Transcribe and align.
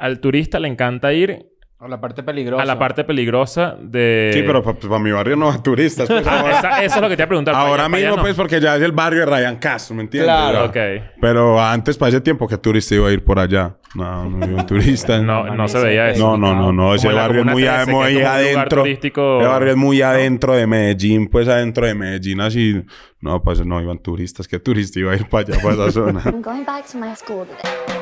al 0.00 0.18
turista 0.20 0.58
le 0.58 0.68
encanta 0.68 1.12
ir 1.12 1.46
A 1.78 1.88
la 1.88 2.00
parte 2.00 2.22
peligrosa. 2.22 2.62
a 2.62 2.66
la 2.66 2.78
parte 2.78 3.04
peligrosa 3.04 3.76
de... 3.80 4.30
Sí, 4.34 4.42
pero 4.46 4.62
para 4.62 4.98
mi 4.98 5.12
barrio 5.12 5.36
no 5.36 5.46
va 5.46 5.62
turistas. 5.62 6.08
pues, 6.08 6.26
Ah, 6.26 6.40
ahora 6.40 6.58
esa- 6.58 6.84
eso 6.84 6.94
es 6.96 7.00
lo 7.02 7.08
que 7.08 7.16
te 7.16 7.22
iba 7.22 7.24
a 7.24 7.28
preguntar. 7.28 7.54
ahora 7.54 7.84
allá- 7.86 7.96
mismo, 7.96 8.16
no. 8.16 8.22
pues, 8.22 8.34
porque 8.34 8.60
ya 8.60 8.76
es 8.76 8.82
el 8.82 8.92
barrio 8.92 9.20
de 9.20 9.26
Ryan 9.26 9.56
Castro, 9.56 9.96
¿me 9.96 10.02
entiendes? 10.02 10.26
Claro. 10.30 10.58
Ya. 10.58 10.64
Ok. 10.98 11.02
Pero 11.20 11.60
antes, 11.60 11.96
para 11.96 12.08
ese 12.10 12.20
tiempo, 12.20 12.46
¿qué 12.48 12.58
turista 12.58 12.94
iba 12.96 13.08
a 13.08 13.12
ir 13.12 13.24
por 13.24 13.38
allá? 13.38 13.76
No, 13.94 14.28
no 14.28 14.46
iba 14.46 14.60
un 14.60 14.66
turista. 14.66 15.20
No, 15.20 15.54
no 15.54 15.68
se 15.68 15.78
veía 15.82 16.10
eso. 16.10 16.22
No, 16.22 16.36
no, 16.36 16.54
no, 16.54 16.72
no. 16.72 16.94
Ese 16.94 17.06
Como 17.08 17.16
la 17.16 17.22
barrio 17.26 17.40
es 17.40 17.46
muy, 17.46 17.62
13, 17.62 17.76
que 17.76 17.82
es 17.82 17.88
muy 17.96 18.12
lugar 18.14 18.34
adentro. 18.36 18.82
turístico- 18.82 19.38
Ese 19.40 19.48
barrio 19.48 19.70
es 19.70 19.76
muy 19.76 20.02
adentro 20.02 20.52
de 20.54 20.66
Medellín, 20.66 21.28
pues 21.28 21.48
adentro 21.48 21.86
de 21.86 21.94
Medellín, 21.94 22.40
así. 22.40 22.82
No, 23.20 23.42
pues 23.42 23.64
no 23.66 23.80
iban 23.82 23.98
turistas. 23.98 24.46
¿Qué 24.48 24.58
turista 24.60 24.98
iba 25.00 25.12
a 25.12 25.16
ir 25.16 25.26
para 25.28 25.48
allá, 25.48 25.62
para 25.62 25.74
esa 25.74 25.90
zona? 25.92 26.22
I'm 26.26 26.40
going 26.42 26.64
back 26.64 26.86
to 26.92 26.98
my 26.98 27.14
school 27.16 27.46
today. 27.46 27.99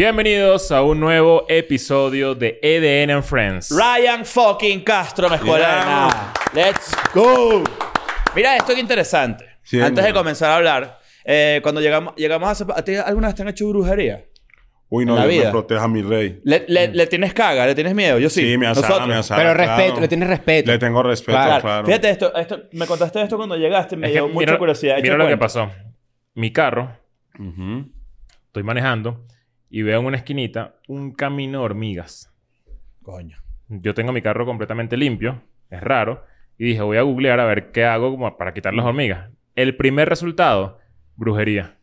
Bienvenidos 0.00 0.70
a 0.72 0.82
un 0.82 1.00
nuevo 1.00 1.46
episodio 1.48 2.34
de 2.34 2.58
EDN 2.62 3.12
and 3.12 3.22
Friends. 3.24 3.70
Ryan 3.70 4.26
fucking 4.26 4.84
Castro 4.84 5.30
me 5.30 5.36
escuela. 5.36 6.34
Let's 6.52 6.94
go. 7.14 7.64
Mira 8.34 8.56
esto 8.58 8.74
que 8.74 8.80
interesante. 8.80 9.46
Sí, 9.62 9.80
Antes 9.80 10.04
de 10.04 10.12
comenzar 10.12 10.50
a 10.50 10.56
hablar, 10.56 10.98
eh, 11.24 11.60
cuando 11.62 11.80
llegamos, 11.80 12.14
llegamos 12.14 12.46
a... 12.46 12.52
hacer- 12.52 12.66
¿A 12.76 12.84
ti 12.84 12.94
alguna 12.96 13.28
vez 13.28 13.36
te 13.36 13.40
han 13.42 13.48
hecho 13.48 13.66
brujería? 13.70 14.22
Uy, 14.90 15.06
no, 15.06 15.16
Dios 15.26 15.46
me 15.46 15.50
proteja 15.50 15.84
a 15.84 15.88
mi 15.88 16.02
rey. 16.02 16.42
¿Le, 16.44 16.66
le- 16.68 16.88
le 16.88 17.06
tienes 17.06 17.32
caga? 17.32 17.64
¿Le 17.64 17.74
tienes 17.74 17.94
miedo? 17.94 18.18
Yo 18.18 18.28
sí. 18.28 18.42
Sí, 18.42 18.58
me 18.58 18.66
asana, 18.66 18.86
Nosotros. 18.88 19.08
me 19.08 19.14
asana. 19.14 19.42
Pero 19.42 19.54
claro. 19.54 19.76
respeto, 19.76 20.00
le 20.02 20.08
tienes 20.08 20.28
respeto. 20.28 20.72
Le 20.72 20.78
tengo 20.78 21.02
respeto, 21.02 21.38
Claro. 21.38 21.62
claro. 21.62 21.86
Fíjate 21.86 22.10
esto, 22.10 22.36
esto, 22.36 22.62
me 22.72 22.86
contaste 22.86 23.22
esto 23.22 23.38
cuando 23.38 23.56
llegaste, 23.56 23.96
me 23.96 24.08
Es 24.08 24.12
dio 24.12 24.28
mucha 24.28 24.40
mira- 24.40 24.58
curiosidad. 24.58 24.98
Mira 25.00 25.16
lo 25.16 25.26
que 25.26 25.38
pasó. 25.38 25.70
Mi 26.34 26.52
carro, 26.52 26.94
estoy 27.32 28.62
manejando 28.62 29.24
y 29.70 29.82
veo 29.82 30.00
en 30.00 30.06
una 30.06 30.16
esquinita 30.16 30.76
un 30.88 31.12
camino 31.12 31.60
de 31.60 31.64
hormigas. 31.64 32.32
Coño. 33.02 33.38
Yo 33.68 33.94
tengo 33.94 34.12
mi 34.12 34.22
carro 34.22 34.46
completamente 34.46 34.96
limpio, 34.96 35.42
es 35.70 35.80
raro, 35.82 36.24
y 36.58 36.64
dije, 36.64 36.82
voy 36.82 36.96
a 36.98 37.02
googlear 37.02 37.40
a 37.40 37.44
ver 37.46 37.72
qué 37.72 37.84
hago 37.84 38.10
como 38.12 38.36
para 38.36 38.54
quitar 38.54 38.72
las 38.74 38.86
hormigas. 38.86 39.30
El 39.54 39.76
primer 39.76 40.08
resultado, 40.08 40.78
brujería. 41.16 41.76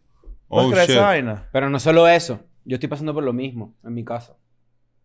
¿Puedes 0.48 0.68
Oh, 0.68 0.72
creer 0.72 0.88
shit. 0.88 0.96
esa 0.98 1.06
vaina? 1.06 1.50
Pero 1.52 1.70
no 1.70 1.80
solo 1.80 2.08
eso. 2.08 2.40
Yo 2.66 2.76
estoy 2.76 2.88
pasando 2.90 3.14
por 3.14 3.24
lo 3.24 3.34
mismo 3.34 3.76
en 3.84 3.94
mi 3.94 4.06
casa. 4.06 4.38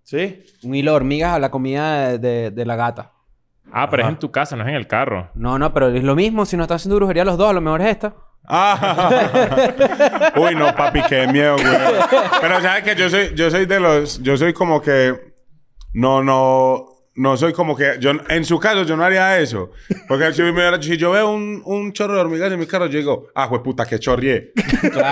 ¿Sí? 0.03 0.43
Un 0.63 0.75
hilo 0.75 0.93
de 0.93 0.97
hormigas 0.97 1.35
a 1.35 1.39
la 1.39 1.51
comida 1.51 2.11
de, 2.11 2.19
de- 2.19 2.51
de 2.51 2.67
la 2.67 2.77
gata. 2.77 3.13
Ah, 3.71 3.91
pero 3.91 4.03
Ajá. 4.05 4.11
es 4.11 4.15
en 4.17 4.21
tu 4.21 4.31
casa, 4.31 4.57
no 4.57 4.63
es 4.63 4.69
en 4.71 4.75
el 4.77 4.87
carro. 4.87 5.31
No, 5.35 5.59
no, 5.59 5.75
pero 5.75 5.89
es 5.89 6.03
lo 6.05 6.15
mismo. 6.15 6.47
Si 6.47 6.57
no 6.57 6.63
están 6.63 6.77
haciendo 6.77 6.97
brujería 6.97 7.25
los 7.25 7.37
dos, 7.37 7.51
a 7.51 7.53
lo 7.53 7.61
mejor 7.61 7.83
es 7.83 7.89
esta. 7.89 8.15
Ah. 8.49 10.33
Uy, 10.37 10.55
no, 10.55 10.75
papi, 10.75 11.03
qué 11.03 11.27
miedo, 11.27 11.57
güey. 11.57 11.77
Pero 12.41 12.61
sabes 12.63 12.83
que 12.83 12.95
yo 12.97 13.11
soy, 13.11 13.35
yo 13.35 13.51
soy 13.51 13.67
de 13.67 13.79
los, 13.79 14.23
yo 14.23 14.37
soy 14.37 14.55
como 14.55 14.81
que 14.81 15.35
no, 15.93 16.23
no, 16.23 16.87
no 17.19 17.37
soy 17.37 17.53
como 17.53 17.77
que 17.77 17.97
yo 18.01 18.13
en 18.29 18.45
su 18.45 18.59
caso 18.59 18.85
yo 18.85 18.97
no 18.97 19.05
haría 19.05 19.39
eso. 19.41 19.71
Porque 20.09 20.33
si, 20.33 20.43
me- 20.43 20.83
si 20.83 20.97
yo 20.97 21.11
veo 21.11 21.31
un, 21.31 21.63
un 21.65 21.93
chorro 21.93 22.15
de 22.15 22.21
hormigas 22.21 22.53
en 22.53 22.59
mi 22.59 22.67
carro, 22.67 22.87
yo 22.87 22.99
digo, 22.99 23.29
ah, 23.35 23.47
güey, 23.47 23.63
puta, 23.63 23.85
que 23.87 23.99
chorrié. 23.99 24.53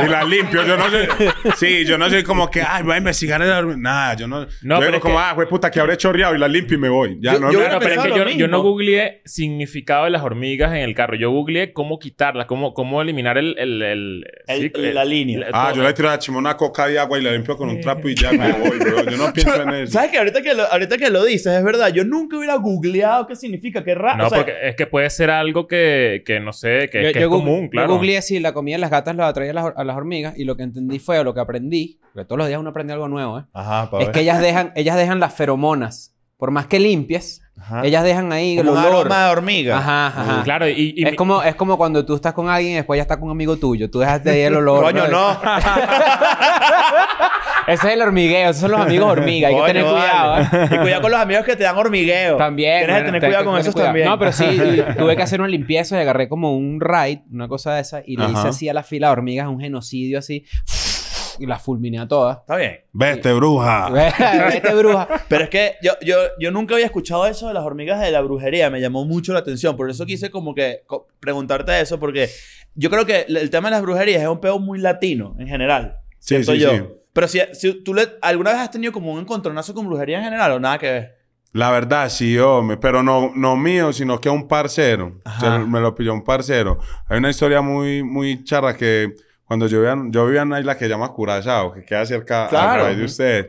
Y 0.04 0.08
la 0.08 0.24
limpio. 0.24 0.64
Yo 0.64 0.76
no 0.76 0.88
soy, 0.90 1.08
sí, 1.56 1.84
yo 1.84 1.98
no 1.98 2.08
soy 2.08 2.22
como 2.22 2.50
que, 2.50 2.62
ay, 2.62 2.82
voy 2.82 2.94
a 2.94 2.98
investigar 2.98 3.42
el 3.42 3.50
hormiga. 3.50 3.76
Nada, 3.78 4.14
yo 4.14 4.26
no. 4.28 4.40
No, 4.62 4.76
yo 4.76 4.80
pero 4.80 4.86
digo 4.92 5.00
como, 5.00 5.16
que- 5.16 5.22
ah, 5.22 5.32
güey, 5.34 5.48
puta, 5.48 5.70
que 5.70 5.80
habré 5.80 5.96
chorreado 5.96 6.34
y 6.34 6.38
la 6.38 6.48
limpio 6.48 6.76
y 6.76 6.80
me 6.80 6.88
voy. 6.88 7.18
Ya 7.20 7.34
Yo- 7.34 7.40
no, 7.40 7.46
yo 7.52 7.52
no- 7.52 7.58
hubiera 7.58 7.74
No, 7.74 7.80
pero 7.80 7.94
es 7.94 8.00
que 8.30 8.36
yo, 8.38 8.48
no 8.48 8.62
googleé 8.62 9.22
significado 9.24 10.04
de 10.04 10.10
las 10.10 10.22
hormigas 10.22 10.70
en 10.72 10.78
el 10.82 10.94
carro. 10.94 11.16
Yo 11.16 11.30
googleé 11.30 11.72
cómo 11.72 11.98
quitarlas, 11.98 12.46
cómo, 12.46 12.72
cómo 12.74 13.02
eliminar 13.02 13.36
el... 13.38 13.56
el, 13.58 13.82
el- 13.82 14.24
El- 14.46 14.72
sí, 14.74 14.92
la 14.92 15.04
línea. 15.04 15.38
el- 15.38 15.44
Ah, 15.52 15.72
yo 15.74 15.82
le 15.82 15.92
tiro 15.92 16.08
a 16.08 16.12
la 16.12 16.18
chima 16.18 16.38
una 16.38 16.56
coca 16.56 16.86
de 16.86 16.98
agua 16.98 17.18
y 17.18 17.22
la 17.22 17.32
limpio 17.32 17.56
con 17.56 17.68
un 17.68 17.80
trapo 17.80 18.08
y 18.08 18.14
ya 18.14 18.30
me 18.32 18.52
voy, 18.60 18.78
bro. 18.78 19.04
Yo 19.10 19.16
no 19.16 19.32
pienso 19.32 19.60
en 19.62 19.70
eso. 19.70 19.92
¿Sabes 19.92 20.10
que 20.10 20.18
ahorita 20.18 20.42
que, 20.42 20.54
lo, 20.54 20.64
ahorita 20.70 20.96
que 20.98 21.10
lo 21.10 21.24
dices, 21.24 21.46
es 21.52 21.64
verdad? 21.64 21.88
Yo 21.96 22.04
nunca 22.04 22.36
hubiera 22.36 22.54
googleado 22.56 23.26
qué 23.26 23.34
significa, 23.34 23.82
qué 23.82 23.94
raro. 23.94 24.18
No, 24.18 24.26
o 24.26 24.28
sea, 24.28 24.38
porque 24.38 24.54
es 24.62 24.76
que 24.76 24.86
puede 24.86 25.08
ser 25.10 25.30
algo 25.30 25.66
que, 25.66 26.22
que 26.26 26.40
no 26.40 26.52
sé, 26.52 26.88
que, 26.90 27.02
yo, 27.02 27.12
que 27.12 27.20
yo 27.20 27.26
es 27.26 27.28
común, 27.28 27.64
yo 27.64 27.70
claro. 27.70 27.94
googleé 27.94 28.22
si 28.22 28.38
la 28.40 28.52
comida 28.52 28.76
de 28.76 28.80
las 28.80 28.90
gatas 28.90 29.16
la 29.16 29.28
atraía 29.28 29.52
a 29.52 29.54
las, 29.54 29.72
a 29.76 29.84
las 29.84 29.96
hormigas 29.96 30.38
y 30.38 30.44
lo 30.44 30.56
que 30.56 30.62
entendí 30.62 30.98
fue, 30.98 31.18
o 31.18 31.24
lo 31.24 31.34
que 31.34 31.40
aprendí, 31.40 31.98
porque 32.12 32.26
todos 32.26 32.38
los 32.38 32.48
días 32.48 32.60
uno 32.60 32.70
aprende 32.70 32.92
algo 32.92 33.08
nuevo, 33.08 33.38
¿eh? 33.40 33.44
Ajá, 33.52 33.90
pa' 33.90 33.98
Es 34.00 34.06
ver. 34.06 34.14
que 34.14 34.20
ellas 34.20 34.40
dejan, 34.40 34.72
ellas 34.76 34.96
dejan 34.96 35.20
las 35.20 35.34
feromonas. 35.34 36.15
Por 36.36 36.50
más 36.50 36.66
que 36.66 36.78
limpies, 36.78 37.40
Ajá. 37.58 37.82
ellas 37.86 38.04
dejan 38.04 38.30
ahí 38.30 38.58
el 38.58 38.66
Como 38.66 38.78
un 38.78 38.84
olor. 38.86 39.00
aroma 39.06 39.24
de 39.24 39.30
hormiga. 39.32 39.78
Ajá, 39.78 40.06
ajá. 40.08 40.42
Claro, 40.44 40.68
y, 40.68 40.92
y 40.96 41.04
es, 41.04 41.12
mi- 41.12 41.16
como, 41.16 41.42
es 41.42 41.54
como 41.54 41.78
cuando 41.78 42.04
tú 42.04 42.14
estás 42.14 42.34
con 42.34 42.50
alguien 42.50 42.74
y 42.74 42.76
después 42.76 42.98
ya 42.98 43.02
está 43.02 43.16
con 43.16 43.24
un 43.24 43.30
amigo 43.30 43.56
tuyo. 43.56 43.90
Tú 43.90 44.00
dejas 44.00 44.22
de 44.22 44.32
ahí 44.32 44.40
el 44.42 44.54
olor. 44.56 44.84
Coño, 44.84 45.08
no. 45.08 45.30
Ese 47.66 47.88
es 47.88 47.94
el 47.94 48.02
hormigueo. 48.02 48.50
Esos 48.50 48.60
son 48.60 48.70
los 48.72 48.80
amigos 48.80 49.10
hormiga. 49.10 49.48
Hay 49.48 49.56
que 49.56 49.62
tener 49.62 49.84
vale. 49.84 49.96
cuidado. 49.96 50.40
¿eh? 50.40 50.68
Y 50.72 50.78
cuidado 50.78 51.02
con 51.02 51.10
los 51.10 51.20
amigos 51.20 51.44
que 51.44 51.56
te 51.56 51.64
dan 51.64 51.76
hormigueo. 51.76 52.36
También. 52.36 52.78
Tienes 52.84 52.96
que 52.98 53.04
tener 53.06 53.20
te- 53.20 53.26
cuidado 53.26 53.42
te- 53.42 53.46
con 53.46 53.54
ten 53.54 53.60
esos 53.62 53.74
cuidado. 53.74 53.88
también. 53.88 54.08
No, 54.08 54.18
pero 54.18 54.32
sí, 54.32 54.44
tuve 54.98 55.16
que 55.16 55.22
hacer 55.22 55.40
una 55.40 55.48
limpieza 55.48 55.96
y 55.96 56.00
agarré 56.02 56.28
como 56.28 56.56
un 56.56 56.80
raid, 56.80 57.20
una 57.32 57.48
cosa 57.48 57.74
de 57.74 57.80
esa, 57.80 58.02
y 58.06 58.16
le 58.16 58.26
hice 58.30 58.48
así 58.48 58.68
a 58.68 58.74
la 58.74 58.82
fila 58.82 59.08
de 59.08 59.12
hormigas, 59.14 59.48
un 59.48 59.60
genocidio 59.60 60.18
así, 60.20 60.44
y 61.38 61.46
las 61.46 61.62
fulminé 61.62 61.98
a 61.98 62.08
todas. 62.08 62.38
Está 62.38 62.56
bien. 62.56 62.80
Vete, 62.92 63.32
bruja. 63.32 63.88
Vete, 64.50 64.74
bruja. 64.74 65.08
Pero 65.28 65.44
es 65.44 65.50
que 65.50 65.74
yo, 65.82 65.92
yo, 66.02 66.16
yo 66.38 66.50
nunca 66.50 66.74
había 66.74 66.86
escuchado 66.86 67.26
eso 67.26 67.48
de 67.48 67.54
las 67.54 67.64
hormigas 67.64 68.00
de 68.00 68.10
la 68.10 68.20
brujería. 68.20 68.70
Me 68.70 68.80
llamó 68.80 69.04
mucho 69.04 69.32
la 69.32 69.40
atención. 69.40 69.76
Por 69.76 69.90
eso 69.90 70.06
quise 70.06 70.30
como 70.30 70.54
que 70.54 70.82
co- 70.86 71.06
preguntarte 71.20 71.80
eso. 71.80 71.98
Porque 72.00 72.28
yo 72.74 72.90
creo 72.90 73.04
que 73.06 73.26
el 73.28 73.50
tema 73.50 73.68
de 73.68 73.72
las 73.76 73.82
brujerías 73.82 74.22
es 74.22 74.28
un 74.28 74.40
peo 74.40 74.58
muy 74.58 74.78
latino 74.78 75.34
en 75.38 75.46
general. 75.48 75.98
Sí, 76.18 76.34
siento 76.42 76.52
sí, 76.52 76.58
yo. 76.58 76.70
sí. 76.70 76.82
Pero 77.12 77.28
si, 77.28 77.40
si 77.54 77.82
tú 77.82 77.94
le, 77.94 78.08
alguna 78.20 78.50
vez 78.52 78.60
has 78.60 78.70
tenido 78.70 78.92
como 78.92 79.12
un 79.12 79.20
encontronazo 79.20 79.72
con 79.74 79.86
brujería 79.86 80.18
en 80.18 80.24
general 80.24 80.52
o 80.52 80.60
nada 80.60 80.78
que 80.78 80.90
ver. 80.90 81.16
La 81.52 81.70
verdad, 81.70 82.10
sí, 82.10 82.36
hombre, 82.36 82.76
pero 82.76 83.02
no, 83.02 83.32
no 83.34 83.56
mío, 83.56 83.90
sino 83.90 84.20
que 84.20 84.28
un 84.28 84.46
parcero. 84.46 85.18
Me 85.66 85.80
lo 85.80 85.94
pilló 85.94 86.12
un 86.12 86.22
parcero. 86.22 86.78
Hay 87.08 87.16
una 87.16 87.30
historia 87.30 87.62
muy, 87.62 88.02
muy 88.02 88.44
charra 88.44 88.76
que 88.76 89.14
cuando 89.46 89.66
yo 89.68 89.78
vivía, 89.80 89.96
yo 90.10 90.26
vivía 90.26 90.42
en 90.42 90.48
una 90.48 90.60
isla 90.60 90.76
que 90.76 90.84
se 90.84 90.88
llama 90.90 91.08
Curazao, 91.12 91.72
que 91.72 91.84
queda 91.84 92.04
cerca 92.04 92.48
Claro. 92.48 92.86
de 92.94 93.04
ustedes. 93.04 93.48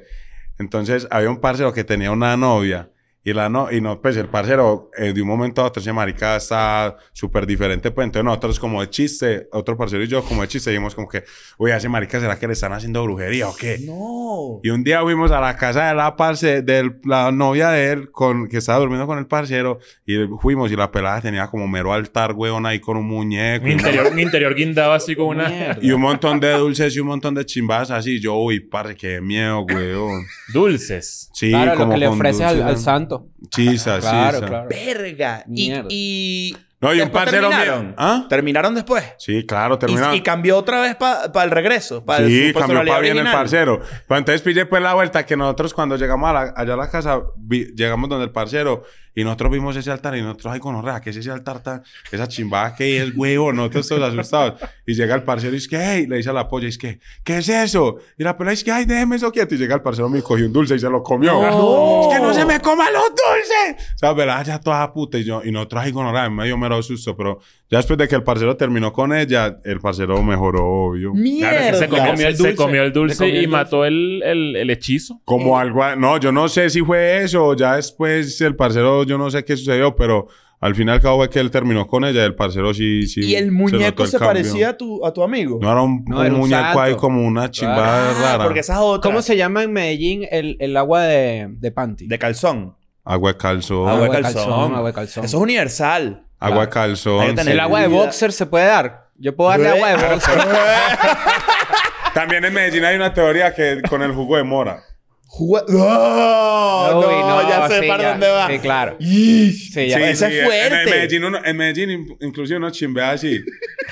Entonces, 0.60 1.08
había 1.12 1.30
un 1.30 1.40
parcero 1.42 1.74
que 1.74 1.84
tenía 1.84 2.12
una 2.12 2.36
novia. 2.38 2.90
Y 3.28 3.34
la 3.34 3.50
no, 3.50 3.70
y 3.70 3.82
no, 3.82 4.02
pues 4.02 4.16
el 4.16 4.30
parcero 4.30 4.90
eh, 4.98 5.12
de 5.12 5.22
un 5.22 5.28
momento 5.28 5.62
a 5.62 5.66
otro 5.66 5.84
se 5.84 5.92
marica 5.92 6.38
está 6.38 6.96
súper 7.12 7.46
diferente, 7.46 7.92
pues 7.92 8.06
entonces 8.06 8.24
nosotros 8.24 8.58
como 8.58 8.80
de 8.80 8.90
chiste, 8.90 9.50
otro 9.52 9.76
parcero 9.76 10.02
y 10.02 10.08
yo 10.08 10.24
como 10.24 10.44
de 10.44 10.48
chiste 10.48 10.70
dijimos 10.70 10.96
como 10.96 11.10
que, 11.10 11.26
oye, 11.58 11.74
a 11.74 11.76
ese 11.76 11.90
marica 11.90 12.22
será 12.22 12.40
que 12.40 12.48
le 12.48 12.54
están 12.54 12.72
haciendo 12.72 13.04
brujería 13.04 13.50
o 13.50 13.54
qué? 13.54 13.80
No. 13.86 14.62
Y 14.64 14.70
un 14.70 14.82
día 14.82 15.02
fuimos 15.02 15.32
a 15.32 15.42
la 15.42 15.58
casa 15.58 15.90
de 15.90 15.96
la 15.96 16.16
parce, 16.16 16.62
de 16.62 16.90
la 17.04 17.34
novia 17.34 17.70
de 17.72 17.92
él, 17.92 18.12
con, 18.12 18.48
que 18.48 18.60
estaba 18.60 18.80
durmiendo 18.80 19.06
con 19.06 19.18
el 19.18 19.28
parcero, 19.28 19.80
y 20.06 20.16
fuimos 20.40 20.72
y 20.72 20.78
la 20.78 20.90
pelada 20.90 21.20
tenía 21.20 21.48
como 21.48 21.68
mero 21.68 21.92
altar, 21.92 22.32
weón, 22.32 22.66
ahí 22.66 22.80
con 22.80 22.96
un 22.96 23.08
muñeco. 23.08 23.66
mi 23.66 23.74
interior, 23.74 24.16
mi 24.16 24.22
interior 24.22 24.56
guindaba 24.56 24.96
así 24.96 25.18
con 25.18 25.26
una... 25.36 25.50
Mierda. 25.50 25.80
Y 25.82 25.92
un 25.92 26.00
montón 26.00 26.40
de 26.40 26.54
dulces 26.54 26.96
y 26.96 27.02
un 27.02 27.08
montón 27.08 27.36
de 27.36 27.46
chimbas 27.46 27.92
así. 27.92 28.22
Yo, 28.22 28.36
uy, 28.36 28.62
parce, 28.62 28.96
qué 28.96 29.20
miedo, 29.20 29.66
weón. 29.66 30.26
Dulces. 30.54 31.30
Sí, 31.34 31.50
claro, 31.50 31.74
lo 31.74 31.78
como 31.78 31.92
que 31.92 31.98
le 31.98 32.06
con 32.06 32.16
ofreces 32.16 32.42
al, 32.42 32.64
dulces, 32.64 32.88
al 32.88 33.10
¿no? 33.10 33.17
Santo. 33.20 33.50
Chisa, 33.50 34.00
Claro, 34.00 34.38
chisa. 34.38 34.48
claro. 34.48 34.70
Verga. 34.70 35.44
Y, 35.48 35.70
Mierda. 35.70 35.88
y 35.90 36.58
No, 36.80 36.94
y 36.94 37.02
un 37.02 37.12
mío- 37.12 37.24
terminaron. 37.26 37.96
¿Ah? 37.98 38.26
¿Terminaron 38.30 38.76
después? 38.76 39.04
Sí, 39.18 39.46
claro, 39.46 39.80
terminaron. 39.80 40.16
y 40.16 40.22
cambió 40.22 40.58
otra 40.58 40.80
vez 40.82 40.96
para 40.96 41.44
el 41.44 41.52
regreso. 41.52 42.04
Sí, 42.26 42.54
su 42.54 42.60
cambió 42.60 42.86
para 42.86 43.00
bien 43.00 43.18
el 43.18 43.24
parcero. 43.32 43.82
Pero 44.08 44.18
entonces 44.20 44.42
pillé 44.42 44.66
pues 44.68 44.82
la 44.82 44.94
vuelta 44.94 45.26
que 45.26 45.36
nosotros 45.36 45.74
cuando 45.74 45.96
llegamos 45.96 46.30
a 46.30 46.34
la- 46.34 46.54
allá 46.56 46.74
a 46.74 46.78
la 46.78 46.90
casa, 46.90 47.20
vi- 47.36 47.74
llegamos 47.76 48.10
donde 48.10 48.26
el 48.26 48.32
parcero 48.32 48.84
y 49.20 49.24
nosotros 49.24 49.52
vimos 49.52 49.76
ese 49.76 49.90
altar 49.90 50.16
y 50.16 50.22
nosotros, 50.22 50.54
ay, 50.54 50.60
conorrea, 50.60 51.02
¿qué 51.02 51.10
es 51.10 51.16
ese 51.18 51.32
altar 51.32 51.64
tan, 51.64 51.82
esa 52.12 52.28
chimbada 52.28 52.76
que 52.76 53.02
es 53.02 53.12
huevo? 53.16 53.52
Nosotros 53.52 53.88
todos 53.88 54.04
asustados. 54.14 54.62
Y 54.86 54.94
llega 54.94 55.16
el 55.16 55.24
parcero 55.24 55.56
y 55.56 55.58
es 55.58 55.68
que, 55.68 55.78
hey, 55.80 56.06
le 56.08 56.18
dice 56.18 56.30
a 56.30 56.34
la 56.34 56.48
polla, 56.48 56.68
es 56.68 56.78
que, 56.78 57.00
¿qué 57.24 57.40
es 57.40 57.50
eso? 57.50 57.98
Y 58.18 58.24
la 58.24 58.38
pelada 58.38 58.54
es 58.54 58.64
que, 58.64 58.72
ay, 58.72 58.86
déjeme 58.86 59.16
eso 59.16 59.32
quieto. 59.32 59.56
Y 59.56 59.58
llega 59.58 59.74
el 59.74 59.82
parcero, 59.82 60.08
me 60.08 60.22
cogió 60.22 60.46
un 60.46 60.54
dulce 60.54 60.76
y 60.76 60.80
se 60.80 60.88
lo 60.90 61.02
comió. 61.02 61.34
No. 61.34 62.02
Es 62.12 62.16
que 62.16 62.22
no 62.24 62.34
se 62.34 62.46
me 62.46 62.60
coman 62.60 62.94
los 62.94 63.10
dulces. 63.10 63.86
O 63.96 63.98
sea, 63.98 64.14
¿verdad? 64.14 64.46
Ya 64.46 64.60
toda 64.60 64.94
puta. 64.94 65.18
Y, 65.18 65.24
yo, 65.24 65.42
y 65.44 65.52
nosotros, 65.52 65.82
ay, 65.84 65.92
conorrea, 65.92 66.30
me 66.30 66.46
dio 66.46 66.58
mero 66.58 66.82
susto, 66.84 67.18
pero 67.18 67.40
ya 67.72 67.80
después 67.80 67.98
de 67.98 68.08
que 68.08 68.16
el 68.16 68.24
parcero 68.24 68.56
terminó 68.56 68.94
con 68.94 69.14
ella, 69.14 69.58
el 69.66 69.80
parcero 69.80 70.22
mejoró, 70.22 70.64
obvio. 70.64 71.14
Mierda. 71.16 71.50
Claro, 71.50 71.66
es 71.66 71.72
que 71.72 71.78
se 71.78 71.88
comió, 71.90 72.28
el 72.28 72.36
se 72.38 72.44
dulce. 72.44 72.56
comió 72.56 72.84
el 72.84 72.94
dulce 72.94 73.16
Se 73.16 73.24
comió 73.24 73.34
el 73.36 73.42
y 73.42 73.46
dulce. 73.48 73.58
mató 73.58 73.86
el, 73.86 74.22
el, 74.24 74.56
el 74.56 74.70
hechizo. 74.70 75.20
Como 75.26 75.58
algo, 75.58 75.84
a- 75.84 75.96
no, 75.96 76.20
yo 76.20 76.32
no 76.32 76.48
sé 76.50 76.70
si 76.70 76.82
fue 76.82 77.24
eso, 77.24 77.56
ya 77.56 77.76
después 77.78 78.40
el 78.42 78.56
parcero, 78.56 79.04
yo 79.08 79.18
no 79.18 79.32
sé 79.32 79.44
qué 79.46 79.58
sucedió, 79.58 79.96
pero 79.96 80.28
al 80.60 80.74
final 80.76 80.96
y 80.96 80.98
al 80.98 81.02
cabo 81.02 81.18
fue 81.18 81.30
que 81.30 81.40
él 81.40 81.52
terminó 81.52 81.86
con 81.88 82.04
ella, 82.04 82.26
el 82.26 82.34
parcero 82.36 82.74
sí, 82.74 83.06
sí. 83.08 83.22
¿Y 83.22 83.36
el 83.36 83.52
muñeco 83.52 84.04
el 84.04 84.10
se, 84.10 84.18
parecía 84.20 84.70
a 84.70 84.78
tu, 84.78 85.06
a 85.06 85.14
tu 85.14 85.24
amigo? 85.24 85.60
No 85.62 85.72
era 85.72 85.82
un, 85.82 86.04
No, 86.06 86.20
un 86.20 86.26
era 86.26 86.34
un 86.34 86.40
muñeco 86.42 86.62
santo. 86.62 86.82
ahí 86.82 86.96
como 86.96 87.22
una 87.26 87.50
chimbada 87.52 88.10
Ah, 88.10 88.14
rara. 88.22 88.44
porque 88.44 88.60
es. 88.62 88.72
¿Cómo 89.02 89.22
se 89.22 89.38
llama 89.38 89.64
en 89.64 89.72
Medellín 89.74 90.28
el, 90.32 90.58
el 90.60 90.76
agua 90.78 91.04
de, 91.04 91.48
de 91.52 91.72
panty? 91.72 92.08
De 92.08 92.18
calzón. 92.20 92.76
Agua 93.04 93.32
de 93.34 93.38
calzón. 93.38 93.88
Agua 93.88 94.06
de 94.08 94.22
calzón. 94.22 94.76
agua 94.76 94.88
de 94.90 94.94
calzón. 94.94 95.26
Eso 95.26 95.38
es 95.38 95.42
universal. 95.44 96.24
Agua 96.40 96.66
de 96.66 96.70
calzón. 96.70 97.22
Hay 97.22 97.30
que 97.30 97.36
tener 97.36 97.54
El 97.54 97.60
agua 97.60 97.82
de 97.82 97.88
boxer 97.88 98.32
se 98.34 98.46
puede 98.46 98.66
dar. 98.66 99.08
Yo 99.18 99.36
puedo 99.36 99.50
darle 99.50 99.70
agua 99.70 99.90
de 99.90 99.96
boxer. 100.10 100.38
También 102.14 102.44
en 102.46 102.54
Medellín 102.54 102.84
hay 102.84 102.96
una 102.96 103.14
teoría 103.14 103.54
que 103.54 103.82
con 103.88 104.02
el 104.02 104.12
jugo 104.12 104.38
de 104.38 104.44
mora. 104.44 104.82
Jugu- 105.28 105.64
¡No! 105.68 107.00
Uy, 107.00 107.06
no, 107.20 107.50
ya 107.50 107.68
sé 107.68 107.82
sí, 107.82 107.88
para 107.88 108.04
ya. 108.04 108.10
dónde 108.12 108.30
va. 108.30 108.48
Sí, 108.48 108.60
claro. 108.60 108.96
Sí, 109.00 109.52
Sí, 109.52 109.88
ya. 109.88 110.10
Ese 110.10 110.40
es 110.40 110.46
fuerte. 110.46 110.84
En, 110.84 110.90
Medellín, 110.90 111.24
uno- 111.26 111.40
en 111.44 111.58
Medellín 111.58 111.90
in- 111.92 112.18
inclusive 112.22 112.58
uno 112.58 112.70
chimbea 112.72 113.12
así. 113.12 113.40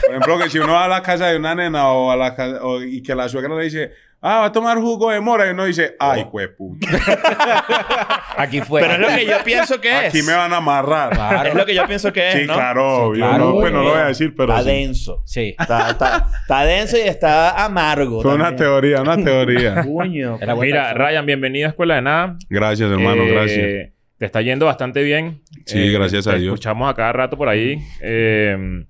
Por 0.05 0.09
ejemplo, 0.11 0.39
que 0.39 0.49
si 0.49 0.59
uno 0.59 0.73
va 0.73 0.85
a 0.85 0.87
la 0.87 1.01
casa 1.01 1.27
de 1.27 1.37
una 1.37 1.53
nena 1.53 1.89
o 1.89 2.09
a 2.11 2.15
la 2.15 2.35
casa, 2.35 2.63
o- 2.63 2.81
y 2.81 3.01
que 3.03 3.13
la 3.15 3.27
suegra 3.29 3.55
le 3.55 3.63
dice, 3.65 3.91
ah, 4.25 4.39
va 4.39 4.45
a 4.45 4.51
tomar 4.51 4.77
jugo 4.79 5.11
de 5.11 5.21
mora, 5.21 5.47
y 5.47 5.51
uno 5.51 5.65
dice, 5.65 5.95
ay, 5.99 6.25
hueputa, 6.31 6.87
Aquí 8.37 8.59
fue. 8.61 8.81
Pero 8.81 8.93
es 8.95 8.99
lo 8.99 9.07
que 9.07 9.25
yo 9.25 9.37
pienso 9.43 9.79
que 9.79 9.89
es. 9.89 10.05
aquí 10.13 10.21
me 10.23 10.33
van 10.33 10.51
a 10.51 10.57
amarrar. 10.57 11.11
Claro. 11.13 11.49
Es 11.49 11.55
lo 11.55 11.65
que 11.65 11.73
yo 11.73 11.85
pienso 11.87 12.11
que 12.11 12.27
es, 12.29 12.33
Sí, 12.35 12.45
¿no? 12.45 12.53
claro, 12.53 13.05
obvio. 13.07 13.25
claro. 13.25 13.45
no, 13.45 13.53
pues 13.59 13.71
no 13.71 13.83
lo 13.83 13.89
voy 13.91 13.99
a 13.99 14.05
decir, 14.07 14.33
pero 14.35 14.49
Está 14.51 14.63
sí. 14.63 14.69
denso. 14.69 15.21
Sí. 15.25 15.55
Está, 15.57 15.89
está- 15.91 16.27
está 16.41 16.65
denso 16.65 16.97
y 16.97 17.01
está 17.01 17.63
amargo. 17.63 18.21
Fue 18.21 18.35
una 18.35 18.55
teoría, 18.55 19.01
una 19.01 19.15
teoría. 19.15 19.83
Coño. 19.85 20.37
Mira. 20.59 20.93
Ryan, 20.93 21.25
bienvenido 21.25 21.67
a 21.67 21.69
Escuela 21.69 21.95
de 21.95 22.01
Nada. 22.01 22.37
Gracias, 22.49 22.91
hermano, 22.91 23.23
Eh, 23.23 23.31
gracias. 23.31 23.91
Te 24.17 24.25
está 24.25 24.41
yendo 24.41 24.65
bastante 24.65 25.01
bien. 25.03 25.41
Sí, 25.65 25.91
gracias 25.91 26.27
a 26.27 26.31
te 26.33 26.39
Dios. 26.39 26.53
Escuchamos 26.53 26.89
a 26.89 26.93
cada 26.93 27.13
rato 27.13 27.37
por 27.37 27.47
ahí. 27.49 27.79
Eh, 28.01 28.85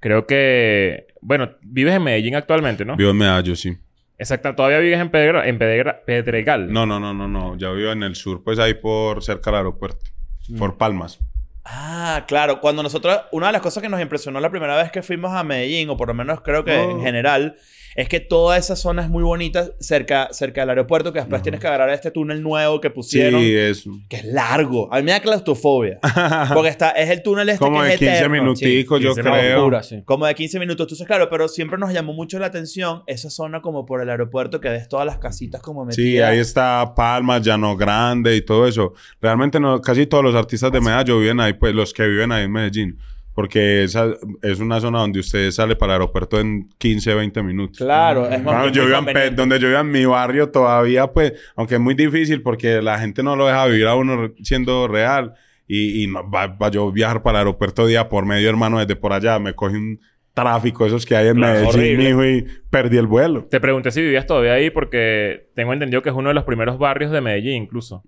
creo 0.00 0.26
que... 0.26 1.06
Bueno, 1.20 1.50
vives 1.62 1.94
en 1.94 2.02
Medellín 2.02 2.34
actualmente, 2.36 2.84
¿no? 2.84 2.96
Vivo 2.96 3.10
en 3.10 3.16
Medallo, 3.16 3.56
sí. 3.56 3.76
Exacto. 4.18 4.54
¿Todavía 4.54 4.78
vives 4.78 5.00
en, 5.00 5.10
Pedregal? 5.10 5.46
en 5.48 5.58
Pedregra- 5.58 6.00
Pedregal? 6.04 6.72
No, 6.72 6.86
no, 6.86 7.00
no, 7.00 7.12
no, 7.14 7.26
no. 7.28 7.56
Ya 7.56 7.70
vivo 7.70 7.90
en 7.92 8.02
el 8.02 8.14
sur, 8.14 8.42
pues 8.44 8.58
ahí 8.58 8.74
por 8.74 9.22
cerca 9.22 9.50
del 9.50 9.58
aeropuerto. 9.58 10.04
Mm. 10.48 10.58
Por 10.58 10.76
Palmas. 10.78 11.18
Ah, 11.64 12.24
claro. 12.28 12.60
Cuando 12.60 12.82
nosotros... 12.82 13.18
Una 13.32 13.46
de 13.48 13.54
las 13.54 13.62
cosas 13.62 13.82
que 13.82 13.88
nos 13.88 14.00
impresionó 14.00 14.38
la 14.40 14.50
primera 14.50 14.76
vez 14.76 14.92
que 14.92 15.02
fuimos 15.02 15.32
a 15.32 15.42
Medellín, 15.42 15.88
o 15.90 15.96
por 15.96 16.08
lo 16.08 16.14
menos 16.14 16.42
creo 16.42 16.64
que 16.64 16.76
Oh. 16.76 16.90
en 16.90 17.00
general, 17.00 17.56
es 17.94 18.08
que 18.08 18.20
toda 18.20 18.56
esa 18.56 18.76
zona 18.76 19.02
es 19.02 19.08
muy 19.08 19.22
bonita 19.22 19.70
cerca, 19.80 20.28
cerca 20.32 20.62
del 20.62 20.70
aeropuerto, 20.70 21.12
que 21.12 21.20
después 21.20 21.42
tienes 21.42 21.60
que 21.60 21.66
agarrar 21.66 21.90
este 21.90 22.10
túnel 22.10 22.42
nuevo 22.42 22.80
que 22.80 22.90
pusieron. 22.90 23.40
Sí, 23.40 23.54
eso. 23.54 23.90
Que 24.08 24.16
es 24.16 24.24
largo. 24.24 24.92
A 24.92 24.96
mí 24.96 25.04
me 25.04 25.12
da 25.12 25.20
claustrofobia. 25.20 25.98
porque 26.54 26.68
está, 26.68 26.90
es 26.90 27.10
el 27.10 27.22
túnel 27.22 27.48
este 27.48 27.58
Como 27.64 27.80
que 27.80 27.86
de 27.88 27.92
es 27.94 27.98
15 27.98 28.14
eterno. 28.16 28.42
minuticos, 28.42 28.98
Sí, 28.98 29.04
yo 29.04 29.14
15 29.14 29.22
creo. 29.22 29.58
Locura, 29.58 29.82
sí. 29.82 30.02
Como 30.04 30.26
de 30.26 30.34
15 30.34 30.58
minutos. 30.58 30.84
Entonces, 30.84 31.06
claro, 31.06 31.28
pero 31.30 31.48
siempre 31.48 31.78
nos 31.78 31.92
llamó 31.92 32.12
mucho 32.12 32.38
la 32.38 32.46
atención 32.46 33.02
esa 33.06 33.30
zona 33.30 33.60
como 33.60 33.86
por 33.86 34.02
el 34.02 34.10
aeropuerto 34.10 34.60
que 34.60 34.68
ves 34.68 34.88
todas 34.88 35.06
las 35.06 35.18
casitas 35.18 35.60
como 35.62 35.84
metidas. 35.84 36.04
Sí, 36.04 36.20
ahí 36.20 36.38
está 36.38 36.94
Palmas, 36.96 37.42
Llano 37.42 37.76
Grande 37.76 38.34
y 38.36 38.42
todo 38.42 38.66
eso. 38.66 38.92
Realmente 39.20 39.60
no, 39.60 39.80
casi 39.80 40.06
todos 40.06 40.24
los 40.24 40.34
artistas 40.34 40.72
de 40.72 40.80
Medallo 40.80 41.18
viven 41.18 41.40
ahí, 41.40 41.52
pues 41.52 41.74
los 41.74 41.92
que 41.92 42.06
viven 42.06 42.32
ahí 42.32 42.44
en 42.44 42.52
Medellín. 42.52 42.98
Porque 43.34 43.82
esa 43.82 44.14
es 44.42 44.60
una 44.60 44.80
zona 44.80 45.00
donde 45.00 45.18
usted 45.18 45.50
sale 45.50 45.74
para 45.74 45.94
el 45.94 46.00
aeropuerto 46.02 46.38
en 46.38 46.68
15, 46.78 47.14
20 47.14 47.42
minutos. 47.42 47.78
Claro, 47.78 48.26
es 48.30 48.42
más 48.42 48.54
Bueno, 48.56 48.68
yo 48.68 48.86
vivo 48.86 48.98
en 49.10 49.34
donde 49.36 49.58
yo 49.58 49.66
vivo 49.68 49.80
en 49.80 49.90
mi 49.90 50.04
barrio 50.04 50.50
todavía, 50.50 51.08
pues, 51.08 51.32
aunque 51.56 51.74
es 51.74 51.80
muy 51.80 51.94
difícil 51.94 52.42
porque 52.42 52.80
la 52.80 52.98
gente 52.98 53.22
no 53.24 53.34
lo 53.34 53.46
deja 53.46 53.66
vivir 53.66 53.86
a 53.88 53.96
uno 53.96 54.32
siendo 54.42 54.86
real. 54.88 55.34
Y, 55.66 56.04
y 56.04 56.06
no, 56.06 56.30
va, 56.30 56.46
va 56.46 56.70
yo 56.70 56.92
viajar 56.92 57.22
para 57.22 57.38
el 57.38 57.46
aeropuerto 57.46 57.86
día 57.86 58.08
por 58.08 58.24
medio, 58.26 58.48
hermano, 58.50 58.78
desde 58.78 58.96
por 58.96 59.12
allá. 59.12 59.38
Me 59.38 59.54
coge 59.54 59.76
un 59.76 59.98
tráfico 60.34 60.84
esos 60.84 61.06
que 61.06 61.16
hay 61.16 61.28
en 61.28 61.36
Claro, 61.36 61.54
Medellín, 61.54 61.68
horrible. 61.80 62.04
mijo, 62.08 62.24
y 62.24 62.46
perdí 62.70 62.98
el 62.98 63.06
vuelo. 63.06 63.46
Te 63.50 63.60
pregunté 63.60 63.90
si 63.90 64.02
vivías 64.02 64.26
todavía 64.26 64.52
ahí 64.52 64.70
porque 64.70 65.48
tengo 65.54 65.72
entendido 65.72 66.02
que 66.02 66.10
es 66.10 66.14
uno 66.14 66.28
de 66.28 66.34
los 66.34 66.44
primeros 66.44 66.78
barrios 66.78 67.10
de 67.10 67.20
Medellín 67.20 67.62
incluso. 67.64 68.02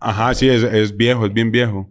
Ajá, 0.00 0.34
sí, 0.34 0.48
es, 0.48 0.62
es 0.62 0.96
viejo, 0.96 1.24
es 1.26 1.32
bien 1.32 1.50
viejo. 1.50 1.88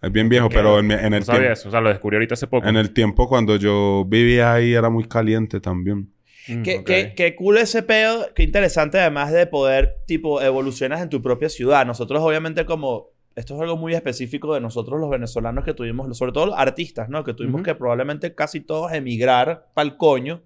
Es 0.00 0.12
bien 0.12 0.28
viejo, 0.28 0.48
pero 0.48 0.78
en, 0.78 0.90
en 0.92 1.10
No 1.10 1.16
el 1.16 1.24
sabía 1.24 1.40
tiempo, 1.40 1.52
eso. 1.54 1.68
O 1.68 1.72
sea, 1.72 1.80
lo 1.80 1.88
descubrí 1.88 2.16
ahorita 2.16 2.34
hace 2.34 2.46
poco. 2.46 2.66
en 2.68 2.76
el 2.76 2.92
tiempo 2.92 3.28
cuando 3.28 3.56
yo 3.56 4.04
vivía 4.06 4.52
ahí 4.52 4.72
era 4.74 4.90
muy 4.90 5.04
caliente 5.04 5.60
también. 5.60 6.12
Mm, 6.48 6.62
Qué, 6.62 6.76
ok. 6.78 6.84
qué- 6.86 7.12
qué 7.16 7.34
cool 7.34 7.58
ese 7.58 7.82
pedo, 7.82 8.26
qué 8.34 8.42
interesante 8.44 8.98
además 9.00 9.32
de 9.32 9.46
poder, 9.46 9.96
tipo, 10.06 10.40
evolucionas 10.40 11.02
en 11.02 11.08
tu 11.08 11.20
propia 11.20 11.48
ciudad. 11.48 11.84
Nosotros 11.84 12.22
obviamente 12.22 12.64
como, 12.64 13.08
esto 13.36 13.54
es 13.56 13.60
algo 13.60 13.76
muy 13.76 13.92
específico 13.94 14.54
de 14.54 14.60
nosotros 14.60 15.00
los 15.00 15.10
venezolanos 15.10 15.64
que 15.64 15.74
tuvimos, 15.74 16.16
sobre 16.16 16.32
todo 16.32 16.46
los 16.46 16.54
artistas, 16.58 17.08
¿no? 17.08 17.22
Que 17.24 17.34
tuvimos 17.34 17.62
que 17.62 17.74
probablemente 17.74 18.34
casi 18.34 18.60
todos 18.60 18.92
emigrar 18.92 19.66
pa'l 19.74 19.96
coño. 19.96 20.42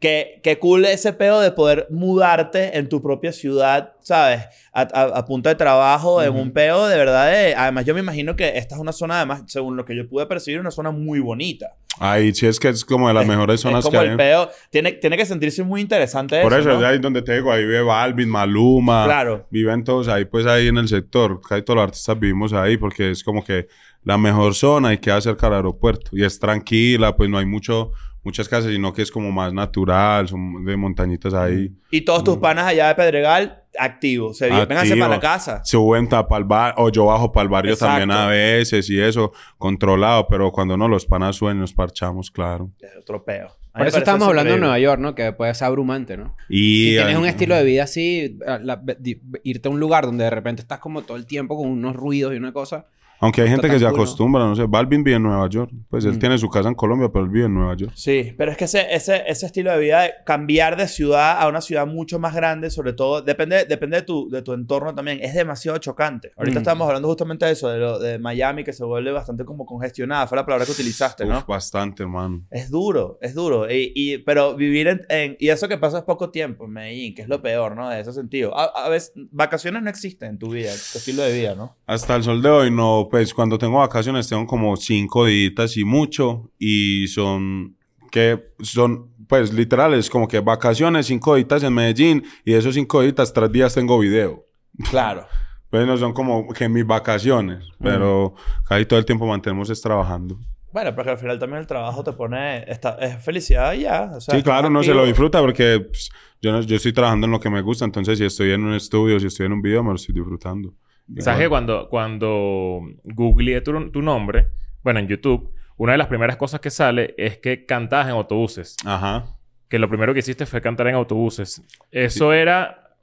Que, 0.00 0.40
que 0.42 0.58
cool 0.58 0.84
ese 0.84 1.14
pedo 1.14 1.40
de 1.40 1.50
poder 1.50 1.86
mudarte 1.90 2.76
en 2.76 2.90
tu 2.90 3.00
propia 3.00 3.32
ciudad, 3.32 3.94
¿sabes? 4.00 4.40
A, 4.72 4.82
a- 4.82 5.18
a 5.18 5.24
punta 5.24 5.48
de 5.48 5.54
trabajo, 5.54 6.22
en 6.22 6.30
Ujú. 6.30 6.40
un 6.40 6.50
pedo 6.52 6.86
de 6.88 6.96
verdad 6.98 7.30
de... 7.30 7.54
Además, 7.54 7.86
yo 7.86 7.94
me 7.94 8.00
imagino 8.00 8.36
que 8.36 8.58
esta 8.58 8.74
es 8.74 8.80
una 8.82 8.92
zona, 8.92 9.16
además, 9.18 9.44
según 9.46 9.76
lo 9.78 9.86
que 9.86 9.96
yo 9.96 10.06
pude 10.06 10.26
percibir, 10.26 10.60
una 10.60 10.70
zona 10.72 10.90
muy 10.90 11.20
bonita. 11.20 11.68
Ahí 12.00 12.34
sí 12.34 12.46
es 12.46 12.60
que 12.60 12.68
es 12.68 12.84
como 12.84 13.08
de 13.08 13.14
las 13.14 13.22
Es- 13.24 13.28
mejores 13.28 13.60
zonas 13.62 13.78
es 13.82 13.90
que 13.90 13.96
como 13.96 14.02
hay. 14.02 14.08
el 14.10 14.16
pedo... 14.18 14.50
Tiene, 14.68 14.92
tiene 14.92 15.16
que 15.16 15.24
sentirse 15.24 15.62
muy 15.62 15.80
interesante 15.80 16.42
Por 16.42 16.52
eso, 16.52 16.68
¿no? 16.68 16.80
es 16.80 16.84
ahí 16.84 16.98
donde 16.98 17.22
te 17.22 17.32
digo, 17.36 17.50
ahí 17.50 17.62
vive 17.64 17.80
Balvin, 17.82 18.28
Maluma. 18.28 19.06
Claro. 19.06 19.46
Viven 19.50 19.84
todos 19.84 20.08
ahí, 20.08 20.26
pues 20.26 20.44
ahí 20.44 20.68
en 20.68 20.76
el 20.76 20.88
sector. 20.88 21.40
Casi 21.40 21.62
todos 21.62 21.76
los 21.76 21.84
artistas 21.84 22.18
vivimos 22.20 22.52
ahí 22.52 22.76
porque 22.76 23.10
es 23.10 23.24
como 23.24 23.42
que 23.42 23.68
la 24.02 24.18
mejor 24.18 24.54
zona 24.54 24.92
y 24.92 24.98
queda 24.98 25.18
cerca 25.22 25.46
del 25.46 25.56
aeropuerto. 25.56 26.10
Y 26.12 26.24
es 26.24 26.38
tranquila, 26.38 27.16
pues 27.16 27.30
no 27.30 27.38
hay 27.38 27.46
mucho, 27.46 27.92
muchas 28.24 28.48
casas, 28.48 28.72
sino 28.72 28.92
que 28.92 29.02
es 29.02 29.10
como 29.10 29.30
más 29.30 29.52
natural, 29.52 30.26
son 30.28 30.64
de 30.64 30.76
montañitas 30.76 31.34
ahí. 31.34 31.70
Y 31.90 32.00
todos 32.00 32.24
tus 32.24 32.38
panas 32.38 32.66
allá 32.66 32.88
de 32.88 32.94
Pedregal, 32.94 33.62
activos. 33.78 34.38
Se 34.38 34.46
Activo. 34.46 34.66
Vénganse 34.66 34.96
para 34.96 35.08
la 35.14 35.20
casa. 35.20 35.64
Suben 35.64 36.08
para 36.08 36.36
el 36.38 36.44
bar, 36.44 36.74
o 36.78 36.90
yo 36.90 37.06
bajo 37.06 37.30
para 37.32 37.42
el 37.42 37.48
barrio 37.50 37.72
Exacto. 37.74 37.98
también 37.98 38.10
a 38.18 38.26
veces 38.28 38.88
y 38.90 39.00
eso, 39.00 39.32
controlado, 39.58 40.26
pero 40.28 40.50
cuando 40.52 40.76
no 40.76 40.88
los 40.88 41.06
panas 41.06 41.36
suben, 41.36 41.58
nos 41.58 41.72
parchamos, 41.72 42.30
claro. 42.30 42.70
Es 42.80 42.96
otro 43.00 43.24
peo. 43.24 43.48
Por 43.76 43.88
eso 43.88 43.98
estábamos 43.98 44.28
hablando 44.28 44.52
de. 44.54 44.60
Nueva 44.60 44.78
York, 44.78 45.00
¿no? 45.00 45.16
Que 45.16 45.32
puede 45.32 45.52
ser 45.52 45.66
abrumante, 45.66 46.16
¿no? 46.16 46.36
Y, 46.48 46.90
Si 46.90 46.96
tienes 46.96 47.16
un 47.16 47.26
estilo 47.26 47.56
de 47.56 47.64
vida 47.64 47.82
así, 47.82 48.38
a 48.46 48.58
la- 48.58 48.80
di- 49.00 49.20
irte 49.42 49.66
a 49.68 49.70
un 49.72 49.80
lugar 49.80 50.06
donde 50.06 50.22
de 50.22 50.30
repente 50.30 50.62
estás 50.62 50.78
como 50.78 51.02
todo 51.02 51.16
el 51.16 51.26
tiempo 51.26 51.56
con 51.56 51.68
unos 51.68 51.96
ruidos 51.96 52.32
y 52.34 52.36
una 52.36 52.52
cosa. 52.52 52.86
Aunque 53.24 53.42
hay 53.42 53.48
gente 53.48 53.68
que 53.68 53.78
se 53.78 53.86
acostumbra, 53.86 54.44
no 54.46 54.54
sé. 54.54 54.64
Balvin 54.66 55.02
vive 55.02 55.16
en 55.16 55.22
Nueva 55.22 55.48
York. 55.48 55.70
Pues 55.88 56.04
él 56.04 56.12
Mm. 56.14 56.18
tiene 56.18 56.38
su 56.38 56.48
casa 56.48 56.68
en 56.68 56.74
Colombia, 56.74 57.08
pero 57.12 57.24
él 57.24 57.30
vive 57.30 57.46
en 57.46 57.54
Nueva 57.54 57.74
York. 57.76 57.92
Sí, 57.96 58.34
pero 58.38 58.50
es 58.52 58.56
que 58.56 58.64
ese, 58.64 58.86
ese, 58.94 59.22
ese 59.26 59.46
estilo 59.46 59.70
de 59.72 59.78
vida, 59.78 60.02
de 60.02 60.12
cambiar 60.24 60.76
de 60.76 60.86
ciudad 60.88 61.40
a 61.40 61.48
una 61.48 61.60
ciudad 61.60 61.86
mucho 61.86 62.18
más 62.18 62.34
grande, 62.34 62.70
sobre 62.70 62.92
todo, 62.92 63.22
depende, 63.22 63.64
depende 63.64 63.96
de, 63.96 64.02
tu, 64.02 64.28
de 64.30 64.42
tu 64.42 64.52
entorno 64.52 64.94
también, 64.94 65.18
es 65.22 65.34
demasiado 65.34 65.78
chocante. 65.78 66.32
Ahorita 66.36 66.58
Mm. 66.58 66.62
estábamos 66.62 66.86
hablando 66.86 67.08
justamente 67.08 67.46
de 67.46 67.52
eso, 67.52 67.68
de, 67.68 67.78
lo, 67.78 67.98
de 67.98 68.18
Miami, 68.18 68.62
que 68.64 68.72
se 68.72 68.84
vuelve 68.84 69.10
bastante 69.12 69.44
como 69.44 69.64
congestionada, 69.66 70.26
fue 70.26 70.36
la 70.36 70.44
palabra 70.44 70.66
que 70.66 70.72
utilizaste, 70.72 71.24
¿no? 71.24 71.38
Uf, 71.38 71.46
bastante, 71.46 72.02
hermano. 72.02 72.42
Es 72.50 72.70
duro, 72.70 73.18
es 73.22 73.34
duro. 73.34 73.70
Y, 73.70 73.92
y- 73.94 74.18
pero 74.18 74.54
vivir 74.54 74.88
en, 74.88 75.00
en- 75.08 75.36
Y 75.40 75.48
eso 75.48 75.66
que 75.68 75.78
pasa 75.78 75.98
es 75.98 76.04
poco 76.04 76.30
tiempo 76.30 76.64
en 76.66 76.70
Medellín, 76.72 77.14
que 77.14 77.22
es 77.22 77.28
lo 77.28 77.40
peor, 77.42 77.74
¿no? 77.74 77.88
De 77.88 78.00
ese 78.00 78.12
sentido. 78.12 78.56
A, 78.56 78.64
a 78.64 78.88
veces, 78.88 79.12
vacaciones 79.30 79.82
no 79.82 79.88
existen 79.90 80.30
en 80.30 80.38
tu 80.38 80.50
vida, 80.50 80.70
tu 80.92 80.98
estilo 80.98 81.22
de 81.22 81.32
vida, 81.32 81.54
¿no? 81.54 81.76
Hasta 81.86 82.16
el 82.16 82.22
sol 82.22 82.42
de 82.42 82.48
hoy, 82.50 82.70
no, 82.70 83.08
pues 83.14 83.32
cuando 83.32 83.58
tengo 83.58 83.78
vacaciones 83.78 84.28
tengo 84.28 84.44
como 84.44 84.76
cinco 84.76 85.24
días 85.26 85.76
y 85.76 85.84
mucho. 85.84 86.50
Y 86.58 87.06
son, 87.06 87.76
que 88.10 88.48
son, 88.60 89.08
pues 89.28 89.52
literales, 89.52 90.10
como 90.10 90.26
que 90.26 90.40
vacaciones, 90.40 91.06
cinco 91.06 91.36
días 91.36 91.62
en 91.62 91.72
Medellín. 91.72 92.24
Y 92.44 92.54
de 92.54 92.58
esos 92.58 92.74
cinco 92.74 93.02
días, 93.02 93.32
tres 93.32 93.52
días 93.52 93.72
tengo 93.72 94.00
video. 94.00 94.44
Claro. 94.90 95.28
Pues 95.70 95.86
no 95.88 95.96
son 95.96 96.12
como 96.12 96.48
que 96.52 96.68
mis 96.68 96.86
vacaciones. 96.86 97.64
Pero 97.80 98.34
casi 98.68 98.84
todo 98.86 98.96
el 98.98 99.04
tiempo 99.04 99.26
mantenemos 99.26 99.70
es 99.70 99.80
trabajando. 99.80 100.38
Bueno, 100.72 100.94
porque 100.94 101.10
al 101.10 101.18
final 101.18 101.36
también 101.40 101.60
el 101.60 101.66
trabajo 101.66 102.02
te 102.04 102.12
pone... 102.12 102.62
Está, 102.70 102.90
es 103.00 103.20
felicidad 103.24 103.72
y 103.74 103.80
ya. 103.80 104.10
o 104.14 104.20
sea, 104.20 104.36
sí, 104.36 104.42
claro, 104.44 104.70
no 104.70 104.82
se 104.84 104.94
lo 104.94 105.04
disfruta 105.04 105.40
porque 105.40 105.80
pues, 105.80 106.10
yo, 106.40 106.52
no- 106.52 106.60
yo 106.62 106.76
estoy 106.76 106.92
trabajando 106.92 107.26
en 107.26 107.32
lo 107.32 107.40
que 107.40 107.50
me 107.50 107.60
gusta. 107.60 107.84
Entonces, 107.84 108.18
si 108.18 108.24
estoy 108.24 108.52
en 108.52 108.62
un 108.62 108.74
estudio, 108.74 109.18
si 109.18 109.26
estoy 109.26 109.46
en 109.46 109.52
un 109.52 109.62
video, 109.62 109.82
me 109.82 109.90
lo 109.90 109.96
estoy 109.96 110.14
disfrutando. 110.14 110.74
¿Sabes 111.18 111.42
que 111.42 111.48
cuando, 111.48 111.88
cuando 111.88 112.80
googleé 113.04 113.60
tu, 113.60 113.90
tu 113.90 114.02
nombre, 114.02 114.48
bueno, 114.82 115.00
en 115.00 115.08
YouTube, 115.08 115.52
una 115.76 115.92
de 115.92 115.98
las 115.98 116.06
primeras 116.06 116.36
cosas 116.36 116.60
que 116.60 116.70
sale 116.70 117.14
es 117.18 117.38
que 117.38 117.66
cantabas 117.66 118.06
en 118.06 118.12
autobuses. 118.12 118.76
Ajá. 118.84 119.36
Que 119.68 119.78
lo 119.78 119.88
primero 119.88 120.12
que 120.12 120.20
hiciste 120.20 120.46
fue 120.46 120.60
cantar 120.60 120.86
en 120.88 120.94
autobuses. 120.94 121.62
¿Eso 121.90 122.32
era 122.32 122.96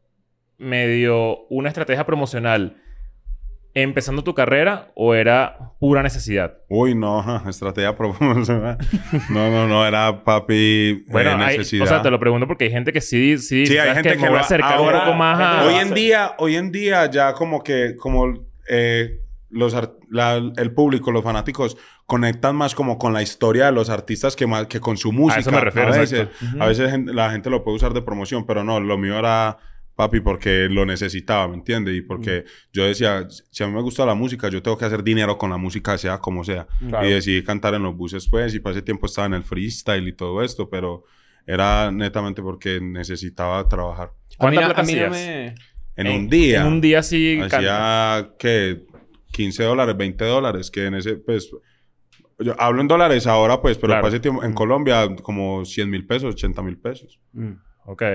medio 0.58 1.46
una 1.48 1.70
estrategia 1.70 2.06
promocional 2.06 2.78
empezando 3.74 4.24
tu 4.24 4.34
carrera 4.34 4.92
o 4.96 5.14
era 5.16 5.72
pura 5.80 6.04
necesidad? 6.04 6.58
Uy, 6.70 6.94
no, 6.96 7.44
estrategia 7.50 7.96
promocional. 7.96 8.78
No, 9.30 9.50
no, 9.50 9.68
no, 9.68 9.86
era 9.86 10.24
papi 10.24 11.04
Bueno, 11.08 11.32
eh, 11.32 11.44
hay- 11.44 11.58
necesidad. 11.58 11.86
o 11.86 11.88
sea, 11.88 12.02
te 12.02 12.10
lo 12.12 12.20
pregunto 12.20 12.48
porque 12.48 12.66
hay 12.66 12.72
gente 12.72 12.92
que 12.94 13.02
sí, 13.02 13.38
sí, 13.38 13.66
Sí, 13.66 13.74
hay 13.74 13.88
¿sabes 13.90 13.94
gente 13.96 14.10
que 14.12 14.16
me 14.18 14.22
voy 14.24 14.32
lo- 14.32 14.38
a 14.38 14.42
acercar 14.42 14.74
ahora- 14.74 15.00
un 15.00 15.06
poco 15.06 15.18
más 15.18 15.40
a... 15.40 15.64
hoy 15.66 15.76
a- 15.76 15.82
en 15.82 15.94
día, 15.94 16.32
hoy 16.38 16.56
en 16.56 16.72
día 16.72 17.10
ya 17.10 17.34
como 17.34 17.64
que, 17.64 17.96
como 17.96 18.34
eh, 18.70 19.20
los 19.50 19.76
la- 20.10 20.36
el 20.58 20.74
público, 20.74 21.12
los 21.12 21.24
fanáticos 21.24 21.78
conectan 22.06 22.56
más 22.56 22.76
como 22.76 22.98
con 22.98 23.14
la 23.14 23.22
historia 23.22 23.66
de 23.68 23.72
los 23.72 23.90
artistas 23.90 24.36
que 24.36 24.46
más 24.48 24.68
que 24.68 24.80
con 24.82 24.98
su 24.98 25.12
música. 25.14 25.40
eso 25.40 25.52
me 25.52 25.62
refiero, 25.62 25.94
a 25.94 25.98
veces, 25.98 26.28
a 26.60 26.66
veces 26.68 26.94
la 27.06 27.32
gente 27.32 27.50
lo 27.50 27.64
puede 27.64 27.78
usar 27.78 27.94
de 27.94 28.02
promoción, 28.02 28.46
pero 28.46 28.64
no, 28.66 28.80
lo 28.82 28.98
mío 28.98 29.18
era 29.18 29.58
papi, 30.02 30.20
porque 30.20 30.68
lo 30.70 30.84
necesitaba, 30.86 31.48
¿me 31.48 31.56
entiendes? 31.56 31.96
Y 31.96 32.02
porque 32.02 32.46
yo 32.74 32.86
decía, 32.86 33.28
si 33.30 33.64
a 33.64 33.68
mí 33.68 33.74
me 33.74 33.82
gusta 33.82 34.04
la 34.06 34.16
música, 34.16 34.50
yo 34.50 34.62
tengo 34.64 34.76
que 34.78 34.86
hacer 34.86 35.04
dinero 35.04 35.38
con 35.38 35.50
la 35.52 35.58
música, 35.58 35.96
sea 35.98 36.18
como 36.18 36.44
sea. 36.44 36.68
Claro. 36.90 37.08
Y 37.08 37.12
decidí 37.12 37.44
cantar 37.44 37.76
en 37.76 37.84
los 37.84 37.96
buses, 37.96 38.28
pues, 38.28 38.56
y 38.56 38.60
para 38.60 38.74
ese 38.76 38.82
tiempo 38.82 39.06
estaba 39.06 39.28
en 39.28 39.36
el 39.36 39.44
freestyle 39.44 40.08
y 40.08 40.14
todo 40.14 40.42
esto, 40.42 40.70
pero 40.70 41.04
era 41.46 41.92
netamente 41.92 42.42
porque 42.42 42.80
necesitaba 42.82 43.68
trabajar. 43.70 44.08
A 44.40 44.50
mí, 44.50 44.56
¿Cuánta 44.58 44.62
no- 44.62 44.68
plata 44.74 44.82
no 44.84 45.10
me... 45.12 45.46
En 45.98 46.08
En- 46.08 46.16
un 46.22 46.30
día. 46.30 46.62
En 46.62 46.68
un 46.68 46.82
día 46.82 47.04
sí. 47.04 47.40
Hacía, 47.42 48.32
¿qué? 48.40 48.82
15 49.32 49.64
dólares, 49.64 49.96
20 49.98 50.26
dólares, 50.26 50.72
que 50.72 50.86
en 50.88 50.96
ese, 50.96 51.16
pues... 51.18 51.52
Yo 52.40 52.56
hablo 52.60 52.82
en 52.82 52.88
dólares 52.88 53.28
ahora, 53.28 53.62
pues, 53.62 53.78
pero 53.78 53.90
Claro. 53.90 54.02
para 54.02 54.10
ese 54.16 54.20
tiempo, 54.20 54.44
en 54.44 54.54
Colombia, 54.54 55.08
como 55.22 55.64
100 55.64 55.88
mil 55.88 56.08
pesos, 56.08 56.34
80 56.34 56.64
mil 56.64 56.76
pesos. 56.80 57.20
Mm. 57.34 57.52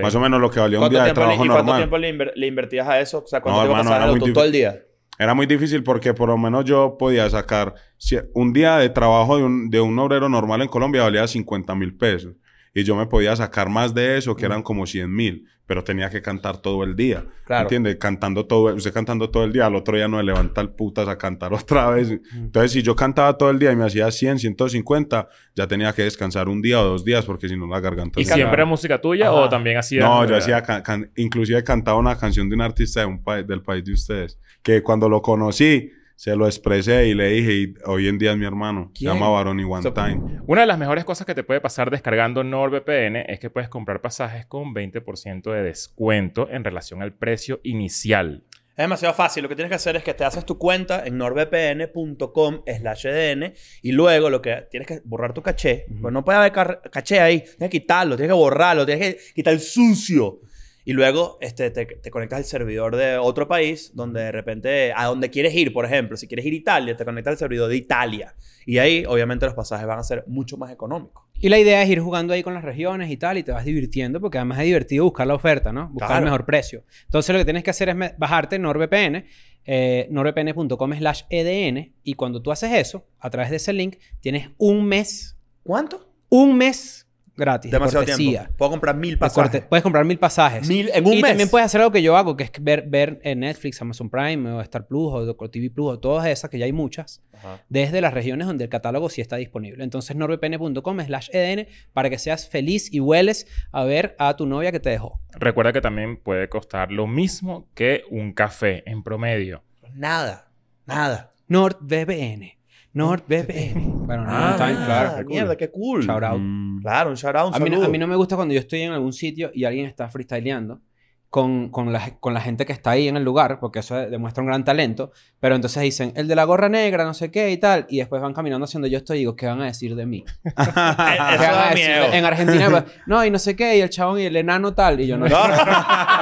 Más 0.01 0.15
o 0.15 0.19
menos 0.19 0.39
lo 0.41 0.49
que 0.49 0.59
valía 0.59 0.77
un 0.79 0.83
¿Cuánto 0.83 0.93
día 0.97 1.03
de 1.03 1.07
tiempo, 1.13 1.21
le, 1.21 1.25
trabajo 1.25 1.45
¿Y 1.45 1.47
cuánto 1.47 1.63
normal. 1.63 1.79
tiempo 1.81 1.97
le, 1.97 2.13
inver- 2.15 2.33
le 2.35 2.47
invertías 2.47 2.87
a 2.87 2.99
eso? 2.99 3.19
O 3.23 3.27
sea, 3.27 3.41
¿cuánto 3.41 3.57
No, 3.61 3.63
tiempo 3.67 3.77
hermano, 3.79 3.89
pasabas 3.89 4.15
en 4.21 4.27
el 4.27 4.33
todo 4.33 4.43
el 4.45 4.51
día? 4.51 4.81
Era 5.19 5.33
muy 5.33 5.45
difícil 5.47 5.83
porque 5.83 6.13
por 6.13 6.29
lo 6.29 6.37
menos 6.37 6.63
yo 6.65 6.95
podía 6.97 7.29
sacar... 7.29 7.73
si- 7.97 8.19
un 8.33 8.53
día 8.53 8.77
de 8.77 8.89
trabajo 8.89 9.37
de 9.37 9.43
un, 9.43 9.69
de 9.69 9.81
un 9.81 9.97
obrero 9.99 10.29
normal 10.29 10.61
en 10.61 10.67
Colombia 10.67 11.03
valía 11.03 11.27
50 11.27 11.73
mil 11.75 11.95
pesos. 11.97 12.33
Y 12.79 12.83
yo 12.83 12.95
me 12.95 13.07
podía 13.07 13.35
sacar 13.35 13.69
más 13.69 13.95
de 13.95 14.17
eso, 14.19 14.35
que 14.35 14.45
eran 14.45 14.61
como 14.61 14.85
100 14.85 15.11
mil. 15.11 15.45
Pero 15.65 15.83
tenía 15.83 16.11
que 16.11 16.21
cantar 16.21 16.57
todo 16.61 16.83
el 16.83 16.95
día. 16.95 17.25
Claro. 17.45 17.63
¿Entiendes? 17.63 17.95
Cantando 17.95 18.45
todo... 18.45 18.75
Usted 18.75 18.93
cantando 18.93 19.31
todo 19.31 19.45
el 19.45 19.51
día, 19.51 19.65
al 19.65 19.75
otro 19.75 19.97
día 19.97 20.07
no 20.07 20.17
le 20.17 20.23
levanta 20.23 20.61
el 20.61 20.69
putas 20.69 21.07
a 21.07 21.17
cantar 21.17 21.53
otra 21.55 21.89
vez. 21.89 22.09
Entonces, 22.35 22.71
si 22.71 22.83
yo 22.83 22.95
cantaba 22.95 23.35
todo 23.35 23.49
el 23.49 23.57
día 23.57 23.71
y 23.71 23.75
me 23.75 23.83
hacía 23.83 24.11
100, 24.11 24.37
150, 24.37 25.27
ya 25.55 25.67
tenía 25.67 25.91
que 25.91 26.03
descansar 26.03 26.47
un 26.49 26.61
día 26.61 26.79
o 26.79 26.85
dos 26.85 27.03
días 27.03 27.25
porque 27.25 27.49
si 27.49 27.57
no 27.57 27.65
la 27.67 27.79
garganta... 27.79 28.21
¿Y 28.21 28.25
se 28.25 28.35
siempre 28.35 28.53
era 28.53 28.65
música 28.65 29.01
tuya 29.01 29.25
Ajá. 29.29 29.33
o 29.33 29.49
también 29.49 29.77
hacías... 29.77 30.05
No, 30.05 30.23
yo 30.27 30.35
hacía, 30.37 30.61
can- 30.61 30.83
can- 30.83 31.11
inclusive 31.15 31.63
cantaba 31.63 31.97
una 31.97 32.15
canción 32.15 32.47
de 32.47 32.55
un 32.55 32.61
artista 32.61 32.99
de 32.99 33.07
un 33.07 33.23
país, 33.23 33.47
del 33.47 33.63
país 33.63 33.83
de 33.83 33.93
ustedes, 33.93 34.39
que 34.61 34.83
cuando 34.83 35.09
lo 35.09 35.21
conocí, 35.23 35.91
se 36.17 36.35
lo 36.35 36.47
expresé 36.47 37.07
y 37.07 37.13
le 37.13 37.29
dije, 37.29 37.53
y 37.53 37.73
hoy 37.85 38.07
en 38.07 38.17
día 38.17 38.31
es 38.31 38.37
mi 38.37 38.45
hermano, 38.45 38.91
¿Quién? 38.93 39.11
se 39.11 39.17
llama 39.17 39.29
Baroni 39.29 39.63
One 39.63 39.83
So- 39.83 39.93
Time. 39.93 40.41
Una 40.47 40.61
de 40.61 40.67
las 40.67 40.79
mejores 40.79 41.05
cosas 41.05 41.27
que 41.27 41.35
te 41.35 41.43
puede 41.43 41.61
pasar 41.61 41.91
descargando 41.91 42.43
NordVPN 42.43 43.17
es 43.31 43.39
que 43.39 43.51
puedes 43.51 43.69
comprar 43.69 44.01
pasajes 44.01 44.47
con 44.47 44.73
20% 44.73 45.51
de 45.51 45.61
descuento 45.61 46.49
en 46.49 46.63
relación 46.63 47.03
al 47.03 47.13
precio 47.13 47.59
inicial. 47.63 48.43
Es 48.71 48.83
demasiado 48.83 49.13
fácil. 49.13 49.41
Lo 49.43 49.49
que 49.49 49.55
tienes 49.55 49.69
que 49.69 49.75
hacer 49.75 49.95
es 49.95 50.03
que 50.03 50.13
te 50.13 50.23
haces 50.23 50.43
tu 50.45 50.57
cuenta 50.57 51.03
en 51.05 51.17
nordvpn.com 51.17 52.61
slash 52.79 53.05
EDN 53.07 53.53
y 53.81 53.91
luego 53.91 54.29
lo 54.29 54.41
que 54.41 54.67
tienes 54.69 54.87
que 54.87 55.01
borrar 55.03 55.33
tu 55.33 55.41
caché. 55.41 55.85
Pues 56.01 56.13
no 56.13 56.23
puede 56.23 56.37
haber 56.37 56.51
caché 56.91 57.19
ahí. 57.19 57.39
Tienes 57.41 57.69
que 57.71 57.81
quitarlo, 57.81 58.15
tienes 58.15 58.29
que 58.35 58.39
borrarlo, 58.39 58.85
tienes 58.85 59.15
que 59.15 59.33
quitar 59.33 59.53
el 59.53 59.59
sucio. 59.59 60.41
Y 60.87 60.93
luego 60.93 61.37
este, 61.41 61.69
te, 61.69 61.85
te 61.85 62.09
conectas 62.11 62.37
al 62.37 62.45
servidor 62.45 62.95
de 62.95 63.17
otro 63.17 63.45
país 63.45 63.91
donde 63.93 64.21
de 64.21 64.31
repente, 64.31 64.93
a 64.95 65.03
donde 65.07 65.29
quieres 65.29 65.53
ir, 65.53 65.73
por 65.73 65.83
ejemplo, 65.83 66.15
si 66.15 66.27
quieres 66.29 66.45
ir 66.45 66.53
a 66.53 66.55
Italia, 66.55 66.95
te 66.95 67.03
conectas 67.03 67.33
al 67.33 67.37
servidor 67.37 67.67
de 67.69 67.75
Italia. 67.75 68.35
Y 68.65 68.77
ahí, 68.77 69.03
obviamente, 69.05 69.45
los 69.45 69.53
pasajes 69.53 69.85
van 69.85 69.99
a 69.99 70.03
ser 70.03 70.23
mucho 70.27 70.55
más 70.55 70.71
económicos. 70.71 71.23
Y 71.41 71.49
la 71.49 71.59
idea 71.59 71.83
es 71.83 71.89
ir 71.89 71.99
jugando 71.99 72.31
ahí 72.33 72.41
con 72.41 72.53
las 72.53 72.63
regiones 72.63 73.11
y 73.11 73.17
tal, 73.17 73.37
y 73.37 73.43
te 73.43 73.51
vas 73.51 73.65
divirtiendo, 73.65 74.21
porque 74.21 74.37
además 74.37 74.59
es 74.59 74.65
divertido 74.65 75.03
buscar 75.03 75.27
la 75.27 75.35
oferta, 75.35 75.73
¿no? 75.73 75.89
Buscar 75.89 76.07
Claro. 76.07 76.19
el 76.19 76.23
mejor 76.25 76.45
precio. 76.45 76.83
Entonces 77.03 77.33
lo 77.33 77.39
que 77.39 77.45
tienes 77.45 77.63
que 77.65 77.69
hacer 77.71 77.89
es 77.89 77.95
bajarte 78.17 78.57
NordVPN, 78.57 79.25
eh, 79.65 80.07
nordvpn.com 80.09 80.93
slash 80.97 81.23
EDN, 81.29 81.93
y 82.03 82.13
cuando 82.13 82.41
tú 82.41 82.49
haces 82.51 82.71
eso, 82.71 83.05
a 83.19 83.29
través 83.29 83.49
de 83.49 83.57
ese 83.57 83.73
link, 83.73 83.97
tienes 84.21 84.51
un 84.57 84.85
mes, 84.85 85.37
¿Cuánto? 85.63 86.13
un 86.29 86.57
mes 86.57 87.06
gratis. 87.37 87.71
de 87.71 87.75
Demasiado 87.77 88.05
cortesía. 88.05 88.39
tiempo. 88.41 88.57
Puedo 88.57 88.71
comprar 88.71 88.95
mil 88.97 89.17
pasajes. 89.17 89.51
corte- 89.51 89.67
Puedes 89.69 89.83
comprar 89.83 90.03
mil 90.05 90.17
pasajes. 90.19 90.67
Mil 90.67 90.89
en 90.93 91.05
un 91.05 91.13
y 91.13 91.21
mes. 91.21 91.31
también 91.31 91.49
puedes 91.49 91.65
hacer 91.67 91.79
algo 91.81 91.91
que 91.91 92.01
yo 92.01 92.17
hago, 92.17 92.35
que 92.35 92.43
es 92.45 92.51
ver, 92.59 92.83
ver 92.87 93.19
en 93.23 93.39
Netflix, 93.41 93.81
Amazon 93.81 94.09
Prime, 94.09 94.51
o 94.51 94.61
Star 94.61 94.87
Plus, 94.87 95.13
o 95.13 95.25
Doctor 95.25 95.49
TV 95.49 95.69
Plus, 95.69 95.87
o 95.93 95.99
todas 95.99 96.25
esas, 96.27 96.49
que 96.49 96.57
ya 96.57 96.65
hay 96.65 96.73
muchas, 96.73 97.21
Ajá. 97.33 97.61
desde 97.69 98.01
las 98.01 98.13
regiones 98.13 98.47
donde 98.47 98.63
el 98.65 98.69
catálogo 98.69 99.09
sí 99.09 99.21
está 99.21 99.35
disponible. 99.37 99.83
Entonces, 99.83 100.15
nordvpn.com 100.15 100.99
slash 101.05 101.29
EDN 101.31 101.67
para 101.93 102.09
que 102.09 102.17
seas 102.17 102.49
feliz 102.49 102.91
y 102.93 102.99
hueles 102.99 103.47
a 103.71 103.83
ver 103.83 104.15
a 104.19 104.35
tu 104.35 104.45
novia 104.45 104.71
que 104.71 104.79
te 104.79 104.89
dejó. 104.89 105.19
Recuerda 105.33 105.71
que 105.71 105.81
también 105.81 106.17
puede 106.17 106.49
costar 106.49 106.91
lo 106.91 107.05
mismo 107.07 107.67
que 107.75 108.03
un 108.09 108.33
café 108.33 108.83
en 108.89 109.03
promedio. 109.03 109.63
Nada. 109.93 110.47
Nada. 110.85 111.33
NordVPN. 111.47 112.56
NordVPN. 112.97 114.05
Bueno, 114.05 114.23
no, 114.23 114.29
Ah, 114.31 114.53
claro. 114.57 115.11
Ah, 115.17 115.23
mierda, 115.25 115.55
qué 115.55 115.69
cool. 115.69 116.03
Shout 116.05 116.23
out. 116.23 116.39
Mm. 116.39 116.81
Claro, 116.81 117.09
un 117.09 117.15
shout 117.15 117.35
out, 117.35 117.49
un 117.49 117.55
A 117.55 117.59
mí, 117.59 117.69
no, 117.69 117.83
a 117.83 117.87
mí 117.89 117.97
no 117.97 118.07
me 118.07 118.15
gusta 118.15 118.35
cuando 118.35 118.53
yo 118.53 118.59
estoy 118.59 118.81
en 118.81 118.91
algún 118.93 119.13
sitio 119.13 119.51
y 119.53 119.65
alguien 119.65 119.85
está 119.85 120.07
freestyleando 120.09 120.81
con, 121.29 121.69
con, 121.69 121.91
la, 121.91 122.11
con 122.19 122.33
la 122.33 122.39
gente 122.41 122.65
que 122.65 122.71
está 122.73 122.91
ahí 122.91 123.07
en 123.07 123.17
el 123.17 123.23
lugar, 123.23 123.59
porque 123.59 123.79
eso 123.79 123.95
demuestra 123.95 124.41
un 124.41 124.47
gran 124.47 124.63
talento, 124.63 125.11
pero 125.41 125.55
entonces 125.55 125.83
dicen, 125.83 126.13
el 126.15 126.27
de 126.27 126.35
la 126.35 126.45
gorra 126.45 126.69
negra, 126.69 127.03
no 127.03 127.13
sé 127.13 127.31
qué 127.31 127.51
y 127.51 127.57
tal, 127.57 127.85
y 127.89 127.97
después 127.97 128.21
van 128.21 128.33
caminando 128.33 128.63
hacia 128.65 128.77
donde 128.77 128.89
yo 128.89 128.97
estoy 128.97 129.17
y 129.17 129.19
digo, 129.19 129.35
¿qué 129.35 129.45
van 129.45 129.61
a 129.61 129.65
decir 129.65 129.95
de 129.95 130.05
mí? 130.05 130.23
Eh, 130.47 130.53
¿Qué 130.55 130.63
Eso 130.63 131.51
van 131.53 131.67
a 131.67 131.69
decir? 131.71 131.85
miedo. 131.89 132.05
En 132.13 132.25
Argentina, 132.25 132.69
pues, 132.69 132.83
no, 133.05 133.25
y 133.25 133.29
no 133.31 133.39
sé 133.39 133.55
qué, 133.55 133.77
y 133.77 133.81
el 133.81 133.89
chabón 133.89 134.19
y 134.19 134.23
el 134.23 134.35
enano 134.35 134.73
tal, 134.73 134.99
y 135.01 135.07
yo 135.07 135.17
no. 135.17 135.25
¿Cómo 135.29 135.39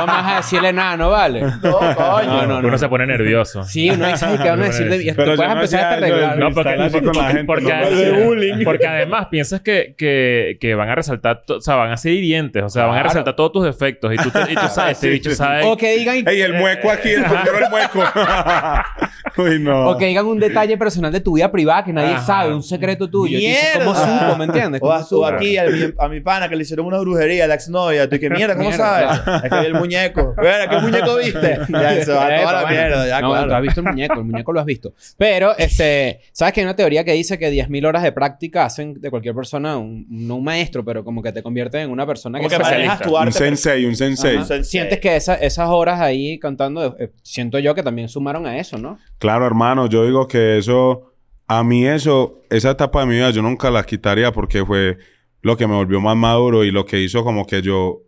vas 0.08 0.34
a 0.34 0.36
decir 0.38 0.60
el 0.60 0.66
enano, 0.66 1.10
vale? 1.12 1.42
No, 1.42 1.78
coño. 1.80 2.26
No, 2.26 2.48
no, 2.48 2.58
Uno 2.60 2.72
no. 2.72 2.78
se 2.78 2.90
pone 2.90 3.06
nervioso. 3.06 3.64
Sí, 3.64 3.90
uno 3.90 4.08
dice, 4.08 4.26
"Ay, 4.26 4.38
¿qué 4.42 4.50
van 4.50 4.62
a 4.62 4.66
decir 4.66 4.90
de 4.90 4.98
mí? 4.98 5.04
Y 5.04 5.12
no 5.12 5.34
empezar 5.34 5.80
a 5.84 5.92
arreglar. 5.94 6.38
No, 6.38 6.52
porque, 6.52 6.76
porque, 6.92 7.02
no, 7.02 7.46
porque- 7.46 7.72
de 7.96 8.26
bullying. 8.26 8.64
porque 8.64 8.88
además 8.88 9.28
piensas 9.30 9.62
que, 9.62 9.96
que, 9.98 10.58
que 10.60 10.76
van 10.76 10.90
a 10.90 10.96
resaltar, 10.96 11.44
o 11.48 11.62
sea, 11.62 11.76
van 11.76 11.92
a 11.92 11.98
ser 11.98 12.14
hirientes, 12.14 12.64
o 12.64 12.70
sea, 12.70 12.86
van 12.86 12.98
a 13.00 13.04
resaltar 13.04 13.36
todos 13.36 13.52
tus 13.52 13.64
defectos 13.66 14.14
y 14.14 14.18
tú, 14.18 14.30
te- 14.32 14.52
y 14.52 14.56
tú 14.56 14.68
sabes, 14.70 14.95
este 14.96 15.10
bicho 15.10 15.36
sabe... 15.36 15.64
O 15.64 15.78
que 15.78 15.98
digan... 15.98 16.28
¡Ey, 16.28 16.42
el 16.42 16.54
mueco 16.54 16.90
aquí! 16.90 17.10
¡El 17.10 17.24
el 17.24 17.70
mueco! 17.70 18.04
Uy, 19.38 19.60
no. 19.60 19.90
O 19.90 19.98
que 19.98 20.06
digan 20.06 20.26
un 20.26 20.40
detalle 20.40 20.78
personal 20.78 21.12
de 21.12 21.20
tu 21.20 21.36
vida 21.36 21.52
privada 21.52 21.84
que 21.84 21.92
nadie 21.92 22.14
Ajá. 22.14 22.26
sabe, 22.26 22.54
un 22.54 22.64
secreto 22.64 23.10
tuyo. 23.10 23.38
Dices, 23.38 23.78
¿Cómo 23.78 23.92
¡Mierda! 23.94 24.20
supo? 24.28 24.38
¿Me 24.38 24.46
entiendes? 24.46 24.82
O 24.82 24.86
¿Cómo 24.88 24.94
a, 24.96 25.06
o 25.12 25.26
aquí 25.26 25.58
a 25.58 25.66
mi, 25.66 25.80
a 25.98 26.08
mi 26.08 26.22
pana 26.22 26.48
que 26.48 26.56
le 26.56 26.62
hicieron 26.62 26.86
una 26.86 27.00
brujería 27.00 27.46
la 27.48 27.56
exnovia. 27.56 28.10
Tú 28.10 28.18
que 28.20 28.30
mierda, 28.30 28.56
¿cómo 28.56 28.70
Mierda, 28.70 29.26
sabes? 29.26 29.44
Es 29.44 29.50
que 29.52 29.60
vi 29.60 29.66
el 29.66 29.74
muñeco. 29.74 30.36
Mira, 30.38 30.70
¿qué 30.70 30.78
muñeco 30.80 31.16
viste? 31.18 31.60
Ya 31.70 32.04
se 32.06 32.12
va 32.14 32.28
toda 32.38 32.62
la 32.64 32.70
mierda. 32.70 33.08
Ya, 33.08 33.22
no, 33.22 33.32
claro. 33.32 33.48
tú 33.50 33.54
has 33.56 33.62
visto 33.62 33.80
el 33.82 33.88
muñeco, 33.88 34.14
el 34.20 34.24
muñeco 34.26 34.54
lo 34.54 34.60
has 34.60 34.66
visto. 34.66 34.94
Pero, 35.18 35.58
este, 35.58 36.22
¿sabes 36.32 36.54
que 36.54 36.62
hay 36.62 36.66
una 36.66 36.76
teoría 36.76 37.04
que 37.04 37.12
dice 37.14 37.38
que 37.38 37.52
10.000 37.52 37.86
horas 37.88 38.04
de 38.04 38.12
práctica 38.12 38.66
hacen 38.66 39.00
de 39.02 39.10
cualquier 39.10 39.36
persona, 39.36 39.78
un, 39.78 40.06
no 40.10 40.36
un 40.36 40.44
maestro, 40.44 40.86
pero 40.86 41.04
como 41.04 41.22
que 41.22 41.32
te 41.34 41.44
convierten 41.44 41.82
en 41.82 41.90
una 41.92 42.06
persona 42.06 42.38
Como 42.40 42.50
que 42.50 42.56
que 42.56 42.64
manejas 42.64 43.02
tu 43.02 43.16
Un 43.16 43.22
arte. 43.22 43.32
sensei, 43.38 43.86
un 43.86 43.96
sensei. 43.96 44.38
Ajá. 44.38 44.64
Sientes 44.88 45.00
que 45.00 45.16
esa- 45.16 45.36
esas 45.36 45.70
horas 45.70 46.00
ahí 46.00 46.40
cantando, 46.40 46.96
eh, 47.00 47.12
siento 47.24 47.60
yo 47.60 47.76
que 47.76 47.84
también 47.84 48.10
sumaron 48.10 48.46
a 48.46 48.58
eso, 48.58 48.78
¿no? 48.78 48.98
Claro, 49.18 49.46
hermano, 49.46 49.88
yo 49.88 50.06
digo 50.06 50.28
que 50.28 50.58
eso, 50.58 51.14
a 51.48 51.64
mí 51.64 51.86
eso, 51.86 52.42
esa 52.50 52.72
etapa 52.72 53.02
de 53.02 53.06
mi 53.08 53.16
vida 53.16 53.30
yo 53.32 53.42
nunca 53.42 53.70
la 53.72 53.84
quitaría 53.84 54.32
porque 54.32 54.66
fue 54.66 54.98
lo 55.42 55.56
que 55.58 55.68
me 55.68 55.76
volvió 55.76 56.02
más 56.02 56.16
maduro 56.18 56.64
y 56.64 56.72
lo 56.72 56.86
que 56.86 57.02
hizo 57.02 57.24
como 57.24 57.46
que 57.46 57.62
yo 57.62 58.02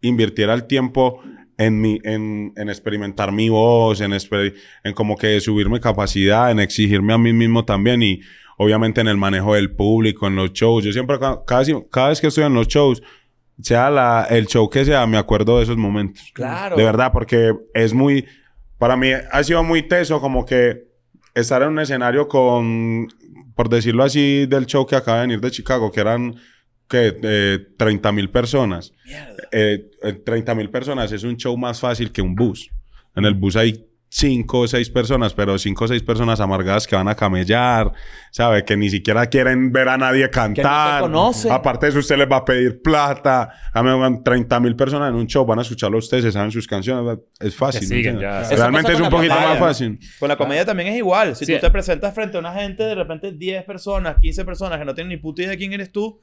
invirtiera 0.00 0.54
el 0.54 0.64
tiempo 0.66 1.20
en, 1.56 1.80
mi, 1.80 1.98
en, 2.04 2.52
en 2.56 2.68
experimentar 2.68 3.32
mi 3.32 3.48
voz, 3.48 4.00
en, 4.00 4.12
exper- 4.12 4.54
en 4.84 4.92
como 4.94 5.16
que 5.16 5.40
subir 5.40 5.68
mi 5.68 5.80
capacidad, 5.80 6.50
en 6.52 6.60
exigirme 6.60 7.12
a 7.12 7.18
mí 7.18 7.32
mismo 7.32 7.64
también 7.64 8.02
y 8.02 8.20
obviamente 8.58 9.00
en 9.00 9.08
el 9.08 9.16
manejo 9.16 9.54
del 9.54 9.72
público, 9.74 10.28
en 10.28 10.36
los 10.36 10.52
shows. 10.52 10.84
Yo 10.84 10.92
siempre, 10.92 11.18
ca- 11.18 11.40
cada, 11.44 11.64
cada 11.90 12.08
vez 12.10 12.20
que 12.20 12.28
estoy 12.28 12.44
en 12.44 12.54
los 12.54 12.68
shows, 12.68 13.02
sea 13.60 13.90
la, 13.90 14.26
el 14.30 14.46
show 14.46 14.68
que 14.68 14.84
sea, 14.84 15.06
me 15.06 15.18
acuerdo 15.18 15.58
de 15.58 15.64
esos 15.64 15.76
momentos. 15.76 16.30
Claro. 16.34 16.76
De 16.76 16.84
verdad, 16.84 17.12
porque 17.12 17.54
es 17.74 17.94
muy... 17.94 18.26
Para 18.78 18.96
mí 18.96 19.10
ha 19.12 19.42
sido 19.42 19.64
muy 19.64 19.82
teso 19.82 20.20
como 20.20 20.44
que 20.44 20.86
estar 21.34 21.62
en 21.62 21.68
un 21.68 21.78
escenario 21.80 22.28
con, 22.28 23.08
por 23.54 23.68
decirlo 23.68 24.04
así, 24.04 24.46
del 24.46 24.66
show 24.66 24.86
que 24.86 24.96
acaba 24.96 25.18
de 25.18 25.26
venir 25.26 25.40
de 25.40 25.50
Chicago, 25.50 25.90
que 25.90 26.00
eran, 26.00 26.36
que 26.88 27.16
eh, 27.22 27.58
30 27.76 28.12
mil 28.12 28.30
personas. 28.30 28.92
Eh, 29.50 29.90
30 30.24 30.54
mil 30.54 30.70
personas 30.70 31.10
es 31.10 31.24
un 31.24 31.36
show 31.36 31.56
más 31.56 31.80
fácil 31.80 32.12
que 32.12 32.22
un 32.22 32.36
bus. 32.36 32.70
En 33.16 33.24
el 33.24 33.34
bus 33.34 33.56
hay 33.56 33.87
cinco 34.10 34.60
o 34.60 34.68
seis 34.68 34.88
personas, 34.90 35.34
pero 35.34 35.58
cinco 35.58 35.84
o 35.84 35.88
seis 35.88 36.02
personas 36.02 36.40
amargadas 36.40 36.86
que 36.86 36.96
van 36.96 37.08
a 37.08 37.14
camellar, 37.14 37.92
¿sabe? 38.30 38.64
Que 38.64 38.76
ni 38.76 38.88
siquiera 38.90 39.26
quieren 39.26 39.70
ver 39.72 39.88
a 39.88 39.98
nadie 39.98 40.28
cantar. 40.30 41.02
conocen. 41.02 41.52
Aparte 41.52 41.86
de 41.86 41.90
eso, 41.90 41.98
usted 41.98 42.16
les 42.16 42.28
va 42.30 42.36
a 42.38 42.44
pedir 42.44 42.80
plata. 42.82 43.50
A 43.72 43.82
mí 43.82 43.90
van 43.98 44.22
30 44.24 44.60
mil 44.60 44.74
personas 44.76 45.10
en 45.10 45.16
un 45.16 45.26
show, 45.26 45.44
van 45.44 45.58
a 45.58 45.62
escucharlo 45.62 45.96
a 45.96 46.00
ustedes, 46.00 46.24
se 46.24 46.32
saben 46.32 46.50
sus 46.50 46.66
canciones. 46.66 47.18
Es 47.38 47.54
fácil. 47.54 47.86
Siguen 47.86 48.16
¿me 48.18 48.22
entiendes? 48.24 48.50
ya. 48.50 48.56
Realmente 48.56 48.92
es 48.92 49.00
un 49.00 49.10
poquito 49.10 49.34
comedia. 49.34 49.50
más 49.50 49.58
fácil. 49.58 49.98
Con 50.18 50.28
la 50.28 50.36
comedia 50.36 50.64
también 50.64 50.88
es 50.90 50.96
igual. 50.96 51.36
Si 51.36 51.44
Sí. 51.44 51.54
tú 51.54 51.60
te 51.60 51.70
presentas 51.70 52.14
frente 52.14 52.36
a 52.36 52.40
una 52.40 52.52
gente, 52.54 52.82
de 52.84 52.94
repente 52.94 53.32
10 53.32 53.64
personas, 53.64 54.16
15 54.20 54.44
personas 54.44 54.78
que 54.78 54.84
no 54.84 54.94
tienen 54.94 55.10
ni 55.10 55.16
puta 55.18 55.42
idea 55.42 55.50
de 55.50 55.58
quién 55.58 55.72
eres 55.72 55.92
tú, 55.92 56.20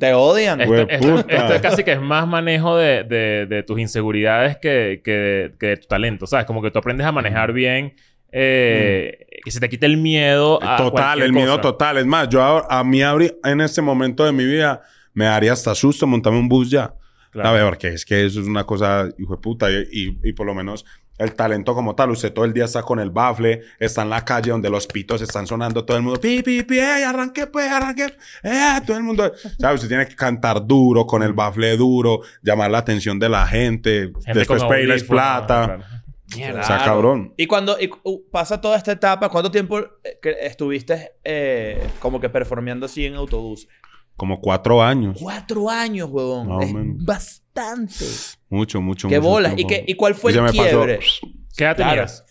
te 0.00 0.14
odian. 0.14 0.60
Esto, 0.62 0.74
esto- 0.88 1.24
esto 1.28 1.54
es 1.54 1.60
casi 1.60 1.84
que 1.84 1.92
es 1.92 2.00
más 2.00 2.26
manejo 2.26 2.76
de, 2.76 3.04
de- 3.04 3.46
de 3.46 3.62
tus 3.62 3.78
inseguridades 3.78 4.56
que, 4.56 5.00
que, 5.04 5.52
que 5.60 5.66
de 5.66 5.76
tu 5.76 5.86
talento, 5.86 6.26
¿sabes? 6.26 6.46
Como 6.46 6.62
que 6.62 6.70
tú 6.70 6.78
aprendes 6.78 7.06
a 7.06 7.12
manejar 7.12 7.25
bien, 7.52 7.94
eh, 8.32 9.26
que 9.44 9.50
se 9.50 9.60
te 9.60 9.68
quite 9.68 9.86
el 9.86 9.96
miedo 9.96 10.58
a 10.62 10.76
Total, 10.76 11.22
el 11.22 11.32
miedo 11.32 11.60
total. 11.60 11.98
Es 11.98 12.06
más, 12.06 12.28
yo 12.28 12.42
ahora- 12.42 12.66
a 12.68 12.84
mí 12.84 13.00
abrí- 13.00 13.36
en 13.44 13.60
este 13.60 13.80
momento 13.82 14.24
de 14.24 14.32
mi 14.32 14.44
vida 14.44 14.82
me 15.14 15.24
daría 15.26 15.52
hasta 15.52 15.74
susto 15.74 16.06
montarme 16.06 16.38
un 16.38 16.48
bus 16.48 16.70
ya. 16.70 16.94
Claro. 17.30 17.66
Porque 17.68 17.88
es 17.88 18.04
que 18.04 18.24
eso 18.24 18.40
es 18.40 18.46
una 18.46 18.64
cosa, 18.64 19.08
hijo 19.18 19.36
de 19.36 19.40
puta. 19.42 19.70
Y, 19.70 19.86
y, 19.92 20.18
y 20.28 20.32
por 20.32 20.46
lo 20.46 20.54
menos 20.54 20.84
el 21.18 21.34
talento 21.34 21.74
como 21.74 21.94
tal, 21.94 22.10
usted 22.10 22.32
todo 22.32 22.44
el 22.44 22.52
día 22.52 22.64
está 22.66 22.82
con 22.82 22.98
el 22.98 23.10
bafle, 23.10 23.62
está 23.78 24.02
en 24.02 24.10
la 24.10 24.22
calle 24.24 24.50
donde 24.50 24.68
los 24.68 24.86
pitos 24.86 25.22
están 25.22 25.46
sonando, 25.46 25.82
todo 25.84 25.96
el 25.96 26.02
mundo, 26.02 26.20
pi, 26.20 26.42
pi, 26.42 26.62
pi, 26.62 26.78
ey, 26.78 27.04
arranque, 27.04 27.46
pues, 27.46 27.70
arranque, 27.70 28.06
eh, 28.42 28.80
todo 28.86 28.98
el 28.98 29.02
mundo, 29.02 29.32
¿sabes? 29.58 29.76
Usted 29.76 29.88
tiene 29.88 30.06
que 30.06 30.14
cantar 30.14 30.66
duro, 30.66 31.06
con 31.06 31.22
el 31.22 31.32
bafle 31.32 31.74
duro, 31.78 32.20
llamar 32.42 32.70
la 32.70 32.78
atención 32.78 33.18
de 33.18 33.30
la 33.30 33.46
gente, 33.46 34.12
Gente 34.26 34.38
después 34.40 34.62
pedirles 34.64 35.04
plata. 35.04 36.02
Mierda. 36.34 36.60
O 36.60 36.64
sea, 36.64 36.78
cabrón. 36.84 37.32
Y 37.36 37.46
cuando 37.46 37.76
y, 37.80 37.88
uh, 38.02 38.22
pasa 38.30 38.60
toda 38.60 38.76
esta 38.76 38.92
etapa, 38.92 39.28
¿cuánto 39.28 39.50
tiempo 39.50 39.78
eh, 39.78 40.18
estuviste 40.42 41.12
eh, 41.22 41.86
como 42.00 42.20
que 42.20 42.28
performeando 42.28 42.86
así 42.86 43.06
en 43.06 43.14
autobús? 43.14 43.68
Como 44.16 44.40
cuatro 44.40 44.82
años. 44.82 45.18
Cuatro 45.20 45.68
años, 45.70 46.08
huevón. 46.10 46.62
Es 46.62 46.72
bastante. 47.04 48.04
Mucho, 48.48 48.80
mucho, 48.80 49.08
¿Qué 49.08 49.18
mucho 49.20 49.28
bolas? 49.30 49.54
¿Y, 49.56 49.66
qué, 49.66 49.84
¿Y 49.86 49.94
cuál 49.94 50.14
fue 50.14 50.32
Y 50.32 50.36
el 50.36 50.44
pasó. 50.46 50.62
quiebre? 50.62 51.00
¿Qué 51.56 51.64
edad 51.64 51.76
Claro. 51.76 51.90
tenías? 51.92 52.24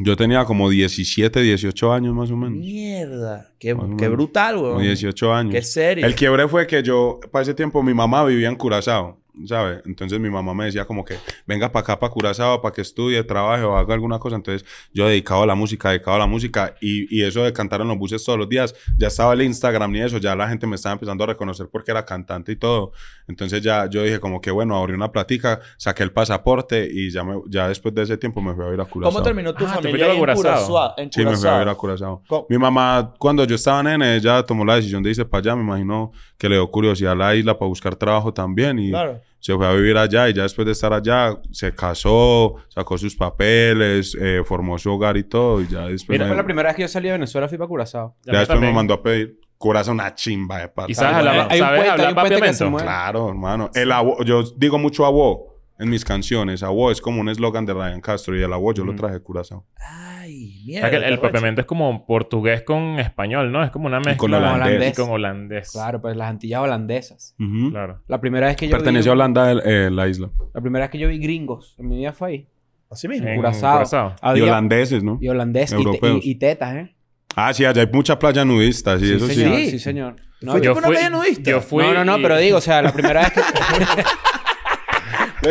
Yo 0.00 0.16
tenía 0.16 0.44
como 0.44 0.70
17, 0.70 1.40
18 1.40 1.92
años 1.92 2.14
más 2.14 2.30
o 2.30 2.36
menos. 2.36 2.58
Mierda. 2.58 3.52
Qué, 3.58 3.76
qué 3.98 4.08
brutal, 4.08 4.54
Como 4.54 4.66
huevón. 4.68 4.82
18 4.82 5.34
años. 5.34 5.54
Qué 5.54 5.62
serio. 5.62 6.06
El 6.06 6.14
quiebre 6.14 6.46
fue 6.46 6.66
que 6.68 6.82
yo, 6.84 7.18
para 7.32 7.42
ese 7.42 7.54
tiempo, 7.54 7.82
mi 7.82 7.94
mamá 7.94 8.24
vivía 8.24 8.48
en 8.48 8.54
Curazao, 8.54 9.20
¿sabes? 9.46 9.80
Entonces 9.86 10.18
mi 10.20 10.30
mamá 10.30 10.54
me 10.54 10.64
decía 10.66 10.84
como 10.84 11.04
que 11.04 11.16
venga 11.46 11.70
para 11.70 11.82
acá, 11.82 11.98
para 11.98 12.12
Curazao, 12.12 12.60
para 12.62 12.74
que 12.74 12.80
estudie, 12.82 13.22
trabaje 13.24 13.62
o 13.64 13.76
haga 13.76 13.94
alguna 13.94 14.18
cosa. 14.18 14.36
Entonces 14.36 14.64
yo 14.92 15.06
dedicado 15.06 15.42
a 15.42 15.46
la 15.46 15.54
música, 15.54 15.90
dedicado 15.90 16.16
a 16.16 16.20
la 16.20 16.26
música 16.26 16.74
y, 16.80 17.14
y 17.16 17.22
eso 17.24 17.42
de 17.44 17.52
cantar 17.52 17.80
en 17.80 17.88
los 17.88 17.98
buses 17.98 18.24
todos 18.24 18.38
los 18.38 18.48
días, 18.48 18.74
ya 18.96 19.08
estaba 19.08 19.32
el 19.34 19.42
Instagram 19.42 19.92
ni 19.92 20.00
eso, 20.00 20.18
ya 20.18 20.34
la 20.34 20.48
gente 20.48 20.66
me 20.66 20.76
estaba 20.76 20.94
empezando 20.94 21.24
a 21.24 21.26
reconocer 21.28 21.68
porque 21.70 21.90
era 21.90 22.04
cantante 22.04 22.52
y 22.52 22.56
todo. 22.56 22.92
Entonces 23.26 23.62
ya 23.62 23.86
yo 23.90 24.02
dije 24.02 24.20
como 24.20 24.40
que 24.40 24.50
bueno, 24.50 24.76
abrí 24.76 24.94
una 24.94 25.12
platica, 25.12 25.60
saqué 25.76 26.02
el 26.02 26.12
pasaporte 26.12 26.88
y 26.90 27.10
ya, 27.10 27.24
me- 27.24 27.42
ya 27.48 27.68
después 27.68 27.94
de 27.94 28.02
ese 28.02 28.16
tiempo 28.16 28.40
me 28.40 28.54
fui 28.54 28.64
a 28.64 28.72
ir 28.72 28.80
a 28.80 28.84
Curazao. 28.84 29.12
¿Cómo 29.12 29.22
terminó 29.22 29.54
tu 29.54 29.64
Ah, 29.66 29.68
te 29.68 29.74
familia 29.82 30.06
ahí 30.06 30.12
en 30.12 30.18
Curazao. 30.18 30.94
En 30.96 31.12
Sí, 31.12 31.20
me 31.20 31.24
fui 31.26 31.32
a 31.34 31.38
Curazao. 31.38 31.58
ver 31.58 31.68
a 31.68 31.74
Curazao. 31.74 32.22
¿Cómo? 32.26 32.46
Mi 32.48 32.56
mamá, 32.58 33.14
cuando 33.18 33.44
yo 33.44 33.54
estaba 33.56 33.82
nene, 33.82 34.16
ella 34.16 34.42
tomó 34.42 34.64
la 34.64 34.76
decisión 34.76 35.02
de 35.02 35.10
irse 35.10 35.24
para 35.24 35.40
allá. 35.40 35.56
Me 35.56 35.62
imagino 35.62 36.12
que 36.38 36.48
le 36.48 36.54
dio 36.54 36.70
curiosidad 36.70 37.12
a 37.12 37.16
la 37.16 37.34
isla 37.34 37.58
para 37.58 37.68
buscar 37.68 37.96
trabajo 37.96 38.32
también. 38.32 38.78
Y 38.78 38.90
Claro. 38.90 39.20
se 39.40 39.54
fue 39.56 39.66
a 39.66 39.72
vivir 39.72 39.96
allá. 39.98 40.28
Y 40.28 40.34
ya 40.34 40.44
después 40.44 40.64
de 40.66 40.72
estar 40.72 40.92
allá, 40.92 41.36
se 41.50 41.74
casó, 41.74 42.54
sacó 42.68 42.96
sus 42.96 43.16
papeles, 43.16 44.16
eh, 44.20 44.42
formó 44.44 44.78
su 44.78 44.90
hogar 44.92 45.16
y 45.16 45.24
todo. 45.24 45.60
Y 45.60 45.66
ya 45.68 45.82
después, 45.88 46.10
Mira, 46.10 46.24
me, 46.24 46.28
fue 46.30 46.36
la 46.36 46.44
primera 46.44 46.68
vez 46.68 46.76
que 46.76 46.82
yo 46.82 46.88
salí 46.88 47.06
de 47.08 47.12
Venezuela, 47.12 47.48
fui 47.48 47.58
para 47.58 47.68
Curazao. 47.68 48.14
Ya 48.24 48.38
después 48.38 48.60
me 48.60 48.72
mandó 48.72 48.94
a 48.94 49.02
pedir 49.02 49.40
Curazao 49.58 49.92
una 49.92 50.14
chimba 50.14 50.58
de 50.60 50.68
parte. 50.68 50.92
¿Y 50.92 50.94
sabes 50.94 51.16
hablar, 51.16 51.48
hay 51.50 51.60
un 51.60 51.66
sabes 51.66 51.78
puente, 51.80 51.90
hablar 51.90 52.06
hay 52.06 52.12
un 52.12 52.14
puente 52.14 52.28
que 52.28 52.34
se 52.34 52.40
papiamento? 52.64 52.70
mueve. 52.70 52.84
Claro, 52.86 53.28
hermano. 53.28 53.70
El 53.74 53.90
abo- 53.92 54.24
yo 54.24 54.42
digo 54.56 54.78
mucho 54.78 55.04
abo 55.04 55.47
en 55.78 55.88
mis 55.90 56.04
canciones. 56.04 56.62
Abo 56.62 56.90
es 56.90 57.00
como 57.00 57.20
un 57.20 57.28
eslogan 57.28 57.64
de 57.66 57.74
Ryan 57.74 58.00
Castro. 58.00 58.36
Y 58.38 58.42
el 58.42 58.52
abo 58.52 58.72
yo 58.74 58.84
lo 58.84 58.94
traje 58.94 59.14
de 59.14 59.20
Curazao. 59.20 59.64
Ay, 59.80 60.62
O 60.62 60.66
mierda. 60.66 60.80
sea, 60.82 60.90
que 60.90 60.96
el, 60.96 61.02
el 61.44 61.58
es 61.58 61.64
como 61.66 62.06
portugués 62.06 62.62
con 62.62 62.98
español, 62.98 63.50
¿no? 63.52 63.62
Es 63.64 63.70
como 63.70 63.86
una 63.86 63.98
mezcla. 63.98 64.16
con 64.16 64.34
holandés. 64.34 64.92
Y 64.98 65.00
con 65.02 65.10
holandés. 65.10 65.70
Claro, 65.72 66.00
pues 66.02 66.16
las 66.16 66.28
Antillas 66.30 66.60
holandesas. 66.60 67.34
Ujú. 67.38 67.70
Claro. 67.70 68.02
La 68.08 68.20
primera 68.20 68.48
vez 68.48 68.56
que 68.56 68.66
yo 68.68 68.72
Pertenece 68.76 69.04
vi... 69.04 69.08
a 69.10 69.12
Holanda, 69.12 69.50
el- 69.52 69.62
eh, 69.64 69.90
la 69.90 70.08
isla. 70.08 70.30
La 70.54 70.60
primera 70.60 70.84
vez 70.84 70.90
que 70.90 70.98
yo 70.98 71.08
vi 71.08 71.18
gringos 71.18 71.74
en 71.78 71.88
mi 71.88 71.96
vida 71.98 72.12
fue 72.12 72.28
ahí. 72.28 72.48
Así 72.90 73.06
mismo. 73.08 73.28
En 73.28 73.36
Curazao. 73.36 73.72
Curazao. 73.76 74.08
Y 74.10 74.14
Había- 74.22 74.44
holandeses, 74.44 75.02
¿no? 75.04 75.18
Y 75.20 75.28
holandés. 75.28 75.70
Y, 75.72 75.76
te- 75.76 75.82
Europeos. 75.82 76.20
y, 76.24 76.30
y 76.30 76.34
tetas, 76.36 76.74
¿eh? 76.74 76.94
Ah, 77.36 77.52
sí, 77.54 77.64
allá 77.64 77.82
hay 77.82 77.88
mucha 77.92 78.18
playa 78.18 78.44
nudista, 78.44 78.98
sí, 78.98 79.12
eso 79.14 79.26
sí. 79.28 79.34
señor. 79.36 79.56
sí. 79.56 79.70
Sí, 79.70 79.78
señor. 79.78 80.16
No, 80.40 80.52
¿Fuiste 80.52 80.66
yo- 80.66 80.74
por 80.74 80.82
una 80.84 80.88
playa 80.90 81.10
nudista? 81.10 81.50
Yo 81.50 81.60
fui. 81.60 81.84
no, 81.84 81.92
no, 81.94 82.04
no, 82.04 82.18
y- 82.18 82.22
pero 82.22 82.36
digo, 82.38 82.58
o 82.58 82.60
sea, 82.60 82.80
la 82.82 82.92
primera 82.92 83.20
vez 83.20 83.32
que... 83.32 83.40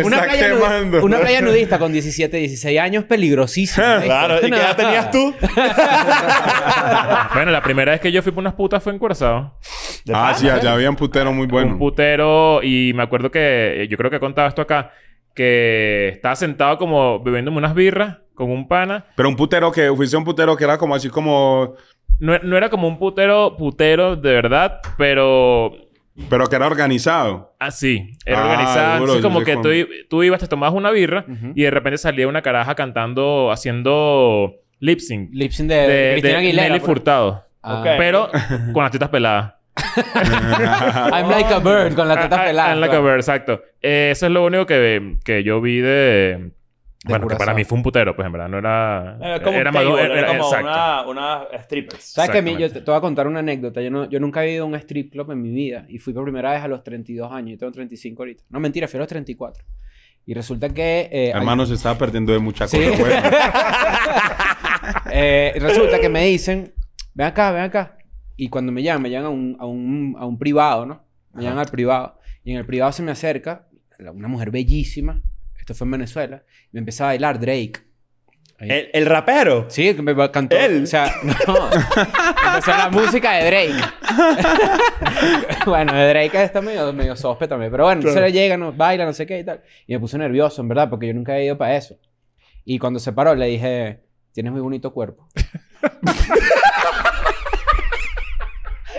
Una, 0.04 0.24
playa 0.24 0.50
nudi- 0.50 0.60
quemando. 0.60 1.04
una 1.06 1.20
playa 1.20 1.42
nudista 1.42 1.80
con 1.80 1.92
17, 1.92 2.38
16 2.38 2.80
años, 2.80 3.04
peligrosísima. 3.06 4.02
Claro. 4.04 4.38
¿Y 4.46 4.50
qué 4.52 4.58
edad 4.58 4.76
tenías 4.78 5.12
tú? 5.12 5.34
Bueno, 7.34 7.52
la 7.52 7.62
primera 7.62 7.92
vez 7.92 8.02
que 8.02 8.12
yo 8.12 8.22
fui 8.22 8.32
por 8.32 8.42
unas 8.42 8.54
putas 8.54 8.82
fue 8.84 8.94
en 8.94 9.00
Curazao. 9.00 9.54
Ah, 10.14 10.34
sí, 10.36 10.50
allá 10.50 10.74
había 10.74 10.90
un 10.90 10.96
putero 10.96 11.32
muy 11.34 11.48
bueno. 11.48 11.74
Un 11.74 11.80
putero. 11.80 12.62
Y 12.64 12.94
me 12.96 13.04
acuerdo 13.04 13.30
que... 13.32 13.88
Yo 13.90 13.98
creo 13.98 14.10
que 14.10 14.18
he 14.18 14.20
contado 14.22 14.48
esto 14.48 14.62
acá. 14.62 14.92
Que 15.36 16.10
estaba 16.10 16.36
sentado 16.36 16.78
como 16.78 17.20
bebiéndome 17.22 17.58
unas 17.58 17.76
birras 17.76 18.18
con 18.34 18.50
un 18.52 18.68
pana. 18.68 19.06
Pero 19.16 19.30
un 19.30 19.36
putero 19.36 19.72
que... 19.72 19.90
Fuiste 19.96 20.18
un 20.18 20.24
putero 20.24 20.56
que 20.56 20.64
era 20.64 20.78
como 20.78 20.96
así 20.96 21.10
como... 21.10 21.76
No, 22.20 22.38
no 22.40 22.58
era 22.58 22.70
como 22.70 22.88
un 22.88 22.98
putero, 22.98 23.56
putero 23.58 24.16
de 24.16 24.34
verdad, 24.34 24.80
pero 24.98 25.72
Pero 26.30 26.48
que 26.48 26.56
era 26.56 26.66
organizado. 26.68 27.54
así. 27.60 28.14
Era 28.26 28.40
Ah, 28.40 28.46
organizado. 28.52 28.94
seguro, 28.94 29.14
Entonces, 29.16 29.24
como 29.24 29.46
que 29.46 29.86
tú, 29.86 29.92
tú 30.10 30.24
ibas, 30.24 30.40
te 30.40 30.48
tomabas 30.48 30.76
una 30.76 30.92
birra 30.92 31.26
y 31.56 31.62
de 31.64 31.72
repente 31.72 31.98
salía 31.98 32.28
una 32.28 32.42
caraja 32.42 32.74
cantando, 32.76 33.52
haciendo 33.52 34.56
lip 34.80 35.00
sync 35.00 35.30
Lip 35.34 35.52
sync 35.52 35.70
de, 35.70 35.76
de, 35.76 35.88
de 35.88 36.12
Cristina 36.14 36.34
de 36.34 36.38
Aguilera. 36.40 36.68
Nelly 36.70 36.80
por- 36.80 36.88
Furtado. 36.88 37.44
Ah. 37.64 37.84
Pero 37.98 38.30
con 38.74 38.84
las 38.84 38.92
tetas 38.92 39.10
peladas. 39.10 39.54
I'm 40.16 41.30
like 41.30 41.54
a 41.54 41.60
bird 41.60 41.94
con 41.96 42.08
la 42.08 42.20
teta 42.20 42.36
Ah, 42.36 42.42
ah, 42.42 42.46
pelada. 42.46 42.72
and 42.72 42.82
like 42.82 42.96
a 42.96 43.00
bird, 43.00 43.18
exacto. 43.18 43.62
Eh, 43.82 44.10
eso 44.12 44.26
es 44.26 44.32
lo 44.32 44.44
único 44.46 44.66
que, 44.66 45.18
que 45.24 45.44
yo 45.44 45.62
vi 45.62 45.80
de... 45.80 46.52
bueno, 47.06 47.20
que 47.22 47.24
Curazao. 47.26 47.46
para 47.46 47.54
mí 47.56 47.64
fue 47.64 47.78
un 47.78 47.84
putero, 47.84 48.16
pues 48.16 48.26
en 48.26 48.32
verdad. 48.32 48.50
No 48.50 48.58
era... 48.58 49.18
Era 49.22 49.42
como 49.44 49.58
era 49.58 49.70
un 49.70 49.74
más- 49.76 49.84
table, 49.84 50.02
era- 50.04 50.20
era 50.20 50.28
como 50.38 50.50
una, 50.50 51.08
una 51.08 51.42
strippers. 51.64 52.04
¿Sabes 52.04 52.32
que 52.32 52.38
a 52.40 52.42
mí, 52.42 52.58
yo 52.58 52.72
te, 52.72 52.82
te 52.82 52.92
voy 52.92 52.98
a 52.98 53.02
contar 53.02 53.28
una 53.28 53.40
anécdota. 53.40 53.82
Yo, 53.82 53.90
no, 53.92 54.10
yo 54.10 54.20
nunca 54.20 54.44
he 54.44 54.54
ido 54.54 54.64
a 54.64 54.68
un 54.68 54.76
strip 54.76 55.12
club 55.12 55.32
en 55.32 55.42
mi 55.42 55.52
vida. 55.52 55.86
Y 55.90 56.00
fui 56.00 56.14
por 56.14 56.24
primera 56.24 56.52
vez 56.54 56.62
a 56.62 56.68
los 56.68 56.84
32 56.84 57.32
años. 57.32 57.52
Yo 57.52 57.58
tengo 57.60 57.72
35 57.72 58.22
ahorita. 58.24 58.44
No, 58.50 58.60
mentira, 58.60 58.88
fui 58.88 58.98
a 58.98 59.02
los 59.02 59.08
34. 59.08 59.64
Y 60.26 60.34
resulta 60.34 60.70
que... 60.70 61.08
eh, 61.12 61.32
Hermano, 61.34 61.66
se 61.66 61.76
estaba 61.76 61.98
perdiendo 61.98 62.34
de 62.34 62.40
mucha 62.40 62.68
Sí. 62.68 62.78
cosa 62.78 62.98
buena. 63.00 63.32
Eh, 65.12 65.54
resulta 65.60 66.00
que 66.00 66.10
me 66.10 66.26
dicen, 66.26 66.74
ven 67.14 67.28
acá, 67.28 67.52
ven 67.52 67.64
acá. 67.64 67.98
Y 68.36 68.50
cuando 68.50 68.72
me 68.72 68.84
llaman, 68.84 69.04
me 69.04 69.10
llaman 69.10 69.28
a 69.28 69.30
un, 69.30 69.58
a 69.60 69.66
un, 69.66 70.16
a 70.20 70.26
un 70.26 70.38
privado, 70.38 70.86
¿no? 70.86 71.04
Me 71.34 71.44
llaman 71.44 71.60
al 71.60 71.68
privado. 71.72 72.20
Y 72.44 72.52
en 72.52 72.58
el 72.58 72.66
privado 72.66 72.92
se 72.92 73.04
me 73.04 73.12
acerca 73.12 73.68
una 74.14 74.28
mujer 74.28 74.52
bellísima. 74.52 75.22
Esto 75.68 75.76
fue 75.80 75.84
en 75.86 75.92
Venezuela. 75.92 76.44
Y 76.68 76.70
me 76.72 76.80
empezó 76.80 77.04
a 77.04 77.08
bailar 77.08 77.38
Drake. 77.42 77.74
¿El, 78.58 78.90
el 78.94 79.06
rapero? 79.06 79.66
Sí, 79.68 79.94
que 79.94 80.02
me 80.02 80.16
cantó. 80.32 80.56
¿Él? 80.58 80.84
O 80.84 80.88
sea, 80.88 81.14
no. 81.24 81.34
Empezó 82.48 82.72
la 82.72 82.90
música 82.90 83.34
de 83.34 83.46
Drake. 83.48 83.76
bueno, 85.66 85.94
de 85.94 86.08
Drake 86.08 86.42
está 86.42 86.62
medio, 86.62 86.94
medio 86.94 87.18
sospe 87.18 87.50
también. 87.50 87.70
Pero 87.70 87.84
bueno, 87.84 88.02
se 88.10 88.22
le 88.22 88.32
llega, 88.32 88.56
no, 88.56 88.72
baila, 88.72 89.04
no 89.04 89.12
sé 89.12 89.26
qué 89.28 89.40
y 89.40 89.44
tal. 89.44 89.62
Y 89.86 89.92
me 89.94 90.00
puse 90.00 90.18
nervioso, 90.18 90.62
en 90.62 90.70
verdad, 90.70 90.90
porque 90.90 91.08
yo 91.08 91.14
nunca 91.14 91.38
he 91.38 91.44
ido 91.44 91.58
para 91.58 91.76
eso. 91.76 91.98
Y 92.64 92.80
cuando 92.80 93.02
se 93.02 93.12
paró, 93.12 93.36
le 93.36 93.48
dije, 93.48 94.00
tienes 94.32 94.54
muy 94.54 94.62
bonito 94.62 94.94
cuerpo. 94.94 95.28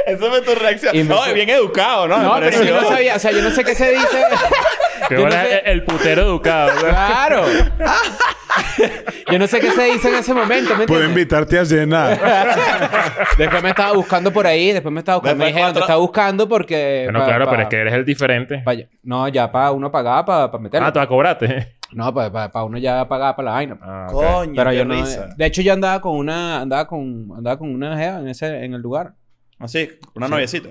Esa 0.07 0.19
fue 0.29 0.43
tu 0.43 0.55
reacción. 0.55 0.95
Y 0.95 1.03
No, 1.03 1.17
fue- 1.23 1.33
bien 1.33 1.49
educado, 1.49 2.07
¿no? 2.09 2.19
No, 2.23 2.35
pero 2.41 2.63
yo 2.63 2.79
no 2.79 2.87
sabía, 2.89 3.17
o 3.17 3.19
sea, 3.19 3.33
yo 3.33 3.41
no 3.41 3.51
sé 3.51 3.65
qué 3.65 3.75
se 3.75 3.91
dice. 3.91 4.23
Que 5.09 5.15
no 5.17 5.31
sé- 5.31 5.63
el 5.71 5.85
putero 5.85 6.23
educado. 6.23 6.71
¿verdad? 6.83 7.07
Claro. 7.07 7.45
yo 9.31 9.39
no 9.39 9.47
sé 9.47 9.61
qué 9.61 9.71
se 9.71 9.85
dice 9.85 10.09
en 10.09 10.15
ese 10.17 10.35
momento, 10.35 10.77
¿me 10.77 10.87
Puedo 10.87 11.05
invitarte 11.05 11.59
a 11.59 11.65
cenar. 11.65 12.19
Después 13.39 13.63
me 13.63 13.71
estaba 13.71 13.93
buscando 13.93 14.33
por 14.33 14.47
ahí, 14.47 14.73
después 14.73 14.93
me 14.93 15.01
estaba 15.01 15.19
buscando. 15.19 15.39
Me 15.39 15.45
Después 15.45 15.55
dije, 15.55 15.65
¿dónde 15.67 15.81
cuatro- 15.81 15.85
estaba 15.85 16.01
buscando? 16.01 16.49
Porque... 16.49 17.03
Bueno, 17.05 17.21
pa- 17.21 17.25
claro, 17.27 17.45
pa- 17.45 17.51
pero 17.53 17.63
es 17.63 17.69
que 17.69 17.77
eres 17.77 17.95
el 17.95 18.05
diferente. 18.05 18.59
pa- 18.65 18.75
no, 19.03 19.29
ya 19.29 19.51
para 19.51 19.71
uno 19.73 19.91
pagaba 19.91 20.25
para 20.25 20.51
pa 20.51 20.59
meterlo. 20.59 20.87
Ah, 20.87 20.93
tú 20.93 21.01
cobraste. 21.09 21.77
No, 21.93 22.13
para 22.13 22.31
pa, 22.33 22.51
pa 22.51 22.65
uno 22.65 22.79
ya 22.79 23.07
pagaba 23.09 23.35
para 23.37 23.47
la 23.47 23.53
vaina. 23.53 23.79
Ah. 23.81 24.07
Coño, 24.11 24.53
Pero 24.57 24.71
qué 24.71 24.77
yo 24.77 24.85
no... 24.85 24.95
risa. 24.95 25.29
De 25.37 25.47
hecho, 25.47 25.63
yo 25.63 25.73
andaba 25.73 26.01
con 26.01 26.17
una... 26.17 26.61
Andaba 26.61 26.87
con... 26.87 27.29
Andaba 27.37 27.59
con 27.59 27.73
una 27.75 27.97
jeva 27.97 28.19
en 28.21 28.29
ese... 28.29 28.65
En 28.65 28.75
el 28.75 28.81
lugar. 28.83 29.15
Así, 29.59 29.89
una 30.15 30.29
noviecita. 30.29 30.71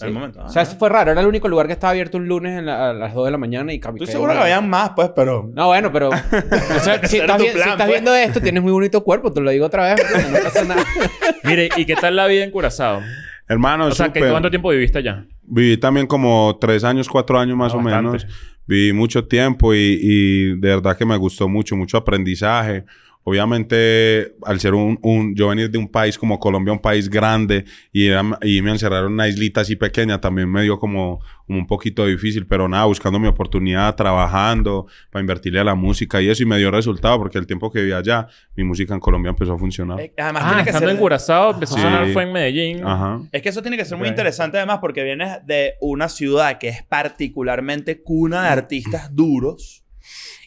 En 0.00 0.08
el 0.08 0.14
momento. 0.14 0.42
o 0.44 0.48
sea, 0.48 0.62
eso 0.62 0.76
fue 0.78 0.88
raro. 0.88 1.12
Era 1.12 1.20
el 1.22 1.26
único 1.26 1.48
lugar 1.48 1.66
que 1.66 1.72
estaba 1.72 1.90
abierto 1.92 2.16
un 2.18 2.28
lunes 2.28 2.58
en 2.58 2.66
la- 2.66 2.90
a 2.90 2.92
las 2.92 3.14
2 3.14 3.24
de 3.24 3.30
la 3.30 3.38
mañana 3.38 3.72
y 3.72 3.76
Estoy 3.76 4.06
seguro 4.06 4.32
que 4.34 4.38
habían 4.40 4.68
más, 4.68 4.90
pues, 4.96 5.10
pero... 5.16 5.50
No, 5.54 5.66
bueno, 5.68 5.90
pero... 5.92 6.08
o 6.10 6.80
sea, 6.80 6.98
si, 7.06 7.16
Ese 7.16 7.24
era 7.24 7.34
estás, 7.34 7.36
tu 7.38 7.42
vi- 7.44 7.48
si 7.48 7.54
plan, 7.54 7.68
estás 7.70 7.76
pues. 7.76 7.88
viendo 7.88 8.14
esto, 8.14 8.40
tienes 8.40 8.62
muy 8.62 8.72
bonito 8.72 9.02
cuerpo. 9.02 9.32
Te 9.32 9.40
lo 9.40 9.50
digo 9.50 9.66
otra 9.66 9.94
vez. 9.94 10.04
porque 10.10 10.28
No 10.30 10.38
pasa 10.44 10.64
nada. 10.64 10.84
Mire, 11.44 11.68
¿y 11.76 11.84
qué 11.86 11.94
tal 11.96 12.16
la 12.16 12.26
vida 12.26 12.44
en 12.44 12.50
Curazao? 12.50 13.00
Hermano, 13.48 13.86
O 13.86 13.92
sea, 13.92 14.12
¿que 14.12 14.18
súper. 14.18 14.30
¿cuánto 14.32 14.50
tiempo 14.50 14.70
viviste 14.70 14.98
allá? 14.98 15.24
Viví 15.42 15.76
también 15.78 16.06
como 16.06 16.58
tres 16.60 16.82
años, 16.84 17.08
cuatro 17.08 17.38
años 17.38 17.56
más 17.56 17.72
Ah, 17.72 17.76
o 17.76 17.82
bastante. 17.82 18.06
menos. 18.10 18.26
Viví 18.66 18.92
mucho 18.92 19.26
tiempo 19.28 19.72
y, 19.74 19.98
y 20.02 20.46
de 20.60 20.68
verdad 20.68 20.96
que 20.96 21.04
me 21.06 21.16
gustó 21.16 21.48
mucho, 21.48 21.76
mucho 21.76 21.96
aprendizaje. 21.96 22.84
Obviamente, 23.28 24.34
al 24.44 24.60
ser 24.60 24.74
un, 24.74 24.98
un- 25.02 25.34
yo 25.34 25.48
venir 25.48 25.68
de 25.70 25.78
un 25.78 25.88
país 25.88 26.16
como 26.16 26.38
Colombia, 26.38 26.72
un 26.72 26.78
país 26.78 27.08
grande, 27.10 27.64
y, 27.92 28.06
era- 28.06 28.22
y 28.42 28.62
me 28.62 28.70
encerraron 28.70 29.08
en 29.08 29.12
una 29.14 29.26
islita 29.28 29.62
así 29.62 29.74
pequeña, 29.76 30.20
también 30.20 30.48
me 30.50 30.62
dio 30.62 30.78
como, 30.78 31.20
como 31.46 31.58
un 31.58 31.66
poquito 31.66 32.06
difícil, 32.06 32.46
pero 32.46 32.68
nada, 32.68 32.84
buscando 32.84 33.18
mi 33.18 33.26
oportunidad, 33.26 33.94
trabajando, 33.96 34.86
para 35.10 35.20
invertirle 35.22 35.58
a 35.60 35.64
la 35.64 35.74
música 35.74 36.22
y 36.22 36.28
eso, 36.28 36.42
y 36.42 36.46
me 36.46 36.56
dio 36.58 36.70
resultado, 36.70 37.18
porque 37.18 37.38
el 37.38 37.46
tiempo 37.46 37.70
que 37.72 37.80
viví 37.80 37.92
allá, 37.92 38.28
mi 38.54 38.62
música 38.64 38.94
en 38.94 39.00
Colombia 39.00 39.30
empezó 39.30 39.54
a 39.54 39.58
funcionar. 39.58 40.00
Eh, 40.00 40.12
Además, 40.16 40.42
Ah, 40.44 40.48
tiene 40.50 40.62
que 40.64 40.70
estando 40.70 40.88
ser... 40.88 40.96
en 40.96 41.00
Curazao, 41.00 41.50
empezó 41.54 41.74
Sí. 41.74 41.80
a 41.80 41.82
sonar 41.84 42.08
fue 42.12 42.22
en 42.22 42.32
Medellín. 42.32 42.84
Ajá. 42.86 43.20
Es 43.32 43.42
que 43.42 43.48
eso 43.48 43.60
tiene 43.62 43.76
que 43.76 43.84
ser 43.84 43.98
muy 43.98 44.08
interesante 44.08 44.56
además 44.56 44.78
porque 44.80 45.02
vienes 45.02 45.44
de 45.46 45.74
una 45.80 46.08
ciudad 46.08 46.58
que 46.58 46.68
es 46.68 46.82
particularmente 46.84 48.02
cuna 48.02 48.42
de 48.44 48.48
artistas 48.50 49.14
duros 49.14 49.82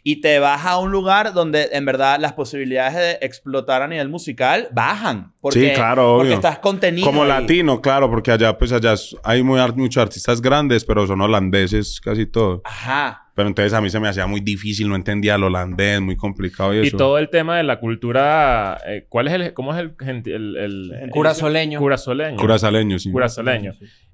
y 0.04 0.22
te 0.22 0.40
vas 0.40 0.66
a 0.66 0.78
un 0.78 0.92
lugar 0.92 1.34
donde 1.34 1.70
en 1.74 1.86
verdad 1.86 2.18
las 2.20 2.34
posibilidades 2.34 2.96
de 2.96 3.26
explotar 3.26 3.82
a 3.82 3.88
nivel 3.88 4.10
musical 4.10 4.68
bajan. 4.72 5.34
Porque, 5.42 5.60
Sí, 5.60 5.72
claro, 5.74 6.18
Porque 6.18 6.34
estás 6.34 6.60
contenido. 6.60 7.06
Como 7.08 7.24
ahí. 7.24 7.30
latino, 7.30 7.82
claro, 7.82 8.10
porque 8.10 8.32
allá, 8.32 8.58
pues 8.58 8.72
allá 8.72 8.94
hay 9.24 9.44
muy, 9.44 9.60
muchos 9.76 10.02
artistas 10.02 10.42
grandes, 10.42 10.86
pero 10.86 11.06
son 11.08 11.22
holandeses 11.22 12.00
casi 12.02 12.26
todo. 12.26 12.62
Ajá. 12.66 13.26
Pero 13.36 13.48
entonces 13.48 13.72
a 13.74 13.80
mí 13.80 13.90
se 13.90 14.00
me 14.02 14.10
hacía 14.10 14.28
muy 14.28 14.42
difícil, 14.42 14.90
no 14.90 14.98
entendía 14.98 15.36
el 15.36 15.44
holandés, 15.46 16.02
muy 16.02 16.18
complicado 16.18 16.74
y 16.74 16.80
Y 16.84 16.88
eso. 16.88 16.98
todo 16.98 17.18
el 17.18 17.30
tema 17.30 17.56
de 17.56 17.64
la 17.64 17.80
cultura... 17.80 18.78
eh, 18.86 19.06
¿Cuál 19.08 19.28
es 19.30 19.34
el... 19.34 19.54
¿Cómo 19.54 19.74
es 19.74 19.80
el... 19.80 19.96
el, 20.06 20.58
el, 20.58 20.92
el- 21.04 21.10
Curazoleño. 21.10 21.80
Curazoleño. 21.80 22.38
Curazaleño, 22.38 23.00
sí. 23.00 23.12
Curazoleño. 23.12 23.72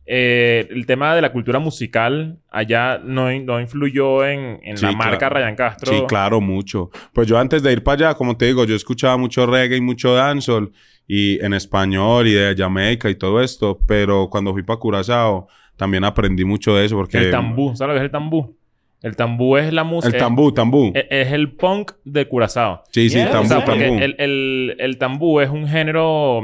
Eh, 0.08 0.68
el 0.70 0.86
tema 0.86 1.16
de 1.16 1.22
la 1.22 1.32
cultura 1.32 1.58
musical 1.60 2.38
allá 2.52 3.00
no, 3.04 3.32
no 3.40 3.60
influyó 3.60 4.24
en, 4.26 4.60
en 4.64 4.78
Sí, 4.78 4.86
la 4.86 4.92
marca. 4.92 5.30
Ryan 5.30 5.56
Castro. 5.56 5.92
Sí, 5.92 6.04
claro, 6.08 6.40
mucho. 6.42 6.92
Pues 7.14 7.28
yo 7.28 7.40
antes 7.40 7.64
de 7.64 7.72
ir 7.74 7.84
para 7.84 8.10
allá, 8.10 8.14
como 8.18 8.38
te 8.38 8.46
digo, 8.46 8.66
yo 8.66 8.76
escuchaba 8.76 9.18
mucho 9.18 9.46
reggae 9.48 9.78
y 9.78 9.82
mucho 9.82 10.14
dancehall 10.14 10.72
y 11.08 11.44
en 11.44 11.54
español 11.54 12.28
y 12.28 12.34
de 12.34 12.56
Jamaica 12.58 13.10
y 13.10 13.16
todo 13.16 13.42
esto, 13.42 13.80
pero 13.88 14.28
cuando 14.30 14.54
fui 14.54 14.64
para 14.64 14.80
Curazao 14.80 15.48
también 15.76 16.04
aprendí 16.04 16.46
mucho 16.46 16.76
de 16.76 16.86
eso 16.86 16.96
porque 16.96 17.18
El 17.18 17.32
tambú. 17.32 17.76
¿Sabes 17.76 17.94
lo 17.96 18.00
que 18.00 18.06
es 18.06 18.06
el 18.06 18.12
tambú? 18.12 18.56
El 19.02 19.16
tambú 19.16 19.58
es 19.58 19.72
la 19.74 19.84
música... 19.84 20.16
el 20.16 20.20
tambú, 20.22 20.52
tambú. 20.52 20.92
Es, 20.96 21.06
es 21.10 21.32
el 21.34 21.52
punk 21.52 21.92
de 22.06 22.28
Curazao. 22.28 22.84
sí, 22.92 23.10
sí, 23.10 23.18
Yeah. 23.18 23.32
tambú, 23.32 23.46
O 23.46 23.50
sea, 23.50 23.66
porque 23.66 23.86
tambú. 23.88 24.00
el, 24.04 24.16
el, 24.20 24.76
el 24.80 24.98
tambú 24.98 25.40
es 25.42 25.50
un 25.50 25.68
género... 25.68 26.42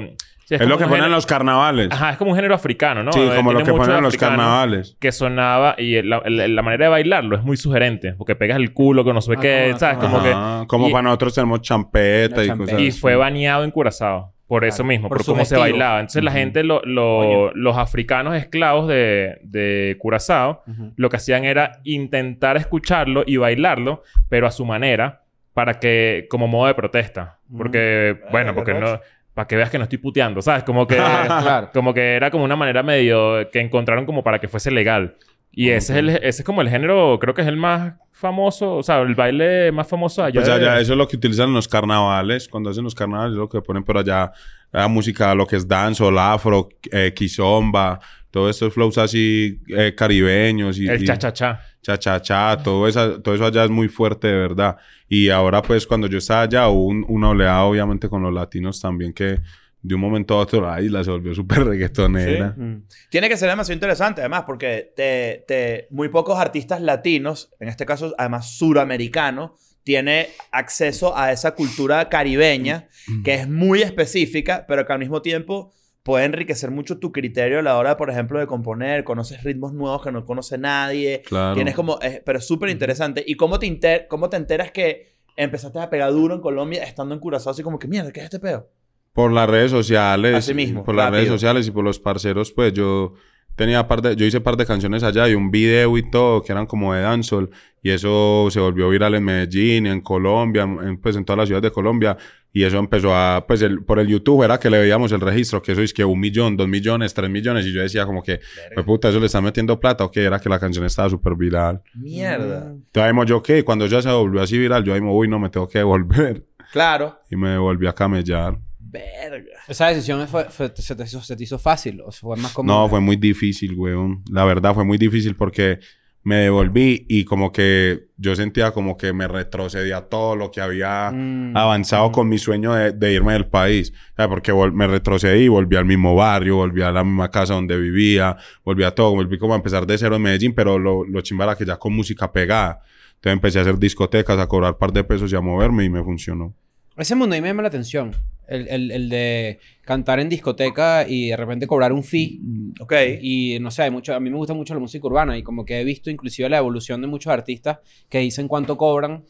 sí, 0.58 0.64
es 0.64 0.68
lo 0.70 0.78
que 0.78 0.86
ponen 0.86 1.06
en 1.06 1.12
los 1.12 1.26
carnavales. 1.26 1.90
Ajá, 1.92 2.12
es 2.12 2.18
como 2.18 2.32
un 2.32 2.36
género 2.36 2.56
africano, 2.56 3.04
¿no? 3.04 3.12
sí, 3.12 3.20
Eh, 3.22 3.32
como 3.36 3.54
lo 3.54 3.64
que 3.64 3.72
ponen 3.74 3.98
en 3.98 4.04
los 4.04 4.18
carnavales. 4.18 4.96
Que 5.00 5.12
sonaba... 5.12 5.76
Y 5.78 6.02
la, 6.02 6.22
la- 6.26 6.48
la 6.48 6.62
manera 6.62 6.86
de 6.86 6.90
bailarlo 6.90 7.36
es 7.36 7.44
muy 7.44 7.58
sugerente. 7.58 8.14
Porque 8.14 8.36
pegas 8.36 8.58
el 8.58 8.74
culo, 8.74 9.04
que 9.04 9.14
no 9.14 9.22
sé 9.22 9.34
Ah, 9.38 9.40
qué, 9.42 9.66
como- 9.70 9.80
¿sabes? 9.80 9.98
Como 9.98 10.24
que... 10.24 10.68
Como 10.68 10.90
y- 10.90 10.92
para 10.92 11.02
nosotros 11.04 11.36
tenemos 11.36 11.62
champeta 11.62 12.44
y 12.44 12.48
La 12.48 12.54
cosas 12.58 12.70
champeta. 12.70 12.82
Y 12.82 12.92
fue 12.92 13.16
baneado 13.16 13.64
en 13.64 13.72
Curazao. 13.72 14.34
Por 14.48 14.66
eso 14.66 14.78
Claro, 14.84 14.88
mismo, 14.90 15.08
por 15.08 15.24
cómo 15.26 15.46
se 15.46 15.56
bailaba. 15.56 16.02
Entonces 16.02 16.24
la 16.26 16.32
gente, 16.34 16.64
lo- 16.66 16.82
lo- 16.84 17.54
los 17.54 17.78
africanos 17.78 18.36
esclavos 18.36 18.90
de, 18.90 19.40
de 19.44 19.96
Curazao, 19.98 20.64
lo 20.98 21.10
que 21.10 21.16
hacían 21.16 21.46
era 21.46 21.80
intentar 21.86 22.58
escucharlo 22.58 23.24
y 23.26 23.38
bailarlo, 23.38 24.04
pero 24.28 24.48
a 24.48 24.52
su 24.52 24.66
manera, 24.66 25.22
para 25.54 25.80
que, 25.80 26.28
como 26.30 26.48
modo 26.50 26.68
de 26.68 26.74
protesta. 26.74 27.38
Porque, 27.58 28.20
bueno, 28.32 28.52
qué 28.52 28.56
porque 28.56 28.74
no, 28.74 29.00
para 29.34 29.48
que 29.48 29.56
veas 29.56 29.70
que 29.70 29.78
no 29.78 29.84
estoy 29.86 29.98
puteando, 30.00 30.42
¿sabes? 30.42 30.64
Como 30.64 30.86
que, 30.88 30.96
Claro. 31.26 31.70
como 31.74 31.94
que 31.94 32.16
era 32.16 32.30
como 32.32 32.44
una 32.44 32.56
manera 32.56 32.84
medio 32.84 33.50
que 33.52 33.60
encontraron 33.60 34.06
como 34.06 34.24
para 34.24 34.40
que 34.40 34.48
fuese 34.48 34.72
legal. 34.72 35.16
Y 35.54 35.70
ese, 35.70 35.94
es 35.94 36.00
el, 36.00 36.10
ese 36.10 36.28
es 36.30 36.44
como 36.44 36.62
el 36.62 36.70
género, 36.70 37.18
creo 37.20 37.34
que 37.34 37.42
es 37.42 37.48
el 37.48 37.58
más 37.58 37.94
famoso, 38.12 38.76
o 38.78 38.84
sea, 38.84 39.02
el 39.02 39.16
baile 39.16 39.72
más 39.74 39.86
famoso 39.88 40.24
allá. 40.24 40.36
Pues 40.42 40.48
de- 40.48 40.54
allá, 40.54 40.80
eso 40.80 40.94
es 40.94 40.98
lo 40.98 41.08
que 41.08 41.18
utilizan 41.18 41.50
en 41.50 41.56
los 41.56 41.68
carnavales. 41.68 42.48
Cuando 42.48 42.70
hacen 42.70 42.84
los 42.86 42.96
carnavales, 42.96 43.34
es 43.34 43.38
lo 43.38 43.50
que 43.50 43.62
ponen 43.62 43.84
por 43.84 43.98
allá. 43.98 44.32
La 44.72 44.88
música, 44.88 45.36
lo 45.36 45.46
que 45.46 45.58
es 45.58 45.68
dancehall, 45.68 46.18
afro, 46.18 46.70
eh, 46.92 47.12
kizomba, 47.14 48.00
todos 48.32 48.50
estos 48.56 48.74
flows 48.74 48.98
así 48.98 49.60
eh, 49.68 49.94
caribeños. 49.96 50.80
Y, 50.80 50.88
el 50.88 51.06
cha-cha-cha. 51.06 51.62
cha-cha-cha, 51.82 52.58
todo, 52.64 52.88
esa- 52.88 53.22
todo 53.22 53.36
eso 53.36 53.46
allá 53.46 53.66
es 53.66 53.70
muy 53.70 53.88
fuerte, 53.90 54.28
de 54.28 54.38
verdad. 54.38 54.78
Y 55.10 55.30
ahora, 55.30 55.62
pues, 55.62 55.86
cuando 55.86 56.08
yo 56.08 56.18
estaba 56.18 56.44
allá, 56.44 56.68
hubo 56.70 56.86
un, 56.88 57.06
una 57.10 57.30
oleada, 57.30 57.64
obviamente, 57.64 58.08
con 58.10 58.24
los 58.24 58.34
latinos 58.34 58.80
también, 58.82 59.14
que 59.14 59.40
de 59.84 59.96
un 59.96 60.02
momento 60.02 60.36
a 60.36 60.38
otro 60.38 60.62
la 60.62 60.80
isla 60.80 61.04
se 61.04 61.10
volvió 61.12 61.34
súper 61.34 61.64
reggaetonera. 61.66 62.54
Mm. 62.56 62.84
Tiene 63.10 63.28
que 63.28 63.36
ser 63.36 63.50
demasiado 63.50 63.74
interesante, 63.76 64.22
además, 64.22 64.44
porque 64.46 64.94
te, 64.96 65.44
te- 65.48 65.88
muy 65.90 66.08
pocos 66.10 66.38
artistas 66.40 66.80
latinos, 66.82 67.50
en 67.60 67.68
este 67.68 67.86
caso, 67.86 68.14
además 68.18 68.52
suramericanos, 68.58 69.52
tiene 69.84 70.28
acceso 70.52 71.18
a 71.18 71.32
esa 71.32 71.56
cultura 71.56 72.08
caribeña 72.08 72.88
que 73.24 73.34
es 73.34 73.50
muy 73.50 73.82
específica, 73.82 74.64
pero 74.68 74.86
que 74.86 74.94
al 74.94 75.00
mismo 75.00 75.24
tiempo 75.24 75.74
puede 76.04 76.26
enriquecer 76.26 76.72
mucho 76.72 76.98
tu 77.00 77.12
criterio 77.12 77.60
a 77.60 77.62
la 77.62 77.78
hora, 77.78 77.98
por 77.98 78.10
ejemplo, 78.10 78.40
de 78.40 78.48
componer. 78.48 79.04
Conoces 79.04 79.44
ritmos 79.44 79.74
nuevos 79.74 80.02
que 80.04 80.12
no 80.12 80.26
conoce 80.26 80.58
nadie. 80.58 81.22
Claro. 81.26 81.56
Tienes 81.56 81.76
como... 81.76 82.00
eh, 82.02 82.22
pero 82.26 82.40
es 82.40 82.46
súper 82.48 82.70
interesante. 82.70 83.24
¿Y 83.26 83.36
cómo 83.36 83.60
te, 83.60 83.66
inter- 83.68 84.08
cómo 84.10 84.30
te 84.30 84.38
enteras 84.38 84.72
que 84.72 85.18
empezaste 85.36 85.80
a 85.80 85.90
pegar 85.90 86.12
duro 86.12 86.36
en 86.36 86.42
Colombia 86.42 86.84
estando 86.84 87.14
en 87.14 87.20
Curazao? 87.20 87.52
Así 87.52 87.64
como 87.64 87.78
que, 87.80 87.88
mierda, 87.88 88.12
¿qué 88.12 88.20
es 88.22 88.26
este 88.26 88.40
peo? 88.40 88.70
Por 89.14 89.32
las 89.32 89.50
redes 89.50 89.72
sociales. 89.72 90.36
Así 90.36 90.54
mismo, 90.54 90.84
Por 90.84 90.96
las 90.96 91.12
redes 91.12 91.28
sociales 91.28 91.68
y 91.68 91.72
por 91.72 91.84
los 91.84 92.00
parceros, 92.00 92.52
pues 92.54 92.72
yo 92.74 93.14
tenía 93.56 93.88
par 93.88 94.02
de, 94.02 94.16
yo 94.16 94.26
hice 94.26 94.42
par 94.42 94.58
de 94.58 94.66
canciones 94.66 95.04
allá 95.04 95.28
y 95.30 95.36
un 95.36 95.52
video 95.52 95.98
y 95.98 96.10
todo 96.10 96.42
que 96.44 96.52
eran 96.52 96.66
como 96.66 96.94
de 96.94 97.02
dancehall 97.02 97.50
y 97.84 97.90
eso 97.90 98.48
se 98.52 98.60
volvió 98.60 98.90
viral 98.90 99.16
en 99.16 99.24
Medellín, 99.24 99.88
en 99.88 100.02
Colombia, 100.02 100.64
en, 100.64 100.98
pues 100.98 101.16
en 101.16 101.26
todas 101.26 101.38
las 101.40 101.48
ciudades 101.48 101.64
de 101.64 101.72
Colombia 101.72 102.18
y 102.54 102.64
eso 102.64 102.78
empezó 102.78 103.16
a, 103.16 103.46
pues 103.48 103.62
el- 103.62 103.84
por 103.84 104.00
el 104.00 104.08
YouTube 104.08 104.44
era 104.44 104.60
que 104.60 104.70
le 104.70 104.80
veíamos 104.80 105.12
el 105.12 105.22
registro, 105.22 105.62
que 105.62 105.72
eso 105.72 105.82
es 105.82 105.94
que 105.94 106.04
un 106.06 106.20
millón, 106.20 106.58
dos 106.58 106.68
millones, 106.68 107.14
tres 107.14 107.30
millones 107.30 107.66
y 107.66 107.74
yo 107.74 107.82
decía 107.82 108.06
como 108.06 108.22
que, 108.24 108.40
pues 108.74 108.86
puta, 108.86 109.10
eso 109.10 109.20
le 109.20 109.28
están 109.28 109.44
metiendo 109.44 109.80
plata 109.80 110.04
o 110.06 110.12
que 110.12 110.24
era 110.24 110.40
que 110.40 110.50
la 110.50 110.60
canción 110.60 110.86
estaba 110.86 111.10
súper 111.10 111.36
viral. 111.36 111.82
Mierda. 111.96 112.72
Entonces 112.74 113.26
yo, 113.30 113.42
¿qué? 113.42 113.64
Cuando 113.64 113.86
ya 113.88 114.02
se 114.02 114.10
volvió 114.12 114.42
así 114.42 114.58
viral, 114.58 114.84
yo 114.84 114.94
ahí, 114.94 115.02
mo, 115.02 115.16
uy, 115.18 115.28
no 115.28 115.40
me 115.40 115.50
tengo 115.50 115.68
que 115.70 115.78
devolver 115.80 116.46
Claro. 116.72 117.20
y 117.30 117.36
me 117.36 117.58
volví 117.58 117.88
a 117.88 117.94
camellar. 117.94 118.58
Verga. 118.92 119.46
Esa 119.68 119.88
decisión 119.88 120.28
fue, 120.28 120.46
fue- 120.46 120.72
se, 120.76 120.96
te 120.96 121.04
hizo, 121.04 121.22
se 121.22 121.36
te 121.36 121.44
hizo 121.44 121.58
fácil 121.58 122.02
o 122.02 122.12
fue 122.12 122.36
más 122.38 122.52
como... 122.54 122.72
No, 122.72 122.90
fue 122.90 123.00
muy 123.00 123.16
difícil, 123.16 123.74
weón. 123.76 124.24
La 124.30 124.44
verdad 124.44 124.74
fue 124.74 124.84
muy 124.84 124.98
difícil 124.98 125.36
porque 125.36 125.80
me 126.24 126.36
devolví 126.36 127.06
y 127.10 127.24
como 127.26 127.52
que 127.52 128.10
yo 128.18 128.36
sentía 128.36 128.72
como 128.74 128.96
que 128.96 129.12
me 129.12 129.28
retrocedía 129.28 130.02
todo 130.02 130.36
lo 130.36 130.52
que 130.52 130.62
había 130.62 131.10
Mm. 131.12 131.58
avanzado 131.58 132.12
con 132.12 132.30
mi 132.30 132.38
sueño 132.38 132.74
de, 132.74 132.92
de 132.92 133.14
irme 133.14 133.34
del 133.34 133.48
país. 133.48 133.92
O 134.14 134.16
sea, 134.18 134.30
porque 134.30 134.54
me 134.54 134.86
retrocedí, 134.88 135.48
volví 135.48 135.78
al 135.78 135.86
mismo 135.86 136.14
barrio, 136.14 136.58
volví 136.58 136.82
a 136.84 136.92
la 136.92 137.04
misma 137.04 137.32
casa 137.32 137.54
donde 137.56 137.76
vivía, 137.80 138.38
volví 138.64 138.84
a 138.84 138.92
todo, 138.94 139.12
volví 139.12 139.40
como 139.40 139.54
a 139.54 139.58
empezar 139.58 139.88
de 139.88 139.98
cero 139.98 140.18
en 140.18 140.22
Medellín, 140.22 140.54
pero 140.54 140.78
lo, 140.78 141.04
lo 141.06 141.22
chimba 141.22 141.46
era 141.46 141.56
que 141.56 141.66
ya 141.66 141.78
con 141.78 141.94
música 141.94 142.32
pegada. 142.32 142.82
Entonces 143.16 143.34
empecé 143.34 143.60
a 143.60 143.62
hacer 143.64 143.80
discotecas, 143.80 144.38
a 144.38 144.48
cobrar 144.48 144.78
par 144.78 144.92
de 144.94 145.04
pesos 145.04 145.32
y 145.32 145.36
a 145.36 145.42
moverme 145.42 145.86
y 145.86 145.90
me 145.90 146.04
funcionó. 146.04 146.54
Ese 146.98 147.16
mundo 147.16 147.36
ahí 147.36 147.42
me 147.42 147.48
llama 147.48 147.62
la 147.64 147.68
atención. 147.70 148.12
El, 148.48 148.68
el, 148.68 148.92
el 148.92 149.10
de 149.10 149.60
cantar 149.82 150.20
en 150.20 150.28
discoteca 150.28 151.06
y 151.08 151.30
de 151.30 151.38
repente 151.38 151.66
cobrar 151.68 151.94
un 151.94 152.04
fee. 152.04 152.40
Ok. 152.82 152.94
Y 153.22 153.58
no 153.62 153.72
sé, 153.72 153.84
hay 153.84 153.92
mucho, 153.92 154.14
a 154.14 154.20
mí 154.20 154.30
me 154.30 154.36
gusta 154.36 154.54
mucho 154.54 154.74
la 154.74 154.80
música 154.82 155.08
urbana 155.08 155.38
y 155.38 155.44
como 155.44 155.64
que 155.66 155.80
he 155.80 155.84
visto 155.86 156.10
inclusive 156.10 156.50
la 156.50 156.58
evolución 156.58 157.00
de 157.02 157.08
muchos 157.08 157.32
artistas 157.32 157.80
que 158.10 158.20
dicen 158.20 158.48
cuánto 158.50 158.76
cobran. 158.78 159.24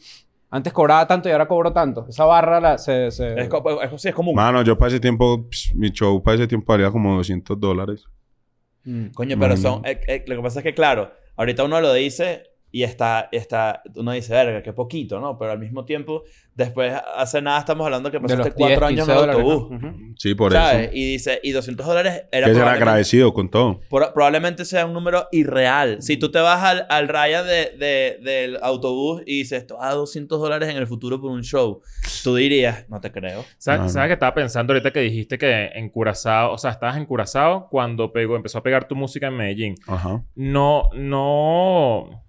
Antes 0.49 0.73
cobraba 0.73 1.07
tanto 1.07 1.29
y 1.29 1.31
ahora 1.31 1.47
cobro 1.47 1.71
tanto. 1.71 2.07
Esa 2.09 2.25
barra 2.25 2.59
la, 2.59 2.77
se... 2.77 3.09
se- 3.11 3.39
Es, 3.39 3.47
co- 3.47 3.81
es- 3.81 4.01
sí, 4.01 4.09
es 4.09 4.15
común. 4.15 4.35
Mano, 4.35 4.63
yo 4.63 4.77
para 4.77 4.89
ese 4.89 4.99
tiempo, 4.99 5.47
pss, 5.49 5.75
mi 5.75 5.91
show 5.91 6.21
para 6.23 6.35
ese 6.35 6.47
tiempo 6.47 6.73
valía 6.73 6.89
como 6.91 7.15
200 7.15 7.59
dólares. 7.59 8.03
Mm. 8.83 9.07
Coño, 9.13 9.37
pero 9.39 9.55
son... 9.55 9.85
eh, 9.85 10.01
eh, 10.07 10.23
lo 10.27 10.35
que 10.35 10.41
pasa 10.41 10.59
es 10.59 10.63
que, 10.63 10.73
claro, 10.73 11.11
ahorita 11.37 11.63
uno 11.63 11.79
lo 11.79 11.93
dice 11.93 12.43
y 12.71 12.83
está... 12.83 13.29
está 13.31 13.81
uno 13.95 14.11
dice, 14.11 14.33
verga, 14.33 14.63
qué 14.63 14.73
poquito, 14.73 15.19
¿no? 15.19 15.37
Pero 15.37 15.51
al 15.51 15.59
mismo 15.59 15.85
tiempo, 15.85 16.23
después, 16.55 16.93
hace 17.15 17.41
nada 17.41 17.59
estamos 17.59 17.85
hablando 17.85 18.09
que 18.11 18.19
pasaste 18.19 18.51
cuatro 18.53 18.87
10, 18.87 18.99
años 19.01 19.07
15 19.07 19.11
en 19.11 19.17
el 19.17 19.21
dólares, 19.21 19.43
¿no? 19.45 19.51
autobús. 19.51 19.77
Ujú. 19.77 20.13
Sí, 20.17 20.35
por 20.35 20.51
¿Sabes? 20.53 20.81
eso. 20.87 20.91
Y 20.95 21.11
dice, 21.11 21.39
y 21.43 21.51
200 21.51 21.85
dólares 21.85 22.13
era 22.31 22.47
Que 22.47 22.53
probablemente- 22.53 22.83
agradecido 22.83 23.33
con 23.33 23.49
todo. 23.49 23.79
Pro- 23.89 24.13
probablemente 24.13 24.65
sea 24.65 24.85
un 24.85 24.93
número 24.93 25.27
irreal. 25.31 26.01
Si 26.01 26.17
tú 26.17 26.31
te 26.31 26.39
vas 26.39 26.63
al, 26.63 26.85
al 26.89 27.07
raya 27.07 27.43
de, 27.43 27.71
de- 27.77 28.19
del 28.23 28.57
autobús 28.61 29.21
y 29.25 29.39
dices, 29.39 29.61
esto 29.61 29.81
a 29.81 29.93
200 29.93 30.39
dólares 30.39 30.69
en 30.69 30.77
el 30.77 30.87
futuro 30.87 31.19
por 31.19 31.31
un 31.31 31.43
show, 31.43 31.81
tú 32.23 32.35
dirías, 32.35 32.85
no 32.89 33.01
te 33.01 33.11
creo. 33.11 33.43
¿Sabes, 33.57 33.79
Claro. 33.81 33.89
¿Sabes 33.89 34.07
que 34.09 34.13
estaba 34.13 34.33
pensando 34.33 34.73
ahorita 34.73 34.91
que 34.91 34.99
dijiste 35.01 35.37
que 35.37 35.65
en 35.73 35.89
Curazao, 35.89 36.53
o 36.53 36.57
sea, 36.57 36.71
estabas 36.71 36.97
en 36.97 37.05
Curazao 37.05 37.67
cuando 37.69 38.11
pegó, 38.13 38.35
empezó 38.35 38.59
a 38.59 38.63
pegar 38.63 38.87
tu 38.87 38.95
música 38.95 39.27
en 39.27 39.35
Medellín? 39.37 39.75
Ajá. 39.87 40.23
No, 40.35 40.89
no. 40.93 42.23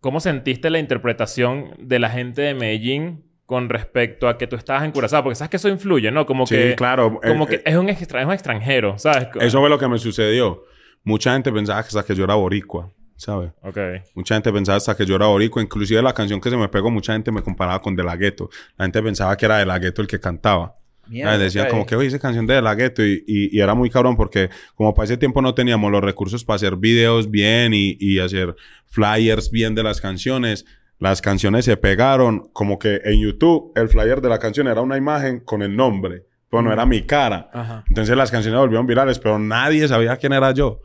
¿Cómo 0.00 0.20
sentiste 0.20 0.70
la 0.70 0.78
interpretación 0.78 1.74
de 1.78 1.98
la 1.98 2.10
gente 2.10 2.42
de 2.42 2.54
Medellín 2.54 3.24
con 3.46 3.68
respecto 3.68 4.28
a 4.28 4.38
que 4.38 4.46
tú 4.46 4.56
estabas 4.56 4.84
en 4.84 4.92
Curazao? 4.92 5.22
Porque 5.22 5.34
sabes 5.36 5.50
que 5.50 5.56
eso 5.56 5.68
influye, 5.68 6.10
¿no? 6.10 6.24
Como 6.26 6.46
Sí, 6.46 6.54
que, 6.54 6.74
claro. 6.76 7.18
como 7.26 7.44
Eh, 7.44 7.48
que 7.48 7.54
eh, 7.56 7.62
es, 7.66 7.76
un 7.76 7.88
extra- 7.88 8.20
es 8.20 8.26
un 8.26 8.32
extranjero, 8.32 8.98
¿sabes? 8.98 9.28
Eso 9.40 9.58
fue 9.60 9.68
lo 9.68 9.78
que 9.78 9.88
me 9.88 9.98
sucedió. 9.98 10.64
Mucha 11.04 11.32
gente 11.32 11.50
pensaba 11.52 11.82
que 11.82 11.88
hasta 11.88 12.02
que 12.04 12.14
yo 12.14 12.24
era 12.24 12.34
boricua. 12.34 12.92
¿sabes? 13.16 13.50
Ok. 13.62 13.76
Mucha 14.14 14.36
gente 14.36 14.52
pensaba 14.52 14.76
hasta 14.76 14.96
que 14.96 15.04
yo 15.04 15.16
era 15.16 15.26
boricua. 15.26 15.60
Inclusive 15.60 16.00
la 16.00 16.12
canción 16.14 16.40
que 16.40 16.50
se 16.50 16.56
me 16.56 16.68
pegó, 16.68 16.88
mucha 16.88 17.14
gente 17.14 17.32
me 17.32 17.42
comparaba 17.42 17.82
con 17.82 17.96
De 17.96 18.04
La 18.04 18.14
Ghetto. 18.14 18.48
La 18.76 18.84
gente 18.84 19.02
pensaba 19.02 19.36
que 19.36 19.44
era 19.44 19.58
De 19.58 19.66
La 19.66 19.80
Ghetto 19.80 20.02
el 20.02 20.06
que 20.06 20.20
cantaba. 20.20 20.76
Mierda, 21.08 21.32
¿Sabes? 21.32 21.44
Decían 21.44 21.64
como 21.70 21.86
que, 21.86 21.96
oye, 21.96 22.08
esa 22.08 22.18
canción 22.18 22.46
de 22.46 22.54
De 22.54 22.62
La 22.62 22.74
Ghetto. 22.74 23.04
Y, 23.04 23.24
y- 23.26 23.56
y 23.56 23.60
era 23.60 23.74
muy 23.74 23.90
cabrón 23.90 24.16
porque 24.16 24.50
como 24.74 24.94
para 24.94 25.04
ese 25.04 25.16
tiempo 25.16 25.40
no 25.42 25.54
teníamos 25.54 25.90
los 25.90 26.02
recursos 26.02 26.44
para 26.44 26.56
hacer 26.56 26.76
videos 26.76 27.30
bien 27.30 27.72
y, 27.74 27.96
y 28.00 28.18
hacer 28.18 28.54
flyers 28.86 29.50
bien 29.50 29.74
de 29.74 29.82
las 29.82 30.00
canciones. 30.00 30.64
Las 30.98 31.20
canciones 31.22 31.64
se 31.64 31.76
pegaron 31.76 32.48
como 32.52 32.78
que 32.78 33.00
en 33.04 33.20
YouTube 33.20 33.72
el 33.76 33.88
flyer 33.88 34.20
de 34.20 34.28
la 34.28 34.38
canción 34.38 34.66
era 34.66 34.80
una 34.80 34.96
imagen 34.96 35.40
con 35.40 35.62
el 35.62 35.76
nombre. 35.76 36.24
Pero 36.50 36.62
no 36.62 36.72
era 36.72 36.86
mi 36.86 37.02
cara. 37.02 37.50
Ajá. 37.52 37.84
Entonces 37.88 38.16
las 38.16 38.30
canciones 38.30 38.58
volvieron 38.58 38.86
virales, 38.86 39.18
pero 39.18 39.38
nadie 39.38 39.86
sabía 39.86 40.16
quién 40.16 40.32
era 40.32 40.50
yo. 40.52 40.80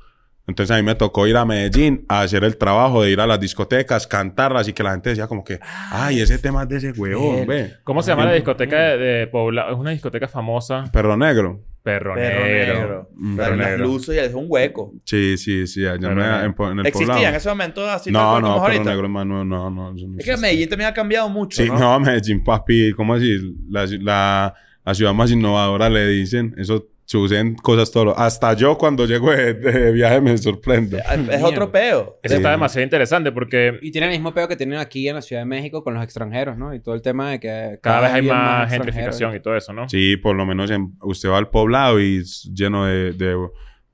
Entonces 0.46 0.76
a 0.76 0.78
mí 0.78 0.84
me 0.84 0.96
tocó 0.96 1.26
ir 1.26 1.38
a 1.38 1.46
Medellín 1.46 2.04
a 2.10 2.22
hacer 2.22 2.44
el 2.44 2.58
trabajo 2.58 3.02
de 3.04 3.12
ir 3.12 3.20
a 3.22 3.28
las 3.28 3.40
discotecas, 3.40 4.06
cantarlas 4.08 4.68
y 4.68 4.74
que 4.74 4.84
la 4.84 4.92
gente 4.92 5.10
decía 5.10 5.28
como 5.28 5.44
que, 5.44 5.60
ay, 5.90 6.20
ese 6.20 6.38
tema 6.38 6.64
es 6.64 6.70
de 6.70 6.78
ese 6.78 6.92
huevón, 6.92 7.48
ve. 7.48 7.74
¿Cómo 7.86 8.02
se 8.02 8.12
llama 8.12 8.26
la 8.26 8.34
discoteca 8.34 8.78
de, 8.78 8.98
de 8.98 9.28
Pobla? 9.28 9.68
Es 9.72 9.78
una 9.78 9.92
discoteca 9.92 10.28
famosa. 10.28 10.84
Perro 10.92 11.16
negro. 11.16 11.62
Perro, 11.82 12.14
Perro 12.16 12.44
Negro. 12.46 12.74
negro. 12.78 13.10
Mm, 13.16 13.36
Pero 13.36 13.50
perro 13.50 13.58
negro. 13.70 13.86
luces 13.86 14.16
y 14.16 14.20
es 14.20 14.34
un 14.34 14.46
hueco. 14.48 14.94
Sí, 15.06 15.38
sí, 15.38 15.68
sí, 15.68 15.86
allá 15.86 16.00
Perro 16.00 16.12
en, 16.12 16.18
negro. 16.18 16.66
en 16.66 16.72
en 16.74 16.80
el 16.80 16.86
¿Existía 16.88 17.14
en 17.14 17.18
poblado. 17.20 17.38
ese 17.38 17.50
momento 17.50 17.90
así 17.90 18.12
No, 18.12 18.20
no, 18.40 18.48
como 18.48 18.54
perro 18.56 18.64
ahorita? 18.66 18.84
negro, 18.90 19.04
hermano, 19.04 19.46
no, 19.46 19.70
no. 19.70 19.94
eso 19.96 20.08
no 20.08 20.18
Es 20.20 20.26
que. 20.26 20.38
Medellín 20.38 20.70
también 20.70 20.90
ha 20.90 20.94
cambiado 20.94 21.28
mucho, 21.30 21.62
Sí, 21.62 21.70
¿no? 21.70 21.78
no, 21.80 22.00
Medellín, 22.00 22.42
papi, 22.44 22.94
¿cómo 22.94 23.14
así? 23.16 23.38
La, 23.70 23.86
la, 24.00 24.54
la 24.86 24.94
ciudad 24.94 25.14
más 25.14 25.32
innovadora 25.32 25.90
le 25.90 26.08
dicen. 26.08 26.54
Eso 26.58 26.88
suceden 27.06 27.56
cosas 27.56 27.92
todo. 27.92 28.18
Hasta 28.18 28.54
yo 28.54 28.78
cuando 28.78 29.06
llego 29.06 29.32
de, 29.32 29.54
de 29.54 29.92
viaje 29.92 30.22
me 30.22 30.38
sorprendo. 30.38 30.98
Es 31.32 31.44
otro 31.44 31.72
peo. 31.72 32.20
Eso 32.24 32.34
Sí. 32.36 32.38
está 32.38 32.52
demasiado 32.52 32.84
interesante 32.84 33.32
porque 33.32 33.78
Y 33.82 33.92
tiene 33.92 34.08
el 34.08 34.14
mismo 34.14 34.34
peo 34.34 34.48
que 34.48 34.56
tienen 34.56 34.80
aquí 34.80 35.08
en 35.08 35.16
la 35.16 35.22
Ciudad 35.22 35.42
de 35.42 35.46
México 35.46 35.84
con 35.84 35.94
los 35.94 36.04
extranjeros, 36.04 36.58
¿no? 36.58 36.74
Y 36.74 36.80
todo 36.80 36.96
el 36.96 37.02
tema 37.02 37.32
de 37.32 37.40
que 37.40 37.80
cada 37.82 38.02
vez 38.02 38.12
hay 38.14 38.22
más 38.24 38.70
gentrificación 38.72 39.36
y 39.36 39.40
todo 39.40 39.56
eso, 39.58 39.74
¿no? 39.74 39.88
Sí, 39.90 40.18
por 40.18 40.36
lo 40.36 40.46
menos 40.46 40.72
en- 40.72 40.94
usted 41.02 41.30
va 41.30 41.38
al 41.38 41.50
poblado 41.50 42.00
y 42.00 42.18
es 42.18 42.50
lleno 42.54 42.86
de, 42.86 43.12
de, 43.14 43.36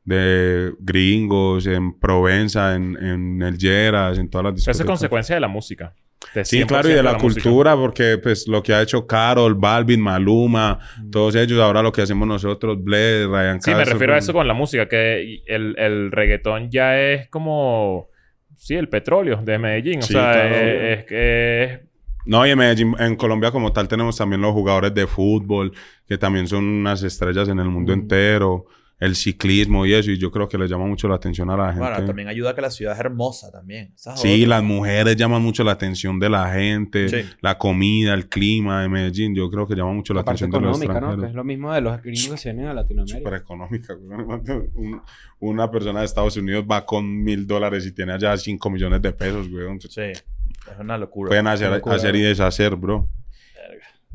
de 0.10 0.74
gringos, 0.80 1.66
en 1.68 1.94
Provenza, 2.00 2.76
en, 2.76 2.98
en 3.02 3.42
El 3.42 3.58
Lleras, 3.58 4.18
en 4.18 4.30
todas 4.30 4.46
las 4.46 4.54
Eso 4.56 4.72
es 4.72 4.78
discotecas. 4.78 4.88
consecuencia 5.00 5.36
de 5.36 5.42
la 5.42 5.48
música. 5.48 5.94
De 6.34 6.44
Sí, 6.44 6.58
100% 6.64 6.68
claro, 6.68 6.90
y 6.90 6.94
de 6.94 7.04
la, 7.04 7.18
cultura, 7.18 7.76
porque 7.76 8.18
pues 8.22 8.48
lo 8.48 8.62
que 8.62 8.74
ha 8.74 8.82
hecho 8.82 9.08
Carol, 9.08 9.56
Balvin, 9.56 10.02
Maluma, 10.02 10.80
Mm. 11.02 11.10
todos 11.12 11.36
ellos, 11.36 11.60
ahora 11.62 11.82
lo 11.82 11.92
que 11.92 12.02
hacemos 12.02 12.28
nosotros, 12.28 12.84
Bled, 12.84 13.28
Ryan 13.28 13.62
Sí, 13.62 13.72
me 13.72 13.86
refiero 13.86 14.14
a 14.14 14.18
pues, 14.18 14.26
eso 14.26 14.34
con 14.34 14.48
la 14.48 14.54
música, 14.54 14.88
que 14.88 15.42
el, 15.48 15.76
el 15.78 16.12
reggaetón 16.12 16.70
ya 16.70 17.00
es 17.00 17.30
como... 17.30 18.08
Sí, 18.56 18.76
el 18.76 18.90
petróleo 18.90 19.38
de 19.42 19.58
Medellín. 19.58 20.00
O 20.00 20.02
sea, 20.02 20.34
claro. 20.34 20.56
es, 20.56 21.06
que 21.06 21.64
es 21.64 21.80
No, 22.26 22.46
y 22.46 22.50
en 22.52 22.58
Medellín, 22.58 22.94
en 23.00 23.16
Colombia 23.16 23.52
como 23.52 23.72
tal 23.72 23.88
tenemos 23.88 24.18
también 24.18 24.42
los 24.42 24.52
jugadores 24.52 24.94
de 24.94 25.08
fútbol, 25.08 25.72
que 26.06 26.18
también 26.18 26.46
son 26.48 26.66
unas 26.66 27.02
estrellas 27.04 27.48
en 27.48 27.60
el 27.60 27.70
mundo 27.70 27.94
entero, 27.94 28.66
el 29.00 29.16
ciclismo 29.16 29.86
y 29.86 29.94
eso, 29.94 30.12
y 30.12 30.18
yo 30.18 30.30
creo 30.30 30.50
que 30.50 30.58
le 30.58 30.68
llama 30.68 30.86
mucho 30.86 31.08
la 31.08 31.16
atención 31.16 31.50
a 31.50 31.56
la 31.56 31.68
gente. 31.74 31.80
Bueno, 31.80 32.06
también 32.06 32.28
ayuda 32.28 32.52
a 32.52 32.56
que 32.56 32.62
la 32.62 32.70
ciudad 32.70 32.94
es 32.94 33.00
hermosa 33.00 33.50
también. 33.50 33.94
Sí, 33.96 34.44
otra. 34.44 34.48
las 34.58 34.64
mujeres 34.64 35.16
llaman 35.16 35.42
mucho 35.42 35.64
la 35.64 35.72
atención 35.72 36.20
de 36.20 36.30
la 36.30 36.52
gente, 36.54 37.08
Sí. 37.08 37.30
la 37.42 37.58
comida, 37.58 38.14
el 38.14 38.28
clima 38.28 38.82
de 38.82 38.90
Medellín, 38.90 39.34
yo 39.34 39.50
creo 39.50 39.66
que 39.66 39.76
llama 39.76 39.94
mucho 39.94 40.14
la, 40.14 40.20
La 40.20 40.26
parte 40.26 40.44
atención 40.44 40.62
de 40.62 40.68
los 40.68 40.82
económica, 40.82 41.16
¿no? 41.16 41.22
Que 41.22 41.28
es 41.30 41.34
lo 41.34 41.44
mismo 41.46 41.74
de 41.74 41.82
los 41.82 42.02
gringos 42.02 42.32
que 42.32 42.38
se 42.38 42.52
vienen 42.52 42.72
a 42.72 42.74
Latinoamérica. 42.74 43.20
Súper 43.20 43.34
económica. 43.36 43.98
una 45.40 45.72
persona 45.72 46.00
de 46.00 46.06
Estados 46.06 46.36
Unidos 46.36 46.66
va 46.70 46.86
con 46.86 47.24
mil 47.24 47.48
dólares 47.48 47.86
y 47.86 47.94
tiene 47.94 48.14
allá 48.14 48.36
cinco 48.38 48.70
millones 48.70 49.02
de 49.02 49.14
pesos, 49.14 49.50
güey. 49.50 49.66
Sí. 49.80 50.02
Es 50.02 50.80
una 50.80 50.98
locura. 50.98 51.30
Pueden 51.30 51.48
hacer, 51.48 51.72
locura. 51.72 51.96
hacer 51.96 52.16
y 52.16 52.22
deshacer, 52.22 52.76
bro. 52.76 53.10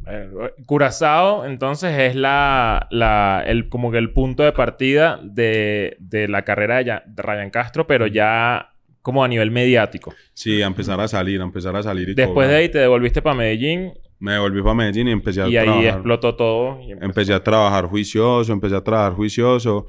Eh, 0.06 0.30
Curazao, 0.66 1.44
entonces, 1.46 1.98
es 1.98 2.14
la, 2.16 2.86
la, 2.90 3.42
el, 3.46 3.68
como 3.68 3.90
que 3.90 3.98
el 3.98 4.12
punto 4.12 4.42
de 4.42 4.52
partida 4.52 5.20
de, 5.22 5.96
de 6.00 6.28
la 6.28 6.42
carrera 6.42 6.76
de, 6.82 7.00
de 7.06 7.22
Ryan 7.22 7.50
Castro, 7.50 7.86
pero 7.86 8.06
ya 8.06 8.70
como 9.02 9.22
a 9.24 9.28
nivel 9.28 9.50
mediático. 9.50 10.14
Sí, 10.32 10.62
a 10.62 10.66
empezar 10.66 11.00
a 11.00 11.08
salir, 11.08 11.40
a 11.40 11.44
empezar 11.44 11.76
a 11.76 11.82
salir 11.82 12.08
y 12.10 12.14
Después 12.14 12.34
cobrar. 12.46 12.50
de 12.50 12.56
ahí 12.56 12.68
te 12.70 12.78
devolviste 12.78 13.20
para 13.22 13.36
Medellín 13.36 13.92
Me 14.18 14.38
volví 14.38 14.62
para 14.62 14.74
Medellín 14.74 15.08
y 15.08 15.10
empecé 15.10 15.42
a 15.42 15.48
y 15.48 15.56
ahí 15.56 15.64
trabajar. 15.66 15.94
explotó 15.94 16.34
todo. 16.34 16.80
y 16.80 16.92
Empecé 16.92 17.34
a 17.34 17.42
trabajar 17.42 17.84
juicioso, 17.86 18.52
empecé 18.52 18.76
a 18.76 18.82
trabajar 18.82 19.12
juicioso, 19.12 19.86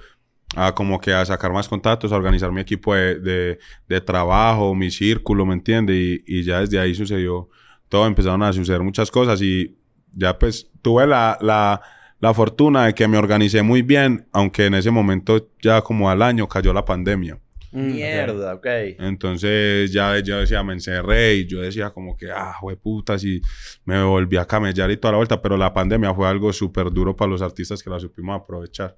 a 0.55 0.73
como 0.75 0.99
que 0.99 1.13
a 1.13 1.23
sacar 1.25 1.51
más 1.53 1.67
contactos, 1.69 2.11
a 2.11 2.15
organizar 2.17 2.51
mi 2.51 2.59
equipo 2.61 2.93
de, 2.93 3.19
de, 3.19 3.59
de 3.87 4.01
trabajo, 4.01 4.73
mi 4.75 4.91
círculo, 4.91 5.45
¿me 5.45 5.53
entiendes? 5.53 5.95
Y, 5.95 6.39
y 6.39 6.43
ya 6.43 6.59
desde 6.61 6.79
ahí 6.79 6.93
sucedió 6.93 7.49
todo, 7.87 8.07
empezaron 8.07 8.43
a 8.43 8.51
suceder 8.51 8.81
muchas 8.81 9.09
cosas 9.11 9.41
y 9.41 9.77
ya 10.15 10.37
pues 10.39 10.69
tuve 10.81 11.05
la, 11.07 11.37
la, 11.41 11.81
la 12.19 12.33
fortuna 12.33 12.85
de 12.85 12.93
que 12.93 13.07
me 13.07 13.17
organicé 13.17 13.61
muy 13.61 13.81
bien, 13.81 14.27
aunque 14.31 14.65
en 14.65 14.73
ese 14.73 14.91
momento 14.91 15.49
ya 15.61 15.81
como 15.81 16.09
al 16.09 16.21
año 16.21 16.47
cayó 16.47 16.73
la 16.73 16.85
pandemia. 16.85 17.39
Mm, 17.75 17.91
Mierda, 17.91 18.53
ok. 18.53 18.65
Entonces 18.99 19.91
ya 19.91 20.17
yo 20.19 20.39
decía, 20.39 20.63
me 20.63 20.73
encerré 20.73 21.35
y 21.35 21.45
yo 21.45 21.61
decía 21.61 21.89
como 21.89 22.15
que, 22.15 22.31
ah, 22.31 22.55
puta, 22.81 23.15
y 23.21 23.41
me 23.83 24.01
volví 24.01 24.37
a 24.37 24.45
camellar 24.45 24.89
y 24.91 24.97
toda 24.97 25.11
la 25.11 25.17
vuelta, 25.17 25.41
pero 25.41 25.57
la 25.57 25.73
pandemia 25.73 26.13
fue 26.13 26.27
algo 26.27 26.53
súper 26.53 26.89
duro 26.89 27.15
para 27.15 27.29
los 27.29 27.41
artistas 27.41 27.83
que 27.83 27.89
la 27.89 27.99
supimos 27.99 28.41
aprovechar. 28.41 28.95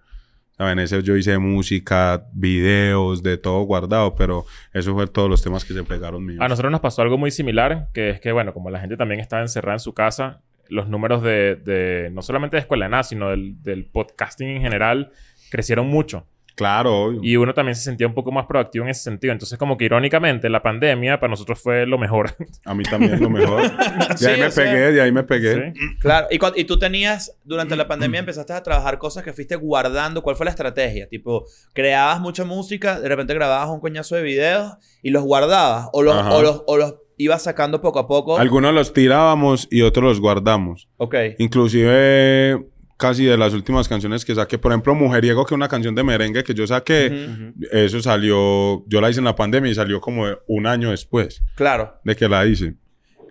¿Saben? 0.58 0.80
Ese 0.80 1.02
yo 1.04 1.16
hice 1.16 1.38
música, 1.38 2.28
videos, 2.34 3.22
de 3.22 3.38
todo 3.38 3.62
guardado, 3.62 4.16
pero 4.16 4.46
eso 4.74 4.94
fue 4.94 5.06
todos 5.08 5.30
los 5.30 5.42
temas 5.42 5.66
que 5.66 5.74
se 5.74 5.84
pegaron 5.84 6.26
míos. 6.26 6.40
A 6.42 6.48
nosotros 6.48 6.72
nos 6.72 6.82
pasó 6.82 7.02
algo 7.02 7.18
muy 7.18 7.30
similar, 7.30 7.90
que 7.94 8.10
es 8.12 8.20
que, 8.20 8.32
bueno, 8.32 8.54
como 8.54 8.70
la 8.72 8.80
gente 8.80 8.98
también 8.98 9.20
estaba 9.20 9.44
encerrada 9.44 9.76
en 9.76 9.80
su 9.80 9.94
casa, 9.94 10.42
los 10.70 10.88
números 10.88 11.24
de, 11.24 11.56
de 11.56 12.10
no 12.12 12.22
solamente 12.22 12.56
de 12.56 12.62
Escuela 12.62 12.86
de 12.86 12.90
Nada, 12.90 13.04
sino 13.04 13.30
del, 13.30 13.62
del 13.64 13.86
podcasting 13.86 14.50
en 14.50 14.62
general, 14.62 15.12
crecieron 15.50 15.88
mucho. 15.88 16.26
Claro, 16.58 17.04
obvio. 17.04 17.20
Y 17.22 17.38
uno 17.38 17.54
también 17.54 17.76
se 17.76 17.84
sentía 17.84 18.08
un 18.08 18.16
poco 18.16 18.32
más 18.32 18.48
proactivo 18.48 18.84
en 18.84 18.90
ese 18.90 19.04
sentido. 19.04 19.32
Entonces, 19.32 19.60
como 19.60 19.78
que 19.78 19.86
irónicamente, 19.86 20.50
la 20.50 20.64
pandemia 20.64 21.20
para 21.20 21.30
nosotros 21.30 21.62
fue 21.62 21.86
lo 21.86 22.00
mejor. 22.00 22.36
A 22.66 22.74
mí 22.74 22.84
también 22.84 23.22
lo 23.22 23.30
mejor. 23.30 23.62
De 24.10 24.18
Sí, 24.18 24.26
ahí 24.26 24.40
me 24.40 24.48
o 24.48 24.52
sea, 24.52 24.64
pegué, 24.64 24.92
de 24.92 25.02
ahí 25.02 25.12
me 25.12 25.22
pegué. 25.22 25.72
¿Sí? 25.76 25.98
Claro. 26.00 26.26
Y, 26.32 26.64
tú 26.64 26.80
tenías, 26.80 27.38
durante 27.44 27.76
la 27.76 27.88
pandemia 27.88 28.22
empezaste 28.22 28.54
a 28.54 28.64
trabajar 28.64 28.98
cosas 28.98 29.24
que 29.24 29.34
fuiste 29.34 29.56
guardando. 29.56 30.24
¿Cuál 30.24 30.36
fue 30.36 30.46
la 30.46 30.50
estrategia? 30.50 31.08
Tipo, 31.08 31.46
creabas 31.74 32.20
mucha 32.20 32.44
música, 32.44 33.00
de 33.00 33.08
repente 33.08 33.36
grababas 33.36 33.70
un 33.70 33.80
coñazo 33.80 34.16
de 34.16 34.24
videos 34.24 34.78
y 35.04 35.12
los 35.12 35.24
guardabas. 35.24 35.90
O 35.94 36.02
los, 36.02 36.16
Ajá. 36.16 36.34
o 36.34 36.42
los, 36.42 36.64
o 36.66 36.78
los 36.78 36.96
ibas 37.18 37.44
sacando 37.44 37.82
poco 37.82 38.00
a 38.00 38.08
poco. 38.08 38.38
Algunos 38.38 38.74
los 38.74 38.94
tirábamos 38.94 39.68
y 39.72 39.82
otros 39.82 40.04
los 40.06 40.20
guardamos. 40.22 40.88
Ok. 40.98 41.16
Inclusive 41.40 42.66
casi 42.98 43.26
de 43.26 43.38
las 43.38 43.54
últimas 43.54 43.88
canciones 43.88 44.26
que 44.26 44.34
saqué, 44.34 44.58
por 44.58 44.72
ejemplo, 44.72 44.96
Mujeriego, 44.96 45.46
que 45.46 45.54
es 45.54 45.56
una 45.58 45.68
canción 45.68 45.94
de 45.94 46.04
merengue 46.04 46.44
que 46.44 46.54
yo 46.56 46.66
saqué, 46.66 47.54
eso 47.72 48.02
salió, 48.02 48.84
yo 48.88 49.02
la 49.02 49.10
hice 49.10 49.20
en 49.20 49.26
la 49.26 49.36
pandemia 49.36 49.70
y 49.72 49.76
salió 49.76 50.02
como 50.02 50.26
un 50.48 50.66
año 50.66 50.90
después 50.90 51.44
Claro. 51.56 52.00
de 52.04 52.16
que 52.16 52.28
la 52.28 52.44
hice. 52.48 52.74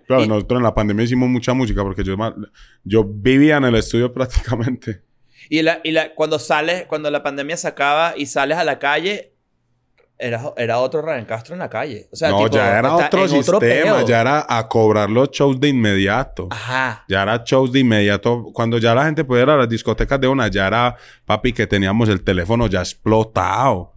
Claro, 0.05 0.23
Y- 0.23 0.27
nosotros 0.29 0.59
en 0.59 0.63
la 0.63 0.73
pandemia 0.73 1.03
hicimos 1.03 1.27
mucha 1.27 1.53
música 1.53 1.83
porque 1.83 2.01
yo, 2.03 2.15
yo 2.85 3.03
vivía 3.03 3.57
en 3.57 3.65
el 3.65 3.75
estudio 3.75 4.13
prácticamente. 4.13 5.01
Y, 5.49 5.61
la, 5.63 5.81
y 5.83 5.91
la, 5.91 6.13
cuando 6.15 6.39
sales, 6.39 6.85
cuando 6.87 7.11
la 7.11 7.21
pandemia 7.23 7.57
se 7.57 7.67
acaba 7.67 8.13
y 8.17 8.25
sales 8.25 8.57
a 8.57 8.63
la 8.63 8.79
calle, 8.79 9.33
era, 10.19 10.41
era 10.57 10.79
otro 10.79 11.01
Ryan 11.01 11.25
Castro 11.25 11.53
en 11.53 11.59
la 11.59 11.69
calle. 11.69 12.07
O 12.11 12.15
sea, 12.15 12.29
no, 12.29 12.37
tipo, 12.43 12.49
ya 12.55 12.79
era 12.79 12.95
otro 12.95 13.27
sistema, 13.27 14.03
ya 14.03 14.21
era 14.21 14.45
a 14.49 14.67
cobrar 14.67 15.09
los 15.09 15.29
shows 15.31 15.59
de 15.59 15.69
inmediato. 15.69 16.47
Ajá. 16.49 17.05
Ya 17.07 17.23
era 17.23 17.43
shows 17.45 17.71
de 17.71 17.79
inmediato. 17.79 18.45
Cuando 18.53 18.77
ya 18.79 18.95
la 18.95 19.05
gente 19.05 19.23
podía 19.23 19.43
ir 19.43 19.49
a 19.51 19.57
las 19.57 19.69
discotecas 19.69 20.19
de 20.19 20.27
una, 20.27 20.47
ya 20.47 20.67
era, 20.67 20.95
papi, 21.25 21.53
que 21.53 21.67
teníamos 21.67 22.09
el 22.09 22.21
teléfono 22.23 22.67
ya 22.67 22.79
explotado. 22.79 23.93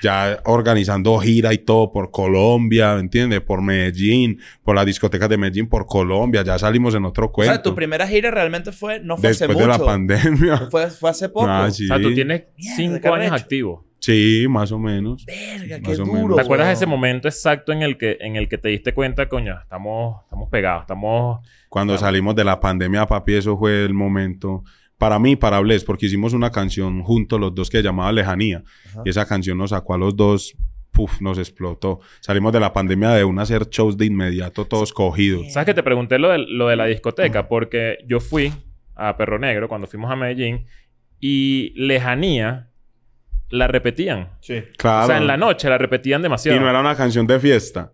Ya 0.00 0.38
organizando 0.44 1.18
gira 1.18 1.52
y 1.52 1.58
todo 1.58 1.90
por 1.90 2.12
Colombia, 2.12 2.94
¿me 2.94 3.00
entiendes? 3.00 3.40
Por 3.40 3.62
Medellín, 3.62 4.40
por 4.62 4.76
las 4.76 4.86
discotecas 4.86 5.28
de 5.28 5.36
Medellín, 5.38 5.68
por 5.68 5.86
Colombia. 5.86 6.42
Ya 6.44 6.56
salimos 6.56 6.94
en 6.94 7.04
otro 7.04 7.26
O 7.26 7.32
cuento. 7.32 7.52
sea, 7.54 7.62
tu 7.62 7.74
primera 7.74 8.06
gira 8.06 8.30
realmente 8.30 8.70
fue, 8.70 9.00
no 9.00 9.16
fue 9.16 9.30
Después 9.30 9.50
hace 9.50 9.58
de 9.60 9.66
la 9.66 9.72
mucho. 9.74 9.86
pandemia. 9.86 10.68
Fue, 10.70 10.88
fue 10.90 11.10
hace 11.10 11.28
poco. 11.28 11.48
Ah, 11.48 11.68
sí. 11.72 11.84
O 11.84 11.88
sea, 11.88 12.00
tú 12.00 12.14
tienes 12.14 12.44
Mierda, 12.56 12.76
cinco 12.76 13.14
años 13.14 13.32
arrecho. 13.32 13.84
Sí, 14.00 14.46
más 14.48 14.70
o 14.72 14.78
menos. 14.78 15.24
Verga, 15.26 15.80
qué 15.80 15.88
Más 15.88 15.98
duro. 15.98 16.12
menos. 16.12 16.36
¿Te 16.36 16.42
acuerdas 16.42 16.68
de 16.68 16.72
ese 16.74 16.86
momento 16.86 17.28
exacto 17.28 17.72
en 17.72 17.82
el 17.82 17.98
que, 17.98 18.16
en 18.20 18.36
el 18.36 18.48
que 18.48 18.58
te 18.58 18.68
diste 18.68 18.94
cuenta, 18.94 19.28
coño, 19.28 19.58
estamos, 19.60 20.22
estamos 20.24 20.48
pegados, 20.48 20.82
estamos... 20.82 21.40
Cuando 21.68 21.98
salimos 21.98 22.34
de 22.34 22.44
la 22.44 22.60
pandemia, 22.60 23.06
papi, 23.06 23.34
eso 23.34 23.56
fue 23.58 23.84
el 23.84 23.94
momento. 23.94 24.64
Para 24.96 25.18
mí, 25.18 25.36
para 25.36 25.60
Bless, 25.60 25.84
porque 25.84 26.06
hicimos 26.06 26.32
una 26.32 26.50
canción 26.50 27.02
juntos 27.02 27.38
los 27.38 27.54
dos 27.54 27.70
que 27.70 27.78
se 27.78 27.82
llamaba 27.84 28.10
Lejanía. 28.12 28.62
Ajá. 28.90 29.02
Y 29.04 29.10
esa 29.10 29.26
canción 29.26 29.58
nos 29.58 29.70
sacó 29.70 29.94
a 29.94 29.98
los 29.98 30.16
dos, 30.16 30.56
puf, 30.92 31.20
nos 31.20 31.38
explotó. 31.38 32.00
Salimos 32.20 32.52
de 32.52 32.60
la 32.60 32.72
pandemia 32.72 33.10
de 33.10 33.24
un 33.24 33.38
hacer 33.38 33.68
shows 33.68 33.96
de 33.96 34.06
inmediato, 34.06 34.64
todos 34.64 34.92
cogidos. 34.92 35.52
¿Sabes 35.52 35.66
que 35.66 35.74
te 35.74 35.82
pregunté 35.82 36.18
lo 36.18 36.30
de, 36.30 36.38
lo 36.38 36.68
de 36.68 36.76
la 36.76 36.86
discoteca? 36.86 37.48
Porque 37.48 37.98
yo 38.06 38.18
fui 38.20 38.52
a 38.94 39.16
Perro 39.16 39.38
Negro 39.38 39.68
cuando 39.68 39.86
fuimos 39.86 40.10
a 40.10 40.16
Medellín 40.16 40.66
y 41.20 41.72
Lejanía 41.76 42.68
la 43.50 43.66
repetían. 43.66 44.28
Sí. 44.40 44.62
Claro. 44.76 45.04
O 45.04 45.06
sea, 45.06 45.18
en 45.18 45.26
la 45.26 45.36
noche 45.36 45.68
la 45.68 45.78
repetían 45.78 46.22
demasiado. 46.22 46.56
Y 46.56 46.60
no 46.60 46.68
era 46.68 46.80
una 46.80 46.94
canción 46.96 47.26
de 47.26 47.38
fiesta. 47.40 47.92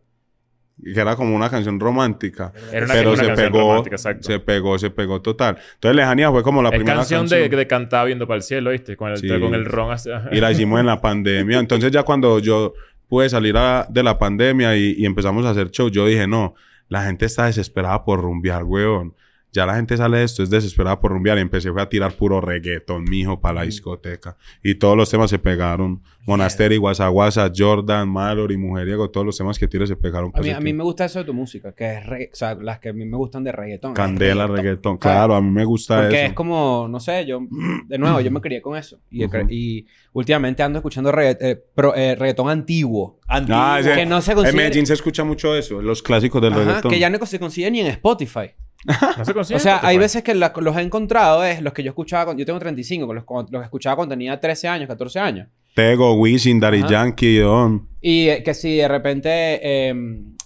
Que 0.82 1.00
era 1.00 1.14
como 1.14 1.36
una 1.36 1.48
canción 1.48 1.78
romántica. 1.78 2.52
Era 2.72 2.86
una- 2.86 2.94
pero 2.94 3.12
una 3.12 3.20
se 3.22 3.26
canción 3.28 3.52
pegó, 3.52 3.68
romántica, 3.68 3.94
exacto. 3.96 4.22
se 4.24 4.40
pegó, 4.40 4.76
se 4.78 4.90
pegó 4.90 5.22
total. 5.22 5.56
Entonces 5.74 5.94
Lejanía 5.94 6.30
fue 6.32 6.42
como 6.42 6.62
la 6.62 6.70
es 6.70 6.74
primera 6.74 6.96
canción, 6.96 7.20
canción. 7.20 7.48
De, 7.50 7.56
de 7.56 7.66
cantar 7.68 8.06
viendo 8.06 8.26
para 8.26 8.36
el 8.38 8.42
cielo, 8.42 8.70
¿viste? 8.70 8.96
Con 8.96 9.10
el, 9.12 9.18
Sí. 9.18 9.28
con 9.28 9.54
el 9.54 9.64
ron 9.66 9.92
así. 9.92 10.10
Y 10.32 10.40
la 10.40 10.50
hicimos 10.50 10.80
en 10.80 10.86
la 10.86 11.00
pandemia. 11.00 11.60
Entonces 11.60 11.92
ya 11.92 12.02
cuando 12.02 12.40
yo 12.40 12.74
pude 13.08 13.28
salir 13.28 13.56
a- 13.56 13.86
de 13.88 14.02
la 14.02 14.18
pandemia 14.18 14.76
y, 14.76 14.94
y 14.98 15.06
empezamos 15.06 15.46
a 15.46 15.50
hacer 15.50 15.70
show, 15.70 15.88
yo 15.90 16.06
dije, 16.06 16.26
no, 16.26 16.54
la 16.88 17.04
gente 17.04 17.26
está 17.26 17.46
desesperada 17.46 18.04
por 18.04 18.20
rumbear, 18.20 18.64
weón. 18.64 19.14
Ya 19.54 19.64
la 19.66 19.76
gente 19.76 19.96
sale 19.96 20.18
de 20.18 20.24
esto, 20.24 20.42
es 20.42 20.50
desesperada 20.50 20.98
por 21.00 21.12
rumbear. 21.12 21.38
Y 21.38 21.40
empecé 21.40 21.70
fue 21.72 21.80
a 21.80 21.88
tirar 21.88 22.12
puro 22.14 22.40
reggaetón, 22.40 23.04
mijo, 23.04 23.40
para 23.40 23.54
la 23.54 23.62
discoteca. 23.62 24.36
Y 24.62 24.74
todos 24.74 24.96
los 24.96 25.08
temas 25.08 25.30
se 25.30 25.38
pegaron. 25.38 26.02
Monastery, 26.26 26.78
Guasa 26.78 27.06
Guasa, 27.08 27.52
Jordan, 27.54 28.08
Mallory, 28.08 28.56
Mujeriego, 28.56 29.10
todos 29.10 29.26
los 29.26 29.36
temas 29.38 29.58
que 29.58 29.68
tiro 29.68 29.86
se 29.86 29.94
pegaron. 29.94 30.30
A 30.34 30.40
mí, 30.40 30.50
a 30.50 30.58
mí 30.58 30.72
me 30.72 30.82
gusta 30.82 31.04
eso 31.04 31.18
de 31.18 31.26
tu 31.26 31.34
música, 31.34 31.72
que 31.72 31.94
es 31.98 32.04
regga- 32.06 32.30
o 32.32 32.34
sea, 32.34 32.54
las 32.54 32.78
que 32.80 32.88
a 32.88 32.92
mí 32.94 33.04
me 33.04 33.16
gustan 33.16 33.44
de 33.44 33.52
reggaetón. 33.52 33.92
Candela, 33.94 34.46
reggaetón. 34.46 34.96
Claro, 34.96 35.34
a 35.34 35.40
mí 35.42 35.50
me 35.50 35.64
gusta 35.64 36.00
Porque 36.00 36.16
eso. 36.22 36.26
es 36.28 36.32
como, 36.32 36.88
no 36.90 36.98
sé, 36.98 37.26
yo, 37.26 37.40
de 37.86 37.98
nuevo, 37.98 38.20
yo 38.20 38.30
me 38.30 38.40
crié 38.40 38.62
con 38.62 38.76
eso. 38.76 38.98
Y, 39.10 39.24
y 39.50 39.86
últimamente 40.14 40.62
ando 40.62 40.78
escuchando 40.78 41.12
regga- 41.12 41.36
eh, 41.40 41.62
pro- 41.74 41.94
eh, 41.94 42.14
reggaetón 42.16 42.48
antiguo. 42.48 43.20
Antiguo. 43.28 43.58
Ah, 43.60 43.80
que 43.82 44.06
no 44.06 44.20
se 44.22 44.32
En 44.32 44.38
consigue- 44.38 44.56
Medellín 44.56 44.86
se 44.86 44.94
escucha 44.94 45.24
mucho 45.24 45.54
eso, 45.54 45.80
los 45.82 46.02
clásicos 46.02 46.40
del 46.42 46.54
Ajá, 46.54 46.64
reggaetón. 46.64 46.90
que 46.90 46.98
ya 46.98 47.10
no 47.10 47.24
se 47.26 47.38
consigue 47.38 47.70
ni 47.70 47.80
en 47.80 47.88
Spotify. 47.88 48.50
No 48.84 49.24
se 49.24 49.32
consigue. 49.34 49.56
O 49.58 49.60
sea, 49.60 49.80
hay 49.82 49.98
veces 49.98 50.22
que 50.22 50.34
la- 50.34 50.52
los 50.56 50.76
he 50.76 50.82
encontrado, 50.82 51.44
es 51.44 51.62
los 51.62 51.72
que 51.72 51.82
yo 51.82 51.90
escuchaba, 51.90 52.26
cuando- 52.26 52.40
yo 52.40 52.46
tengo 52.46 52.58
35, 52.58 53.06
con 53.06 53.16
los, 53.16 53.24
con 53.24 53.46
los 53.50 53.60
que 53.62 53.64
escuchaba 53.64 53.96
cuando 53.96 54.12
tenía 54.14 54.38
13 54.38 54.68
años, 54.68 54.88
14 54.88 55.18
años. 55.18 55.48
Tego, 55.74 56.14
Wisin, 56.14 56.60
Daddy 56.60 56.78
Ajá. 56.80 56.88
Yankee, 56.88 57.38
Don. 57.38 57.88
Y 58.00 58.28
eh, 58.28 58.42
que 58.42 58.54
si 58.54 58.76
de 58.76 58.86
repente 58.88 59.28
eh, 59.30 59.94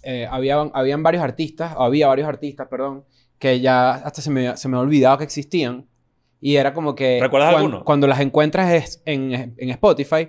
eh, 0.03 0.27
había, 0.31 0.57
habían 0.73 1.03
varios 1.03 1.23
artistas, 1.23 1.75
o 1.77 1.83
había 1.83 2.07
varios 2.07 2.29
artistas, 2.29 2.67
perdón, 2.69 3.05
que 3.39 3.61
ya 3.61 3.91
hasta 3.91 4.23
se 4.23 4.31
me, 4.31 4.57
se 4.57 4.69
me 4.69 4.77
ha 4.77 4.81
olvidado 4.81 5.19
que 5.19 5.25
existían. 5.25 5.87
Y 6.41 6.55
era 6.57 6.73
como 6.73 6.95
que... 6.95 7.19
¿Recuerdas 7.21 7.51
cuan- 7.51 7.57
alguno? 7.59 7.73
Cuando 7.79 7.85
Cuando 7.85 8.07
las 8.07 8.21
encuentras 8.21 8.73
es 8.73 9.03
en, 9.05 9.55
en 9.57 9.71
Spotify, 9.71 10.29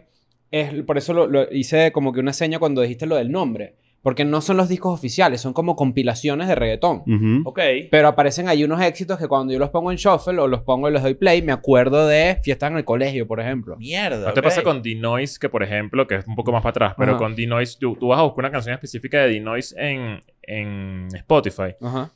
es, 0.51 0.83
por 0.83 0.97
eso 0.97 1.13
lo, 1.13 1.27
lo 1.27 1.43
hice 1.51 1.91
como 1.91 2.11
que 2.11 2.19
una 2.19 2.33
seña 2.33 2.57
cuando 2.59 2.81
dijiste 2.81 3.05
lo 3.05 3.15
del 3.15 3.31
nombre. 3.31 3.75
Porque 4.01 4.23
no 4.23 4.39
son 4.39 4.55
los 4.55 4.69
discos 4.69 4.93
oficiales, 4.93 5.41
son 5.41 5.51
como 5.51 5.75
compilaciones 5.75 6.47
de 6.47 6.55
reggaetón. 6.55 7.03
Ok. 7.45 7.59
Pero 7.91 8.07
aparecen 8.07 8.47
ahí 8.47 8.63
unos 8.63 8.81
éxitos 8.81 9.19
que 9.19 9.27
cuando 9.27 9.51
yo 9.51 9.59
los 9.59 9.69
pongo 9.69 9.91
en 9.91 9.97
shuffle 9.97 10.39
o 10.39 10.47
los 10.47 10.61
pongo 10.61 10.87
y 10.89 10.93
los 10.93 11.03
doy 11.03 11.15
play, 11.15 11.41
me 11.41 11.51
acuerdo 11.51 12.07
de 12.07 12.39
fiestas 12.41 12.71
en 12.71 12.77
el 12.77 12.85
colegio, 12.85 13.27
por 13.27 13.41
ejemplo. 13.41 13.75
Mierda. 13.75 14.27
¿No 14.27 14.33
te 14.33 14.39
ok. 14.39 14.43
pasa 14.45 14.63
con 14.63 14.81
Dinoise 14.81 15.37
que, 15.37 15.49
por 15.49 15.63
ejemplo, 15.63 16.07
que 16.07 16.15
es 16.15 16.27
un 16.27 16.35
poco 16.35 16.51
más 16.53 16.61
para 16.61 16.71
atrás, 16.71 16.93
pero 16.97 17.17
con 17.17 17.35
Dinoise, 17.35 17.77
tú, 17.77 17.97
tú 17.99 18.07
vas 18.07 18.19
a 18.19 18.23
buscar 18.23 18.45
una 18.45 18.51
canción 18.51 18.73
específica 18.73 19.19
de 19.19 19.29
Dinoise 19.29 19.75
en, 19.77 20.21
en 20.43 21.07
Spotify 21.13 21.75
Ajá. 21.81 22.11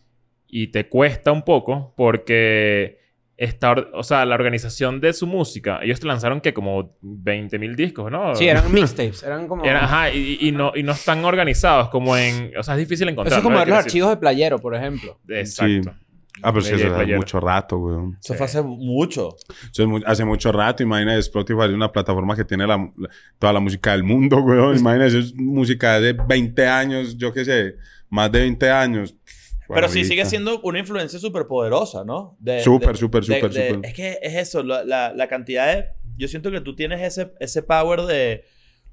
y 0.48 0.68
te 0.68 0.88
cuesta 0.88 1.32
un 1.34 1.42
poco 1.42 1.94
porque 1.98 3.03
está, 3.38 3.72
or- 3.72 3.90
o 3.94 4.04
sea, 4.04 4.26
la 4.26 4.36
organización 4.36 5.00
de 5.02 5.12
su 5.14 5.26
música, 5.28 5.80
ellos 5.82 6.00
te 6.00 6.08
lanzaron 6.08 6.40
que 6.42 6.54
como 6.54 6.96
20 7.02 7.58
mil 7.60 7.76
discos, 7.76 8.12
¿no? 8.12 8.36
Sí, 8.36 8.48
eran 8.48 8.72
mixtapes, 8.72 9.24
eran 9.24 9.48
como... 9.50 9.64
Era- 9.66 9.84
ajá, 9.86 10.12
y, 10.12 10.38
y 10.42 10.52
no, 10.52 10.72
y 10.76 10.84
no 10.84 10.92
están 10.94 11.24
organizados 11.26 11.90
como 11.90 12.16
en... 12.16 12.52
O 12.58 12.64
sea, 12.64 12.76
es 12.76 12.80
difícil 12.82 13.10
encontrar. 13.10 13.34
Eso 13.34 13.38
es 13.40 13.44
como 13.44 13.56
¿no? 13.56 13.60
ver 13.60 13.68
los 13.70 13.78
decir- 13.80 13.88
archivos 13.88 14.10
de 14.12 14.18
Playero, 14.18 14.60
por 14.60 14.76
ejemplo. 14.76 15.20
Exacto. 15.28 15.94
Ah, 16.42 16.52
pero 16.52 16.60
es 16.66 16.70
que 16.70 16.76
Ella 16.76 16.86
eso 16.88 16.96
es 16.96 17.02
hace 17.04 17.16
mucho 17.16 17.40
rato, 17.40 17.78
weón. 17.78 18.18
Eso 18.20 18.34
fue 18.34 18.46
hace 18.48 18.62
mucho. 18.64 19.36
Eso 19.72 19.84
es 19.98 20.04
hace 20.06 20.26
mucho 20.26 20.52
rato. 20.52 20.82
Imagínate, 20.82 21.20
Spotify 21.20 21.66
es 21.66 21.70
una 21.70 21.92
plataforma 21.92 22.36
que 22.36 22.44
tiene 22.44 22.66
la, 22.66 22.76
la- 22.78 23.10
toda 23.38 23.54
la 23.54 23.60
música 23.60 23.92
del 23.92 24.04
mundo, 24.04 24.38
weón. 24.42 24.78
Imagínate, 24.78 25.20
es 25.20 25.34
música 25.36 26.00
de 26.00 26.14
20 26.14 26.68
años, 26.68 27.16
yo 27.18 27.32
qué 27.32 27.46
sé, 27.46 27.76
más 28.10 28.32
de 28.32 28.40
20 28.42 28.70
años. 28.72 29.16
Pero 29.68 29.88
sí 29.90 30.00
sigue 30.10 30.22
siendo 30.30 30.60
una 30.62 30.80
influencia 30.80 31.20
súper 31.20 31.48
poderosa, 31.48 32.04
¿no? 32.04 32.38
Súper, 32.64 32.98
súper, 32.98 33.24
súper, 33.24 33.52
súper. 33.54 33.90
Es 33.90 33.94
que 33.94 34.20
es 34.22 34.36
eso, 34.36 34.64
la, 34.64 34.84
la- 34.84 35.14
la 35.14 35.28
cantidad 35.28 35.74
de... 35.76 35.86
Yo 36.18 36.28
siento 36.28 36.52
que 36.52 36.62
tú 36.62 36.76
tienes 36.76 37.02
ese, 37.02 37.32
ese 37.40 37.64
power 37.64 38.02
de... 38.04 38.44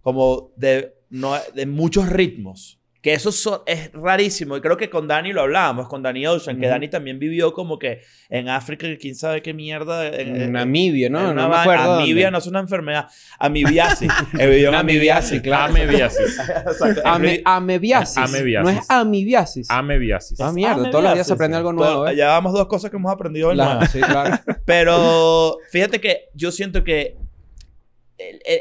Como 0.01 0.53
de, 0.57 0.95
no, 1.11 1.35
de 1.55 1.67
muchos 1.67 2.09
ritmos. 2.09 2.80
Que 3.03 3.15
eso 3.15 3.33
so- 3.33 3.63
es 3.67 3.91
rarísimo. 3.95 4.59
Y 4.59 4.61
creo 4.61 4.77
que 4.77 4.91
con 4.91 5.09
Dani 5.09 5.33
lo 5.33 5.41
hablábamos, 5.41 5.89
con 5.89 6.03
Dani 6.03 6.27
Ocean, 6.27 6.61
que. 6.61 6.67
Dani 6.67 6.89
también 6.89 7.19
vivió 7.19 7.53
como 7.55 7.79
que 7.79 8.03
en 8.29 8.51
África, 8.51 8.87
quién 9.01 9.15
sabe 9.15 9.41
qué 9.41 9.55
mierda. 9.55 10.07
En, 10.09 10.37
En 10.37 10.43
en- 10.43 10.53
Namibia, 10.53 11.07
en 11.07 11.13
¿no? 11.15 11.21
una 11.31 11.33
No 11.33 11.49
me 11.49 11.57
acuerdo. 11.57 11.95
Amibia 11.95 12.27
dónde. 12.27 12.31
no 12.33 12.39
es 12.39 12.47
una 12.47 12.61
enfermedad. 12.61 13.09
Amibiasis. 13.39 14.13
Vivió 14.35 14.69
en 14.69 14.75
amibiasis. 14.75 15.41
claro. 15.41 15.73
Amebiasis. 15.73 16.39
Exacto. 16.67 17.01
Ame- 17.07 17.41
amebiasis. 17.45 18.19
Amebiasis. 18.19 18.65
No 18.75 18.81
es 18.81 18.91
amibiasis. 18.91 19.71
Amebiasis. 19.71 20.41
Ah, 20.41 20.53
mierda. 20.53 20.91
Todos 20.91 21.05
los 21.05 21.15
días 21.15 21.27
se 21.27 21.33
aprende 21.33 21.57
algo 21.57 21.73
nuevo, 21.73 22.07
¿eh? 22.07 22.15
Ya 22.17 22.29
vamos 22.29 22.53
dos 22.53 22.67
cosas 22.67 22.91
que 22.91 22.99
hemos 22.99 23.11
aprendido 23.11 23.49
hoy. 23.49 23.57
La- 23.57 23.87
sí, 23.87 23.99
claro. 24.01 24.39
Pero 24.67 25.57
fíjate 25.71 26.01
que 26.01 26.29
yo 26.35 26.53
siento 26.53 26.85
que 26.85 27.17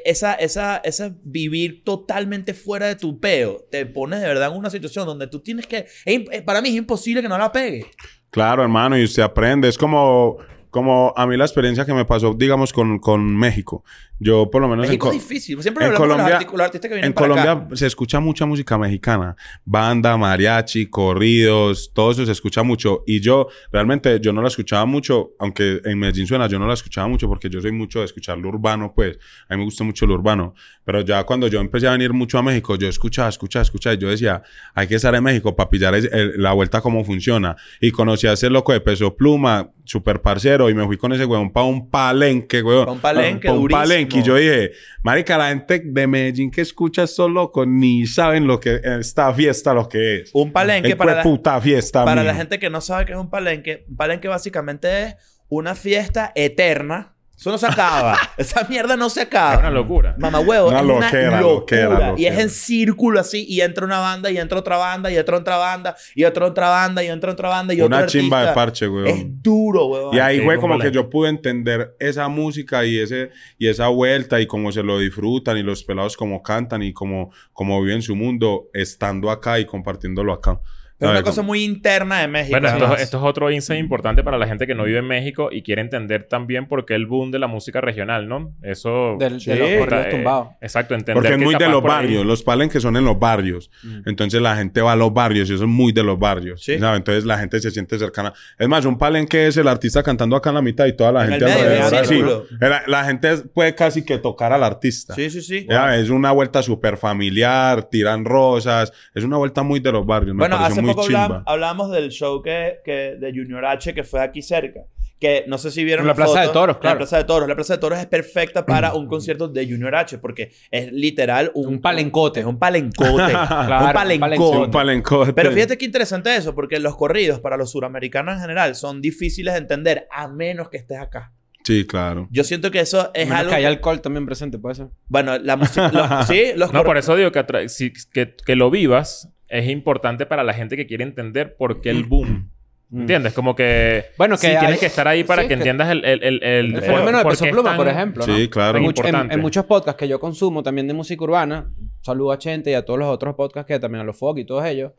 esa, 0.06 0.34
esa, 0.34 0.78
esa 0.78 1.16
vivir 1.24 1.84
totalmente 1.84 2.54
fuera 2.54 2.88
de 2.88 2.96
tu 2.96 3.20
peo 3.20 3.66
te 3.70 3.86
pone 3.86 4.18
de 4.20 4.28
verdad 4.28 4.52
en 4.52 4.58
una 4.58 4.70
situación 4.70 5.06
donde 5.06 5.28
tú 5.28 5.42
tienes 5.42 5.68
que... 5.68 5.86
eh, 6.06 6.42
para 6.44 6.62
mí 6.62 6.70
es 6.70 6.76
imposible 6.76 7.22
que 7.22 7.30
no 7.30 7.38
la 7.38 7.52
pegue. 7.52 7.86
Claro, 8.32 8.62
hermano, 8.62 8.98
y 8.98 9.04
usted 9.04 9.24
aprende. 9.24 9.68
Es 9.68 9.78
como, 9.78 10.38
como 10.70 11.14
a 11.16 11.26
mí 11.26 11.36
la 11.36 11.46
experiencia 11.46 11.86
que 11.86 11.94
me 11.94 12.06
pasó, 12.06 12.34
digamos, 12.34 12.74
con, 12.74 13.00
con 13.00 13.36
México. 13.36 13.84
Yo, 14.20 14.50
por 14.52 14.62
lo 14.62 14.68
menos. 14.68 14.86
en 14.86 14.90
México 14.92 15.08
Co- 15.08 15.14
es 15.16 15.22
difícil. 15.28 15.62
Siempre 15.62 15.86
en 15.86 15.94
hablamos 15.94 16.08
Colombia- 16.18 16.40
los, 16.52 16.62
artistas 16.62 16.90
que 16.90 16.96
vienen 16.96 17.06
En 17.08 17.14
para 17.14 17.28
Colombia 17.30 17.52
acá. 17.54 17.76
se 17.76 17.88
escucha 17.88 18.20
mucha 18.20 18.46
música 18.46 18.78
mexicana. 18.78 19.36
Banda, 19.66 20.18
mariachi, 20.18 20.88
corridos, 20.88 21.92
todo 21.94 22.12
eso 22.12 22.26
se 22.26 22.32
escucha 22.32 22.64
mucho. 22.64 23.04
Y 23.06 23.22
yo, 23.22 23.48
realmente, 23.72 24.20
yo 24.22 24.34
no 24.34 24.42
la 24.42 24.48
escuchaba 24.48 24.86
mucho, 24.86 25.32
aunque 25.40 25.82
en 25.86 26.00
Medellín 26.00 26.28
suena, 26.28 26.48
yo 26.48 26.60
no 26.60 26.68
la 26.68 26.74
escuchaba 26.74 27.08
mucho 27.08 27.28
porque 27.28 27.50
yo 27.50 27.62
soy 27.62 27.72
mucho 27.72 28.00
de 28.00 28.06
escuchar 28.06 28.38
lo 28.38 28.50
urbano, 28.50 28.94
pues. 28.96 29.18
A 29.48 29.54
mí 29.56 29.60
me 29.60 29.66
gusta 29.66 29.84
mucho 29.84 30.06
lo 30.06 30.16
urbano. 30.16 30.54
Pero 30.84 31.02
ya 31.02 31.24
cuando 31.24 31.48
yo 31.48 31.60
empecé 31.60 31.88
a 31.88 31.92
venir 31.92 32.14
mucho 32.14 32.38
a 32.38 32.44
México, 32.44 32.76
yo 32.76 32.88
escuchaba, 32.88 33.30
escuchaba, 33.30 33.64
escuchaba. 33.64 33.94
Y 33.94 34.00
yo 34.00 34.10
decía, 34.10 34.42
hay 34.74 34.88
que 34.88 34.96
estar 34.96 35.14
en 35.16 35.24
México 35.24 35.56
para 35.56 35.70
pillar 35.70 35.94
el- 35.96 36.34
la 36.38 36.54
vuelta 36.54 36.82
cómo 36.82 37.04
funciona. 37.04 37.56
Y 37.80 37.92
conocí 37.92 38.28
a 38.28 38.34
ese 38.34 38.50
loco 38.50 38.74
de 38.74 38.82
Peso 38.82 39.16
Pluma, 39.16 39.70
super 39.84 40.22
parcero, 40.22 40.70
y 40.70 40.74
me 40.74 40.86
fui 40.86 40.98
con 40.98 41.14
ese 41.14 41.26
weón 41.26 41.52
para 41.52 41.66
un 41.66 41.90
palenque, 41.90 42.62
weón. 42.62 42.86
Pa' 42.86 42.92
un 42.92 43.00
palenque 43.00 43.48
Pa' 43.48 43.54
un 43.54 43.68
palenque. 43.68 44.09
Yo 44.10 44.36
dije, 44.36 44.72
marica, 45.04 45.38
la 45.38 45.50
gente 45.50 45.82
de 45.84 46.08
Medellín 46.08 46.52
que 46.52 46.62
escucha 46.62 47.04
estos 47.04 47.30
locos 47.30 47.68
ni 47.68 48.06
saben 48.06 48.48
lo 48.48 48.60
que 48.60 48.82
esta 48.84 49.34
fiesta 49.34 49.74
lo 49.74 49.88
que 49.88 50.18
es. 50.18 50.32
Un 50.34 50.52
palenque 50.52 50.92
El 50.92 50.98
para 50.98 51.16
la, 51.16 51.24
puta 51.24 51.60
fiesta, 51.62 52.04
para 52.04 52.22
mío. 52.22 52.32
la 52.32 52.36
gente 52.36 52.60
que 52.60 52.70
no 52.70 52.82
sabe 52.82 53.06
qué 53.06 53.14
es 53.14 53.18
un 53.20 53.30
palenque. 53.30 53.86
Un 53.88 53.96
palenque 53.96 54.28
básicamente 54.28 55.04
es 55.04 55.16
una 55.48 55.76
fiesta 55.76 56.32
eterna. 56.36 57.16
Eso 57.40 57.52
no 57.52 57.58
se 57.58 57.68
acaba. 57.68 58.18
Esa 58.38 58.68
mierda 58.68 58.98
no 58.98 59.10
se 59.10 59.22
acaba. 59.22 59.54
Es 59.54 59.60
una 59.60 59.72
locura. 59.72 60.14
Mamá 60.20 60.42
huevo, 60.42 60.68
Una 60.68 60.82
es 60.82 60.86
loquera, 60.86 61.30
una 61.30 61.42
locura. 61.42 61.84
loquera, 61.84 62.14
Y 62.18 62.26
es 62.26 62.38
en 62.38 62.50
círculo 62.50 63.18
así, 63.18 63.46
y 63.48 63.62
entra 63.62 63.86
una 63.86 64.00
banda, 64.00 64.30
y 64.30 64.38
entra 64.38 64.60
otra 64.60 64.76
banda, 64.76 65.10
y 65.10 65.16
entra 65.16 65.38
otra 65.38 65.56
banda, 65.56 65.96
y 66.16 66.26
otra 66.26 66.48
otra 66.48 66.68
banda, 66.68 67.02
y 67.02 67.08
entra 67.08 67.32
otra 67.32 67.48
banda, 67.48 67.74
y 67.74 67.82
Una 67.82 68.00
otro 68.00 68.10
chimba 68.10 68.46
de 68.46 68.54
parche, 68.54 68.90
weón. 68.90 69.08
Es 69.08 69.24
duro, 69.42 69.86
weón. 69.86 70.14
Y 70.14 70.20
ahí 70.20 70.42
fue 70.42 70.58
como 70.60 70.78
que 70.80 70.92
yo 70.92 71.10
pude 71.10 71.30
entender 71.30 71.96
esa 72.00 72.28
música 72.28 72.84
y 72.84 73.00
ese 73.00 73.32
y 73.58 73.70
esa 73.70 73.88
vuelta 73.88 74.42
y 74.42 74.46
cómo 74.46 74.74
se 74.74 74.84
lo 74.84 75.00
disfrutan 75.00 75.58
y 75.58 75.64
los 75.64 75.86
pelados 75.86 76.18
cómo 76.18 76.44
cantan 76.44 76.84
y 76.84 76.92
cómo, 76.92 77.32
cómo 77.54 77.82
viven 77.82 78.02
su 78.02 78.18
mundo 78.18 78.70
estando 78.74 79.32
acá 79.32 79.60
y 79.60 79.66
compartiéndolo 79.66 80.34
acá. 80.34 80.60
Pero 81.00 81.12
una 81.12 81.20
¿Sabes? 81.22 81.30
cosa 81.32 81.42
muy 81.42 81.64
interna 81.64 82.20
de 82.20 82.28
México. 82.28 82.60
Bueno, 82.60 82.68
esto, 82.68 82.98
esto 82.98 83.18
es 83.18 83.24
otro 83.24 83.50
insight 83.50 83.80
importante 83.80 84.22
para 84.24 84.38
la 84.38 84.46
gente 84.48 84.68
que 84.68 84.76
no 84.76 84.84
vive 84.84 85.00
en 85.00 85.08
México 85.08 85.50
y 85.52 85.62
quiere 85.64 85.82
entender 85.82 86.26
también 86.30 86.68
por 86.68 86.86
qué 86.86 86.94
el 86.96 87.06
boom 87.06 87.32
de 87.32 87.40
la 87.40 87.48
música 87.48 87.80
regional, 87.82 88.28
¿no? 88.28 88.54
Eso... 88.62 89.16
Del- 89.18 89.40
Sí, 89.40 89.52
de 89.52 89.58
los 89.80 89.92
eh, 89.94 90.08
tumbados. 90.12 90.50
Exacto, 90.60 90.94
entender 90.94 91.14
Porque 91.16 91.36
es 91.36 91.40
muy 91.42 91.56
de 91.56 91.70
los 91.70 91.82
por 91.82 91.90
ahí- 91.92 91.98
barrios, 91.98 92.26
los 92.26 92.44
palenques 92.44 92.82
son 92.84 92.98
en 92.98 93.06
los 93.06 93.18
barrios. 93.18 93.72
Entonces 94.06 94.42
la 94.42 94.56
gente 94.58 94.82
va 94.82 94.92
a 94.92 94.96
los 94.98 95.14
barrios 95.14 95.50
y 95.50 95.54
eso 95.54 95.64
es 95.64 95.70
muy 95.70 95.94
de 95.94 96.04
los 96.04 96.20
barrios. 96.20 96.62
Sí. 96.64 96.78
¿sabes? 96.78 96.98
Entonces 96.98 97.24
la 97.26 97.38
gente 97.38 97.60
se 97.62 97.72
siente 97.72 97.98
cercana. 97.98 98.34
Es 98.58 98.68
más, 98.68 98.84
un 98.86 98.98
palenque 98.98 99.48
es 99.48 99.56
el 99.58 99.68
artista 99.70 100.04
cantando 100.04 100.36
acá 100.36 100.50
en 100.50 100.56
la 100.56 100.62
mitad 100.62 100.86
y 100.86 100.94
toda 100.96 101.12
la 101.14 101.24
En 101.24 101.30
gente 101.32 101.46
el 101.46 101.52
medio, 101.52 101.84
alrededor 101.86 102.06
círculo. 102.06 102.46
La, 102.60 102.84
la 102.88 103.04
gente 103.06 103.38
puede 103.54 103.74
casi 103.76 104.04
que 104.04 104.18
tocar 104.18 104.52
al 104.52 104.64
artista. 104.64 105.16
Sí, 105.16 105.30
sí, 105.30 105.42
sí. 105.42 105.66
Ya, 105.70 105.96
Es 105.96 106.10
una 106.10 106.32
vuelta 106.32 106.62
súper 106.62 106.98
familiar, 106.98 107.84
tiran 107.90 108.26
rosas. 108.26 108.92
Es 109.14 109.24
una 109.24 109.38
vuelta 109.38 109.64
muy 109.64 109.80
de 109.80 109.92
los 109.92 110.06
barrios. 110.06 110.36
Me 110.36 110.40
Bueno, 110.42 110.58
hace 110.58 110.82
muy 110.82 110.89
poco 110.94 111.08
chimba. 111.08 111.28
hablam- 111.28 111.44
hablamos 111.46 111.92
del 111.92 112.10
show 112.10 112.42
que, 112.42 112.80
que 112.86 113.16
de 113.20 113.32
Junior 113.34 113.66
H 113.66 113.94
que 113.94 114.04
fue 114.04 114.22
aquí 114.22 114.42
cerca. 114.42 114.82
Que 115.20 115.44
no 115.48 115.58
sé 115.58 115.70
si 115.70 115.84
vieron 115.84 116.04
En 116.04 116.08
la 116.08 116.16
Plaza 116.16 116.40
de 116.40 116.48
foto. 116.48 116.60
Toros, 116.62 116.76
En 116.78 116.80
claro. 116.82 116.96
La 116.96 116.98
Plaza 117.00 117.18
de 117.18 117.24
Toros. 117.26 117.50
La 117.50 117.56
Plaza 117.56 117.74
de 117.74 117.80
Toros 117.80 118.00
es 118.00 118.06
perfecta 118.06 118.66
para 118.66 118.94
un 118.96 119.06
concierto 119.08 119.50
de 119.50 119.66
Junior 119.70 119.94
H 119.96 120.18
porque 120.20 120.52
es 120.72 120.94
literal 120.94 121.52
un, 121.56 121.68
Un 121.68 121.82
palencote. 121.82 122.40
Es 122.40 122.46
un 122.46 122.58
palencote. 122.58 123.34
Claro, 123.34 123.86
un 123.88 123.94
palencote. 123.94 124.58
un 124.60 124.72
palencote. 124.72 125.34
Pero 125.34 125.52
fíjate 125.52 125.78
qué 125.78 125.84
interesante 125.86 126.34
eso, 126.36 126.56
porque 126.56 126.80
los 126.80 126.96
corridos 126.96 127.42
para 127.42 127.58
los 127.58 127.72
suramericanos 127.72 128.36
en 128.36 128.42
general 128.42 128.76
son 128.76 129.02
difíciles 129.02 129.54
de 129.56 129.60
entender 129.60 130.08
a 130.10 130.30
menos 130.30 130.70
que 130.70 130.78
estés 130.78 131.00
acá. 131.00 131.34
Sí, 131.66 131.86
claro. 131.86 132.30
Yo 132.32 132.46
siento 132.46 132.72
que 132.72 132.80
eso 132.80 133.12
es 133.14 133.26
Menos 133.26 133.40
algo... 133.42 133.50
que 133.50 133.56
hay 133.58 133.66
alcohol 133.66 134.00
también 134.02 134.26
presente, 134.26 134.58
puede 134.58 134.76
ser. 134.76 134.88
Bueno, 135.10 135.38
la 135.38 135.58
música... 135.58 136.24
sí, 136.28 136.54
los 136.56 136.72
No, 136.72 136.86
por 136.86 136.98
eso 136.98 137.16
digo 137.18 137.32
que, 137.34 137.68
si- 137.68 137.92
que, 138.14 138.34
que 138.46 138.56
lo 138.56 138.72
vivas 138.72 139.30
es 139.50 139.68
importante 139.70 140.26
para 140.26 140.44
la 140.44 140.54
gente 140.54 140.76
que 140.78 140.86
quiere 140.88 141.04
entender 141.04 141.56
por 141.58 141.82
qué 141.82 141.90
el 141.90 142.04
boom. 142.06 142.50
Mm. 142.92 143.02
¿Entiendes? 143.02 143.34
Como 143.34 143.56
que... 143.56 144.06
Bueno, 144.18 144.36
sí, 144.36 144.48
que 144.48 144.54
hay- 144.54 144.60
tienes 144.62 144.80
que 144.80 144.88
estar 144.88 145.08
ahí 145.08 145.24
para 145.24 145.44
sí, 145.44 145.48
que, 145.48 145.50
que- 145.50 145.54
entiendas 145.60 145.90
el... 145.92 146.04
El, 146.04 146.24
el, 146.24 146.42
el- 146.44 146.76
El 146.76 146.82
fenómeno 146.82 147.20
de 147.20 147.24
por 147.24 147.34
Peso 147.34 147.46
Pluma, 147.46 147.70
tan- 147.70 147.78
por 147.78 147.88
ejemplo, 147.88 148.26
¿no? 148.26 148.36
Sí, 148.36 148.48
claro. 148.50 148.80
En 148.80 149.40
muchos 149.42 149.66
podcasts 149.66 150.00
que 150.00 150.08
yo 150.08 150.20
consumo 150.20 150.64
también 150.64 150.88
de 150.88 150.96
música 150.96 151.24
urbana, 151.24 151.70
saludo 152.02 152.32
a 152.32 152.38
Chente 152.38 152.72
y 152.72 152.74
a 152.74 152.86
todos 152.86 153.00
los 153.00 153.08
otros 153.08 153.36
podcasts 153.36 153.68
que 153.68 153.80
también 153.80 154.02
a 154.02 154.04
los 154.04 154.18
Fog 154.18 154.38
y 154.40 154.46
todos 154.46 154.66
ellos, 154.66 154.94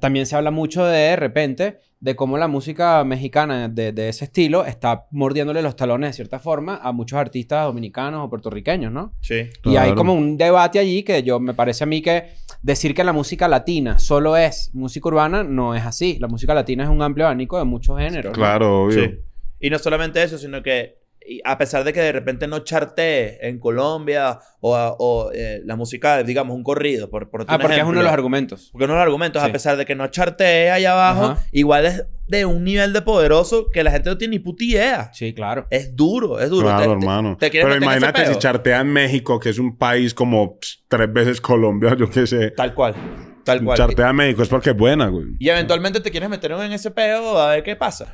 también 0.00 0.26
se 0.26 0.36
habla 0.36 0.50
mucho 0.50 0.84
de, 0.84 0.98
de 0.98 1.16
repente 1.16 1.80
de 2.00 2.14
cómo 2.14 2.36
la 2.36 2.46
música 2.46 3.02
mexicana 3.04 3.68
de, 3.68 3.92
de 3.92 4.08
ese 4.08 4.26
estilo 4.26 4.64
está 4.64 5.06
mordiéndole 5.10 5.62
los 5.62 5.76
talones 5.76 6.10
de 6.10 6.12
cierta 6.14 6.38
forma 6.38 6.76
a 6.82 6.92
muchos 6.92 7.18
artistas 7.18 7.64
dominicanos 7.64 8.24
o 8.24 8.28
puertorriqueños, 8.28 8.92
¿no? 8.92 9.14
Sí. 9.20 9.48
Y 9.64 9.76
hay 9.76 9.94
como 9.94 10.12
un 10.12 10.36
debate 10.36 10.78
allí 10.78 11.02
que 11.02 11.22
yo 11.22 11.40
me 11.40 11.54
parece 11.54 11.84
a 11.84 11.86
mí 11.86 12.02
que 12.02 12.28
decir 12.62 12.94
que 12.94 13.02
la 13.02 13.12
música 13.12 13.48
latina 13.48 13.98
solo 13.98 14.36
es 14.36 14.70
música 14.74 15.08
urbana 15.08 15.42
no 15.42 15.74
es 15.74 15.84
así. 15.84 16.18
La 16.20 16.28
música 16.28 16.52
latina 16.52 16.84
es 16.84 16.90
un 16.90 17.00
amplio 17.00 17.26
abanico 17.26 17.58
de 17.58 17.64
muchos 17.64 17.98
géneros. 17.98 18.26
¿no? 18.26 18.32
Claro, 18.32 18.84
obvio. 18.84 19.04
Sí. 19.04 19.14
Y 19.60 19.70
no 19.70 19.78
solamente 19.78 20.22
eso, 20.22 20.36
sino 20.36 20.62
que 20.62 20.96
y 21.28 21.40
a 21.44 21.58
pesar 21.58 21.84
de 21.84 21.92
que 21.92 22.00
de 22.00 22.12
repente 22.12 22.46
no 22.46 22.60
chartee 22.60 23.38
en 23.40 23.58
Colombia 23.58 24.38
o, 24.60 24.74
o, 24.76 25.30
eh, 25.34 25.60
la 25.64 25.76
música, 25.76 26.22
digamos, 26.22 26.56
un 26.56 26.62
corrido, 26.62 27.10
por, 27.10 27.30
por 27.30 27.44
Ah, 27.48 27.58
porque 27.58 27.76
es 27.78 27.82
uno 27.84 27.98
de 27.98 28.04
los 28.04 28.12
argumentos. 28.12 28.68
Porque 28.72 28.84
uno 28.84 28.94
de 28.94 28.98
los 28.98 29.02
argumentos, 29.06 29.42
Sí. 29.42 29.48
a 29.48 29.52
pesar 29.52 29.76
de 29.76 29.84
que 29.84 29.94
no 29.94 30.06
chartee 30.08 30.70
allá 30.70 30.92
abajo, 30.92 31.32
Ajá. 31.32 31.42
igual 31.52 31.86
es 31.86 32.04
de 32.28 32.44
un 32.44 32.64
nivel 32.64 32.92
de 32.92 33.02
poderoso 33.02 33.70
que 33.70 33.84
la 33.84 33.90
gente 33.92 34.10
no 34.10 34.18
tiene 34.18 34.32
ni 34.32 34.38
puta 34.40 34.64
idea. 34.64 35.10
Sí, 35.12 35.32
claro. 35.34 35.66
Es 35.70 35.94
duro, 35.94 36.40
es 36.40 36.50
duro. 36.50 36.66
Claro, 36.68 36.84
Te- 36.84 36.90
hermano. 36.92 37.36
te 37.38 37.50
Pero 37.50 37.76
imagínate 37.76 38.26
si 38.26 38.36
chartea 38.38 38.80
en 38.80 38.88
México, 38.92 39.38
que 39.38 39.50
es 39.50 39.58
un 39.58 39.76
país 39.76 40.12
como 40.14 40.58
pss, 40.60 40.84
tres 40.88 41.12
veces 41.12 41.40
Colombia, 41.40 41.94
yo 41.98 42.10
qué 42.10 42.26
sé. 42.26 42.50
Tal 42.50 42.74
cual. 42.74 42.94
Tal 43.44 43.62
cual. 43.62 43.78
Chartea 43.78 44.10
en 44.10 44.16
México 44.16 44.42
es 44.42 44.48
porque 44.48 44.70
es 44.70 44.76
buena, 44.76 45.06
güey. 45.06 45.26
Y 45.38 45.48
eventualmente 45.48 46.00
te 46.00 46.10
quieres 46.10 46.28
meter 46.28 46.50
en 46.50 46.72
ese 46.72 46.90
peo 46.90 47.38
a 47.38 47.50
ver 47.50 47.62
qué 47.62 47.76
pasa. 47.76 48.12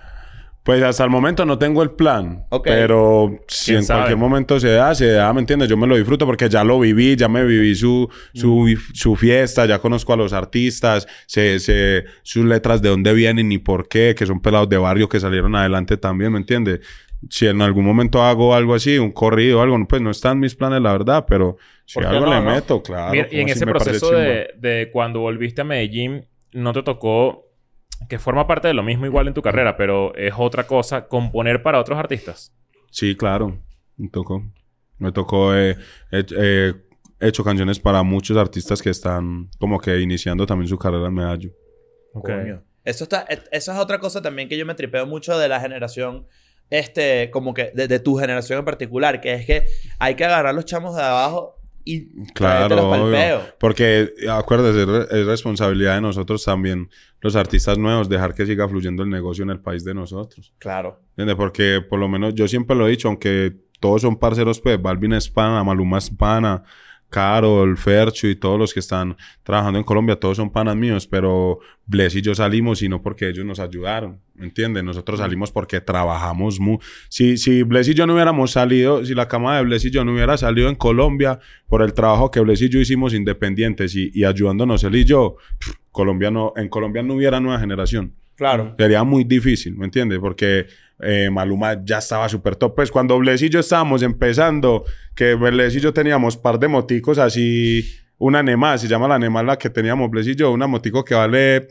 Pues 0.63 0.81
hasta 0.83 1.03
el 1.03 1.11
momento 1.11 1.45
no 1.45 1.59
tengo 1.59 1.83
el 1.83 1.91
plan. 1.91 2.47
Ok. 2.51 2.67
Pero 2.67 3.41
si 3.49 3.73
¿Quién 3.73 3.79
en 3.79 3.85
sabe? 3.85 4.01
cualquier 4.01 4.19
momento 4.19 4.61
se 4.61 4.71
da, 4.71 4.95
se 4.95 5.09
da, 5.11 5.33
¿me 5.33 5.41
entiendes? 5.41 5.69
Yo 5.69 5.77
me 5.77 5.89
lo 5.89 5.97
disfruto 5.97 6.25
porque 6.25 6.49
ya 6.49 6.63
lo 6.63 6.79
viví, 6.79 7.17
ya 7.17 7.29
me 7.29 7.45
viví 7.45 7.75
su, 7.75 8.09
su, 8.33 8.79
su 8.95 9.17
fiesta, 9.17 9.67
ya 9.67 9.81
conozco 9.81 10.13
a 10.13 10.17
los 10.17 10.33
artistas, 10.33 11.09
sé, 11.27 11.59
sé 11.59 12.05
sus 12.23 12.45
letras 12.45 12.81
de 12.81 12.91
dónde 12.91 13.13
vienen 13.13 13.51
y 13.51 13.59
por 13.59 13.89
qué, 13.89 14.15
que 14.17 14.25
son 14.25 14.41
pelados 14.41 14.69
de 14.69 14.77
barrio 14.79 15.09
que 15.09 15.19
salieron 15.19 15.57
adelante 15.57 15.97
también, 15.97 16.31
¿me 16.33 16.39
entiendes? 16.39 16.81
Si 17.29 17.47
en 17.47 17.61
algún 17.61 17.85
momento 17.85 18.23
hago 18.23 18.55
algo 18.55 18.75
así, 18.75 18.99
un 18.99 19.13
corrido 19.13 19.59
o 19.59 19.63
algo, 19.63 19.77
pues 19.89 20.01
no 20.01 20.11
están 20.11 20.39
mis 20.39 20.55
planes, 20.55 20.81
la 20.81 20.93
verdad, 20.93 21.25
pero 21.29 21.57
si 21.87 21.95
¿Por 21.95 22.05
qué 22.05 22.09
algo 22.11 22.27
no, 22.27 22.35
le 22.35 22.41
no? 22.41 22.51
meto, 22.51 22.83
claro. 22.83 23.13
Mira, 23.13 23.27
y 23.31 23.41
en 23.41 23.47
si 23.49 23.53
ese 23.53 23.67
me 23.67 23.73
parece 23.73 23.91
proceso 23.91 24.13
de, 24.13 24.49
de 24.59 24.91
cuando 24.93 25.21
volviste 25.21 25.61
a 25.63 25.65
Medellín, 25.65 26.27
¿no 26.53 26.73
te 26.73 26.83
tocó, 26.83 27.47
que 28.09 28.18
forma 28.18 28.46
parte 28.46 28.68
de 28.68 28.74
lo 28.74 28.82
mismo 28.82 29.07
igual 29.07 29.28
en 29.28 29.34
tu 29.34 29.42
carrera, 29.42 29.76
pero 29.76 30.14
es 30.14 30.32
otra 30.36 30.66
cosa, 30.66 31.09
componer 31.09 31.62
para 31.62 31.78
otros 31.80 31.98
artistas? 31.98 32.55
Sí, 32.90 33.16
claro. 33.16 33.59
Me 33.96 34.09
tocó. 34.09 34.42
Me 34.98 35.12
tocó. 35.12 35.55
eh, 35.55 35.76
he, 36.11 36.24
he 37.20 37.28
hecho 37.28 37.42
canciones 37.44 37.78
para 37.80 38.03
muchos 38.03 38.36
artistas 38.36 38.80
que 38.82 38.90
están 38.90 39.48
como 39.59 39.78
que 39.80 40.00
iniciando 40.00 40.46
también 40.46 40.68
su 40.68 40.78
carrera 40.78 41.07
en 41.07 41.14
Medallo. 41.14 41.50
Coño. 42.12 42.62
Eso 42.84 43.05
está, 43.05 43.24
et- 43.28 43.48
esa 43.53 43.72
es 43.74 43.78
otra 43.78 43.98
cosa 43.98 44.20
también 44.20 44.48
que 44.48 44.59
yo 44.59 44.66
me 44.66 44.74
tripeo 44.74 45.07
mucho 45.07 45.38
de 45.38 45.48
la 45.48 45.61
generación, 45.61 46.26
este, 46.68 47.30
como 47.30 47.55
que 47.55 47.70
de, 47.74 47.86
de 47.86 48.00
tu 48.00 48.16
generación 48.16 48.59
en 48.59 48.64
particular, 48.64 49.20
que 49.20 49.34
es 49.34 49.46
que 49.46 49.66
hay 49.98 50.14
que 50.16 50.24
agarrar 50.24 50.55
los 50.55 50.64
chamos 50.64 50.96
de 50.96 51.03
abajo 51.03 51.59
y 51.85 52.24
Claro, 52.33 52.68
traértelos 52.68 52.85
pa'l 52.91 53.01
obvio. 53.03 53.12
peo. 53.12 53.41
Porque 53.59 54.11
acuérdate, 54.30 54.83
es, 54.83 54.89
re- 54.89 55.20
es 55.20 55.26
responsabilidad 55.26 55.95
de 55.97 56.01
nosotros 56.01 56.45
también, 56.45 56.89
los 57.20 57.37
artistas 57.37 57.78
nuevos, 57.78 58.09
dejar 58.09 58.35
que 58.35 58.47
siga 58.47 58.68
fluyendo 58.68 59.03
el 59.03 59.11
negocio 59.11 59.43
en 59.45 59.51
el 59.51 59.61
país 59.61 59.85
de 59.85 59.95
nosotros. 59.95 60.53
Claro. 60.59 61.01
¿Entiendes? 61.11 61.37
Porque 61.37 61.80
por 61.89 61.99
lo 61.99 62.09
menos 62.09 62.35
yo 62.35 62.49
siempre 62.49 62.76
lo 62.76 62.87
he 62.87 62.91
dicho, 62.91 63.09
aunque 63.09 63.55
todos 63.80 64.03
son 64.03 64.16
parceros, 64.16 64.61
pues 64.61 64.80
Balvin 64.80 65.12
es 65.14 65.28
pana, 65.28 65.62
Maluma 65.64 65.99
es 65.99 66.09
pana, 66.11 66.62
Carol, 67.13 67.77
Fercho 67.77 68.27
y 68.27 68.37
todos 68.37 68.59
los 68.59 68.73
que 68.73 68.81
están 68.81 69.17
trabajando 69.43 69.79
en 69.79 69.85
Colombia, 69.85 70.17
todos 70.17 70.39
son 70.39 70.51
panas 70.51 70.75
míos, 70.75 71.07
pero 71.07 71.59
Bless 71.85 72.17
y 72.17 72.23
yo 72.23 72.35
salimos 72.35 72.83
y 72.83 72.89
no 72.89 73.03
porque 73.03 73.29
ellos 73.29 73.45
nos 73.45 73.61
ayudaron, 73.61 74.19
¿me 74.35 74.47
entiendes? 74.47 74.83
Nosotros 74.83 75.21
salimos 75.21 75.53
porque 75.53 75.83
trabajamos 75.83 76.59
muy... 76.59 76.79
Si, 77.11 77.37
si 77.37 77.63
Bless 77.65 77.89
y 77.89 77.95
yo 77.95 78.07
no 78.07 78.15
hubiéramos 78.15 78.53
salido, 78.53 79.05
si 79.05 79.15
la 79.15 79.29
cama 79.29 79.59
de 79.59 79.65
Bless 79.65 79.85
y 79.85 79.91
yo 79.91 80.05
no 80.05 80.15
hubiera 80.15 80.39
salido 80.39 80.71
en 80.71 80.75
Colombia 80.75 81.39
por 81.69 81.83
el 81.83 81.93
trabajo 81.93 82.31
que 82.31 82.41
Bless 82.41 82.63
y 82.63 82.71
yo 82.71 82.81
hicimos 82.81 83.13
independientes 83.13 83.95
y, 83.95 84.11
y 84.15 84.25
ayudándonos 84.25 84.83
él 84.83 84.97
y 84.97 85.05
yo, 85.05 85.37
pff, 85.59 85.75
Colombia 85.91 86.31
no, 86.31 86.55
en 86.57 86.71
Colombia 86.71 87.03
no 87.03 87.15
hubiera 87.15 87.39
nueva 87.41 87.61
generación. 87.61 88.15
Claro. 88.35 88.75
Sería 88.79 89.05
muy 89.05 89.25
difícil, 89.25 89.77
¿me 89.77 89.85
entiendes? 89.85 90.19
Porque 90.19 90.67
eh, 91.03 91.30
Maluma 91.30 91.84
ya 91.84 91.98
estaba 91.98 92.28
súper 92.28 92.57
top. 92.57 92.74
Pues 92.74 92.90
cuando 92.90 93.18
Bless 93.18 93.42
y 93.42 93.48
yo 93.48 93.61
estábamos 93.61 94.03
empezando, 94.03 94.84
que 95.14 95.34
Bless 95.34 95.76
y 95.76 95.80
yo 95.80 95.92
teníamos 95.92 96.36
par 96.36 96.59
de 96.59 96.68
moticos 96.68 97.18
así, 97.18 97.84
una 98.18 98.42
Nema, 98.42 98.78
se 98.78 98.88
llama 98.88 99.09
la 99.09 99.18
Nema 99.18 99.42
la 99.42 99.59
que 99.59 99.68
teníamos 99.70 100.11
Bless 100.11 100.28
y 100.28 100.36
yo, 100.36 100.50
una 100.53 100.66
motico 100.66 101.05
que 101.05 101.14
vale 101.14 101.68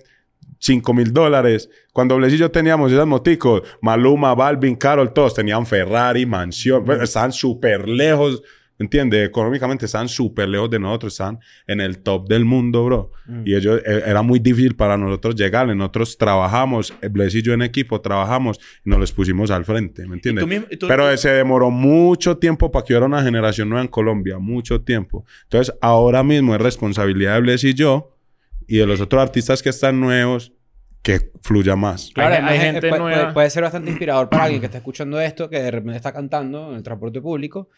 5 0.60 0.94
mil 0.94 1.14
dólares. 1.14 1.70
Cuando 1.94 2.18
Bless 2.18 2.34
y 2.34 2.38
yo 2.38 2.52
teníamos 2.52 2.92
esas 2.92 3.08
moticos, 3.08 3.64
Maluma, 3.82 4.36
Balvin, 4.36 4.76
Carol, 4.76 5.14
todos 5.14 5.34
tenían 5.34 5.66
Ferrari, 5.66 6.26
mansión, 6.26 6.86
pues, 6.86 7.02
estaban 7.02 7.32
súper 7.32 7.88
lejos. 7.88 8.44
¿Entiendes? 8.82 9.28
Económicamente 9.28 9.86
estaban 9.86 10.10
súper 10.10 10.50
lejos 10.50 10.68
de 10.72 10.80
nosotros, 10.80 11.14
estaban 11.14 11.40
en 11.68 11.82
el 11.82 12.00
top 12.00 12.28
del 12.28 12.46
mundo, 12.46 12.84
bro. 12.84 13.12
Y 13.46 13.54
ellos, 13.54 13.80
eh, 13.86 14.02
era 14.08 14.24
muy 14.24 14.40
difícil 14.40 14.76
para 14.76 14.98
nosotros 14.98 15.36
llegar. 15.36 15.68
Nosotros 15.76 16.18
trabajamos, 16.18 16.92
eh, 17.02 17.08
Bless 17.08 17.36
y 17.36 17.44
yo 17.44 17.54
en 17.54 17.62
equipo 17.62 18.02
trabajamos 18.02 18.60
y 18.84 18.90
nos 18.90 19.00
les 19.00 19.12
pusimos 19.12 19.52
al 19.52 19.66
frente, 19.66 20.08
¿me 20.08 20.16
entiendes? 20.16 20.46
Pero 20.88 21.16
se 21.16 21.30
demoró 21.30 21.70
mucho 21.70 22.38
tiempo 22.38 22.72
para 22.72 22.84
que 22.84 22.94
hubiera 22.94 23.06
una 23.06 23.22
generación 23.22 23.70
nueva 23.70 23.84
en 23.84 23.88
Colombia, 23.88 24.40
mucho 24.40 24.82
tiempo. 24.82 25.26
Entonces, 25.44 25.76
ahora 25.80 26.24
mismo 26.24 26.56
es 26.56 26.62
responsabilidad 26.62 27.36
de 27.36 27.42
Bless 27.42 27.64
y 27.64 27.76
yo 27.76 28.18
y 28.68 28.78
de 28.78 28.88
los 28.88 29.00
otros 29.00 29.22
artistas 29.22 29.62
que 29.62 29.70
están 29.70 30.00
nuevos 30.00 30.54
que 31.02 31.32
fluya 31.42 31.76
más. 31.76 32.12
Claro, 32.14 32.36
hay, 32.36 32.58
hay 32.58 32.60
gente 32.60 32.90
puede, 32.90 33.00
nueva. 33.00 33.34
Puede, 33.34 33.50
ser 33.50 33.64
bastante 33.64 33.90
inspirador 33.90 34.30
para 34.30 34.44
alguien 34.44 34.62
que 34.62 34.68
está 34.68 34.78
escuchando 34.78 35.20
esto, 35.20 35.50
que 35.50 35.60
de 35.60 35.72
repente 35.72 35.98
está 35.98 36.14
cantando 36.14 36.70
en 36.70 36.76
el 36.76 36.84
transporte 36.84 37.22
público 37.22 37.70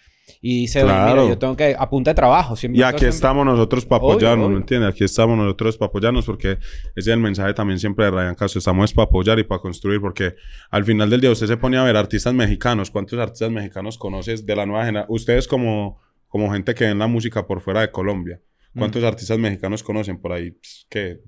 y 0.42 0.62
dice, 0.62 0.82
claro. 0.82 1.22
mira, 1.22 1.30
yo 1.30 1.38
tengo 1.38 1.56
que 1.56 1.76
apunta 1.78 2.12
de 2.12 2.16
trabajo. 2.16 2.56
Siempre, 2.56 2.80
y 2.80 2.84
aquí 2.84 3.00
siempre... 3.00 3.16
estamos 3.16 3.46
nosotros 3.46 3.86
para 3.86 4.00
apoyarnos, 4.00 4.50
¿me 4.50 4.58
entiendes? 4.58 4.90
Aquí 4.90 5.06
estamos 5.06 5.38
nosotros 5.38 5.78
para 5.78 5.88
apoyarnos 5.88 6.26
porque 6.26 6.52
ese 6.52 6.60
es 6.96 7.08
el 7.08 7.20
mensaje 7.20 7.54
también 7.54 7.80
siempre 7.80 8.06
de 8.06 8.12
Ryan 8.12 8.36
Castro. 8.36 8.60
Estamos 8.60 8.94
para 8.94 9.06
apoyar 9.06 9.40
y 9.40 9.44
para 9.44 9.62
construir 9.62 10.02
porque 10.02 10.36
al 10.70 10.84
final 10.84 11.10
del 11.10 11.22
día 11.22 11.32
usted 11.32 11.48
se 11.48 11.58
pone 11.58 11.78
a 11.78 11.84
ver 11.84 11.96
artistas 11.96 12.34
mexicanos. 12.34 12.92
¿Cuántos 12.92 13.18
artistas 13.20 13.52
mexicanos 13.52 13.98
conoces 13.98 14.46
de 14.46 14.56
la 14.56 14.66
nueva 14.66 14.86
generación? 14.86 15.16
Ustedes 15.16 15.48
como, 15.48 16.02
como 16.28 16.52
gente 16.52 16.76
que 16.76 16.86
ven 16.86 17.00
la 17.00 17.08
música 17.08 17.48
por 17.48 17.62
fuera 17.62 17.82
de 17.82 17.92
Colombia. 17.92 18.42
¿Cuántos 18.78 19.04
mm. 19.04 19.06
artistas 19.06 19.38
mexicanos 19.38 19.84
conocen 19.84 20.20
por 20.20 20.34
ahí? 20.34 20.52
Pues, 20.52 20.88
que 20.90 21.20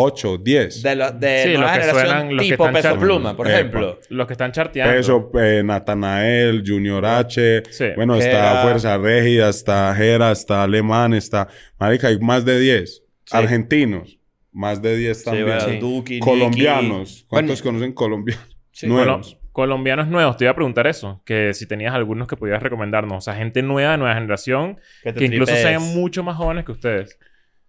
8, 0.00 0.38
10. 0.38 0.82
De, 0.82 0.96
lo, 0.96 1.10
de 1.12 1.42
sí, 1.42 1.48
nueva 1.54 1.76
los 1.76 1.86
que 1.86 1.92
suenan, 1.92 2.36
los 2.36 2.46
tipo 2.46 2.72
Peso 2.72 2.98
Pluma, 2.98 3.36
por 3.36 3.48
ejemplo. 3.48 4.00
Los 4.08 4.26
que 4.26 4.32
están 4.32 4.52
charteando. 4.52 4.94
Peso, 4.94 5.30
eh, 5.38 5.62
Natanael, 5.64 6.62
Junior 6.66 7.04
H. 7.04 7.62
Sí. 7.70 7.86
Bueno, 7.96 8.14
Gera. 8.14 8.26
está 8.26 8.62
Fuerza 8.62 8.98
Régida, 8.98 9.48
está 9.50 9.94
Jera, 9.94 10.32
está 10.32 10.62
Alemán, 10.62 11.14
está... 11.14 11.48
Marica, 11.78 12.08
hay 12.08 12.18
más 12.18 12.44
de 12.44 12.58
10. 12.58 13.02
Argentinos, 13.32 14.18
más 14.52 14.80
de 14.82 14.96
10 14.96 15.24
también. 15.24 16.20
Colombianos. 16.20 17.24
¿Cuántos 17.28 17.62
conocen 17.62 17.92
colombianos? 17.92 18.48
Nuevos. 18.82 19.36
Colombianos 19.52 20.06
nuevos, 20.06 20.36
te 20.36 20.44
iba 20.44 20.52
a 20.52 20.54
preguntar 20.54 20.86
eso, 20.86 21.22
que 21.24 21.54
si 21.54 21.66
tenías 21.66 21.92
algunos 21.92 22.28
que 22.28 22.36
pudieras 22.36 22.62
recomendarnos, 22.62 23.18
o 23.18 23.20
sea, 23.20 23.34
gente 23.34 23.62
nueva, 23.62 23.96
nueva 23.96 24.14
generación, 24.14 24.78
que, 25.02 25.12
que 25.12 25.24
incluso 25.24 25.52
sean 25.54 25.82
mucho 25.82 26.22
más 26.22 26.36
jóvenes 26.36 26.64
que 26.64 26.72
ustedes. 26.72 27.18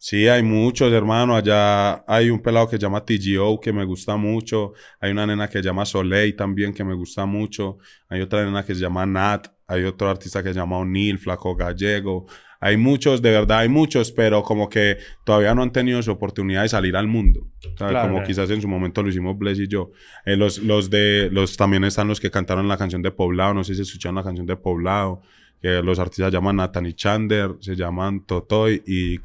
Sí, 0.04 0.28
hay 0.28 0.42
muchos, 0.42 0.92
hermano. 0.92 1.36
Allá 1.36 2.04
hay 2.08 2.32
un 2.32 2.40
pelado 2.40 2.68
que 2.68 2.78
se 2.78 2.82
llama 2.82 3.06
TGO 3.06 3.60
que 3.62 3.72
me 3.72 3.86
gusta 3.86 4.18
mucho. 4.18 4.74
Hay 5.00 5.12
una 5.12 5.28
nena 5.28 5.48
que 5.48 5.60
se 5.60 5.64
llama 5.64 5.86
Soleil 5.86 6.36
también 6.36 6.74
que 6.74 6.84
me 6.84 6.96
gusta 6.96 7.28
mucho. 7.28 7.78
Hay 8.10 8.20
otra 8.20 8.44
nena 8.44 8.66
que 8.66 8.74
se 8.74 8.82
llama 8.82 9.06
Nat. 9.06 9.50
Hay 9.68 9.84
otro 9.84 10.10
artista 10.10 10.42
que 10.42 10.50
se 10.50 10.56
llama 10.56 10.80
O'Neill, 10.80 11.20
Flaco 11.20 11.56
Gallego. 11.56 12.26
Hay 12.60 12.78
muchos, 12.78 13.22
de 13.22 13.30
verdad 13.30 13.60
hay 13.60 13.70
muchos, 13.70 14.12
pero 14.12 14.42
como 14.42 14.70
que 14.70 14.98
todavía 15.24 15.54
no 15.54 15.62
han 15.62 15.72
tenido 15.72 16.02
su 16.02 16.10
oportunidad 16.10 16.64
de 16.64 16.70
salir 16.70 16.96
al 16.96 17.08
mundo. 17.08 17.48
¿sabes? 17.78 17.92
Claro. 17.92 18.12
como 18.12 18.24
quizás 18.24 18.50
en 18.50 18.60
su 18.60 18.68
momento 18.68 19.04
lo 19.04 19.10
hicimos 19.10 19.38
Bless 19.38 19.60
y 19.60 19.68
yo. 19.68 19.92
Eh, 20.26 20.36
los, 20.36 20.58
los 20.64 20.90
de, 20.90 21.30
los 21.32 21.58
también 21.58 21.84
están 21.84 22.08
los 22.08 22.20
que 22.20 22.32
cantaron 22.32 22.68
la 22.68 22.78
canción 22.78 23.04
de 23.04 23.12
Poblado. 23.12 23.54
No 23.54 23.64
sé 23.64 23.76
si 23.76 23.84
escucharon 23.84 24.16
la 24.16 24.24
canción 24.24 24.48
de 24.48 24.56
Poblado. 24.56 25.22
Que 25.62 25.84
los 25.84 26.00
artistas 26.00 26.34
llaman 26.34 26.56
Nathan 26.56 26.88
y 26.88 26.94
Chander, 26.96 27.52
se 27.60 27.76
llaman 27.76 28.26
Totoy 28.26 28.82
y 28.84 29.20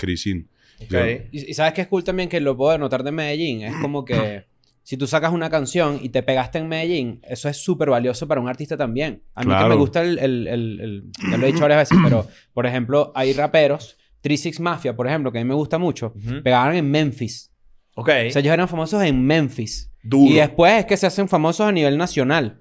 Y, 1.33 1.51
y 1.51 1.55
sabes 1.55 1.73
que 1.73 1.81
es 1.83 1.87
cool 1.89 2.05
también 2.05 2.29
que 2.29 2.41
lo 2.41 2.57
puedo 2.57 2.77
notar 2.79 3.03
de 3.03 3.13
Medellín. 3.13 3.63
Es 3.63 3.75
como 3.77 4.05
que 4.05 4.45
si 4.83 4.97
tú 4.97 5.07
sacas 5.07 5.33
una 5.33 5.51
canción 5.51 5.99
y 6.03 6.11
te 6.11 6.23
pegaste 6.23 6.59
en 6.59 6.69
Medellín, 6.69 7.21
eso 7.29 7.49
es 7.49 7.57
súper 7.57 7.91
valioso 7.91 8.29
para 8.29 8.41
un 8.41 8.49
artista 8.49 8.77
también. 8.77 9.23
A 9.35 9.41
mí 9.41 9.47
que 9.47 9.51
Claro. 9.53 9.69
me 9.69 9.75
gusta 9.77 10.03
el, 10.03 10.19
el, 10.19 10.47
el- 10.47 10.81
el- 10.81 11.05
Ya 11.31 11.37
lo 11.39 11.45
he 11.47 11.53
dicho 11.53 11.63
varias 11.63 11.89
veces, 11.91 11.99
pero, 12.05 12.27
por 12.55 12.67
ejemplo, 12.67 13.11
hay 13.15 13.33
raperos, 13.33 13.97
36 14.21 14.61
Mafia, 14.61 14.95
por 14.95 15.07
ejemplo, 15.07 15.33
que 15.33 15.39
a 15.39 15.43
mí 15.45 15.49
me 15.49 15.55
gusta 15.55 15.79
mucho, 15.79 16.13
pegaban 16.45 16.77
en 16.77 16.91
Memphis. 16.91 17.53
Ok. 17.95 18.09
O 18.29 18.31
sea, 18.31 18.41
ellos 18.41 18.53
eran 18.53 18.69
famosos 18.69 19.03
en 19.03 19.25
Memphis. 19.25 19.91
Duro. 20.03 20.31
Y 20.31 20.37
después 20.37 20.73
es 20.81 20.85
que 20.85 20.97
se 20.97 21.07
hacen 21.07 21.29
famosos 21.29 21.67
a 21.67 21.73
nivel 21.73 21.97
nacional. 21.99 22.61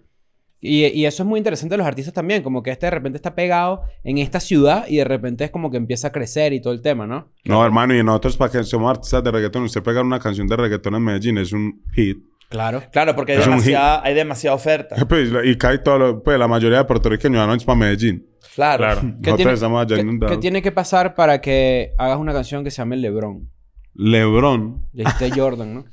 Y, 0.62 0.86
y 0.88 1.06
eso 1.06 1.24
es 1.24 1.28
muy 1.30 1.38
interesante 1.38 1.74
de 1.74 1.78
los 1.78 1.86
artistas 1.88 2.14
también, 2.14 2.42
como 2.42 2.64
que 2.64 2.72
este 2.72 2.88
de 2.88 2.92
repente 2.92 3.18
está 3.18 3.36
pegado 3.36 3.82
en 4.04 4.18
esta 4.18 4.40
ciudad 4.40 4.86
y 4.88 4.98
de 4.98 5.04
repente 5.04 5.44
es 5.44 5.52
como 5.52 5.70
que 5.70 5.78
empieza 5.78 6.08
a 6.08 6.12
crecer 6.12 6.54
y 6.54 6.62
todo 6.62 6.74
el 6.74 6.82
tema, 6.82 7.06
¿no? 7.06 7.30
No, 7.44 7.64
hermano, 7.64 7.96
y 7.96 8.04
nosotros, 8.04 8.36
para 8.38 8.52
que 8.52 8.64
somos 8.64 8.90
artistas 8.90 9.24
de 9.24 9.32
reggaetón, 9.32 9.64
usted 9.64 9.84
pegar 9.84 10.04
una 10.04 10.20
canción 10.20 10.48
de 10.48 10.56
reggaetón 10.56 10.96
en 10.96 11.04
Medellín 11.04 11.38
es 11.38 11.52
un 11.54 11.84
hit. 11.94 12.18
Claro. 12.50 12.82
Claro, 12.92 13.16
porque 13.16 13.34
hay 13.34 13.40
demasiada, 13.40 14.02
hay 14.04 14.14
demasiada 14.14 14.56
oferta. 14.56 14.96
Pues, 15.10 15.30
y 15.44 15.56
cae 15.58 15.80
todo, 15.80 15.98
lo- 15.98 16.24
pues 16.24 16.40
la 16.40 16.48
mayoría 16.48 16.78
de 16.80 16.86
puertorriqueños 16.86 17.46
van 17.46 17.60
para 17.60 17.76
Medellín. 17.78 18.26
Claro. 18.56 18.84
Claro. 18.86 19.02
¿Qué 19.02 19.32
tiene, 19.38 19.52
qué- 19.98 20.04
qué 20.30 20.38
tiene 20.38 20.62
que 20.62 20.72
pasar 20.72 21.16
para 21.16 21.42
que 21.42 21.92
hagas 21.98 22.18
una 22.18 22.34
canción 22.34 22.64
que 22.64 22.72
se 22.72 22.78
llame 22.78 22.98
Lebron? 22.98 23.50
Lebron, 23.98 24.84
Ya 24.94 25.06
dijiste 25.06 25.40
Jordan, 25.40 25.74
¿no? 25.76 25.86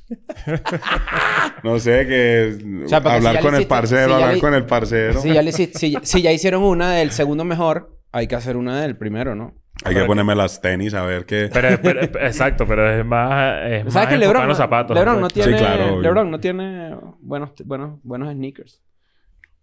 no 1.63 1.79
sé, 1.79 2.07
que 2.07 2.85
O 2.85 2.89
sea, 2.89 3.01
porque 3.01 3.21
si 3.21 3.27
hablar 3.27 3.35
ya 3.35 3.41
con 3.41 3.55
el 3.55 3.67
parcero, 3.67 4.07
si 4.09 4.13
hablar 4.15 4.35
le- 4.35 4.41
con 4.41 4.55
el 4.55 4.67
parcero. 4.67 5.21
Si 5.21 5.33
ya, 5.33 5.43
le 5.43 5.51
hiciste- 5.51 5.79
si- 5.79 5.97
si 6.03 6.23
ya 6.23 6.33
hicieron 6.33 6.63
una 6.65 6.93
del 6.93 7.13
segundo 7.13 7.45
mejor, 7.45 7.97
hay 8.11 8.27
que 8.27 8.35
hacer 8.35 8.57
una 8.57 8.81
del 8.83 8.97
primero, 8.97 9.35
¿no? 9.35 9.55
Hay 9.85 9.95
que 9.95 10.05
ponerme 10.05 10.35
las 10.37 10.61
tenis 10.61 10.95
a 10.95 11.03
ver 11.05 11.27
qué. 11.27 11.49
Pero, 11.53 11.81
pero- 11.83 12.01
exacto, 12.25 12.67
pero 12.67 12.89
es 12.89 13.05
más... 13.05 13.63
Es 13.71 13.85
más 13.85 13.95
¿Sabes 13.95 14.11
que 14.11 14.19
LeBron, 14.19 14.47
los 14.47 14.57
zapatos. 14.57 14.97
LeBron 14.97 15.21
no 15.21 15.29
tiene, 15.29 15.53
Sí, 15.53 15.59
claro. 15.59 16.01
LeBron 16.01 16.31
no 16.31 16.39
tiene 16.41 16.97
buenos, 17.21 17.51
buenos, 17.65 17.99
buenos 18.03 18.33
sneakers? 18.33 18.81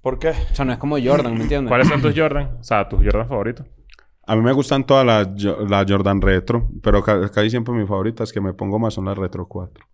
¿Por 0.02 0.18
qué? 0.20 0.30
O 0.30 0.56
sea, 0.56 0.66
no 0.66 0.72
es 0.74 0.78
como 0.78 0.98
Jordan, 1.02 1.36
¿me 1.36 1.44
entiendes? 1.44 1.70
¿Cuáles 1.70 1.88
son 1.88 2.02
tus 2.02 2.14
Jordan? 2.18 2.58
O 2.60 2.64
sea, 2.64 2.88
tus 2.88 3.00
Jordan 3.04 3.28
favoritos. 3.28 3.66
A 4.32 4.36
mí 4.36 4.42
me 4.44 4.52
gustan 4.54 4.86
todas 4.86 5.06
las 5.06 5.28
las 5.70 5.86
Jordan 5.90 6.22
Retro, 6.22 6.70
pero 6.84 7.02
ca- 7.04 7.30
casi 7.30 7.50
siempre 7.50 7.74
mis 7.74 7.88
favoritas 7.88 8.32
que 8.32 8.40
me 8.42 8.54
pongo 8.54 8.78
más 8.80 8.94
son 8.94 9.06
las 9.06 9.18
Retro 9.18 9.48
4. 9.48 9.86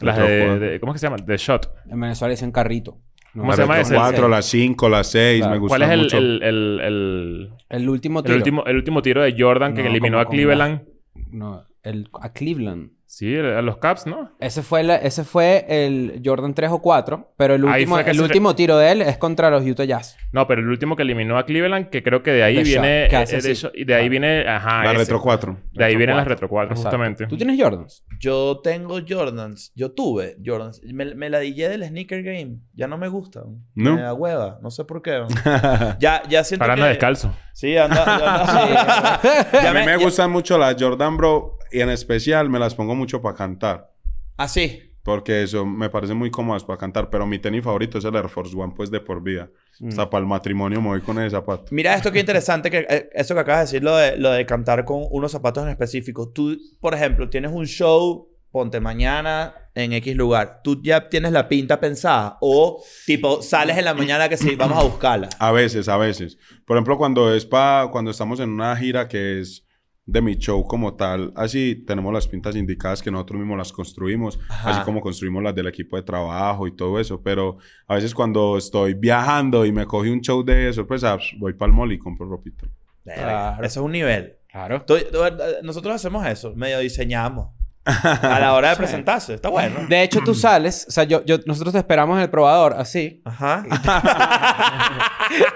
Las 0.00 0.16
Retro 0.16 0.24
de, 0.26 0.38
cuatro. 0.46 0.60
de- 0.60 0.80
¿Cómo 0.80 0.92
es 0.92 0.94
que 0.94 0.98
se 1.00 1.06
llama? 1.06 1.16
De 1.24 1.36
Shot. 1.36 1.70
En 1.90 2.00
Venezuela 2.00 2.30
dicen 2.30 2.52
carrito. 2.52 2.98
No, 3.34 3.42
¿Cómo 3.42 3.48
Las 3.50 3.56
se 3.56 3.62
llama 3.62 3.80
ese? 3.80 3.94
4, 3.94 4.28
las 4.28 4.44
5, 4.46 4.88
las 4.88 5.06
6, 5.08 5.38
Claro. 5.40 5.52
me 5.54 5.58
gustan 5.60 5.78
¿Cuál 5.78 5.82
es 5.82 5.94
el, 5.94 6.00
mucho. 6.02 6.18
el, 6.18 6.42
el, 6.42 6.80
el, 6.80 7.50
El 7.68 7.88
último 7.88 8.18
el 8.20 8.24
tiro. 8.24 8.36
último, 8.36 8.64
el 8.64 8.76
último 8.76 9.02
tiro 9.02 9.22
de 9.22 9.34
Jordan 9.38 9.74
que 9.74 9.82
No, 9.84 9.88
eliminó 9.90 10.16
como 10.16 10.26
a 10.26 10.30
Cleveland? 10.30 10.82
No, 11.30 11.64
el, 11.84 12.08
a 12.20 12.32
Cleveland. 12.32 12.90
Sí, 13.12 13.34
el- 13.34 13.54
a 13.56 13.60
los 13.60 13.78
Caps, 13.78 14.06
¿no? 14.06 14.30
Ese 14.38 14.62
fue, 14.62 14.84
la- 14.84 14.94
ese 14.94 15.24
fue 15.24 15.66
el 15.68 16.22
Jordan 16.24 16.54
3 16.54 16.70
o 16.70 16.80
4, 16.80 17.32
pero 17.36 17.56
el 17.56 17.64
último, 17.64 17.98
el 17.98 18.14
se- 18.14 18.22
último 18.22 18.54
tiro 18.54 18.78
de 18.78 18.92
él 18.92 19.02
es 19.02 19.18
contra 19.18 19.50
los 19.50 19.64
Utah 19.66 19.82
Jazz. 19.84 20.16
No, 20.30 20.46
pero 20.46 20.60
el 20.60 20.68
último 20.68 20.94
que 20.94 21.02
eliminó 21.02 21.36
a 21.36 21.44
Cleveland, 21.44 21.90
que 21.90 22.04
creo 22.04 22.22
que 22.22 22.30
de 22.30 22.44
ahí 22.44 22.54
The 22.58 22.62
viene... 22.62 23.00
Shot, 23.02 23.10
que 23.10 23.16
hace 23.16 23.38
eh, 23.38 23.42
de, 23.42 23.50
así. 23.50 23.66
Shot- 23.66 23.84
de 23.84 23.94
ahí 23.96 24.08
viene... 24.08 24.48
Ajá, 24.48 24.84
la 24.84 24.90
ese. 24.92 24.98
Retro 25.00 25.20
4. 25.22 25.56
De 25.72 25.84
ahí 25.84 25.96
vienen 25.96 26.16
las 26.18 26.24
Retro 26.24 26.36
Retro 26.46 26.48
4, 26.50 26.66
Exacto. 26.70 26.82
justamente. 26.88 27.26
¿Tú 27.26 27.36
tienes 27.36 27.60
Jordans? 27.60 28.04
Yo 28.20 28.60
tengo 28.62 29.00
Jordans. 29.06 29.72
Yo 29.74 29.90
tuve 29.90 30.36
Jordans. 30.46 30.80
Me, 30.84 31.12
me 31.16 31.30
la 31.30 31.40
dillé 31.40 31.68
del 31.68 31.84
sneaker 31.84 32.22
game. 32.22 32.58
Ya 32.74 32.86
no 32.86 32.96
me 32.96 33.08
gustan. 33.08 33.42
¿No? 33.74 33.96
Me 33.96 34.02
da 34.02 34.14
hueva. 34.14 34.60
No 34.62 34.70
sé 34.70 34.84
por 34.84 35.02
qué. 35.02 35.20
ya, 35.98 36.22
ya 36.28 36.44
siento 36.44 36.62
Ahora 36.62 36.76
que... 36.76 36.80
anda 36.82 36.88
descalzo. 36.90 37.34
Sí, 37.54 37.76
anda... 37.76 38.04
anda- 38.04 39.20
Ya 39.52 39.70
a 39.70 39.74
mí 39.74 39.80
me 39.80 39.98
ya- 39.98 40.04
gustan 40.04 40.30
mucho 40.30 40.56
las 40.58 40.76
Jordan 40.78 41.16
Bro 41.16 41.58
y 41.72 41.80
en 41.80 41.90
especial 41.90 42.48
me 42.48 42.58
las 42.58 42.74
pongo 42.74 42.94
mucho 43.00 43.20
para 43.22 43.34
cantar. 43.34 43.90
Ah, 44.36 44.46
sí. 44.46 44.82
Porque 45.02 45.42
eso 45.42 45.64
me 45.64 45.88
parece 45.88 46.12
muy 46.12 46.30
cómodas 46.30 46.62
para 46.62 46.78
cantar. 46.78 47.08
Pero 47.10 47.26
mi 47.26 47.38
tenis 47.38 47.64
favorito 47.64 47.98
es 47.98 48.04
el 48.04 48.14
Air 48.14 48.28
Force 48.28 48.54
One, 48.54 48.74
pues 48.76 48.90
de 48.90 49.00
por 49.00 49.22
vida. 49.22 49.50
Mm. 49.80 49.88
Hasta 49.88 50.10
para 50.10 50.20
el 50.20 50.28
matrimonio 50.28 50.80
me 50.80 50.88
voy 50.88 51.00
con 51.00 51.18
ese 51.18 51.30
zapato. 51.30 51.66
Mira 51.70 51.94
esto 51.94 52.12
qué 52.12 52.20
interesante, 52.20 52.70
que, 52.70 52.86
eh, 52.88 53.10
eso 53.14 53.34
que 53.34 53.40
acabas 53.40 53.60
de 53.60 53.78
decir, 53.78 53.82
lo 53.82 53.96
de, 53.96 54.16
lo 54.18 54.30
de 54.30 54.44
cantar 54.44 54.84
con 54.84 55.06
unos 55.10 55.32
zapatos 55.32 55.64
en 55.64 55.70
específico. 55.70 56.28
Tú, 56.28 56.56
por 56.80 56.94
ejemplo, 56.94 57.30
tienes 57.30 57.50
un 57.50 57.66
show, 57.66 58.28
ponte 58.50 58.78
mañana 58.78 59.54
en 59.74 59.92
X 59.94 60.14
lugar. 60.14 60.60
¿Tú 60.62 60.80
ya 60.82 61.08
tienes 61.08 61.32
la 61.32 61.48
pinta 61.48 61.80
pensada? 61.80 62.36
O, 62.42 62.82
tipo, 63.06 63.40
sales 63.42 63.78
en 63.78 63.86
la 63.86 63.94
mañana 63.94 64.28
que 64.28 64.36
sí, 64.36 64.54
vamos 64.54 64.78
a 64.78 64.82
buscarla. 64.82 65.30
A 65.38 65.50
veces, 65.50 65.88
a 65.88 65.96
veces. 65.96 66.36
Por 66.66 66.76
ejemplo, 66.76 66.98
cuando 66.98 67.34
es 67.34 67.46
pa, 67.46 67.88
cuando 67.90 68.10
estamos 68.10 68.38
en 68.40 68.50
una 68.50 68.76
gira 68.76 69.08
que 69.08 69.40
es 69.40 69.66
de 70.10 70.20
mi 70.22 70.36
show 70.36 70.64
como 70.66 70.94
tal, 70.94 71.32
así 71.36 71.74
tenemos 71.86 72.12
las 72.12 72.26
pintas 72.28 72.56
indicadas 72.56 73.02
que 73.02 73.10
nosotros 73.10 73.38
mismos 73.40 73.58
las 73.58 73.72
construimos, 73.72 74.38
Ajá. 74.48 74.70
así 74.70 74.80
como 74.84 75.00
construimos 75.00 75.42
las 75.42 75.54
del 75.54 75.66
equipo 75.68 75.96
de 75.96 76.02
trabajo 76.02 76.66
y 76.66 76.72
todo 76.76 76.98
eso. 77.00 77.20
Pero 77.22 77.58
a 77.86 77.94
veces 77.94 78.14
cuando 78.14 78.56
estoy 78.58 78.94
viajando 78.94 79.64
y 79.64 79.72
me 79.72 79.86
cogí 79.86 80.08
un 80.10 80.20
show 80.20 80.42
de 80.44 80.72
sorpresa, 80.72 81.16
pues, 81.16 81.30
voy 81.38 81.52
para 81.54 81.70
el 81.70 81.76
mall 81.76 81.92
y 81.92 81.98
compro 81.98 82.26
ropita. 82.28 82.66
Verga, 83.04 83.22
Claro. 83.22 83.64
Eso 83.64 83.80
es 83.80 83.84
un 83.86 83.92
nivel. 83.92 84.36
Claro. 84.50 84.82
Tú- 84.84 84.96
tú- 85.12 85.18
Nosotros 85.62 85.94
hacemos 85.94 86.26
eso, 86.26 86.52
medio 86.56 86.78
diseñamos. 86.80 87.48
A 87.84 88.38
la 88.40 88.52
hora 88.52 88.70
de 88.70 88.76
presentarse. 88.76 89.34
Está 89.34 89.48
bueno. 89.48 89.86
De 89.88 90.02
hecho, 90.02 90.20
tú 90.24 90.34
sales, 90.34 90.86
o 90.88 90.90
sea, 90.90 91.04
yo, 91.04 91.24
yo, 91.24 91.38
nosotros 91.46 91.72
te 91.72 91.78
esperamos 91.78 92.16
en 92.16 92.22
el 92.22 92.30
probador, 92.30 92.74
así, 92.76 93.22
Ajá. 93.24 93.64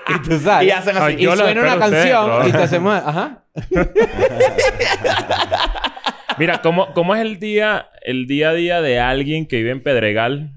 y 0.08 0.28
tú 0.28 0.38
sales. 0.40 0.68
Y 0.68 0.70
hacen 0.70 0.96
así. 0.96 1.16
Ay, 1.18 1.24
y 1.24 1.36
suena 1.36 1.60
una 1.60 1.78
canción 1.78 2.48
y 2.48 2.52
te 2.52 2.58
hacemos, 2.58 2.94
ajá. 2.94 3.44
Mira, 6.38 6.62
¿cómo, 6.62 6.92
¿cómo 6.94 7.14
es 7.14 7.22
el 7.22 7.38
día, 7.38 7.88
el 8.02 8.26
día 8.26 8.50
a 8.50 8.54
día 8.54 8.80
de 8.80 8.98
alguien 8.98 9.46
que 9.46 9.58
vive 9.58 9.70
en 9.70 9.82
Pedregal 9.82 10.52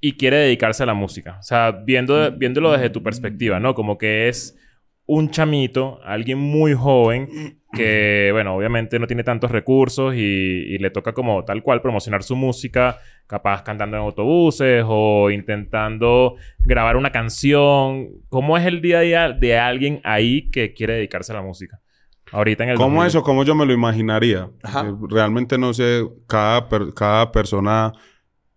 y 0.00 0.16
quiere 0.18 0.36
dedicarse 0.36 0.82
a 0.82 0.86
la 0.86 0.94
música? 0.94 1.36
O 1.38 1.42
sea, 1.42 1.70
viendo, 1.70 2.32
viéndolo 2.32 2.72
desde 2.72 2.90
tu 2.90 3.02
perspectiva, 3.02 3.60
¿no? 3.60 3.74
Como 3.74 3.96
que 3.96 4.28
es 4.28 4.58
un 5.06 5.30
chamito, 5.30 6.00
alguien 6.04 6.38
muy 6.38 6.74
joven 6.74 7.62
que, 7.76 8.30
bueno, 8.32 8.56
obviamente 8.56 8.98
no 8.98 9.06
tiene 9.06 9.22
tantos 9.24 9.50
recursos 9.50 10.14
y, 10.14 10.18
y 10.18 10.78
le 10.78 10.90
toca 10.90 11.12
como 11.12 11.44
tal 11.44 11.62
cual 11.62 11.80
promocionar 11.82 12.22
su 12.22 12.34
música, 12.36 12.98
capaz 13.26 13.62
cantando 13.62 13.96
en 13.96 14.02
autobuses 14.02 14.84
o 14.86 15.30
intentando 15.30 16.36
grabar 16.58 16.96
una 16.96 17.12
canción. 17.12 18.08
¿Cómo 18.28 18.56
es 18.58 18.64
el 18.66 18.80
día 18.80 18.98
a 18.98 19.02
día 19.02 19.28
de 19.32 19.58
alguien 19.58 20.00
ahí 20.04 20.50
que 20.50 20.72
quiere 20.74 20.94
dedicarse 20.94 21.32
a 21.32 21.36
la 21.36 21.42
música? 21.42 21.80
Ahorita 22.32 22.64
en 22.64 22.70
el 22.70 22.76
¿Cómo 22.76 22.96
2000. 22.96 23.06
eso? 23.08 23.22
¿Cómo 23.22 23.44
yo 23.44 23.54
me 23.54 23.64
lo 23.66 23.72
imaginaría? 23.72 24.50
Ajá. 24.62 24.86
Eh, 24.88 24.92
Realmente 25.08 25.56
no 25.58 25.72
sé, 25.72 26.02
cada, 26.26 26.68
per- 26.68 26.92
cada 26.94 27.30
persona 27.30 27.92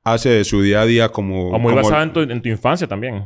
hace 0.03 0.29
de 0.29 0.43
su 0.43 0.61
día 0.63 0.81
a 0.81 0.85
día 0.85 1.09
como... 1.09 1.49
O 1.49 1.59
muy 1.59 1.73
como- 1.73 1.83
basado 1.83 2.01
en 2.01 2.13
tu, 2.13 2.19
en 2.21 2.41
tu 2.41 2.49
infancia 2.49 2.87
también. 2.87 3.23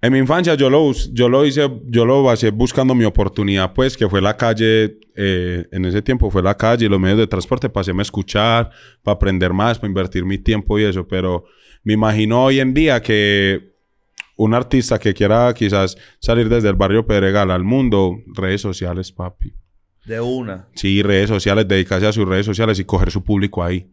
En 0.00 0.12
mi 0.12 0.18
infancia 0.20 0.54
yo 0.54 0.70
lo, 0.70 0.92
yo 0.92 1.28
lo 1.28 1.44
hice, 1.44 1.68
yo 1.86 2.06
lo 2.06 2.22
basé 2.22 2.50
buscando 2.50 2.94
mi 2.94 3.04
oportunidad, 3.04 3.74
pues, 3.74 3.96
que 3.96 4.08
fue 4.08 4.20
la 4.20 4.36
calle, 4.36 5.00
eh, 5.16 5.66
en 5.72 5.84
ese 5.84 6.02
tiempo 6.02 6.30
fue 6.30 6.40
la 6.40 6.56
calle 6.56 6.86
y 6.86 6.88
los 6.88 7.00
medios 7.00 7.18
de 7.18 7.26
transporte 7.26 7.68
para 7.68 7.80
hacerme 7.80 8.02
escuchar, 8.02 8.70
para 9.02 9.16
aprender 9.16 9.52
más, 9.52 9.78
para 9.78 9.88
invertir 9.88 10.24
mi 10.24 10.38
tiempo 10.38 10.78
y 10.78 10.84
eso, 10.84 11.06
pero 11.08 11.44
me 11.82 11.94
imagino 11.94 12.44
hoy 12.44 12.60
en 12.60 12.74
día 12.74 13.02
que 13.02 13.72
un 14.36 14.54
artista 14.54 15.00
que 15.00 15.14
quiera 15.14 15.52
quizás 15.52 15.96
salir 16.20 16.48
desde 16.48 16.68
el 16.68 16.76
barrio 16.76 17.04
Pedregal 17.04 17.50
al 17.50 17.64
mundo, 17.64 18.22
redes 18.26 18.60
sociales, 18.60 19.10
papi. 19.10 19.52
De 20.04 20.20
una. 20.20 20.68
Sí, 20.74 21.02
redes 21.02 21.28
sociales, 21.28 21.66
dedicarse 21.66 22.06
a 22.06 22.12
sus 22.12 22.26
redes 22.26 22.46
sociales 22.46 22.78
y 22.78 22.84
coger 22.84 23.10
su 23.10 23.24
público 23.24 23.64
ahí. 23.64 23.90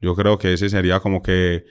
Yo 0.00 0.16
creo 0.16 0.36
que 0.36 0.52
ese 0.52 0.68
sería 0.68 0.98
como 0.98 1.22
que, 1.22 1.64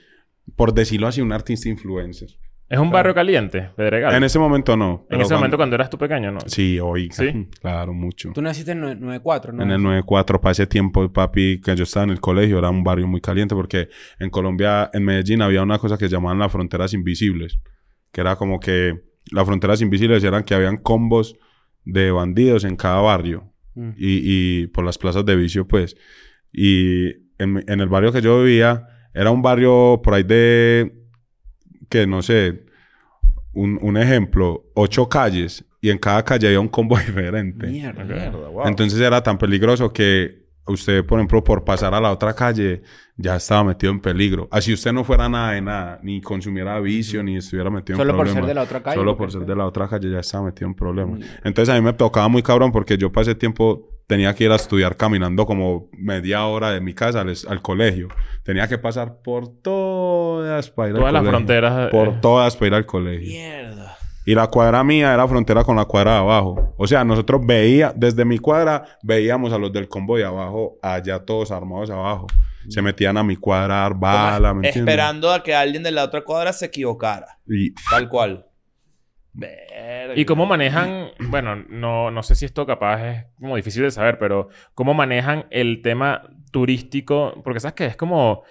por 0.56 0.72
decirlo 0.72 1.06
así, 1.06 1.20
un 1.20 1.32
artista 1.32 1.68
influencer. 1.68 2.30
Es 2.68 2.78
un 2.78 2.90
barrio 2.90 3.14
caliente, 3.14 3.70
Pedregal. 3.76 4.14
En 4.14 4.24
ese 4.24 4.38
momento 4.38 4.76
no. 4.76 5.06
En 5.10 5.20
ese 5.20 5.28
cuando- 5.28 5.36
momento 5.36 5.56
cuando 5.58 5.74
eras 5.76 5.90
tú 5.90 5.98
pequeño, 5.98 6.32
¿no? 6.32 6.40
Sí, 6.46 6.80
hoy. 6.80 7.08
¿Sí? 7.12 7.48
Claro, 7.60 7.92
mucho. 7.92 8.30
Tú 8.34 8.40
naciste 8.42 8.72
en 8.72 8.80
nue- 8.82 8.98
94, 8.98 9.52
¿no? 9.52 9.62
En 9.62 9.70
el 9.70 9.82
94, 9.82 10.40
para 10.40 10.52
ese 10.52 10.66
tiempo, 10.66 11.12
papi, 11.12 11.60
que 11.60 11.76
yo 11.76 11.84
estaba 11.84 12.04
en 12.04 12.10
el 12.10 12.20
colegio, 12.20 12.58
era 12.58 12.70
un 12.70 12.82
barrio 12.82 13.06
muy 13.06 13.20
caliente 13.20 13.54
porque 13.54 13.88
en 14.18 14.30
Colombia, 14.30 14.90
en 14.92 15.04
Medellín, 15.04 15.42
había 15.42 15.62
una 15.62 15.78
cosa 15.78 15.98
que 15.98 16.08
llamaban 16.08 16.38
las 16.38 16.50
fronteras 16.50 16.94
invisibles. 16.94 17.58
Que 18.10 18.22
era 18.22 18.36
como 18.36 18.58
que 18.60 18.94
las 19.30 19.44
fronteras 19.46 19.80
invisibles 19.82 20.24
eran 20.24 20.42
que 20.44 20.54
habían 20.54 20.78
combos 20.78 21.36
de 21.84 22.10
bandidos 22.12 22.64
en 22.64 22.76
cada 22.76 23.00
barrio. 23.02 23.52
Mm. 23.74 23.90
Y, 23.98 24.20
y 24.62 24.66
por 24.68 24.84
las 24.84 24.96
plazas 24.98 25.24
de 25.26 25.36
vicio, 25.36 25.66
pues. 25.68 25.96
Y 26.52 27.08
en 27.38 27.80
el 27.80 27.88
barrio 27.88 28.10
que 28.12 28.22
yo 28.22 28.42
vivía, 28.42 28.86
era 29.12 29.30
un 29.30 29.42
barrio 29.42 30.00
por 30.02 30.14
ahí 30.14 30.22
de, 30.22 30.92
que 31.88 32.06
no 32.06 32.22
sé, 32.22 32.64
un, 33.52 33.78
un 33.82 33.96
ejemplo, 33.96 34.64
ocho 34.74 35.08
calles. 35.08 35.64
Y 35.80 35.90
en 35.90 35.98
cada 35.98 36.24
calle 36.24 36.46
había 36.46 36.60
un 36.60 36.68
combo 36.68 36.96
diferente. 37.06 37.66
Mierda. 37.66 38.04
Mierda, 38.04 38.48
wow. 38.48 38.66
Entonces 38.66 39.00
era 39.00 39.22
tan 39.22 39.36
peligroso 39.38 39.92
que 39.92 40.44
usted, 40.66 41.04
por 41.04 41.18
ejemplo, 41.18 41.44
por 41.44 41.62
pasar 41.62 41.94
a 41.94 42.00
la 42.00 42.10
otra 42.10 42.34
calle, 42.34 42.82
ya 43.16 43.36
estaba 43.36 43.64
metido 43.64 43.92
en 43.92 44.00
peligro. 44.00 44.48
Así 44.50 44.72
usted 44.72 44.92
no 44.92 45.04
fuera 45.04 45.28
nada 45.28 45.52
de 45.52 45.60
nada, 45.60 46.00
ni 46.02 46.20
consumiera 46.22 46.80
vicio, 46.80 47.22
ni 47.22 47.36
estuviera 47.36 47.68
metido 47.70 47.98
Solo 47.98 48.10
en 48.10 48.16
por 48.16 48.24
problemas. 48.24 48.44
ser 48.44 48.48
de 48.48 48.54
la 48.54 48.62
otra 48.62 48.82
calle. 48.82 48.96
Solo 48.96 49.12
¿o 49.12 49.16
por 49.16 49.30
ser 49.30 49.44
de 49.44 49.56
la 49.56 49.66
otra 49.66 49.88
calle 49.88 50.10
ya 50.10 50.20
estaba 50.20 50.44
metido 50.46 50.66
en 50.66 50.74
problemas. 50.74 51.20
Mm. 51.20 51.22
Entonces 51.44 51.74
a 51.74 51.78
mí 51.78 51.84
me 51.84 51.92
tocaba 51.92 52.28
muy 52.28 52.42
cabrón 52.42 52.72
porque 52.72 52.96
yo 52.96 53.12
pasé 53.12 53.34
tiempo 53.34 53.93
tenía 54.06 54.34
que 54.34 54.44
ir 54.44 54.52
a 54.52 54.56
estudiar 54.56 54.96
caminando 54.96 55.46
como 55.46 55.88
media 55.92 56.44
hora 56.46 56.70
de 56.70 56.80
mi 56.80 56.94
casa 56.94 57.20
al, 57.22 57.32
al 57.48 57.62
colegio. 57.62 58.08
Tenía 58.42 58.68
que 58.68 58.78
pasar 58.78 59.22
por 59.22 59.48
todas 59.62 60.70
para 60.70 60.88
ir 60.90 60.94
Todas 60.94 61.08
al 61.08 61.14
las 61.14 61.20
colegio. 61.22 61.38
fronteras, 61.38 61.90
Por 61.90 62.08
eh. 62.08 62.18
todas 62.20 62.56
para 62.56 62.66
ir 62.68 62.74
al 62.74 62.86
colegio. 62.86 63.28
Mierda. 63.28 63.96
Y 64.26 64.34
la 64.34 64.46
cuadra 64.46 64.82
mía 64.82 65.12
era 65.12 65.28
frontera 65.28 65.64
con 65.64 65.76
la 65.76 65.84
cuadra 65.84 66.12
de 66.12 66.18
abajo. 66.18 66.74
O 66.78 66.86
sea, 66.86 67.04
nosotros 67.04 67.42
veía, 67.44 67.92
desde 67.94 68.24
mi 68.24 68.38
cuadra, 68.38 68.84
veíamos 69.02 69.52
a 69.52 69.58
los 69.58 69.70
del 69.70 69.86
convoy 69.86 70.20
de 70.20 70.26
abajo, 70.26 70.78
allá 70.82 71.18
todos 71.18 71.50
armados 71.50 71.90
abajo. 71.90 72.26
Se 72.68 72.80
metían 72.80 73.18
a 73.18 73.22
mi 73.22 73.36
cuadra 73.36 73.80
a 73.80 73.82
dar 73.82 73.94
bala, 73.94 74.54
¿me 74.54 74.66
entiendes? 74.68 74.76
Esperando 74.94 75.30
a 75.30 75.42
que 75.42 75.54
alguien 75.54 75.82
de 75.82 75.90
la 75.90 76.04
otra 76.04 76.22
cuadra 76.22 76.54
se 76.54 76.64
equivocara. 76.66 77.26
Y 77.46 77.74
Tal 77.90 78.08
cual. 78.08 78.46
Verga. 79.34 80.14
¿Y 80.16 80.24
cómo 80.24 80.46
manejan, 80.46 81.10
bueno, 81.18 81.56
no, 81.56 82.10
no 82.10 82.22
sé 82.22 82.36
si 82.36 82.44
esto 82.44 82.66
capaz 82.66 83.04
es 83.04 83.26
como 83.38 83.56
difícil 83.56 83.82
de 83.82 83.90
saber, 83.90 84.18
pero 84.18 84.48
cómo 84.74 84.94
manejan 84.94 85.46
el 85.50 85.82
tema 85.82 86.22
turístico? 86.52 87.40
Porque 87.42 87.60
sabes 87.60 87.74
que 87.74 87.86
es 87.86 87.96
como 87.96 88.44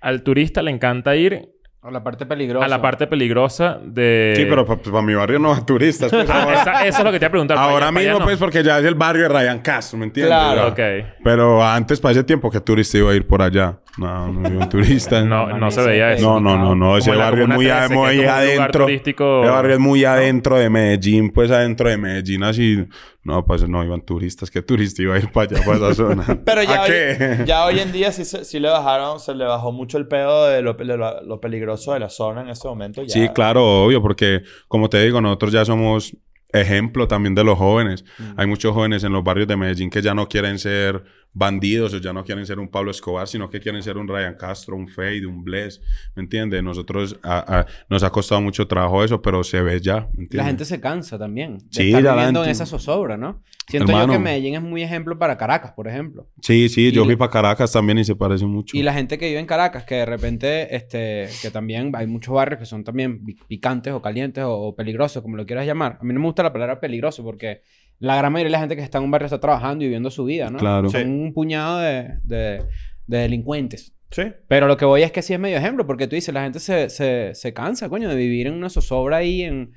al 0.00 0.22
turista 0.22 0.62
le 0.62 0.70
encanta 0.70 1.16
ir 1.16 1.50
A 1.82 1.90
la 1.90 2.04
parte 2.04 2.26
peligrosa. 2.26 2.66
a 2.66 2.68
la 2.68 2.82
parte 2.82 3.06
peligrosa 3.06 3.78
de... 3.82 4.34
Sí, 4.36 4.44
pero 4.46 4.66
para 4.66 5.00
mi 5.00 5.14
barrio 5.14 5.38
no 5.38 5.48
van 5.48 5.64
turistas. 5.64 6.10
pues, 6.10 6.28
Ah, 6.28 6.46
esa- 6.52 6.86
eso 6.86 6.98
es 6.98 7.04
lo 7.04 7.10
que 7.10 7.18
te 7.18 7.24
iba 7.24 7.28
a 7.28 7.30
preguntar. 7.30 7.56
ahora 7.56 7.88
allá- 7.88 7.98
mismo, 8.00 8.18
no. 8.18 8.24
pues, 8.26 8.36
porque 8.36 8.62
ya 8.62 8.78
es 8.78 8.84
el 8.84 8.94
barrio 8.94 9.22
de 9.22 9.28
Ryan 9.30 9.60
Castro, 9.60 9.98
¿me 9.98 10.04
entiendes? 10.04 10.28
Claro. 10.36 10.74
Ya. 10.76 11.00
Ok. 11.00 11.06
Pero 11.24 11.64
antes, 11.64 11.98
para 11.98 12.12
ese 12.12 12.24
tiempo, 12.24 12.50
¿qué 12.50 12.60
turista 12.60 12.98
iba 12.98 13.10
a 13.12 13.14
ir 13.14 13.26
por 13.26 13.40
allá? 13.40 13.78
No, 13.96 14.28
no 14.30 14.46
iba 14.52 14.62
un 14.64 14.68
turista. 14.68 15.22
No, 15.24 15.46
Man, 15.46 15.58
no 15.60 15.70
se 15.70 15.80
veía 15.82 16.12
es 16.12 16.18
eso. 16.20 16.38
No, 16.38 16.40
no, 16.40 16.58
no, 16.62 16.74
no. 16.74 16.98
Ese 16.98 17.12
barrio 17.16 17.44
es 17.44 17.48
muy, 17.48 17.64
13, 17.66 17.88
que 17.88 17.94
muy 17.94 18.24
adentro. 18.26 18.84
turístico- 18.86 19.42
Ese 19.42 19.50
barrio 19.50 19.72
es 19.74 19.80
muy 19.80 20.04
adentro 20.04 20.58
de 20.58 20.68
Medellín, 20.68 21.30
pues 21.30 21.50
adentro 21.50 21.88
de 21.88 21.96
Medellín, 21.96 22.42
así. 22.44 22.86
No, 23.22 23.44
pues 23.44 23.68
no 23.68 23.84
iban 23.84 24.00
turistas. 24.00 24.50
¿Qué 24.50 24.62
turista 24.62 25.02
iba 25.02 25.14
a 25.14 25.18
ir 25.18 25.30
para 25.30 25.50
allá, 25.56 25.64
para 25.66 25.76
esa 25.90 25.94
zona? 25.94 26.24
Pero 26.44 26.62
ya, 26.62 26.80
¿A 26.80 26.82
hoy, 26.84 26.88
qué? 26.90 27.44
ya 27.46 27.64
hoy 27.66 27.78
en 27.78 27.92
día 27.92 28.12
sí, 28.12 28.24
se- 28.24 28.44
sí 28.46 28.58
le 28.60 28.68
bajaron, 28.70 29.20
se 29.20 29.34
le 29.34 29.44
bajó 29.44 29.72
mucho 29.72 29.98
el 29.98 30.06
pedo 30.08 30.46
de 30.46 30.62
lo, 30.62 30.72
de 30.74 30.84
lo- 30.96 31.22
lo 31.22 31.40
peligroso 31.40 31.92
de 31.92 32.00
la 32.00 32.08
zona 32.08 32.40
en 32.40 32.48
ese 32.48 32.66
momento. 32.66 33.02
Ya. 33.02 33.10
Sí, 33.12 33.28
claro, 33.34 33.84
obvio, 33.84 34.00
porque 34.00 34.42
como 34.68 34.88
te 34.88 35.02
digo, 35.04 35.20
nosotros 35.20 35.52
ya 35.52 35.64
somos 35.66 36.16
ejemplo 36.52 37.06
también 37.06 37.34
de 37.34 37.44
los 37.44 37.58
jóvenes. 37.58 38.04
Hay 38.36 38.46
muchos 38.46 38.72
jóvenes 38.74 39.04
en 39.04 39.12
los 39.12 39.22
barrios 39.22 39.46
de 39.46 39.56
Medellín 39.56 39.90
que 39.90 40.02
ya 40.02 40.14
no 40.14 40.26
quieren 40.28 40.58
ser 40.58 41.04
bandidos 41.32 41.94
o 41.94 41.98
ya 41.98 42.12
no 42.12 42.24
quieren 42.24 42.44
ser 42.44 42.58
un 42.58 42.68
Pablo 42.68 42.90
Escobar, 42.90 43.26
sino 43.28 43.48
que 43.48 43.60
quieren 43.60 43.82
ser 43.82 43.96
un 43.96 44.08
Ryan 44.08 44.34
Castro, 44.34 44.76
un 44.76 44.88
Fade, 44.88 45.26
un 45.26 45.44
Bless, 45.44 45.80
¿me 46.16 46.22
entiendes? 46.22 46.62
Nosotros 46.62 47.18
a- 47.22 47.60
a- 47.60 47.66
nos 47.88 48.02
ha 48.02 48.10
costado 48.10 48.40
mucho 48.40 48.66
trabajo 48.66 49.04
eso, 49.04 49.22
pero 49.22 49.44
se 49.44 49.60
ve 49.62 49.80
ya, 49.80 50.00
¿me 50.14 50.24
entiendes? 50.24 50.34
La 50.36 50.44
gente 50.44 50.64
se 50.64 50.80
cansa 50.80 51.18
también. 51.18 51.58
De 51.58 51.64
Sí, 51.70 51.88
estar 51.94 52.14
viviendo 52.16 52.42
en 52.44 52.50
esa 52.50 52.66
zozobra, 52.66 53.16
¿no? 53.16 53.42
Siento 53.68 53.92
yo 53.92 53.98
Hermano. 53.98 54.12
que 54.14 54.18
Medellín 54.18 54.54
es 54.56 54.62
muy 54.62 54.82
ejemplo 54.82 55.16
para 55.16 55.38
Caracas, 55.38 55.70
por 55.72 55.86
ejemplo. 55.86 56.26
Sí, 56.42 56.68
sí, 56.68 56.90
yo 56.90 57.02
Y- 57.02 57.04
fui 57.04 57.16
para 57.16 57.30
Caracas 57.30 57.70
también 57.70 57.98
y 57.98 58.04
se 58.04 58.16
parece 58.16 58.44
mucho. 58.44 58.76
Y 58.76 58.82
la 58.82 58.92
gente 58.92 59.16
que 59.16 59.28
vive 59.28 59.38
en 59.38 59.46
Caracas, 59.46 59.84
que 59.84 59.94
de 59.94 60.06
repente, 60.06 60.74
este, 60.74 61.28
que 61.40 61.50
también 61.52 61.92
hay 61.94 62.08
muchos 62.08 62.34
barrios 62.34 62.58
que 62.58 62.66
son 62.66 62.82
también 62.82 63.24
pi- 63.24 63.38
picantes 63.46 63.92
o 63.92 64.02
calientes 64.02 64.42
o, 64.42 64.52
o 64.52 64.74
peligrosos, 64.74 65.22
como 65.22 65.36
lo 65.36 65.46
quieras 65.46 65.66
llamar. 65.66 65.98
A 66.00 66.04
mí 66.04 66.12
no 66.12 66.18
me 66.18 66.26
gusta 66.26 66.42
la 66.42 66.52
palabra 66.52 66.80
peligroso 66.80 67.22
porque 67.22 67.62
la 68.00 68.16
gran 68.16 68.32
mayoría 68.32 68.48
de 68.48 68.52
la 68.52 68.58
gente 68.60 68.76
que 68.76 68.82
está 68.82 68.98
en 68.98 69.04
un 69.04 69.10
barrio 69.12 69.26
está 69.26 69.38
trabajando 69.40 69.84
y 69.84 69.86
viviendo 69.86 70.10
su 70.10 70.24
vida, 70.24 70.50
¿no? 70.50 70.58
Claro. 70.58 70.90
Son 70.90 71.02
Sí. 71.02 71.08
un 71.08 71.32
puñado 71.32 71.78
de, 71.78 72.18
de- 72.24 72.64
de 73.06 73.18
delincuentes. 73.18 73.94
Sí. 74.10 74.22
Pero 74.48 74.66
lo 74.66 74.76
que 74.76 74.84
voy 74.84 75.02
es 75.02 75.12
que 75.12 75.22
sí 75.22 75.32
es 75.34 75.38
medio 75.40 75.56
ejemplo, 75.58 75.86
porque 75.86 76.06
tú 76.08 76.16
dices, 76.16 76.34
la 76.34 76.42
gente 76.42 76.58
se, 76.58 76.90
se, 76.90 77.34
se 77.34 77.52
cansa, 77.54 77.88
coño, 77.88 78.08
de 78.08 78.16
vivir 78.16 78.48
en 78.48 78.54
una 78.54 78.68
zozobra 78.68 79.18
ahí, 79.18 79.42
en, 79.42 79.72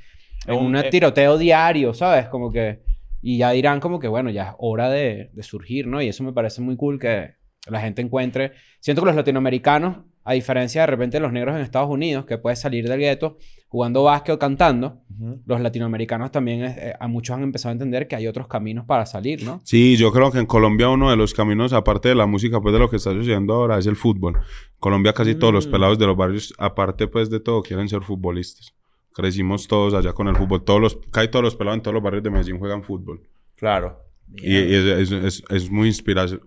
en 0.47 0.55
Un- 0.55 0.65
un 0.67 0.75
eh, 0.77 0.89
tiroteo 0.89 1.37
diario, 1.37 1.93
¿sabes? 1.93 2.27
Como 2.27 2.51
que... 2.51 2.81
Y 3.21 3.37
ya 3.37 3.51
dirán 3.51 3.79
como 3.79 3.99
que, 3.99 4.07
bueno, 4.07 4.29
ya 4.31 4.49
es 4.49 4.55
hora 4.57 4.89
de, 4.89 5.29
de 5.33 5.43
surgir, 5.43 5.87
¿no? 5.87 6.01
Y 6.01 6.07
eso 6.09 6.23
me 6.23 6.33
parece 6.33 6.61
muy 6.61 6.75
cool 6.75 6.99
que 6.99 7.35
la 7.67 7.79
gente 7.79 8.01
encuentre... 8.01 8.51
Siento 8.79 9.01
que 9.01 9.05
los 9.07 9.15
latinoamericanos, 9.15 9.97
a 10.23 10.33
diferencia 10.33 10.81
de 10.81 10.87
repente 10.87 11.17
de 11.17 11.21
los 11.21 11.31
negros 11.33 11.55
en 11.55 11.61
Estados 11.61 11.89
Unidos, 11.89 12.25
que 12.25 12.37
puedes 12.37 12.59
salir 12.59 12.87
del 12.87 12.99
gueto 12.99 13.37
jugando 13.67 14.03
básquet 14.03 14.35
o 14.35 14.39
cantando, 14.39 15.01
los 15.47 15.59
latinoamericanos 15.59 16.29
también, 16.31 16.63
eh, 16.63 16.93
a 16.99 17.07
muchos 17.07 17.35
han 17.35 17.41
empezado 17.43 17.69
a 17.69 17.73
entender 17.73 18.07
que 18.07 18.15
hay 18.15 18.27
otros 18.27 18.47
caminos 18.47 18.85
para 18.85 19.05
salir, 19.07 19.43
¿no? 19.43 19.61
Sí, 19.63 19.97
yo 19.97 20.11
creo 20.11 20.31
que 20.31 20.37
en 20.37 20.45
Colombia 20.45 20.89
uno 20.89 21.09
de 21.09 21.15
los 21.15 21.33
caminos, 21.33 21.73
aparte 21.73 22.09
de 22.09 22.15
la 22.15 22.27
música, 22.27 22.61
pues 22.61 22.71
de 22.71 22.77
lo 22.79 22.87
que 22.89 22.97
está 22.97 23.11
sucediendo 23.13 23.53
ahora, 23.55 23.79
es 23.79 23.87
el 23.87 23.95
fútbol. 23.95 24.39
Colombia 24.79 25.11
casi 25.13 25.33
todos 25.33 25.53
los 25.53 25.67
Mm. 25.67 25.71
pelados 25.71 25.97
de 25.97 26.05
los 26.05 26.15
barrios, 26.15 26.53
aparte 26.59 27.07
pues 27.07 27.31
de 27.31 27.39
todo, 27.39 27.63
quieren 27.63 27.89
ser 27.89 28.01
futbolistas. 28.03 28.75
Crecimos 29.15 29.67
todos 29.67 29.93
allá 29.95 30.13
con 30.13 30.27
el 30.27 30.35
fútbol. 30.35 30.63
Todos 30.63 30.79
los, 30.79 30.97
casi 31.11 31.27
todos 31.29 31.43
los 31.43 31.55
pelados 31.55 31.77
en 31.77 31.81
todos 31.83 31.93
los 31.95 32.03
barrios 32.03 32.23
de 32.23 32.29
Medellín 32.29 32.59
juegan 32.59 32.83
fútbol. 32.83 33.21
Claro. 33.55 33.99
Y, 34.35 34.51
y 34.57 34.73
es, 34.75 34.85
es, 34.85 35.11
es- 35.11 35.43
es 35.49 35.69
muy 35.69 35.87
inspiración. 35.87 36.41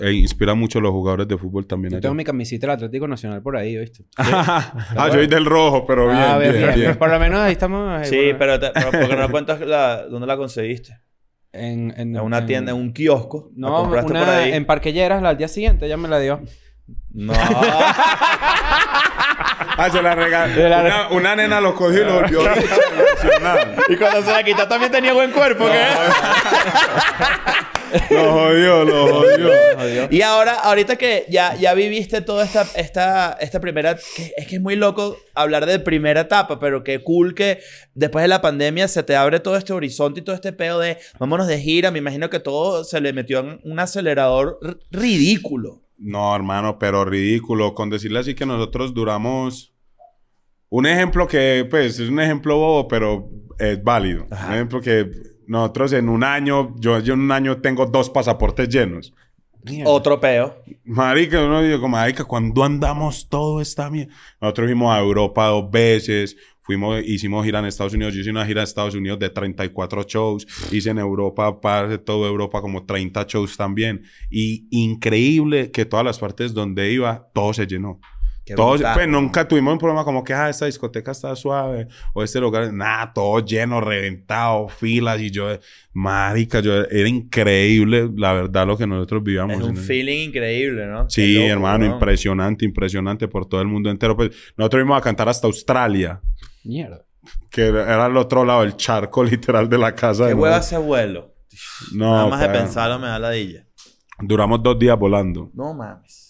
E 0.00 0.12
inspira 0.12 0.54
mucho 0.54 0.78
a 0.80 0.82
los 0.82 0.90
jugadores 0.90 1.28
de 1.28 1.36
fútbol 1.38 1.66
también. 1.66 1.90
Yo 1.92 1.96
allá. 1.98 2.02
tengo 2.02 2.14
mi 2.14 2.24
camisita 2.24 2.66
del 2.66 2.74
Atlético 2.76 3.06
Nacional 3.06 3.42
por 3.42 3.56
ahí, 3.56 3.76
¿viste? 3.78 4.04
ah, 4.16 5.06
yo 5.08 5.12
soy 5.12 5.26
del 5.28 5.44
rojo, 5.44 5.86
pero 5.86 6.06
bien, 6.06 6.18
Ah, 6.18 6.38
bien, 6.38 6.52
bien, 6.52 6.64
bien. 6.66 6.80
bien. 6.80 6.96
Por 6.96 7.10
lo 7.10 7.18
menos 7.20 7.38
ahí 7.40 7.52
estamos... 7.52 8.02
eh, 8.02 8.04
Sí, 8.06 8.16
bueno, 8.16 8.38
pero, 8.38 8.60
te- 8.60 8.70
pero 8.72 8.90
¿por 8.90 9.08
qué 9.08 9.16
no 9.16 9.28
cuentas 9.30 9.60
la, 9.60 10.04
dónde 10.08 10.26
la 10.26 10.36
conseguiste? 10.36 10.98
En, 11.52 11.92
en, 11.96 12.16
En 12.16 12.20
una 12.20 12.44
tienda, 12.44 12.72
en 12.72 12.78
un 12.78 12.92
kiosco. 12.92 13.50
¿La 13.56 13.68
No, 13.68 13.82
una 13.84 14.02
por 14.02 14.16
ahí? 14.16 14.52
en 14.52 14.64
Parquelleras, 14.66 15.22
la 15.22 15.28
al 15.30 15.36
día 15.38 15.48
siguiente 15.48 15.86
ella 15.86 15.96
me 15.96 16.08
la 16.08 16.18
dio. 16.18 16.42
No. 17.12 17.32
Ah, 19.80 19.88
se 19.92 20.02
la 20.02 20.12
regaló. 20.16 20.54
Una, 20.80 21.08
una 21.10 21.36
nena 21.36 21.60
lo 21.60 21.72
cogió 21.76 22.02
y 22.02 22.04
lo 22.04 22.14
volvió 22.14 22.40
y 23.88 23.96
cuando 23.96 24.22
se 24.24 24.32
la 24.32 24.42
quitó 24.42 24.66
también 24.66 24.90
tenía 24.90 25.12
buen 25.12 25.30
cuerpo, 25.30 25.66
¿qué? 25.66 25.84
Lo 28.14 28.32
jodió, 28.32 28.84
lo 28.84 29.06
jodió. 29.06 30.08
Y 30.10 30.20
ahora, 30.22 30.54
ahorita 30.54 30.96
que 30.96 31.26
ya, 31.28 31.54
ya 31.54 31.74
viviste 31.74 32.20
toda 32.22 32.44
esta, 32.44 32.66
esta, 32.74 33.36
esta 33.40 33.60
primera... 33.60 33.94
que- 34.16 34.32
es 34.36 34.48
que 34.48 34.56
es 34.56 34.60
muy 34.60 34.74
loco 34.74 35.16
hablar 35.34 35.64
de 35.66 35.78
primera 35.78 36.22
etapa, 36.22 36.58
pero 36.58 36.82
qué 36.82 37.00
cool 37.04 37.34
que 37.34 37.60
después 37.94 38.22
de 38.22 38.28
la 38.28 38.40
pandemia 38.42 38.88
se 38.88 39.04
te 39.04 39.14
abre 39.14 39.38
todo 39.38 39.56
este 39.56 39.72
horizonte 39.72 40.20
y 40.20 40.24
todo 40.24 40.34
este 40.34 40.52
pedo 40.52 40.80
de 40.80 40.98
vámonos 41.20 41.46
de 41.46 41.58
gira. 41.60 41.92
Me 41.92 42.00
imagino 42.00 42.28
que 42.30 42.40
todo 42.40 42.82
se 42.82 43.00
le 43.00 43.12
metió 43.12 43.38
en 43.40 43.60
un 43.62 43.78
acelerador 43.78 44.58
ridículo. 44.90 45.82
No, 45.98 46.34
hermano, 46.34 46.78
pero 46.78 47.04
ridículo. 47.04 47.74
Con 47.74 47.90
decirle 47.90 48.20
así 48.20 48.34
que 48.34 48.46
nosotros 48.46 48.94
duramos. 48.94 49.74
Un 50.70 50.86
ejemplo 50.86 51.26
que, 51.26 51.66
pues, 51.68 51.98
es 51.98 52.08
un 52.08 52.20
ejemplo 52.20 52.56
bobo, 52.56 52.88
pero 52.88 53.28
es 53.58 53.82
válido. 53.82 54.26
Un 54.30 54.54
ejemplo 54.54 54.80
que 54.80 55.10
nosotros 55.46 55.92
en 55.94 56.08
un 56.08 56.22
año, 56.24 56.74
yo, 56.78 57.00
yo 57.00 57.14
en 57.14 57.20
un 57.20 57.32
año 57.32 57.60
tengo 57.60 57.86
dos 57.86 58.10
pasaportes 58.10 58.68
llenos. 58.68 59.14
Otro 59.84 60.20
peo. 60.20 60.62
Marica, 60.84 61.44
uno 61.44 61.62
dice 61.62 61.80
como, 61.80 61.96
marica, 61.96 62.24
¿cuándo 62.24 62.64
andamos 62.64 63.28
todo 63.28 63.60
esta 63.60 63.90
mierda? 63.90 64.14
Nosotros 64.40 64.68
fuimos 64.68 64.94
a 64.94 65.00
Europa 65.00 65.46
dos 65.46 65.70
veces, 65.70 66.36
fuimos, 66.68 67.02
hicimos 67.02 67.46
gira 67.46 67.60
en 67.60 67.64
Estados 67.64 67.94
Unidos. 67.94 68.12
Yo 68.12 68.20
hice 68.20 68.30
una 68.30 68.44
gira 68.44 68.60
en 68.60 68.64
Estados 68.64 68.94
Unidos 68.94 69.18
de 69.18 69.30
34 69.30 70.02
shows. 70.02 70.46
Hice 70.70 70.90
en 70.90 70.98
Europa, 70.98 71.62
para 71.62 71.96
toda 71.96 72.28
Europa, 72.28 72.60
como 72.60 72.84
30 72.84 73.24
shows 73.26 73.56
también. 73.56 74.02
Y 74.30 74.68
increíble 74.70 75.70
que 75.70 75.86
todas 75.86 76.04
las 76.04 76.18
partes 76.18 76.52
donde 76.52 76.92
iba, 76.92 77.30
todo 77.32 77.54
se 77.54 77.66
llenó. 77.66 78.00
Todos, 78.56 78.82
pues 78.94 79.08
nunca 79.08 79.46
tuvimos 79.46 79.72
un 79.72 79.78
problema 79.78 80.04
como 80.04 80.22
que, 80.24 80.32
ah, 80.34 80.48
esta 80.48 80.66
discoteca 80.66 81.10
está 81.12 81.34
suave, 81.36 81.88
o 82.14 82.22
este 82.22 82.40
lugar, 82.40 82.72
nada, 82.72 83.12
todo 83.12 83.38
lleno, 83.44 83.80
reventado, 83.80 84.68
filas, 84.68 85.20
y 85.20 85.30
yo, 85.30 85.46
marica, 85.92 86.60
yo, 86.60 86.74
era 86.82 87.08
increíble, 87.08 88.10
la 88.16 88.32
verdad, 88.32 88.66
lo 88.66 88.76
que 88.76 88.86
nosotros 88.86 89.22
vivíamos. 89.22 89.56
Es 89.56 89.62
un 89.62 89.70
en 89.70 89.76
el- 89.76 89.82
feeling 89.82 90.28
increíble, 90.28 90.86
¿no? 90.86 91.08
Sí, 91.10 91.34
loco, 91.34 91.46
hermano, 91.46 91.86
¿no? 91.86 91.92
impresionante, 91.94 92.64
impresionante 92.64 93.28
por 93.28 93.46
todo 93.46 93.60
el 93.60 93.68
mundo 93.68 93.90
entero. 93.90 94.16
Pues 94.16 94.30
nosotros 94.56 94.80
íbamos 94.80 94.98
a 94.98 95.02
cantar 95.02 95.28
hasta 95.28 95.46
Australia, 95.46 96.20
Mierda. 96.64 97.04
que 97.50 97.66
era 97.68 98.04
al 98.04 98.16
otro 98.16 98.44
lado 98.44 98.62
del 98.62 98.76
charco, 98.76 99.22
literal, 99.24 99.68
de 99.68 99.78
la 99.78 99.94
casa. 99.94 100.24
Qué 100.24 100.28
de 100.28 100.34
hueva 100.34 100.58
ese 100.58 100.78
vuelo. 100.78 101.34
No, 101.92 102.12
Nada 102.12 102.26
más 102.28 102.40
de 102.40 102.48
pensarlo 102.50 102.98
me 102.98 103.08
da 103.08 103.18
ladilla. 103.18 103.64
Duramos 104.20 104.62
dos 104.62 104.78
días 104.78 104.98
volando. 104.98 105.50
No 105.54 105.74
mames. 105.74 106.27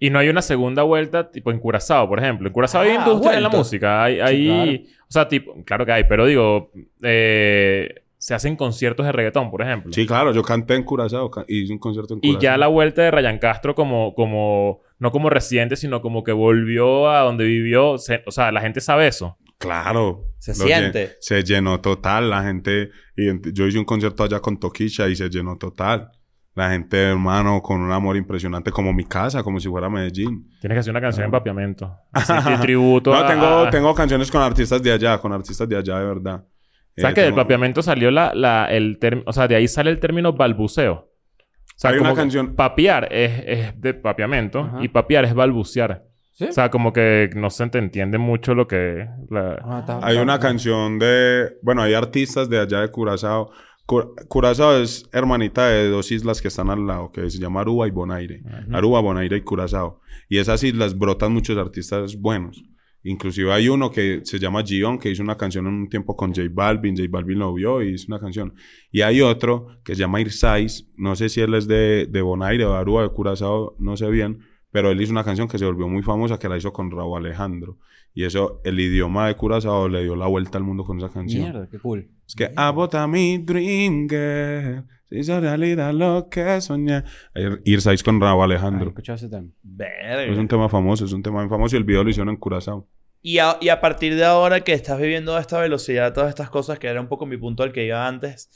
Y 0.00 0.10
no 0.10 0.18
hay 0.18 0.28
una 0.28 0.42
segunda 0.42 0.82
vuelta, 0.82 1.30
tipo 1.30 1.50
en 1.50 1.58
Curazao, 1.60 2.08
por 2.08 2.18
ejemplo. 2.18 2.48
En 2.48 2.52
Curazao 2.52 2.82
hay 2.82 2.90
Ah, 2.90 3.04
industria 3.06 3.36
en 3.36 3.42
la 3.42 3.48
música. 3.48 4.02
Hay, 4.04 4.20
hay... 4.20 4.86
O 5.02 5.10
sea, 5.12 5.28
tipo... 5.28 5.54
Claro 5.64 5.86
que 5.86 5.92
hay, 5.92 6.04
pero 6.04 6.26
digo... 6.26 6.70
eh, 7.02 7.94
se 8.20 8.34
hacen 8.34 8.56
conciertos 8.56 9.06
de 9.06 9.12
reggaetón, 9.12 9.48
por 9.50 9.62
ejemplo. 9.62 9.92
Sí, 9.92 10.04
claro, 10.04 10.32
yo 10.32 10.42
canté 10.42 10.74
en 10.74 10.82
Curazao, 10.82 11.30
ca- 11.30 11.44
hice 11.46 11.72
un 11.72 11.78
concierto 11.78 12.14
en 12.14 12.18
Y 12.20 12.32
Curazao. 12.32 12.40
ya 12.42 12.56
la 12.56 12.66
vuelta 12.66 13.02
de 13.02 13.10
Ryan 13.10 13.38
Castro 13.38 13.74
como... 13.74 14.14
como 14.14 14.80
no 15.00 15.12
como 15.12 15.30
residente, 15.30 15.76
sino 15.76 16.02
como 16.02 16.24
que 16.24 16.32
volvió 16.32 17.08
a 17.08 17.20
donde 17.20 17.44
vivió. 17.44 17.98
Se- 17.98 18.24
o 18.26 18.32
sea, 18.32 18.50
la 18.50 18.60
gente 18.60 18.80
sabe 18.80 19.06
eso. 19.06 19.36
Claro. 19.58 20.24
Se 20.38 20.54
siente. 20.54 21.12
Se 21.20 21.44
llenó 21.44 21.80
total. 21.80 22.30
La 22.30 22.42
gente... 22.42 22.90
y 23.16 23.52
yo 23.52 23.66
hice 23.68 23.78
un 23.78 23.84
concierto 23.84 24.24
allá 24.24 24.40
con 24.40 24.58
Toquisha 24.58 25.06
y 25.08 25.14
se 25.14 25.28
llenó 25.30 25.56
total. 25.56 26.10
La 26.58 26.70
gente, 26.70 27.10
hermano, 27.10 27.62
con 27.62 27.80
un 27.80 27.92
amor 27.92 28.16
impresionante, 28.16 28.72
como 28.72 28.92
mi 28.92 29.04
casa, 29.04 29.44
como 29.44 29.60
si 29.60 29.68
fuera 29.68 29.88
Medellín. 29.88 30.50
Tienes 30.60 30.74
que 30.74 30.80
hacer 30.80 30.90
una 30.90 31.00
canción 31.00 31.26
en 31.26 31.30
papiamento. 31.30 31.94
Así, 32.12 32.32
tributo 32.60 33.12
No, 33.12 33.18
a- 33.18 33.26
tengo, 33.28 33.70
tengo 33.70 33.94
canciones 33.94 34.28
con 34.30 34.42
artistas 34.42 34.82
de 34.82 34.90
allá, 34.90 35.18
con 35.18 35.32
artistas 35.32 35.68
de 35.68 35.76
allá, 35.76 36.00
de 36.00 36.04
verdad. 36.06 36.44
¿Sabes 36.96 37.12
Eh, 37.12 37.14
que 37.14 37.20
del 37.20 37.30
tengo- 37.30 37.42
papiamento 37.42 37.80
salió 37.80 38.10
la, 38.10 38.34
la, 38.34 38.66
el 38.70 38.98
término... 38.98 39.24
O 39.28 39.32
sea, 39.32 39.46
de 39.46 39.54
ahí 39.54 39.68
sale 39.68 39.90
el 39.90 40.00
término 40.00 40.32
balbuceo. 40.32 41.08
sea, 41.76 41.90
Hay 41.90 41.98
como 41.98 42.10
una 42.10 42.20
canción- 42.20 42.56
Papiar 42.56 43.06
es, 43.12 43.44
es 43.46 43.80
de 43.80 43.94
papiamento 43.94 44.58
Ajá. 44.62 44.78
y 44.82 44.88
papiar 44.88 45.24
es 45.26 45.34
balbucear. 45.34 46.02
¿Sí? 46.32 46.44
O 46.46 46.52
sea, 46.52 46.70
como 46.70 46.92
que 46.92 47.30
no 47.36 47.50
se 47.50 47.68
te 47.68 47.78
entiende 47.78 48.18
mucho 48.18 48.54
lo 48.54 48.66
que... 48.66 49.06
la- 49.30 49.58
Ah, 49.64 49.78
está- 49.80 49.98
Hay 50.02 50.14
está- 50.14 50.22
una 50.22 50.38
canción 50.40 50.98
de... 50.98 51.56
Bueno, 51.62 51.82
hay 51.82 51.94
artistas 51.94 52.48
de 52.48 52.58
allá 52.58 52.80
de 52.80 52.90
Curazao. 52.90 53.50
Cu- 53.88 54.14
Curazao 54.28 54.76
es 54.82 55.08
hermanita 55.14 55.66
de 55.68 55.88
dos 55.88 56.12
islas 56.12 56.42
que 56.42 56.48
están 56.48 56.68
al 56.68 56.86
lado, 56.86 57.10
que 57.10 57.30
se 57.30 57.38
llama 57.38 57.62
Aruba 57.62 57.88
y 57.88 57.90
Bonaire. 57.90 58.42
Aruba, 58.74 59.00
Bonaire 59.00 59.38
y 59.38 59.40
Curazao. 59.40 60.00
Y 60.28 60.36
esas 60.36 60.62
islas 60.62 60.98
brotan 60.98 61.32
muchos 61.32 61.56
artistas 61.56 62.14
buenos. 62.20 62.62
Inclusive 63.02 63.50
hay 63.50 63.70
uno 63.70 63.90
que 63.90 64.20
se 64.24 64.38
llama 64.38 64.62
Gion, 64.62 64.98
que 64.98 65.08
hizo 65.10 65.22
una 65.22 65.36
canción 65.38 65.66
en 65.66 65.72
un 65.72 65.88
tiempo 65.88 66.16
con 66.16 66.34
J 66.34 66.48
Balvin. 66.52 66.96
J 66.96 67.08
Balvin 67.10 67.38
lo 67.38 67.54
vio 67.54 67.80
y 67.82 67.94
hizo 67.94 68.06
una 68.08 68.18
canción. 68.18 68.52
Y 68.90 69.00
hay 69.00 69.22
otro 69.22 69.68
que 69.84 69.94
se 69.94 70.00
llama 70.00 70.20
Irsais. 70.20 70.86
No 70.98 71.16
sé 71.16 71.30
si 71.30 71.40
él 71.40 71.54
es 71.54 71.66
de, 71.66 72.06
de 72.10 72.20
Bonaire 72.20 72.66
o 72.66 72.72
de 72.72 72.78
Aruba, 72.78 73.02
de 73.04 73.08
Curazao, 73.08 73.74
no 73.78 73.96
sé 73.96 74.10
bien. 74.10 74.40
Pero 74.70 74.90
él 74.90 75.00
hizo 75.00 75.12
una 75.12 75.24
canción 75.24 75.48
que 75.48 75.58
se 75.58 75.64
volvió 75.64 75.88
muy 75.88 76.02
famosa, 76.02 76.38
que 76.38 76.48
la 76.50 76.58
hizo 76.58 76.74
con 76.74 76.90
Raúl 76.90 77.24
Alejandro. 77.24 77.78
Y 78.12 78.24
eso, 78.24 78.60
el 78.64 78.78
idioma 78.78 79.28
de 79.28 79.34
Curazao 79.36 79.88
le 79.88 80.02
dio 80.02 80.14
la 80.14 80.26
vuelta 80.26 80.58
al 80.58 80.64
mundo 80.64 80.84
con 80.84 80.98
esa 80.98 81.08
canción. 81.10 81.42
Mierda, 81.44 81.68
qué 81.70 81.78
cool. 81.78 82.10
Es 82.28 82.34
que 82.36 82.52
abota 82.54 83.06
mi 83.08 83.38
dream 83.38 84.06
girl. 84.08 84.84
Se 85.08 85.18
hizo 85.18 85.40
realidad 85.40 85.92
lo 85.94 86.28
que 86.30 86.60
soñé. 86.60 87.02
Irsais 87.64 88.02
con 88.02 88.20
Raúl 88.20 88.44
Alejandro. 88.44 88.92
ese 88.98 89.28
tema. 89.28 89.48
Verga. 89.62 90.24
Es 90.24 90.36
un 90.38 90.46
tema 90.46 90.68
famoso, 90.68 91.06
es 91.06 91.12
un 91.14 91.22
tema 91.22 91.40
muy 91.40 91.48
famoso 91.48 91.74
y 91.74 91.78
el 91.78 91.84
video 91.84 92.04
lo 92.04 92.10
hicieron 92.10 92.28
en 92.28 92.36
Curazao. 92.36 92.86
Y 93.22 93.38
a, 93.38 93.56
y 93.60 93.70
a 93.70 93.80
partir 93.80 94.14
de 94.14 94.24
ahora 94.24 94.60
que 94.60 94.74
estás 94.74 95.00
viviendo 95.00 95.34
a 95.34 95.40
esta 95.40 95.58
velocidad, 95.60 96.12
todas 96.12 96.28
estas 96.28 96.50
cosas, 96.50 96.78
que 96.78 96.86
era 96.86 97.00
un 97.00 97.08
poco 97.08 97.24
mi 97.26 97.36
punto 97.38 97.62
al 97.62 97.72
que 97.72 97.84
iba 97.86 98.06
antes, 98.06 98.50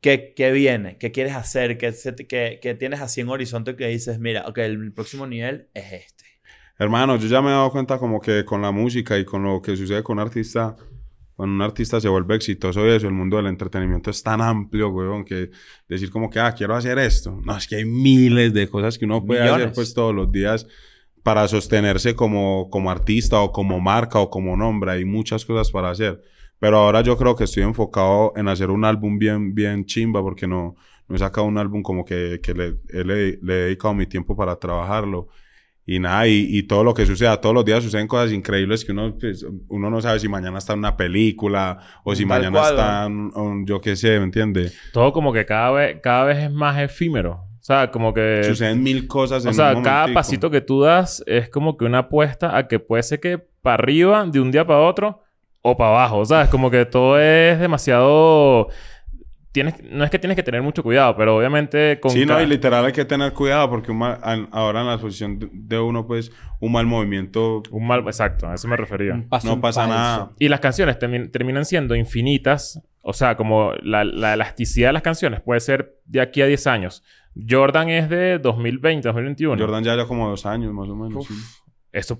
¿qué, 0.00 0.32
qué 0.34 0.50
viene? 0.50 0.96
¿Qué 0.96 1.12
quieres 1.12 1.34
hacer? 1.34 1.76
¿Qué, 1.76 1.94
qué- 2.28 2.58
qué 2.62 2.74
tienes 2.74 3.00
así 3.02 3.20
en 3.20 3.28
horizonte 3.28 3.76
que 3.76 3.86
dices, 3.86 4.18
mira, 4.18 4.44
ok, 4.48 4.58
el 4.58 4.92
próximo 4.92 5.26
nivel 5.26 5.68
es 5.74 5.92
este? 5.92 6.24
Hermano, 6.78 7.16
yo 7.16 7.28
ya 7.28 7.40
me 7.42 7.48
he 7.48 7.52
dado 7.52 7.70
cuenta 7.70 7.98
como 7.98 8.20
que 8.20 8.44
con 8.44 8.60
la 8.62 8.70
música 8.70 9.18
y 9.18 9.24
con 9.24 9.42
lo 9.44 9.60
que 9.62 9.76
sucede 9.76 10.02
con 10.02 10.18
un 10.18 10.24
artista, 10.24 10.76
cuando 11.36 11.54
un 11.54 11.62
artista 11.62 12.00
se 12.00 12.08
vuelve 12.08 12.34
exitoso 12.34 12.84
y 12.86 12.90
eso, 12.90 13.06
el 13.06 13.12
mundo 13.12 13.36
del 13.36 13.46
entretenimiento 13.46 14.10
es 14.10 14.22
tan 14.22 14.40
amplio, 14.40 14.88
weón, 14.90 15.24
que 15.24 15.50
decir 15.88 16.10
como 16.10 16.30
que, 16.30 16.40
ah, 16.40 16.52
quiero 16.52 16.74
hacer 16.74 16.98
esto. 16.98 17.38
No, 17.44 17.56
es 17.56 17.66
que 17.68 17.76
hay 17.76 17.84
miles 17.84 18.54
de 18.54 18.68
cosas 18.68 18.98
que 18.98 19.04
uno 19.04 19.24
puede 19.24 19.42
hacer 19.42 19.54
Millones. 19.54 19.74
pues 19.74 19.94
todos 19.94 20.14
los 20.14 20.32
días 20.32 20.66
para 21.22 21.46
sostenerse 21.48 22.14
como, 22.14 22.70
como 22.70 22.90
artista 22.90 23.40
o 23.40 23.52
como 23.52 23.80
marca 23.80 24.18
o 24.20 24.30
como 24.30 24.56
nombre. 24.56 24.92
Hay 24.92 25.04
muchas 25.04 25.44
cosas 25.44 25.70
para 25.70 25.90
hacer. 25.90 26.22
Pero 26.58 26.78
ahora 26.78 27.02
yo 27.02 27.16
creo 27.18 27.36
que 27.36 27.44
estoy 27.44 27.64
enfocado 27.64 28.32
en 28.36 28.48
hacer 28.48 28.70
un 28.70 28.84
álbum 28.84 29.18
bien, 29.18 29.54
bien 29.54 29.84
chimba 29.84 30.22
porque 30.22 30.46
no, 30.46 30.74
no 31.08 31.16
he 31.16 31.18
sacado 31.18 31.46
un 31.46 31.58
álbum 31.58 31.82
como 31.82 32.04
que, 32.04 32.40
que 32.42 32.54
le, 32.54 32.76
le- 33.04 33.38
le 33.42 33.54
he 33.54 33.62
dedicado 33.64 33.92
mi 33.92 34.06
tiempo 34.06 34.34
para 34.36 34.56
trabajarlo. 34.58 35.28
Y 35.88 36.00
nada, 36.00 36.26
y, 36.26 36.48
y 36.50 36.64
todo 36.64 36.82
lo 36.82 36.92
que 36.94 37.06
suceda, 37.06 37.40
todos 37.40 37.54
los 37.54 37.64
días 37.64 37.80
suceden 37.82 38.08
cosas 38.08 38.32
increíbles 38.32 38.84
que 38.84 38.90
uno, 38.90 39.14
pues, 39.20 39.46
uno 39.68 39.88
no 39.88 40.00
sabe 40.00 40.18
si 40.18 40.28
mañana 40.28 40.58
está 40.58 40.72
en 40.72 40.80
una 40.80 40.96
película 40.96 41.78
o 42.02 42.12
si 42.14 42.24
Tal 42.24 42.28
mañana 42.40 42.58
cual, 42.58 42.74
está 42.74 43.04
en, 43.06 43.30
en- 43.36 43.66
yo 43.66 43.80
qué 43.80 43.94
sé, 43.94 44.18
¿me 44.18 44.24
entiendes? 44.24 44.76
Todo 44.92 45.12
como 45.12 45.32
que 45.32 45.46
cada 45.46 45.70
vez, 45.70 46.00
cada 46.02 46.24
vez 46.24 46.38
es 46.38 46.50
más 46.50 46.76
efímero. 46.80 47.34
O 47.34 47.62
sea, 47.66 47.90
como 47.92 48.12
que... 48.12 48.42
Suceden 48.44 48.82
mil 48.82 49.06
cosas 49.06 49.44
en 49.44 49.50
O 49.50 49.54
sea, 49.54 49.74
un 49.76 49.82
cada 49.84 50.12
pasito 50.12 50.50
que 50.50 50.60
tú 50.60 50.80
das 50.82 51.22
es 51.26 51.48
como 51.48 51.76
que 51.76 51.84
una 51.84 51.98
apuesta 51.98 52.56
a 52.56 52.66
que 52.66 52.78
puede 52.80 53.04
ser 53.04 53.20
que 53.20 53.38
para 53.38 53.74
arriba 53.74 54.26
de 54.26 54.40
un 54.40 54.50
día 54.50 54.66
para 54.66 54.80
otro 54.80 55.22
o 55.62 55.76
para 55.76 55.90
abajo. 55.90 56.24
¿Sabes? 56.24 56.48
Como 56.48 56.68
que 56.70 56.84
todo 56.84 57.20
es 57.20 57.60
demasiado... 57.60 58.68
Tienes... 59.56 59.74
No 59.90 60.04
es 60.04 60.10
que 60.10 60.18
tienes 60.18 60.36
que 60.36 60.42
tener 60.42 60.60
mucho 60.60 60.82
cuidado, 60.82 61.16
pero 61.16 61.34
obviamente 61.34 61.98
con... 61.98 62.10
Sí, 62.10 62.26
no, 62.26 62.38
y 62.42 62.46
literal 62.46 62.84
hay 62.84 62.92
que 62.92 63.06
tener 63.06 63.32
cuidado 63.32 63.70
porque 63.70 63.90
un 63.90 63.96
mal- 63.98 64.18
an- 64.22 64.48
ahora 64.52 64.82
en 64.82 64.86
la 64.88 64.98
posición 64.98 65.38
de- 65.50 65.78
uno, 65.78 66.06
pues, 66.06 66.30
un 66.60 66.72
mal 66.72 66.84
movimiento 66.84 67.62
Un 67.70 67.86
mal... 67.86 68.00
Exacto, 68.06 68.46
a 68.48 68.54
eso 68.54 68.68
me 68.68 68.76
refería. 68.76 69.24
Paso 69.30 69.48
no 69.48 69.58
pasa 69.60 69.86
nada. 69.86 70.30
Y 70.38 70.48
las 70.50 70.60
canciones 70.60 70.98
termi- 70.98 71.30
terminan 71.30 71.64
siendo 71.64 71.94
infinitas. 71.94 72.82
O 73.00 73.14
sea, 73.14 73.36
como 73.36 73.72
la, 73.82 74.04
la 74.04 74.34
elasticidad 74.34 74.90
de 74.90 74.92
las 74.94 75.02
canciones 75.02 75.40
puede 75.40 75.60
ser 75.60 75.96
de 76.04 76.20
aquí 76.20 76.42
a 76.42 76.46
10 76.46 76.66
años. 76.66 77.02
Jordan 77.48 77.88
es 77.88 78.10
de 78.10 78.38
2020, 78.38 79.08
2021. 79.08 79.58
Jordan 79.62 79.84
ya 79.84 79.94
lleva 79.94 80.06
como 80.08 80.28
dos 80.28 80.44
años 80.44 80.72
más 80.74 80.88
o 80.88 80.96
menos. 80.96 81.26
sí. 81.26 81.34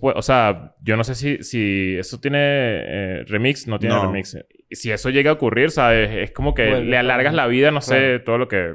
Puede... 0.01 0.19
O 0.19 0.23
sea, 0.23 0.75
yo 0.81 0.97
no 0.97 1.05
sé 1.05 1.15
si, 1.15 1.43
si 1.43 1.97
eso 1.99 2.19
tiene 2.19 2.39
eh, 2.41 3.25
remix. 3.27 3.67
No 3.67 3.79
tiene 3.79 3.95
No. 3.95 4.07
remix. 4.07 4.35
Si 4.71 4.91
eso 4.91 5.11
llega 5.11 5.31
a 5.31 5.35
ocurrir, 5.35 5.71
¿sabes? 5.71 6.11
Es 6.11 6.33
como 6.33 6.53
que 6.55 6.81
le 6.81 6.97
alargas 6.99 7.35
la 7.35 7.47
vida, 7.47 7.71
no 7.71 7.81
sé, 7.81 7.97
Claro. 7.97 8.25
todo 8.25 8.39
lo 8.39 8.49
que... 8.49 8.75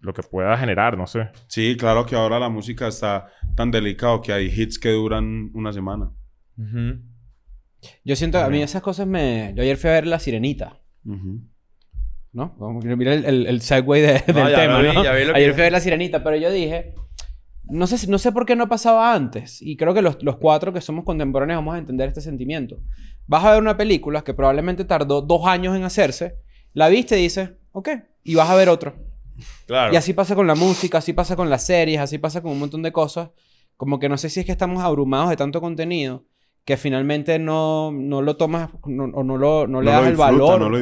Lo 0.00 0.14
que 0.14 0.22
pueda 0.22 0.56
generar, 0.56 0.96
no 0.96 1.08
sé. 1.08 1.28
Sí, 1.48 1.76
claro 1.76 2.06
que 2.06 2.14
ahora 2.14 2.38
la 2.38 2.48
música 2.48 2.86
está 2.86 3.26
tan 3.56 3.72
delicado 3.72 4.22
que 4.22 4.32
hay 4.32 4.46
hits 4.46 4.78
que 4.78 4.90
duran 4.90 5.50
una 5.54 5.72
semana. 5.72 6.12
Yo 8.04 8.14
siento, 8.16 8.38
a 8.38 8.48
mí 8.48 8.62
esas 8.62 8.80
cosas 8.82 9.06
me... 9.08 9.52
Yo 9.56 9.62
ayer 9.62 9.76
fui 9.76 9.90
a 9.90 9.94
ver 9.94 10.06
La 10.06 10.20
Sirenita, 10.20 10.78
Ujú. 11.04 11.40
¿no? 12.32 12.54
Como 12.56 12.80
que 12.80 12.94
Mira 12.94 13.12
el, 13.14 13.24
el, 13.24 13.46
el 13.48 13.60
segue 13.60 14.00
de- 14.00 14.32
del 14.32 14.48
ya 14.50 14.54
tema, 14.54 14.80
lo 14.82 14.88
vi, 14.88 14.94
¿no? 14.94 15.02
ya 15.04 15.12
vi 15.14 15.24
lo 15.24 15.32
que- 15.32 15.38
Ayer 15.38 15.52
fui 15.52 15.60
a 15.62 15.64
ver 15.64 15.72
La 15.72 15.80
Sirenita, 15.80 16.22
pero 16.22 16.36
yo 16.36 16.50
dije... 16.52 16.94
No 17.70 17.86
sé, 17.86 18.06
no 18.08 18.18
sé 18.18 18.32
por 18.32 18.46
qué 18.46 18.56
no 18.56 18.68
pasaba 18.68 19.12
antes. 19.14 19.60
Y 19.62 19.76
creo 19.76 19.92
que 19.94 20.02
los, 20.02 20.22
los 20.22 20.36
cuatro 20.36 20.72
que 20.72 20.80
somos 20.80 21.04
contemporáneos 21.04 21.58
vamos 21.58 21.74
a 21.74 21.78
entender 21.78 22.08
este 22.08 22.20
sentimiento. 22.20 22.78
Vas 23.26 23.44
a 23.44 23.52
ver 23.52 23.60
una 23.62 23.76
película 23.76 24.22
que 24.22 24.34
probablemente 24.34 24.84
tardó 24.84 25.20
dos 25.22 25.46
años 25.46 25.76
en 25.76 25.84
hacerse. 25.84 26.36
La 26.72 26.88
viste 26.88 27.18
y 27.18 27.22
dices, 27.22 27.50
ok. 27.72 27.88
Y 28.24 28.34
vas 28.34 28.48
a 28.50 28.54
ver 28.54 28.68
otro. 28.68 28.94
Claro. 29.66 29.92
Y 29.92 29.96
así 29.96 30.12
pasa 30.14 30.34
con 30.34 30.46
la 30.46 30.54
música, 30.54 30.98
así 30.98 31.12
pasa 31.12 31.36
con 31.36 31.48
las 31.50 31.64
series, 31.64 32.00
así 32.00 32.18
pasa 32.18 32.40
con 32.42 32.52
un 32.52 32.58
montón 32.58 32.82
de 32.82 32.90
cosas. 32.92 33.30
Como 33.76 33.98
que 33.98 34.08
no 34.08 34.16
sé 34.16 34.28
si 34.30 34.40
es 34.40 34.46
que 34.46 34.52
estamos 34.52 34.82
abrumados 34.82 35.30
de 35.30 35.36
tanto 35.36 35.60
contenido 35.60 36.24
que 36.64 36.76
finalmente 36.76 37.38
no, 37.38 37.92
no 37.92 38.20
lo 38.20 38.36
tomas 38.36 38.70
no- 38.86 39.04
o 39.04 39.22
no, 39.22 39.38
lo, 39.38 39.66
no 39.66 39.80
le 39.80 39.90
No 39.90 39.96
lo 39.96 40.00
das 40.02 40.10
el 40.10 40.16
valor. 40.16 40.60
no 40.60 40.68
lo 40.68 40.78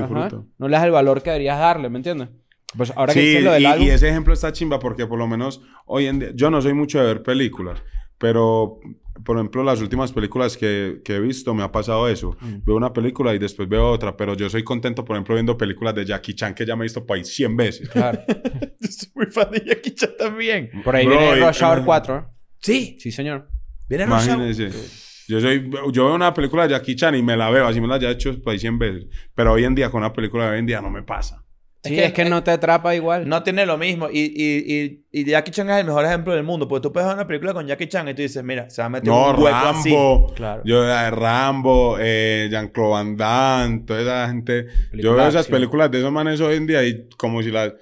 no 0.59 0.69
le 0.69 0.77
das 0.77 0.85
el 0.85 0.91
valor 0.91 1.23
que 1.23 1.31
deberías 1.31 1.59
darle, 1.59 1.91
¿me 1.91 1.99
entiendes? 1.99 2.29
Pues 2.77 2.93
ahora 2.97 3.13
que 3.13 3.21
Sí, 3.21 3.27
dices 3.27 3.45
lo 3.45 3.53
del 3.53 3.63
y, 3.63 3.67
álbum... 3.67 3.87
y 3.87 3.91
ese 3.91 4.09
ejemplo 4.09 4.33
está 4.35 4.53
chimba 4.53 4.79
porque 4.79 5.07
por 5.07 5.19
lo 5.19 5.27
menos 5.27 5.63
hoy 5.87 6.07
en 6.07 6.19
día, 6.19 6.31
yo 6.35 6.51
no 6.51 6.61
soy 6.61 6.75
mucho 6.75 6.99
de 6.99 7.07
ver 7.07 7.23
películas, 7.23 7.83
pero 8.19 8.81
por 9.25 9.37
ejemplo 9.37 9.63
las 9.65 9.81
últimas 9.81 10.13
películas 10.13 10.57
que, 10.57 11.01
que 11.05 11.17
he 11.17 11.21
visto 11.21 11.55
me 11.55 11.63
ha 11.63 11.73
pasado 11.73 12.09
eso. 12.09 12.37
Mm. 12.41 12.65
Veo 12.65 12.77
una 12.77 12.93
película 12.93 13.35
y 13.35 13.39
después 13.39 13.69
veo 13.69 13.91
otra, 13.91 14.17
pero 14.17 14.35
yo 14.35 14.49
soy 14.51 14.63
contento 14.63 15.05
por 15.05 15.17
ejemplo 15.17 15.35
viendo 15.35 15.57
películas 15.57 15.95
de 15.95 16.05
Jackie 16.05 16.35
Chan 16.35 16.55
que 16.55 16.67
ya 16.67 16.77
me 16.77 16.83
he 16.83 16.87
visto 16.87 17.05
por 17.05 17.17
ahí 17.17 17.25
100 17.25 17.57
veces. 17.57 17.89
Claro. 17.89 18.21
Yo 18.79 18.89
soy 18.91 19.09
muy 19.15 19.27
fan 19.27 19.51
de 19.51 19.65
Jackie 19.65 19.95
Chan 19.95 20.11
también. 20.19 20.71
Por 20.85 20.95
ahí 20.95 21.07
Bro, 21.07 21.19
viene 21.19 21.47
Rush 21.47 21.63
Hour 21.63 21.85
4. 21.85 22.17
¿eh? 22.17 22.23
Sí. 22.61 22.97
Sí, 23.01 23.11
señor. 23.11 23.49
Viene 23.89 24.05
Rush 24.07 24.29
Hour. 24.29 24.37
Imagínense. 24.45 25.07
Yo 25.29 25.41
soy, 25.41 25.71
yo 25.93 26.05
veo 26.05 26.15
una 26.15 26.33
película 26.33 26.65
de 26.65 26.75
Jackie 26.75 26.95
Chan 26.95 27.15
y 27.17 27.23
me 27.23 27.37
la 27.37 27.51
veo, 27.51 27.67
así 27.67 27.81
me 27.81 27.89
la 27.89 27.97
haya 27.97 28.11
hecho 28.11 28.41
por 28.41 28.53
ahí 28.53 28.59
100 28.59 28.79
veces. 28.79 29.07
Pero 29.35 29.53
hoy 29.53 29.65
en 29.65 29.75
día 29.75 29.91
con 29.91 30.01
una 30.01 30.13
película 30.13 30.45
de 30.45 30.53
hoy 30.53 30.59
en 30.61 30.67
día 30.67 30.81
no 30.81 30.91
me 30.91 31.03
pasa. 31.03 31.43
Es 31.83 31.91
Sí, 31.91 31.97
que, 31.97 32.05
es 32.07 32.13
que 32.13 32.25
no 32.25 32.43
te 32.43 32.51
atrapa 32.51 32.95
igual. 32.97 33.29
No 33.29 33.43
tiene 33.45 33.65
lo 33.65 33.79
mismo. 33.79 34.09
Y, 34.11 34.19
y, 34.35 34.73
y, 34.75 35.05
y 35.21 35.25
Jackie 35.25 35.53
Chan 35.53 35.71
es 35.71 35.77
el 35.79 35.87
mejor 35.87 36.05
ejemplo 36.05 36.35
del 36.35 36.43
mundo. 36.43 36.67
Porque 36.67 36.83
tú 36.83 36.93
puedes 36.93 37.07
ver 37.07 37.15
una 37.15 37.27
película 37.27 37.55
con 37.55 37.67
Jackie 37.67 37.87
Chan 37.87 38.09
y 38.09 38.15
tú 38.15 38.23
dices, 38.23 38.43
mira, 38.43 38.69
se 38.71 38.83
va 38.83 38.87
a 38.87 38.89
meter 38.89 39.09
No, 39.09 39.31
un 39.31 39.37
hueco 39.43 39.57
así. 39.57 39.91
Rambo. 39.91 40.33
Claro. 40.35 40.63
Yo 40.65 40.85
eh, 40.89 41.11
Rambo, 41.11 41.97
eh, 42.01 42.49
Jean-Claude 42.51 42.91
Van 42.91 43.17
Damme, 43.17 43.79
toda 43.87 44.01
esa 44.03 44.29
gente. 44.29 44.65
Película 44.65 45.03
yo 45.03 45.15
veo 45.15 45.29
esas 45.29 45.47
películas 45.47 45.91
de 45.93 45.99
esos 45.99 46.11
manes 46.11 46.41
hoy 46.41 46.57
en 46.57 46.67
día 46.67 46.83
y 46.85 47.09
como 47.17 47.41
si 47.43 47.51
las 47.53 47.73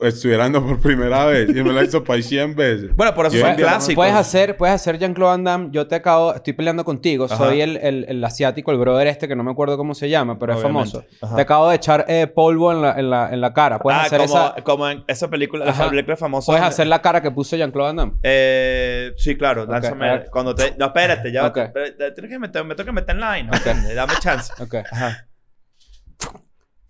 estuvieran 0.00 0.52
por 0.52 0.80
primera 0.80 1.26
vez. 1.26 1.48
Y 1.48 1.62
me 1.62 1.72
las 1.72 1.76
he 1.76 1.80
visto 1.82 2.04
para 2.04 2.20
100 2.20 2.54
veces. 2.54 2.96
Bueno, 2.96 3.14
por 3.14 3.26
eso 3.26 3.38
son 3.38 3.54
clásicos. 3.54 3.94
Puedes 3.94 4.14
hacer, 4.14 4.56
puedes 4.56 4.74
hacer 4.74 4.98
Jean-Claude 4.98 5.30
Van 5.30 5.44
Damme. 5.44 5.68
Yo 5.72 5.86
te 5.86 5.94
acabo... 5.94 6.34
Estoy 6.34 6.52
peleando 6.52 6.84
contigo. 6.84 7.26
Ajá. 7.26 7.36
Soy 7.36 7.60
el, 7.60 7.76
el, 7.78 8.04
el 8.08 8.24
asiático, 8.24 8.72
el 8.72 8.78
brother 8.78 9.06
este 9.06 9.28
que 9.28 9.36
no 9.36 9.44
me 9.44 9.50
acuerdo 9.50 9.76
cómo 9.76 9.94
se 9.94 10.08
llama, 10.08 10.38
pero 10.38 10.54
Obviamente. 10.54 10.88
es 10.88 10.92
famoso. 10.92 11.06
Ajá. 11.22 11.36
Te 11.36 11.42
acabo 11.42 11.68
de 11.68 11.76
echar 11.76 12.04
eh, 12.08 12.26
polvo 12.26 12.72
en 12.72 12.82
la, 12.82 12.98
en, 12.98 13.10
la, 13.10 13.32
en 13.32 13.40
la 13.40 13.52
cara. 13.52 13.78
Puedes 13.78 14.00
ah, 14.00 14.04
hacer 14.04 14.20
como, 14.20 14.34
esa... 14.34 14.54
como 14.62 14.88
en 14.88 15.04
esa 15.06 15.28
película, 15.28 15.64
Ajá. 15.64 15.82
esa 15.82 15.90
película 15.90 16.16
famosa. 16.16 16.52
Puedes 16.52 16.64
hacer 16.64 16.86
la 16.86 17.00
cara 17.00 17.22
que 17.22 17.30
puso 17.30 17.56
Jean-Claude 17.56 17.88
Van 17.88 17.96
Damme. 17.96 18.12
Eh, 18.22 19.12
sí, 19.16 19.36
claro. 19.36 19.66
Lánzame. 19.66 20.08
a 20.08 20.12
ver. 20.12 20.30
Cuando 20.30 20.54
te... 20.54 20.74
No, 20.78 20.86
espérate. 20.86 21.32
Ya. 21.32 21.46
Ok. 21.46 21.56
espérate, 21.58 22.10
tienes 22.12 22.30
que 22.30 22.38
meter, 22.38 22.64
me 22.64 22.74
tengo 22.74 22.86
que 22.86 22.92
meter 22.92 23.14
en 23.14 23.20
line. 23.20 23.44
¿no? 23.44 23.94
Dame 23.94 24.14
chance. 24.20 24.52
Ok. 24.62 24.76
Ajá. 24.90 25.28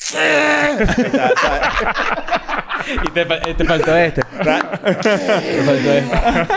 Y 3.04 3.10
te, 3.10 3.24
te 3.24 3.64
faltó 3.64 3.96
este. 3.96 4.22
te 4.22 5.62
faltó 5.62 5.92
este. 5.92 6.10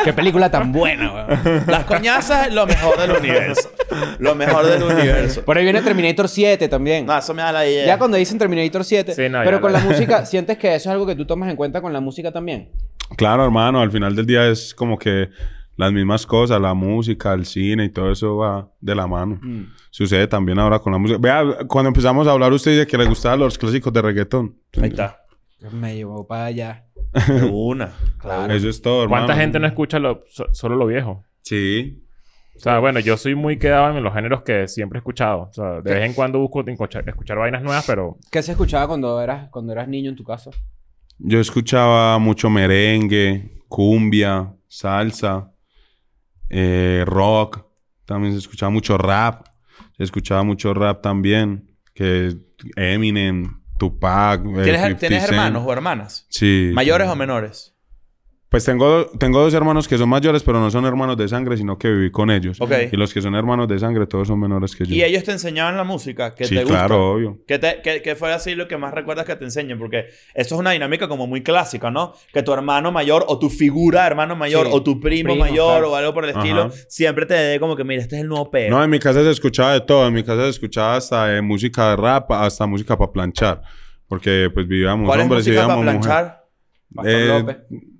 Qué 0.03 0.13
película 0.13 0.49
tan 0.49 0.71
buena, 0.71 1.13
weón. 1.13 1.63
Las 1.67 1.85
coñazas 1.85 2.47
es 2.47 2.53
lo 2.53 2.65
mejor 2.65 2.99
del 2.99 3.11
universo. 3.11 3.71
Lo 4.19 4.35
mejor 4.35 4.65
del 4.65 4.83
universo. 4.83 5.43
Por 5.43 5.57
ahí 5.57 5.63
viene 5.63 5.81
Terminator 5.81 6.27
7 6.27 6.67
también. 6.67 7.05
No, 7.05 7.17
eso 7.17 7.33
me 7.33 7.41
da 7.41 7.51
la 7.51 7.67
idea. 7.67 7.85
Ya 7.85 7.97
cuando 7.97 8.17
dicen 8.17 8.37
Terminator 8.37 8.83
7. 8.83 9.13
Sí, 9.13 9.29
no, 9.29 9.39
pero 9.43 9.61
con 9.61 9.71
la 9.71 9.79
música, 9.79 10.25
¿sientes 10.25 10.57
que 10.57 10.75
eso 10.75 10.89
es 10.89 10.93
algo 10.93 11.05
que 11.05 11.15
tú 11.15 11.25
tomas 11.25 11.49
en 11.49 11.55
cuenta 11.55 11.81
con 11.81 11.93
la 11.93 12.01
música 12.01 12.31
también? 12.31 12.69
Claro, 13.15 13.45
hermano, 13.45 13.79
al 13.79 13.91
final 13.91 14.15
del 14.15 14.25
día 14.25 14.47
es 14.47 14.73
como 14.73 14.97
que 14.97 15.29
las 15.77 15.93
mismas 15.93 16.25
cosas, 16.25 16.59
la 16.59 16.73
música, 16.73 17.33
el 17.33 17.45
cine 17.45 17.85
y 17.85 17.89
todo 17.89 18.11
eso 18.11 18.37
va 18.37 18.69
de 18.81 18.95
la 18.95 19.07
mano. 19.07 19.39
Mm. 19.41 19.65
Sucede 19.91 20.27
también 20.27 20.59
ahora 20.59 20.79
con 20.79 20.91
la 20.91 20.97
música. 20.97 21.19
Vea, 21.21 21.43
cuando 21.67 21.89
empezamos 21.89 22.27
a 22.27 22.31
hablar, 22.31 22.51
usted 22.51 22.71
dice 22.71 22.87
que 22.87 22.97
le 22.97 23.05
gustaban 23.05 23.39
los 23.39 23.57
clásicos 23.57 23.93
de 23.93 24.01
reggaetón. 24.01 24.55
Ahí 24.81 24.89
está. 24.89 25.21
Me 25.71 25.95
llevó 25.95 26.25
para 26.27 26.45
allá. 26.45 26.85
De 27.27 27.43
una. 27.51 27.91
Claro. 28.19 28.53
Eso 28.53 28.69
es 28.69 28.81
todo, 28.81 29.03
hermano. 29.03 29.25
¿Cuánta 29.25 29.41
gente 29.41 29.59
no 29.59 29.67
escucha 29.67 29.99
lo- 29.99 30.23
so- 30.27 30.53
solo 30.53 30.75
lo 30.75 30.85
viejo? 30.85 31.23
Sí. 31.41 32.03
O 32.55 32.59
sea, 32.59 32.79
bueno, 32.79 32.99
yo 32.99 33.17
soy 33.17 33.35
muy 33.35 33.57
quedado 33.59 33.95
en 33.95 34.03
los 34.03 34.13
géneros 34.13 34.41
que 34.41 34.67
siempre 34.67 34.97
he 34.97 35.01
escuchado. 35.01 35.41
O 35.49 35.53
sea, 35.53 35.81
de 35.81 35.93
vez 35.93 36.05
en 36.05 36.13
cuando 36.13 36.39
busco 36.39 36.61
escuchar, 36.67 37.07
escuchar 37.07 37.37
vainas 37.37 37.61
nuevas, 37.61 37.85
pero... 37.85 38.17
¿Qué 38.31 38.41
se 38.41 38.51
escuchaba 38.53 38.87
cuando 38.87 39.21
eras, 39.21 39.49
cuando 39.49 39.73
eras 39.73 39.87
niño 39.87 40.09
en 40.09 40.15
tu 40.15 40.23
casa? 40.23 40.49
Yo 41.19 41.39
escuchaba 41.39 42.17
mucho 42.19 42.49
merengue, 42.49 43.61
cumbia, 43.67 44.53
salsa, 44.67 45.51
eh, 46.49 47.03
rock. 47.05 47.65
También 48.05 48.33
se 48.33 48.39
escuchaba 48.39 48.69
mucho 48.71 48.97
rap. 48.97 49.45
Se 49.95 50.03
escuchaba 50.03 50.43
mucho 50.43 50.73
rap 50.73 51.01
también. 51.01 51.75
Que 51.93 52.35
Eminem, 52.75 53.61
Tupac. 53.77 54.41
eh, 54.41 54.63
¿Tienes, 54.63 54.81
50 54.81 54.99
¿tienes 54.99 55.23
hermanos 55.23 55.63
o 55.65 55.71
hermanas? 55.71 56.25
Sí. 56.29 56.71
¿Mayores 56.73 57.07
sí. 57.07 57.13
o 57.13 57.15
menores? 57.15 57.76
Pues 58.49 58.63
tengo, 58.63 59.07
tengo 59.19 59.41
dos 59.41 59.53
hermanos 59.53 59.89
que 59.89 59.97
son 59.97 60.07
mayores, 60.07 60.41
pero 60.41 60.61
no 60.61 60.71
son 60.71 60.85
hermanos 60.85 61.17
de 61.17 61.27
sangre, 61.27 61.57
sino 61.57 61.77
que 61.77 61.89
viví 61.89 62.11
con 62.11 62.31
ellos. 62.31 62.61
Ok. 62.61 62.71
Y 62.93 62.95
los 62.95 63.13
que 63.13 63.21
son 63.21 63.35
hermanos 63.35 63.67
de 63.67 63.77
sangre, 63.77 64.07
todos 64.07 64.29
son 64.29 64.39
menores 64.39 64.73
que 64.73 64.85
yo. 64.85 64.95
¿Y 64.95 65.03
ellos 65.03 65.25
te 65.25 65.33
enseñaban 65.33 65.75
la 65.75 65.83
música? 65.83 66.33
que 66.33 66.45
sí, 66.45 66.55
te 66.55 66.61
gusta? 66.63 66.77
claro, 66.77 67.11
obvio. 67.11 67.39
¿Qué, 67.45 67.59
te- 67.59 67.81
qué- 67.83 68.01
qué 68.01 68.15
fue 68.15 68.31
así 68.31 68.55
lo 68.55 68.69
que 68.69 68.77
más 68.77 68.93
recuerdas 68.93 69.25
que 69.25 69.35
te 69.35 69.43
enseñen? 69.43 69.77
Porque 69.77 70.05
esto 70.33 70.55
es 70.55 70.59
una 70.61 70.71
dinámica 70.71 71.09
como 71.09 71.27
muy 71.27 71.43
clásica, 71.43 71.91
¿no? 71.91 72.13
Que 72.31 72.41
tu 72.41 72.53
hermano 72.53 72.89
mayor 72.93 73.25
o 73.27 73.37
tu 73.37 73.49
figura 73.49 74.03
de 74.03 74.07
hermano 74.07 74.37
mayor 74.37 74.67
Sí. 74.67 74.71
o 74.73 74.81
tu 74.81 75.01
primo, 75.01 75.31
Primo, 75.33 75.43
mayor 75.43 75.71
claro. 75.79 75.91
o 75.91 75.95
algo 75.95 76.13
por 76.13 76.23
el 76.23 76.29
estilo 76.29 76.61
Ajá. 76.61 76.71
siempre 76.87 77.25
te 77.25 77.33
dé 77.33 77.59
como 77.59 77.75
que, 77.75 77.83
mira, 77.83 78.01
este 78.01 78.15
es 78.15 78.21
el 78.21 78.29
nuevo 78.29 78.49
peo. 78.49 78.69
No, 78.69 78.81
en 78.81 78.89
mi 78.89 78.99
casa 78.99 79.21
se 79.23 79.29
escuchaba 79.31 79.73
de 79.73 79.81
todo. 79.81 80.07
En 80.07 80.13
mi 80.13 80.23
casa 80.23 80.43
se 80.43 80.49
escuchaba 80.51 80.95
hasta 80.95 81.25
de 81.27 81.41
música 81.41 81.89
de 81.89 81.95
rap, 81.97 82.31
hasta 82.31 82.65
música 82.65 82.97
para 82.97 83.11
planchar. 83.11 83.61
Porque 84.07 84.49
pues 84.53 84.65
vivíamos 84.69 85.05
¿Cuál 85.05 85.19
es 85.19 85.23
hombres 85.25 85.47
y 85.47 85.49
música 85.49 85.67
para 85.67 85.75
vivíamos 85.79 86.05
mujeres. 86.05 86.23
planchar? 86.23 86.45
Pastor 86.95 87.11
Eh, 87.13 87.27
López. 87.27 87.57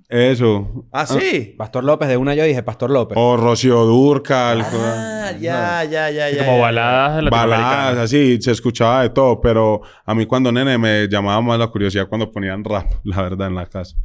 Eso. 0.08 0.86
Ah, 0.90 1.04
sí. 1.04 1.54
Pastor 1.58 1.84
López, 1.84 2.08
de 2.08 2.16
una 2.16 2.34
yo 2.34 2.42
dije 2.44 2.62
Pastor 2.62 2.90
López. 2.90 3.16
O 3.20 3.36
Rocío 3.36 3.84
Durcal. 3.84 4.62
Ah, 4.62 5.32
ya, 5.38 5.84
ya, 5.84 6.10
ya, 6.10 6.30
ya. 6.30 6.46
como 6.46 6.60
baladas 6.60 7.22
de 7.22 7.30
Baladas, 7.30 7.98
así, 7.98 8.40
se 8.40 8.52
escuchaba 8.52 9.02
de 9.02 9.10
todo, 9.10 9.40
pero 9.40 9.82
a 10.06 10.14
mí 10.14 10.24
cuando 10.24 10.50
nene 10.50 10.78
me 10.78 11.08
llamaba 11.08 11.40
más 11.42 11.58
la 11.58 11.66
curiosidad 11.66 12.08
cuando 12.08 12.32
ponían 12.32 12.64
rap, 12.64 12.90
la 13.04 13.22
verdad, 13.22 13.48
en 13.48 13.54
la 13.54 13.66
casa. 13.66 13.96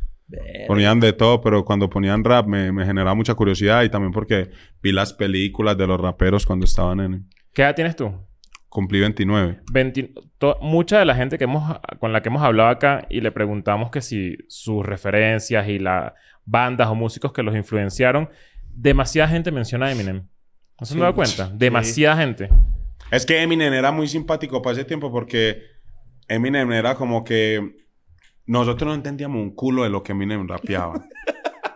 Ponían 0.68 1.00
de 1.00 1.14
todo, 1.14 1.40
pero 1.42 1.64
cuando 1.64 1.90
ponían 1.90 2.24
rap 2.24 2.48
me, 2.48 2.72
me 2.72 2.86
generaba 2.86 3.14
mucha 3.14 3.36
curiosidad 3.36 3.84
y 3.84 3.90
también 3.90 4.12
porque 4.12 4.50
vi 4.82 4.92
las 4.92 5.14
películas 5.14 5.78
de 5.78 5.86
los 5.86 6.00
raperos 6.00 6.46
cuando 6.46 6.66
estaba 6.66 6.96
nene. 6.96 7.22
¿Qué 7.54 7.62
edad 7.62 7.76
tienes 7.76 7.96
tú? 7.96 8.12
Cumplí 8.74 9.00
29. 9.02 9.60
20 9.72 10.14
to- 10.40 10.58
mucha 10.60 10.98
de 10.98 11.06
la 11.06 11.14
gente 11.14 11.38
que 11.38 11.44
hemos, 11.44 11.78
con 12.00 12.12
la 12.12 12.24
que 12.24 12.30
hemos 12.30 12.42
hablado 12.42 12.70
acá 12.70 13.06
y 13.08 13.22
le 13.22 13.32
preguntamos 13.32 13.92
que 13.92 14.02
si 14.02 14.36
sus 14.48 14.84
referencias 14.84 15.68
y 15.70 15.78
las 15.78 16.14
bandas 16.44 16.88
o 16.88 16.96
músicos 16.96 17.32
que 17.34 17.44
los 17.44 17.56
influenciaron, 17.56 18.30
demasiada 18.74 19.30
gente 19.30 19.52
menciona 19.52 19.86
a 19.86 19.92
Eminem. 19.92 20.24
¿No 20.80 20.86
se 20.88 20.96
han 20.96 21.02
dado 21.02 21.14
cuenta? 21.14 21.52
Demasiada 21.54 22.18
gente. 22.18 22.50
Es 23.12 23.28
que 23.28 23.44
Eminem 23.44 23.72
era 23.74 23.92
muy 23.92 24.08
simpático 24.08 24.60
para 24.64 24.74
ese 24.74 24.86
tiempo 24.86 25.12
porque 25.12 25.62
Eminem 26.28 26.72
era 26.72 26.96
como 26.96 27.24
que 27.24 27.76
nosotros 28.48 28.88
no 28.88 28.96
entendíamos 28.96 29.40
un 29.40 29.54
culo 29.54 29.84
de 29.84 29.92
lo 29.92 30.02
que 30.02 30.14
Eminem 30.14 30.48
rapeaba. 30.48 31.00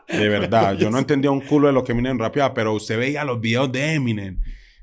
De 0.10 0.28
verdad, 0.30 0.74
yo 0.76 0.90
no 0.90 0.98
entendía 1.04 1.30
un 1.30 1.42
culo 1.42 1.68
de 1.68 1.74
lo 1.74 1.84
que 1.84 1.92
Eminem 1.92 2.18
rapeaba, 2.18 2.56
pero 2.56 2.74
usted 2.74 2.98
veía 2.98 3.24
los 3.24 3.40
videos 3.40 3.72
de 3.72 3.94
Eminem. 3.94 4.40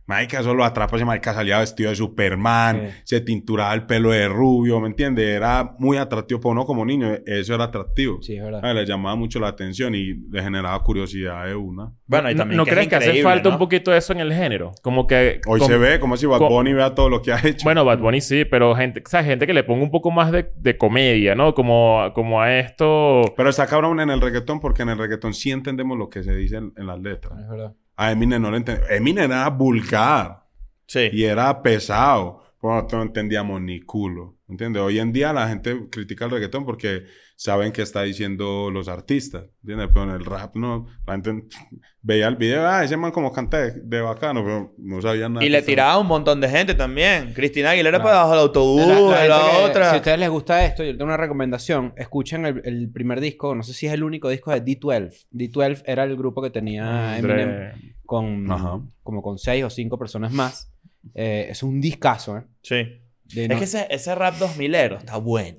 Marica, 0.07 0.41
eso 0.41 0.53
lo 0.55 0.65
atrapa, 0.65 0.97
ese 0.97 1.05
marica 1.07 1.33
salía 1.33 1.59
vestido 1.61 1.89
de 1.91 1.97
Superman, 1.97 2.89
Sí. 2.89 2.95
se 3.05 3.21
tinturaba 3.23 3.73
el 3.73 3.87
pelo 3.87 4.11
de 4.11 4.29
rubio, 4.29 4.79
¿me 4.81 4.89
entiende? 4.89 5.31
Era 5.33 5.75
muy 5.79 5.97
atractivo 5.97 6.41
para 6.41 6.53
uno 6.53 6.67
como 6.67 6.85
niño, 6.85 7.09
eso 7.25 7.55
era 7.55 7.65
atractivo. 7.65 8.21
Sí, 8.21 8.37
es 8.37 8.45
verdad. 8.45 8.61
Ah, 8.63 8.75
le 8.75 8.85
llamaba 8.85 9.17
mucho 9.17 9.41
la 9.41 9.49
atención 9.49 9.95
y 9.95 10.13
le 10.31 10.43
generaba 10.43 10.83
curiosidad 10.83 11.47
de 11.47 11.55
una. 11.55 11.91
Bueno, 12.07 12.31
y 12.31 12.35
¿No- 12.35 12.39
también 12.41 12.57
¿No 12.59 12.65
que 12.65 12.71
es 12.71 12.75
crees 12.77 12.89
que 12.89 12.97
hace 12.97 13.23
falta 13.23 13.49
¿no? 13.49 13.55
un 13.55 13.59
poquito 13.59 13.91
de 13.93 13.99
eso 13.99 14.13
en 14.13 14.21
el 14.21 14.33
género? 14.33 14.73
Como 14.83 15.07
que... 15.07 15.41
Hoy 15.47 15.61
se 15.61 15.79
ve 15.79 15.99
como 16.01 16.17
si 16.19 16.27
Bad 16.27 16.41
Bunny 16.41 16.75
vea 16.75 16.95
todo 16.95 17.09
lo 17.09 17.23
que 17.23 17.33
ha 17.33 17.39
hecho. 17.43 17.65
Bueno, 17.65 17.85
Bad 17.87 17.99
Bunny 18.01 18.21
sí, 18.21 18.45
pero 18.45 18.75
gente, 18.75 19.03
o 19.05 19.09
sea, 19.09 19.25
gente 19.25 19.47
que 19.47 19.55
le 19.55 19.65
ponga 19.65 19.83
un 19.85 19.91
poco 19.91 20.11
más 20.11 20.31
de, 20.33 20.51
de 20.57 20.77
comedia, 20.77 21.35
¿no? 21.35 21.55
Como, 21.55 22.11
como 22.15 22.43
a 22.43 22.55
esto... 22.59 23.23
Pero 23.37 23.49
está 23.49 23.67
cabrón 23.67 24.01
en 24.01 24.11
el 24.11 24.21
reggaetón 24.21 24.61
porque 24.61 24.83
en 24.83 24.91
el 24.91 24.99
reggaetón 24.99 25.33
sí 25.33 25.51
entendemos 25.51 25.97
lo 25.97 26.11
que 26.11 26.23
se 26.23 26.35
dice 26.35 26.57
en, 26.57 26.73
en 26.77 26.87
las 26.87 27.01
letras. 27.01 27.41
Es 27.41 27.49
verdad. 27.49 27.73
A 27.97 28.13
Eminem 28.13 28.43
no 28.43 28.51
lo 28.51 28.57
entendemos. 28.57 28.91
Eminem 28.91 29.25
era 29.31 29.49
vulgar 29.51 30.45
Sí. 30.87 31.09
y 31.13 31.25
era 31.25 31.63
pesado. 31.63 32.43
Por 32.61 32.75
nosotros 32.75 32.99
no 33.01 33.07
entendíamos 33.07 33.61
ni 33.61 33.81
culo. 33.81 34.39
¿Entiendes? 34.49 34.83
Hoy 34.83 34.99
en 34.99 35.13
día 35.13 35.33
la 35.33 35.49
gente 35.49 35.89
critica 35.91 36.25
el 36.27 36.31
reggaetón 36.33 36.65
porque 36.65 37.05
saben 37.37 37.73
qué 37.73 37.83
está 37.83 38.03
diciendo 38.03 38.71
los 38.71 38.89
artistas. 38.89 39.45
¿Entiendes? 39.63 39.89
Pero 39.93 40.05
en 40.05 40.11
el 40.11 40.25
rap 40.25 40.55
no. 40.57 40.87
La 41.07 41.15
gente 41.15 41.45
veía 42.03 42.29
el 42.29 42.37
video. 42.37 42.67
Ah, 42.67 42.85
ese 42.85 42.97
man 42.97 43.11
como 43.11 43.33
canta 43.33 43.59
de, 43.59 43.81
de 43.83 44.01
bacano, 44.01 44.45
pero 44.45 44.75
no 44.79 45.01
sabía 45.03 45.29
nada. 45.29 45.45
Y 45.45 45.49
le 45.49 45.59
estaba- 45.59 45.67
tiraba 45.73 45.99
un 45.99 46.07
montón 46.07 46.41
de 46.41 46.49
gente 46.49 46.75
también. 46.75 47.33
Cristina 47.35 47.71
Aguilera 47.71 47.99
Claro. 47.99 48.05
para 48.05 48.17
abajo 48.21 48.31
del 48.33 48.41
autobús, 48.41 48.87
La- 49.11 49.27
la 49.27 49.29
la, 49.29 49.39
gente 49.41 49.57
que- 49.59 49.65
otra. 49.71 49.89
Si 49.91 49.95
a 49.95 49.99
ustedes 49.99 50.19
les 50.19 50.31
gusta 50.31 50.65
esto, 50.65 50.85
yo 50.85 50.93
tengo 50.93 51.05
una 51.05 51.17
recomendación. 51.17 51.93
Escuchen 51.97 52.47
el, 52.47 52.63
el 52.65 52.91
primer 52.91 53.21
disco, 53.21 53.55
no 53.55 53.63
sé 53.63 53.73
si 53.75 53.87
es 53.87 53.93
el 53.93 54.03
único 54.05 54.29
disco 54.29 54.51
de 54.53 54.63
D12. 54.65 55.27
D12 55.33 55.83
era 55.87 56.05
el 56.05 56.17
grupo 56.17 56.43
que 56.43 56.51
tenía 56.51 57.19
Eminem 57.19 57.73
con, 58.07 58.51
Ajá. 58.51 58.81
como 59.03 59.23
con 59.23 59.39
seis 59.39 59.65
o 59.65 59.71
cinco 59.71 59.99
personas 59.99 60.33
más. 60.33 60.71
Eh, 61.15 61.47
es 61.51 61.63
un 61.63 61.81
discazo, 61.81 62.39
¿eh? 62.39 62.43
Sí. 62.63 62.77
De 63.25 63.45
Es 63.45 63.49
no- 63.49 63.59
que 63.59 63.65
ese, 63.65 63.87
ese 63.91 64.15
rap 64.15 64.35
2000ero 64.39 64.99
está 64.99 65.17
bueno. 65.17 65.59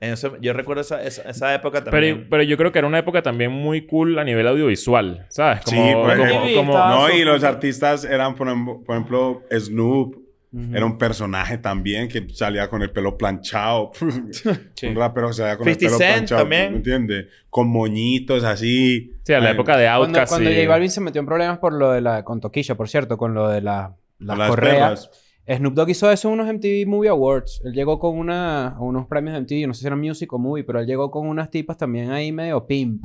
En 0.00 0.12
ese- 0.12 0.30
yo 0.40 0.52
recuerdo 0.52 0.82
esa, 0.82 1.02
esa, 1.02 1.22
esa 1.28 1.54
época 1.54 1.82
también. 1.84 2.16
Pero, 2.18 2.26
pero 2.30 2.42
yo 2.44 2.56
creo 2.56 2.70
que 2.72 2.78
era 2.78 2.86
una 2.88 2.98
época 3.00 3.22
también 3.22 3.50
muy 3.50 3.86
cool 3.86 4.18
a 4.18 4.24
nivel 4.24 4.46
audiovisual, 4.46 5.26
¿sabes? 5.28 5.60
Como, 5.64 5.86
Sí, 5.88 5.92
por 5.94 6.10
como- 6.16 6.24
ejemplo. 6.24 6.56
como- 6.56 6.78
No, 6.78 7.10
y 7.10 7.24
los 7.24 7.42
artistas 7.44 8.04
eran, 8.04 8.34
por 8.34 8.46
ejemplo, 8.48 8.82
por 8.84 8.94
ejemplo, 8.96 9.42
Snoop. 9.50 10.16
Ujú. 10.50 10.74
Era 10.74 10.86
un 10.86 10.96
personaje 10.96 11.58
también 11.58 12.08
que 12.08 12.26
salía 12.30 12.68
con 12.70 12.80
el 12.80 12.90
pelo 12.90 13.18
planchado. 13.18 13.90
Sí. 14.74 14.86
Un 14.86 14.96
rapero 14.96 15.26
que 15.28 15.34
salía 15.34 15.56
con 15.58 15.66
50 15.66 15.84
el 15.84 15.88
pelo 15.90 15.98
Cent 15.98 16.12
planchado. 16.14 16.40
también. 16.40 16.70
¿Me 16.70 16.76
entiendes? 16.78 17.26
Con 17.50 17.68
moñitos 17.68 18.44
así. 18.44 19.12
Sí, 19.24 19.32
a 19.34 19.40
la 19.40 19.48
Ay, 19.48 19.52
época 19.54 19.76
de 19.76 19.84
Cuando, 19.86 20.04
Outkast. 20.06 20.32
cuando 20.32 20.50
y- 20.50 20.54
J 20.56 20.68
Balvin 20.68 20.90
se 20.90 21.00
metió 21.02 21.18
en 21.20 21.26
problemas 21.26 21.58
por 21.58 21.74
lo 21.74 21.90
de 21.92 22.00
la... 22.00 22.24
Con 22.24 22.40
Toquilla, 22.40 22.76
por 22.76 22.88
cierto, 22.88 23.18
con 23.18 23.34
lo 23.34 23.48
de 23.48 23.60
la... 23.60 23.94
Las 24.20 24.38
las 24.38 24.48
correas. 24.48 24.76
perras. 24.76 25.10
Snoop 25.56 25.74
Dogg 25.74 25.88
hizo 25.90 26.10
eso 26.10 26.28
en 26.28 26.34
unos 26.34 26.46
MTV 26.52 26.86
Movie 26.86 27.08
Awards. 27.08 27.62
Él 27.64 27.72
llegó 27.72 27.98
con 27.98 28.18
una, 28.18 28.76
unos 28.80 29.06
premios 29.06 29.32
de 29.34 29.40
MTV, 29.40 29.66
no 29.68 29.74
sé 29.74 29.80
si 29.80 29.86
eran 29.86 30.00
music 30.00 30.32
o 30.32 30.38
movie, 30.38 30.64
pero 30.64 30.80
él 30.80 30.86
llegó 30.86 31.10
con 31.10 31.26
unas 31.26 31.50
tipas 31.50 31.76
también 31.78 32.10
ahí 32.10 32.32
medio 32.32 32.66
pimp. 32.66 33.02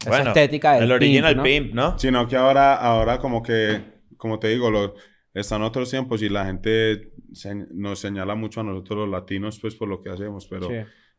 Esa 0.00 0.10
Bueno, 0.10 0.28
estética 0.28 0.74
del 0.74 0.84
el 0.84 0.92
original 0.92 1.36
¿no? 1.36 1.42
pimp, 1.42 1.74
¿no? 1.74 1.98
Sino 1.98 2.26
que 2.28 2.36
ahora, 2.36 2.74
ahora 2.76 3.18
como 3.18 3.42
que, 3.42 3.82
como 4.16 4.38
te 4.38 4.48
digo, 4.48 4.70
lo- 4.70 4.94
están 5.34 5.62
otros 5.62 5.90
tiempos 5.90 6.22
y 6.22 6.28
la 6.28 6.46
gente 6.46 7.12
se- 7.32 7.54
nos 7.74 7.98
señala 7.98 8.34
mucho 8.34 8.60
a 8.60 8.64
nosotros 8.64 9.00
los 9.00 9.08
latinos, 9.10 9.58
pues, 9.60 9.74
por 9.74 9.88
lo 9.88 10.00
que 10.00 10.10
hacemos, 10.10 10.46
pero 10.48 10.68
Sí. 10.68 10.74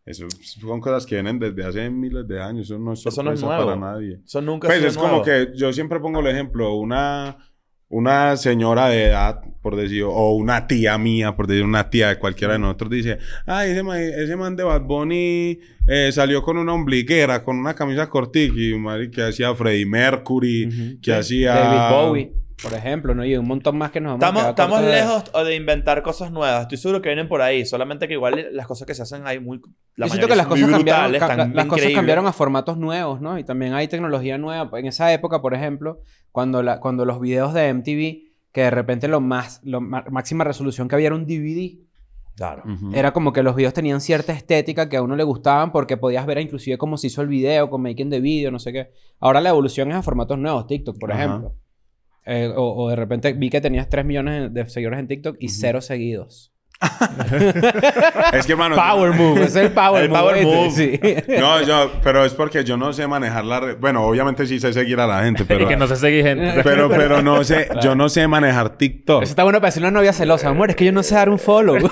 eso 0.06 0.26
son 0.62 0.82
cosas 0.82 1.06
que 1.06 1.16
vienen 1.16 1.40
desde 1.40 1.64
hace 1.66 1.90
miles 1.90 2.28
de 2.28 2.42
años, 2.42 2.66
eso 2.66 2.80
no 2.80 2.94
es 2.94 3.06
Eso 3.06 3.22
no 3.22 3.32
es 3.34 3.42
nuevo. 3.44 3.66
para 3.66 3.78
nadie. 3.78 4.20
Eso 4.26 4.42
nunca 4.42 4.68
Pues 4.68 4.84
es 4.84 4.98
como 4.98 5.10
nuevo. 5.10 5.24
que 5.26 5.50
yo 5.56 5.72
siempre 5.74 6.00
pongo 6.00 6.22
el 6.22 6.28
ejemplo, 6.28 6.74
una, 6.76 7.38
una 7.90 8.38
señora 8.38 8.88
de 8.88 9.06
edad, 9.06 9.42
por 9.62 9.76
decir, 9.76 10.04
o 10.04 10.34
una 10.34 10.68
tía 10.68 10.98
mía, 10.98 11.36
por 11.36 11.48
decir, 11.48 11.64
una 11.64 11.90
tía 11.90 12.10
de 12.10 12.20
cualquiera 12.20 12.54
de 12.54 12.60
nosotros, 12.60 12.92
dice, 12.92 13.18
ay, 13.46 13.72
ese 13.72 13.84
man, 13.84 14.00
ese 14.00 14.36
man 14.36 14.56
de 14.56 14.64
Bad 14.64 14.84
Bunny 14.84 15.60
eh, 15.88 16.12
salió 16.12 16.44
con 16.44 16.58
una 16.58 16.74
ombliguera, 16.74 17.44
con 17.44 17.58
una 17.58 17.74
camisa 17.74 18.08
cortica, 18.08 18.54
que 19.12 19.22
hacía 19.24 19.54
Freddie 19.56 19.88
Mercury, 19.88 21.00
que 21.02 21.14
hacía... 21.14 21.56
David 21.56 21.96
Bowie, 21.96 22.34
por 22.62 22.74
ejemplo, 22.74 23.16
¿no? 23.16 23.24
Y 23.26 23.36
un 23.38 23.48
montón 23.48 23.78
más 23.78 23.92
que 23.92 24.02
nos 24.02 24.20
vamos 24.20 24.44
a 24.44 24.50
Estamos, 24.50 24.80
estamos 24.80 24.82
de- 24.82 24.92
lejos 24.92 25.46
de 25.48 25.56
inventar 25.56 26.02
cosas 26.04 26.32
nuevas. 26.32 26.62
Estoy 26.64 26.78
seguro 26.78 27.02
que 27.02 27.10
vienen 27.10 27.28
por 27.28 27.42
ahí. 27.42 27.66
Solamente 27.66 28.08
que 28.08 28.14
igual 28.16 28.48
las 28.52 28.68
cosas 28.68 28.86
que 28.86 28.94
se 28.94 29.02
hacen 29.04 29.26
ahí 29.26 29.40
muy... 29.40 29.62
La 29.96 30.08
Yo 30.08 30.14
siento 30.14 30.28
que 30.28 30.36
las 30.36 30.48
cosas, 30.48 30.70
cambiaron, 30.70 31.12
brutales, 31.12 31.20
ca- 31.20 31.26
están 31.26 31.38
la- 31.50 31.56
las 31.56 31.66
cosas 31.66 31.92
cambiaron 31.94 32.28
a 32.28 32.34
formatos 32.34 32.78
nuevos, 32.78 33.22
¿no? 33.22 33.38
Y 33.40 33.44
también 33.44 33.74
hay 33.74 33.88
tecnología 33.88 34.38
nueva. 34.38 34.70
En 34.80 34.86
esa 34.88 35.12
época, 35.14 35.42
por 35.42 35.54
ejemplo, 35.54 36.02
cuando, 36.32 36.62
la, 36.64 36.80
cuando 36.80 37.06
los 37.06 37.20
videos 37.20 37.54
de 37.54 37.70
MTV, 37.74 38.30
que 38.52 38.62
de 38.62 38.72
repente 38.72 39.08
lo 39.08 39.22
más, 39.22 39.62
lo 39.64 39.80
ma- 39.82 40.06
máxima 40.10 40.44
resolución 40.44 40.88
que 40.88 40.96
había 40.96 41.08
era 41.08 41.16
un 41.16 41.26
DVD. 41.26 41.78
Claro. 42.36 42.64
Era 42.94 43.12
como 43.12 43.34
que 43.34 43.44
los 43.44 43.54
videos 43.54 43.74
tenían 43.74 44.00
cierta 44.00 44.32
estética 44.32 44.88
que 44.88 44.96
a 44.96 45.02
uno 45.02 45.18
le 45.18 45.24
gustaban 45.24 45.74
porque 45.74 45.98
podías 45.98 46.26
ver 46.26 46.38
inclusive 46.40 46.78
cómo 46.78 46.96
se 46.98 47.08
hizo 47.08 47.22
el 47.22 47.28
video, 47.28 47.70
con 47.70 47.82
making 47.82 48.10
de 48.10 48.22
video, 48.22 48.50
no 48.50 48.60
sé 48.60 48.72
qué. 48.72 48.92
Ahora 49.20 49.42
la 49.42 49.50
evolución 49.50 49.92
es 49.92 49.98
a 49.98 50.02
formatos 50.02 50.38
nuevos, 50.40 50.66
TikTok, 50.66 50.98
por 50.98 51.12
ejemplo. 51.12 51.54
Eh, 52.32 52.48
o, 52.56 52.84
o 52.86 52.90
de 52.90 52.96
repente 52.96 53.34
vi 53.34 53.50
que 53.50 53.60
tenías 53.60 53.90
3 53.90 54.06
millones 54.06 54.54
de 54.54 54.70
seguidores 54.70 55.00
en 55.00 55.08
TikTok 55.08 55.38
y 55.40 55.50
cero 55.50 55.82
seguidos. 55.82 56.54
Es 58.32 58.46
que, 58.46 58.56
mano... 58.56 58.76
Power 58.76 59.12
move, 59.14 59.44
es 59.44 59.56
el 59.58 59.72
power 59.72 60.04
El 60.04 60.10
move. 60.10 60.20
power 60.20 60.36
¿viste? 60.36 60.56
move. 60.56 60.72
Sí. 60.72 61.40
No, 61.40 61.62
yo, 61.64 61.92
pero 62.04 62.24
es 62.24 62.34
porque 62.34 62.64
yo 62.64 62.78
no 62.78 62.94
sé 62.94 63.06
manejar 63.08 63.44
la 63.44 63.60
red. 63.60 63.78
Bueno, 63.80 64.04
obviamente 64.06 64.46
sí 64.48 64.60
sé 64.60 64.72
seguir 64.72 65.00
a 65.00 65.08
la 65.08 65.24
gente, 65.24 65.44
Y 65.44 65.46
pero... 65.46 65.68
que 65.68 65.76
no 65.76 65.88
se 65.88 65.96
sigue 65.98 66.24
gente. 66.24 66.62
Pero, 66.64 66.88
pero 66.90 67.22
no 67.22 67.44
sé, 67.44 67.68
yo 67.82 67.96
no 67.96 68.08
sé 68.10 68.28
manejar 68.28 68.78
TikTok. 68.78 69.24
Eso 69.24 69.32
está 69.32 69.44
bueno 69.44 69.60
para 69.60 69.70
decirle 69.70 69.88
a 69.88 69.90
una 69.92 70.00
novia 70.00 70.14
celosa. 70.14 70.50
Amor, 70.50 70.70
es 70.70 70.76
que 70.78 70.86
yo 70.86 70.92
no 70.94 71.04
sé 71.04 71.16
dar 71.16 71.30
un 71.30 71.40
follow. 71.40 71.78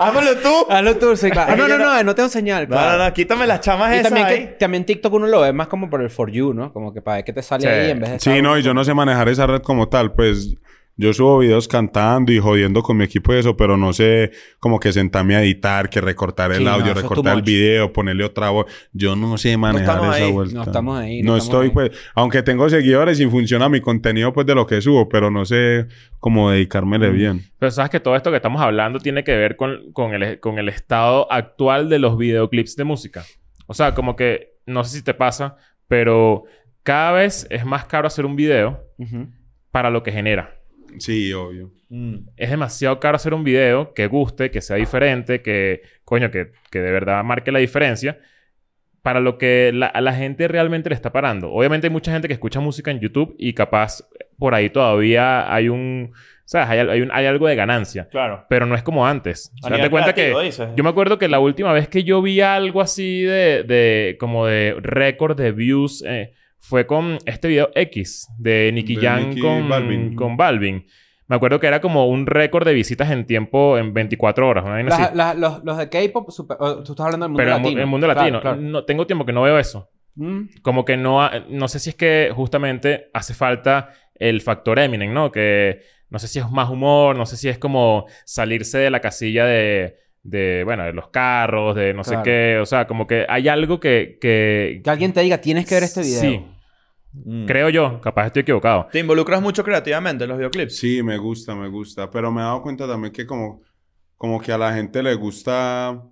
Hámelo 0.00 0.36
tú. 0.38 0.66
Hazlo 0.70 0.96
tú, 0.96 1.16
sí. 1.16 1.28
Ah, 1.36 1.54
no, 1.56 1.68
Yo 1.68 1.78
no, 1.78 1.84
no- 1.84 1.94
no, 1.96 2.02
no 2.02 2.14
tengo 2.14 2.28
señal. 2.28 2.68
No, 2.68 2.76
no, 2.76 2.82
claro. 2.82 3.04
no, 3.04 3.12
quítame 3.14 3.46
las 3.46 3.60
chamas 3.60 3.90
Y 3.92 3.94
esas 3.98 4.04
también, 4.08 4.26
ahí. 4.26 4.38
que, 4.40 4.52
también 4.54 4.84
TikTok 4.84 5.12
uno 5.14 5.26
lo 5.26 5.40
ve 5.40 5.52
más 5.52 5.68
como 5.68 5.88
por 5.90 6.02
el 6.02 6.10
For 6.10 6.30
You, 6.30 6.52
¿no? 6.54 6.72
Como 6.72 6.92
que 6.92 7.00
para 7.02 7.16
ver 7.16 7.24
qué 7.24 7.32
te 7.32 7.42
sale 7.42 7.62
Sí. 7.62 7.68
ahí 7.68 7.90
en 7.90 8.00
vez 8.00 8.10
de... 8.10 8.20
Sí, 8.20 8.42
no, 8.42 8.58
y 8.58 8.62
yo 8.62 8.74
no 8.74 8.84
sé 8.84 8.92
manejar 8.94 9.28
esa 9.28 9.46
red 9.46 9.62
como 9.62 9.88
tal. 9.88 10.12
Pues 10.12 10.56
yo 10.96 11.12
subo 11.12 11.38
videos 11.38 11.66
cantando 11.66 12.30
y 12.32 12.38
jodiendo 12.38 12.82
con 12.82 12.96
mi 12.96 13.04
equipo 13.04 13.34
y 13.34 13.38
eso, 13.38 13.56
pero 13.56 13.76
no 13.76 13.92
sé 13.92 14.30
como 14.60 14.78
que 14.78 14.92
sentarme 14.92 15.34
a 15.36 15.42
editar, 15.42 15.90
que 15.90 16.00
recortar 16.00 16.52
el 16.52 16.58
Sí, 16.58 16.66
audio, 16.66 16.94
recortar 16.94 17.36
el 17.36 17.42
video, 17.42 17.92
ponerle 17.92 18.24
otra 18.24 18.50
voz. 18.50 18.66
Yo 18.92 19.16
no 19.16 19.36
sé 19.38 19.56
manejar 19.56 19.98
esa 20.04 20.12
ahí. 20.12 20.30
vuelta. 20.32 20.54
No 20.54 20.62
estamos 20.62 20.98
ahí, 20.98 21.22
No, 21.22 21.32
no 21.32 21.36
estoy, 21.38 21.70
pues, 21.70 21.90
aunque 22.14 22.42
tengo 22.42 22.68
seguidores 22.70 23.18
y 23.20 23.26
funciona 23.26 23.68
mi 23.68 23.80
contenido, 23.80 24.32
pues, 24.32 24.46
de 24.46 24.54
lo 24.54 24.66
que 24.66 24.80
subo, 24.80 25.08
pero 25.08 25.30
no 25.30 25.44
sé 25.44 25.86
cómo 26.20 26.50
dedicármele 26.50 27.10
Mm. 27.10 27.14
bien. 27.16 27.42
Pero 27.58 27.70
sabes 27.72 27.90
que 27.90 28.00
todo 28.00 28.14
esto 28.16 28.30
que 28.30 28.36
estamos 28.36 28.62
hablando 28.62 29.00
tiene 29.00 29.24
que 29.24 29.36
ver 29.36 29.56
con, 29.56 29.92
con, 29.92 30.14
el, 30.14 30.38
con 30.40 30.58
el 30.58 30.68
estado 30.68 31.30
actual 31.32 31.88
de 31.88 31.98
los 31.98 32.16
videoclips 32.16 32.76
de 32.76 32.84
música. 32.84 33.24
O 33.66 33.74
sea, 33.74 33.94
como 33.94 34.14
que, 34.16 34.54
no 34.66 34.84
sé 34.84 34.98
si 34.98 35.02
te 35.04 35.14
pasa, 35.14 35.56
pero 35.88 36.44
cada 36.82 37.12
vez 37.12 37.46
es 37.50 37.64
más 37.64 37.84
caro 37.86 38.06
hacer 38.06 38.26
un 38.26 38.36
video 38.36 38.80
para 39.70 39.90
lo 39.90 40.02
que 40.02 40.12
genera. 40.12 40.54
Sí, 40.98 41.32
obvio. 41.32 41.70
Mm. 41.88 42.16
Es 42.36 42.50
demasiado 42.50 42.98
caro 43.00 43.16
hacer 43.16 43.34
un 43.34 43.44
video 43.44 43.92
que 43.94 44.06
guste, 44.06 44.50
que 44.50 44.60
sea 44.60 44.76
diferente, 44.76 45.42
que, 45.42 45.82
coño, 46.04 46.30
que, 46.30 46.52
que 46.70 46.80
de 46.80 46.90
verdad 46.90 47.22
marque 47.24 47.52
la 47.52 47.58
diferencia 47.58 48.18
para 49.02 49.20
lo 49.20 49.36
que 49.36 49.70
la, 49.74 49.86
a 49.86 50.00
la 50.00 50.14
gente 50.14 50.48
realmente 50.48 50.88
le 50.88 50.94
está 50.94 51.12
parando. 51.12 51.52
Obviamente 51.52 51.86
hay 51.88 51.92
mucha 51.92 52.10
gente 52.10 52.26
que 52.26 52.34
escucha 52.34 52.60
música 52.60 52.90
en 52.90 53.00
YouTube 53.00 53.34
y 53.38 53.52
capaz 53.52 54.02
por 54.38 54.54
ahí 54.54 54.70
todavía 54.70 55.52
hay 55.54 55.68
un... 55.68 56.12
¿Sabes? 56.46 56.68
Hay, 56.68 56.78
hay 56.80 57.00
un- 57.02 57.10
hay 57.12 57.26
algo 57.26 57.46
de 57.46 57.54
ganancia. 57.54 58.08
Claro. 58.10 58.44
Pero 58.48 58.66
no 58.66 58.74
es 58.74 58.82
como 58.82 59.06
antes. 59.06 59.50
A 59.62 59.68
Date 59.68 59.76
nivel 59.76 59.90
cuenta 59.90 60.14
que... 60.14 60.34
dices. 60.42 60.68
Yo 60.76 60.84
me 60.84 60.90
acuerdo 60.90 61.18
que 61.18 61.28
la 61.28 61.38
última 61.38 61.72
vez 61.72 61.88
que 61.88 62.02
yo 62.04 62.20
vi 62.22 62.40
algo 62.40 62.80
así 62.80 63.22
de... 63.22 63.62
de 63.62 64.16
como 64.18 64.46
de 64.46 64.74
récord 64.80 65.36
de 65.36 65.52
views... 65.52 66.02
eh, 66.06 66.32
fue 66.66 66.86
con 66.86 67.18
este 67.26 67.48
video 67.48 67.70
X 67.74 68.28
de 68.38 68.70
Nicky 68.72 68.96
Jam 68.96 69.28
Nicki 69.28 69.40
con 69.40 69.68
Balvin. 69.68 70.14
con 70.16 70.36
Balvin. 70.36 70.86
Me 71.26 71.36
acuerdo 71.36 71.58
que 71.60 71.66
era 71.66 71.80
como 71.80 72.06
un 72.08 72.26
récord 72.26 72.66
de 72.66 72.74
visitas 72.74 73.10
en 73.10 73.26
tiempo 73.26 73.78
en 73.78 73.94
24 73.94 74.48
horas. 74.48 74.64
Las- 74.84 75.00
así. 75.00 75.16
las- 75.16 75.36
los, 75.36 75.64
los 75.64 75.78
de 75.78 75.88
K-pop, 75.88 76.28
oh, 76.58 76.82
tú 76.82 76.92
estás 76.92 77.06
hablando 77.06 77.24
del 77.24 77.30
mundo 77.32 77.38
Pero 77.38 77.50
latino. 77.50 77.70
en 77.70 77.78
el 77.78 77.86
mundo 77.86 78.06
Claro, 78.06 78.20
latino. 78.20 78.40
claro. 78.40 78.56
No, 78.60 78.84
tengo 78.84 79.06
tiempo 79.06 79.24
que 79.24 79.32
no 79.32 79.42
veo 79.42 79.58
eso. 79.58 79.90
Mm. 80.16 80.42
Como 80.62 80.84
que 80.84 80.96
no... 80.96 81.22
ha- 81.22 81.44
No 81.48 81.66
sé 81.68 81.78
si 81.78 81.90
es 81.90 81.96
que 81.96 82.30
justamente 82.34 83.08
hace 83.14 83.34
falta 83.34 83.90
el 84.14 84.40
factor 84.42 84.78
Eminem, 84.78 85.12
¿no? 85.12 85.32
Que 85.32 85.80
no 86.10 86.18
sé 86.18 86.28
si 86.28 86.38
es 86.38 86.48
más 86.50 86.68
humor, 86.70 87.16
no 87.16 87.26
sé 87.26 87.36
si 87.36 87.48
es 87.48 87.58
como 87.58 88.06
salirse 88.24 88.78
de 88.78 88.90
la 88.90 89.00
casilla 89.00 89.44
de... 89.46 89.96
de 90.22 90.62
bueno, 90.64 90.84
de 90.84 90.92
los 90.92 91.08
carros, 91.08 91.74
de 91.74 91.94
no 91.94 92.04
sé 92.04 92.10
Claro. 92.10 92.24
qué. 92.24 92.58
O 92.60 92.66
sea, 92.66 92.86
como 92.86 93.06
que 93.06 93.24
hay 93.28 93.48
algo 93.48 93.80
que... 93.80 94.18
que 94.20 94.82
Que 94.84 94.90
alguien 94.90 95.12
te 95.14 95.22
diga, 95.22 95.38
tienes 95.40 95.66
que 95.66 95.74
ver 95.74 95.84
este 95.84 96.02
video. 96.02 96.20
Sí. 96.20 96.44
Mm. 97.14 97.46
Creo 97.46 97.68
yo. 97.70 98.00
Capaz 98.00 98.26
estoy 98.26 98.42
equivocado. 98.42 98.88
¿Te 98.90 98.98
involucras 98.98 99.40
mucho 99.40 99.62
creativamente 99.62 100.24
en 100.24 100.28
los 100.30 100.38
videoclips? 100.38 100.76
Sí, 100.76 101.02
me 101.02 101.16
gusta, 101.18 101.54
me 101.54 101.68
gusta. 101.68 102.10
Pero 102.10 102.32
me 102.32 102.40
he 102.40 102.44
dado 102.44 102.60
cuenta 102.62 102.86
también 102.88 103.12
que 103.12 103.26
como, 103.26 103.62
como 104.16 104.40
que 104.40 104.52
a 104.52 104.58
la 104.58 104.72
gente 104.74 105.02
le 105.02 105.14
gusta 105.14 106.02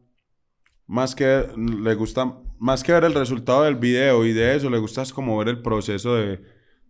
más 0.87 1.15
que 1.15 1.47
le 1.57 1.95
gusta 1.95 2.35
más 2.59 2.83
que 2.85 2.93
ver 2.93 3.05
el 3.05 3.15
resultado 3.15 3.65
del 3.65 3.77
video 3.77 4.25
y 4.25 4.33
de 4.33 4.55
eso, 4.55 4.71
le 4.71 4.79
gusta 4.79 5.03
como 5.13 5.37
ver 5.39 5.49
el 5.49 5.63
proceso 5.63 6.15
de, 6.15 6.41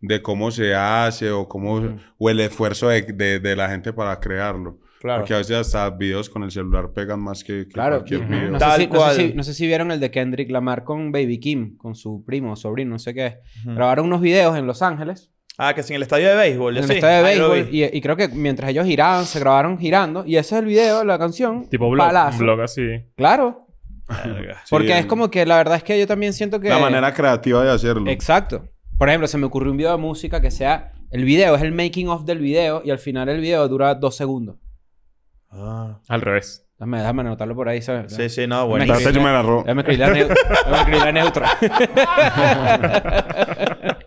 de 0.01 0.21
cómo 0.21 0.51
se 0.51 0.75
hace 0.75 1.31
o 1.31 1.49
cómo 1.49 1.99
o 2.19 2.29
el 2.31 2.41
esfuerzo 2.41 2.89
de, 2.89 3.03
de- 3.03 3.39
de 3.41 3.57
la 3.57 3.69
gente 3.71 3.93
para 3.93 4.19
crearlo. 4.21 4.81
Claro. 5.03 5.23
Porque 5.23 5.35
a 5.35 5.39
veces 5.39 5.57
hasta 5.57 5.91
videos 5.91 6.31
con 6.31 6.45
el 6.45 6.51
celular 6.53 6.93
pegan 6.95 7.21
más 7.21 7.43
que, 7.43 7.67
que 7.67 7.73
Claro. 7.73 7.97
cualquier 7.99 8.21
y- 8.23 8.25
video. 8.25 8.51
No, 8.53 8.59
Tal 8.59 8.77
sé 8.81 8.83
si, 8.87 8.87
no 8.93 9.11
sé 9.11 9.15
si- 9.29 9.35
no 9.35 9.43
sé 9.43 9.55
si 9.55 9.67
vieron 9.67 9.91
el 9.91 9.99
de 10.01 10.11
Kendrick 10.13 10.49
Lamar 10.51 10.85
con 10.85 11.11
Baby 11.11 11.41
Kim, 11.41 11.77
con 11.77 11.95
su 11.97 12.25
primo, 12.25 12.55
sobrino, 12.55 12.93
no 12.93 12.99
sé 13.01 13.13
qué. 13.13 13.39
Ujú. 13.65 13.75
Grabaron 13.75 14.07
unos 14.07 14.21
videos 14.21 14.57
en 14.57 14.67
Los 14.67 14.81
Ángeles, 14.81 15.31
Ah, 15.59 15.75
que 15.75 15.83
sin 15.83 15.97
el 15.97 16.03
estadio 16.03 16.29
de 16.31 16.37
béisbol. 16.37 16.77
en 16.77 16.83
yo 16.83 16.85
el 16.85 16.89
sí. 16.89 16.95
estadio 16.95 17.17
de 17.19 17.23
béisbol, 17.25 17.69
y, 17.75 17.85
y 17.85 18.01
creo 18.01 18.17
que 18.17 18.29
mientras 18.29 18.71
ellos 18.71 18.87
giraban, 18.87 19.25
se 19.27 19.39
grabaron 19.41 19.77
girando, 19.79 20.25
y 20.25 20.37
ese 20.37 20.55
es 20.55 20.61
el 20.63 20.67
video, 20.67 21.05
la 21.05 21.19
canción. 21.19 21.69
Tipo 21.69 21.91
blog. 21.91 22.07
palazo. 22.07 22.39
Un 22.39 22.45
blog 22.45 22.61
así. 22.63 22.83
Claro. 23.17 23.67
Verga. 24.25 24.55
Sí, 24.65 24.67
Porque 24.71 24.99
es 24.99 25.07
como 25.07 25.31
que 25.31 25.45
la 25.47 25.57
verdad 25.57 25.77
es 25.77 25.83
que 25.83 25.99
yo 25.99 26.07
también 26.07 26.33
siento 26.33 26.61
que... 26.61 26.69
la 26.69 26.79
manera 26.79 27.13
creativa 27.13 27.63
de 27.65 27.71
hacerlo. 27.71 28.11
Exacto. 28.11 28.65
Por 28.99 29.09
ejemplo, 29.09 29.27
se 29.27 29.37
me 29.39 29.47
ocurrió 29.47 29.71
un 29.73 29.77
video 29.79 29.93
de 29.93 29.99
música 29.99 30.41
que 30.41 30.51
sea... 30.51 30.93
El 31.11 31.25
video 31.27 31.55
es 31.57 31.61
el 31.63 31.73
making 31.73 32.09
of 32.09 32.25
del 32.25 32.39
video 32.39 32.81
y 32.85 32.91
al 32.91 32.99
final 32.99 33.29
el 33.29 33.41
video 33.43 33.69
dura 33.69 33.95
dos 33.95 34.17
segundos. 34.17 34.57
Ah. 35.53 35.99
Al 36.09 36.21
revés. 36.23 36.67
Déjame, 36.79 36.99
déjame 36.99 37.21
anotarlo 37.21 37.55
por 37.55 37.69
ahí, 37.69 37.81
¿sabes? 37.81 38.13
Sí, 38.13 38.29
sí, 38.29 38.47
no, 38.49 38.67
buenísimo. 38.67 38.97
Espérate, 38.99 39.19
yo 39.19 39.25
me. 39.25 39.31
Déjame 39.63 39.83
escribir 39.83 40.01
la, 40.01 40.09
neu- 40.09 40.29
déjame 40.29 40.79
escribir 40.79 41.03
la 41.05 41.13
neutra. 41.13 41.51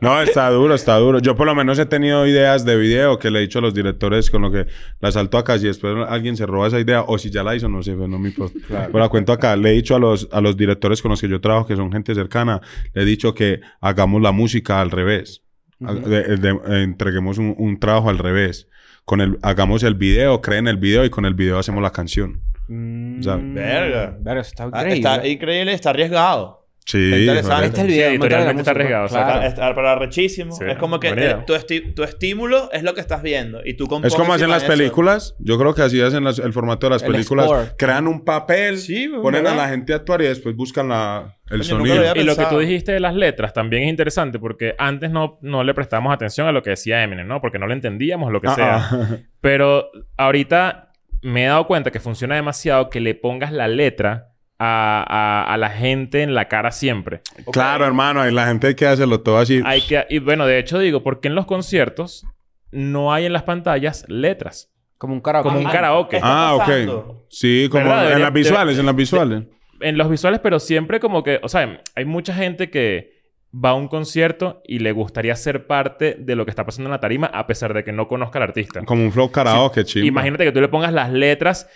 No, 0.02 0.22
está 0.22 0.50
duro, 0.52 0.76
está 0.76 0.98
duro. 0.98 1.20
Yo 1.20 1.36
por 1.36 1.48
lo 1.48 1.56
menos 1.56 1.80
he 1.80 1.86
tenido 1.88 2.28
ideas 2.28 2.64
de 2.64 2.76
video 2.78 3.18
que 3.18 3.32
le 3.32 3.40
he 3.40 3.42
dicho 3.44 3.58
a 3.60 3.62
los 3.62 3.74
directores 3.74 4.30
con 4.30 4.42
lo 4.44 4.52
que 4.52 4.68
la 5.00 5.12
salto 5.12 5.38
acá. 5.38 5.58
Si 5.58 5.66
después 5.66 5.96
alguien 6.08 6.38
se 6.38 6.46
roba 6.46 6.68
esa 6.68 6.80
idea 6.80 7.02
o 7.02 7.18
si 7.18 7.32
ya 7.32 7.44
la 7.44 7.56
hizo, 7.56 7.68
no 7.70 7.82
sé, 7.82 7.94
pues 7.94 8.08
no 8.08 8.20
me 8.20 8.30
importa. 8.30 8.60
Pero 8.70 9.00
la 9.00 9.10
cuento 9.10 9.32
acá. 9.34 9.56
Le 9.56 9.70
he 9.72 9.74
dicho 9.74 9.96
a 9.96 10.00
los, 10.00 10.30
a 10.32 10.42
los 10.42 10.56
directores 10.58 11.02
con 11.02 11.10
los 11.10 11.20
que 11.22 11.28
yo 11.28 11.42
trabajo, 11.42 11.66
que 11.66 11.76
son 11.76 11.92
gente 11.92 12.14
cercana, 12.14 12.62
le 12.94 13.02
he 13.02 13.06
dicho 13.06 13.34
que 13.34 13.62
hagamos 13.82 14.22
la 14.22 14.32
música 14.32 14.80
al 14.80 14.92
revés. 14.92 15.42
A- 15.84 15.94
de- 15.94 16.38
de- 16.38 16.84
entreguemos 16.84 17.38
un, 17.40 17.56
un 17.58 17.80
trabajo 17.80 18.10
al 18.10 18.20
revés. 18.20 18.68
Con 19.06 19.22
el, 19.22 19.38
hagamos 19.44 19.84
el 19.84 19.94
video, 19.96 20.42
creen 20.42 20.68
el 20.68 20.78
video 20.78 21.06
y 21.06 21.10
con 21.12 21.26
el 21.26 21.36
video 21.36 21.60
hacemos 21.60 21.82
la 21.84 21.92
canción. 21.92 22.42
Mm, 22.68 23.22
sea, 23.22 23.36
Verga. 23.36 24.18
Verga, 24.20 24.42
eso 24.42 24.50
está 24.50 24.64
Ah, 24.64 24.68
increíble. 24.68 24.96
está 24.96 25.28
increíble, 25.28 25.74
está 25.74 25.90
arriesgado. 25.92 26.65
Sí. 26.88 27.00
Interesante. 27.22 27.66
Este 27.66 27.78
es 27.80 27.84
el 27.86 27.90
Sí, 27.90 27.94
video. 27.96 28.06
la 28.08 28.12
editorialmente 28.14 28.62
está 28.62 28.72
arriesgado, 28.72 29.08
claro. 29.08 29.30
Está, 29.42 29.46
está- 29.48 29.76
pero 29.76 29.90
arrechísimo. 29.90 30.52
Sí, 30.56 30.66
es 30.68 30.78
como 30.78 31.00
que 31.00 31.08
eh, 31.10 31.36
tu, 31.48 31.54
esti- 31.56 31.96
tu 31.96 32.04
estímulo 32.04 32.70
es 32.72 32.84
lo 32.84 32.94
que 32.94 33.02
estás 33.02 33.24
viendo. 33.24 33.62
Y 33.66 33.74
tú 33.74 33.86
Es 34.04 34.14
como 34.16 34.34
hacen 34.34 34.50
las 34.52 34.62
eso. 34.64 34.72
películas. 34.72 35.36
Yo 35.40 35.58
creo 35.58 35.74
que 35.74 35.82
así 35.82 36.00
hacen 36.00 36.24
las- 36.24 36.38
el 36.38 36.54
formato 36.54 36.86
de 36.86 36.92
las 36.92 37.02
El 37.04 37.12
películas. 37.12 37.46
score. 37.48 37.76
Crean 37.76 38.08
un 38.08 38.24
papel, 38.24 38.78
Sí, 38.78 39.08
ponen 39.08 39.44
¿verdad? 39.44 39.60
a 39.60 39.64
la 39.64 39.70
gente 39.70 39.94
a 39.94 39.96
actuar 39.96 40.22
y 40.22 40.26
después 40.26 40.56
buscan 40.56 40.88
la, 40.90 41.36
el 41.50 41.58
Coño, 41.62 41.64
sonido. 41.64 41.96
lo 41.96 42.22
Y 42.22 42.24
lo 42.24 42.36
que 42.36 42.46
tú 42.46 42.60
dijiste 42.60 42.92
de 42.92 43.00
las 43.00 43.16
letras 43.16 43.52
también 43.52 43.84
es 43.84 43.90
interesante 43.90 44.38
porque 44.38 44.76
antes 44.78 45.10
no, 45.10 45.40
no 45.42 45.64
le 45.64 45.74
prestábamos 45.74 46.14
atención 46.14 46.46
a 46.48 46.52
lo 46.52 46.62
que 46.62 46.70
decía 46.70 47.02
Eminem, 47.02 47.28
¿no? 47.28 47.42
Porque 47.42 47.58
no 47.58 47.66
le 47.66 47.74
entendíamos 47.74 48.32
lo 48.32 48.42
que 48.42 48.48
Ah, 48.50 48.56
sea. 48.56 48.76
ah. 48.78 49.08
Pero 49.42 49.90
ahorita 50.18 50.92
me 51.24 51.46
he 51.46 51.48
dado 51.48 51.66
cuenta 51.66 51.90
que 51.90 52.00
funciona 52.00 52.36
demasiado 52.36 52.92
que 52.92 53.00
le 53.00 53.16
pongas 53.16 53.52
la 53.52 53.68
letra 53.68 54.28
a, 54.60 55.04
a- 55.48 55.54
a 55.54 55.58
la 55.58 55.70
gente 55.70 56.22
en 56.24 56.34
la 56.34 56.48
cara 56.48 56.72
siempre. 56.72 57.22
Claro, 57.52 57.86
hermano. 57.86 58.22
Ahí 58.22 58.32
la 58.34 58.48
gente 58.48 58.68
hay 58.68 58.76
que 58.76 58.88
hacerlo 58.88 59.22
todo 59.22 59.38
así. 59.38 59.62
Hay 59.66 59.82
que, 59.82 60.06
y 60.10 60.20
bueno, 60.20 60.46
de 60.46 60.60
hecho 60.60 60.80
digo, 60.80 61.04
porque 61.04 61.28
en 61.28 61.36
los 61.36 61.46
conciertos 61.46 62.26
no 62.72 63.14
hay 63.14 63.26
en 63.26 63.34
las 63.34 63.44
pantallas 63.44 64.06
letras. 64.08 64.72
Como 64.98 65.14
un 65.14 65.22
karaoke. 65.22 65.50
Como 65.50 65.60
un 65.60 65.66
karaoke. 65.66 66.20
Ah, 66.24 66.56
ok. 66.56 67.26
Sí, 67.30 67.68
como 67.70 67.84
¿Verdad? 67.84 67.98
en 68.00 68.08
Debería- 68.10 68.26
las 68.26 68.34
visuales, 68.34 68.76
de- 68.76 68.80
en 68.80 68.86
las 68.86 68.96
visuales. 68.96 69.44
En 69.82 69.98
los 69.98 70.10
visuales, 70.10 70.40
pero 70.42 70.60
siempre 70.60 71.00
como 71.02 71.22
que, 71.22 71.40
o 71.44 71.50
sea, 71.50 71.82
hay 71.96 72.06
mucha 72.06 72.34
gente 72.34 72.70
que 72.70 73.14
va 73.54 73.72
a 73.72 73.74
un 73.74 73.88
concierto 73.90 74.62
y 74.66 74.80
le 74.80 74.92
gustaría 74.94 75.36
ser 75.36 75.68
parte 75.68 76.16
de 76.18 76.36
lo 76.36 76.46
que 76.46 76.50
está 76.50 76.66
pasando 76.66 76.88
en 76.88 76.92
la 76.92 77.00
tarima 77.00 77.28
a 77.28 77.46
pesar 77.46 77.74
de 77.74 77.84
que 77.84 77.92
no 77.92 78.08
conozca 78.08 78.40
al 78.40 78.44
artista. 78.44 78.84
Como 78.86 79.04
un 79.04 79.12
flow 79.12 79.32
karaoke, 79.32 79.84
chimba. 79.84 80.08
Imagínate 80.08 80.46
que 80.46 80.52
tú 80.54 80.62
le 80.62 80.68
pongas 80.70 80.92
las 80.94 81.12
letras, 81.12 81.70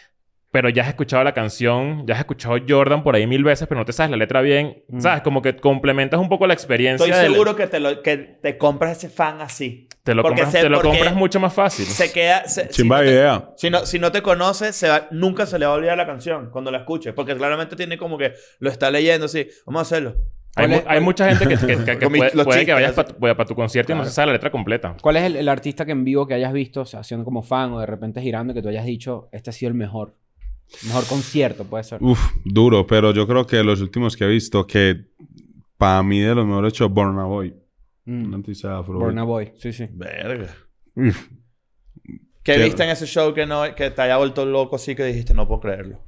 pero 0.51 0.69
ya 0.69 0.83
has 0.83 0.89
escuchado 0.89 1.23
la 1.23 1.33
canción, 1.33 2.07
ya 2.07 2.15
has 2.15 2.21
escuchado 2.21 2.55
Jordan 2.67 3.03
por 3.03 3.15
ahí 3.15 3.27
mil 3.27 3.43
veces, 3.43 3.67
pero 3.67 3.79
no 3.79 3.85
te 3.85 3.93
sabes 3.93 4.09
la 4.11 4.17
letra 4.17 4.41
bien. 4.41 4.83
¿Sabes? 4.97 5.21
Como 5.21 5.41
que 5.41 5.55
complementas 5.55 6.19
un 6.19 6.27
poco 6.29 6.47
la 6.47 6.53
experiencia. 6.53 7.05
Estoy 7.05 7.31
seguro 7.31 7.55
que 7.55 7.67
te, 7.67 7.79
lo, 7.79 8.01
que 8.01 8.17
te 8.17 8.57
compras 8.57 8.97
ese 8.97 9.09
fan 9.09 9.41
así. 9.41 9.87
Te 10.03 10.15
lo, 10.15 10.23
compras, 10.23 10.51
sé- 10.51 10.61
te 10.61 10.69
lo 10.69 10.81
compras 10.81 11.13
mucho 11.13 11.39
más 11.39 11.53
fácil. 11.53 11.85
Se 11.85 12.11
queda... 12.11 12.45
se- 12.47 12.63
si, 12.67 12.81
Chimba 12.81 12.97
no 12.97 13.01
de 13.03 13.07
te, 13.09 13.13
idea. 13.13 13.49
si, 13.57 13.69
no, 13.69 13.85
si 13.85 13.99
no 13.99 14.11
te 14.11 14.21
conoce, 14.23 14.73
se 14.73 14.89
va- 14.89 15.07
nunca 15.11 15.45
se 15.45 15.59
le 15.59 15.67
va 15.67 15.73
a 15.73 15.75
olvidar 15.75 15.97
la 15.97 16.07
canción 16.07 16.49
cuando 16.49 16.71
la 16.71 16.79
escuche. 16.79 17.13
Porque 17.13 17.35
claramente 17.35 17.75
tiene 17.75 17.97
como 17.97 18.17
que 18.17 18.33
lo 18.59 18.69
está 18.71 18.89
leyendo 18.89 19.27
así. 19.27 19.47
Vamos 19.67 19.79
a 19.79 19.83
hacerlo. 19.83 20.15
Hay, 20.55 20.65
¿Cuál 20.65 20.69
mu- 20.69 20.75
es- 20.77 20.83
hay 20.87 20.99
mucha 20.99 21.27
gente 21.29 21.47
que, 21.47 21.57
que- 21.63 21.77
que- 21.77 21.85
que 21.99 21.99
Con 21.99 22.11
mis- 22.11 22.31
puede, 22.31 22.43
puede 22.43 22.65
que 22.65 22.73
vayas 22.73 22.93
para 22.93 23.45
tu 23.45 23.53
concierto 23.53 23.91
y 23.91 23.95
no 23.95 24.03
se 24.03 24.09
sabe 24.11 24.27
la 24.27 24.33
letra 24.33 24.49
completa. 24.49 24.95
¿Cuál 24.99 25.17
es 25.17 25.23
el, 25.25 25.35
el 25.35 25.47
artista 25.47 25.85
que 25.85 25.91
en 25.91 26.03
vivo 26.03 26.25
que 26.25 26.33
hayas 26.33 26.53
visto, 26.53 26.81
o 26.81 26.85
sea, 26.85 27.01
haciendo 27.01 27.23
como 27.23 27.43
fan 27.43 27.71
o 27.73 27.79
de 27.79 27.85
repente 27.85 28.19
girando, 28.21 28.55
que 28.55 28.63
tú 28.63 28.69
hayas 28.69 28.85
dicho, 28.85 29.29
este 29.31 29.51
ha 29.51 29.53
sido 29.53 29.69
el 29.69 29.75
mejor? 29.75 30.15
Mejor 30.85 31.05
concierto, 31.07 31.63
puede 31.65 31.83
ser. 31.83 32.01
Uf, 32.01 32.19
duro. 32.45 32.85
Pero 32.85 33.11
yo 33.13 33.27
creo 33.27 33.45
que 33.45 33.63
los 33.63 33.81
últimos 33.81 34.15
que 34.15 34.23
he 34.25 34.27
visto, 34.27 34.65
que 34.67 35.05
para 35.77 36.01
mí 36.03 36.19
de 36.19 36.35
los 36.35 36.45
mejores 36.45 36.73
hechos, 36.73 36.91
Borna 36.91 37.23
Boy. 37.25 37.55
Mm. 38.05 38.33
Artista 38.35 38.77
afro. 38.79 38.99
Burna 38.99 39.23
Boy, 39.23 39.51
sí, 39.55 39.73
sí. 39.73 39.87
Verga. 39.91 40.55
Uf. 40.95 41.27
¿Qué 42.43 42.55
Qué- 42.55 42.63
viste 42.63 42.83
en 42.83 42.89
ese 42.89 43.05
show 43.05 43.33
que, 43.33 43.45
no, 43.45 43.63
que 43.75 43.91
te 43.91 44.01
haya 44.01 44.17
vuelto 44.17 44.45
loco 44.45 44.75
así 44.77 44.95
que 44.95 45.03
dijiste, 45.05 45.33
no 45.33 45.47
puedo 45.47 45.59
creerlo? 45.61 46.03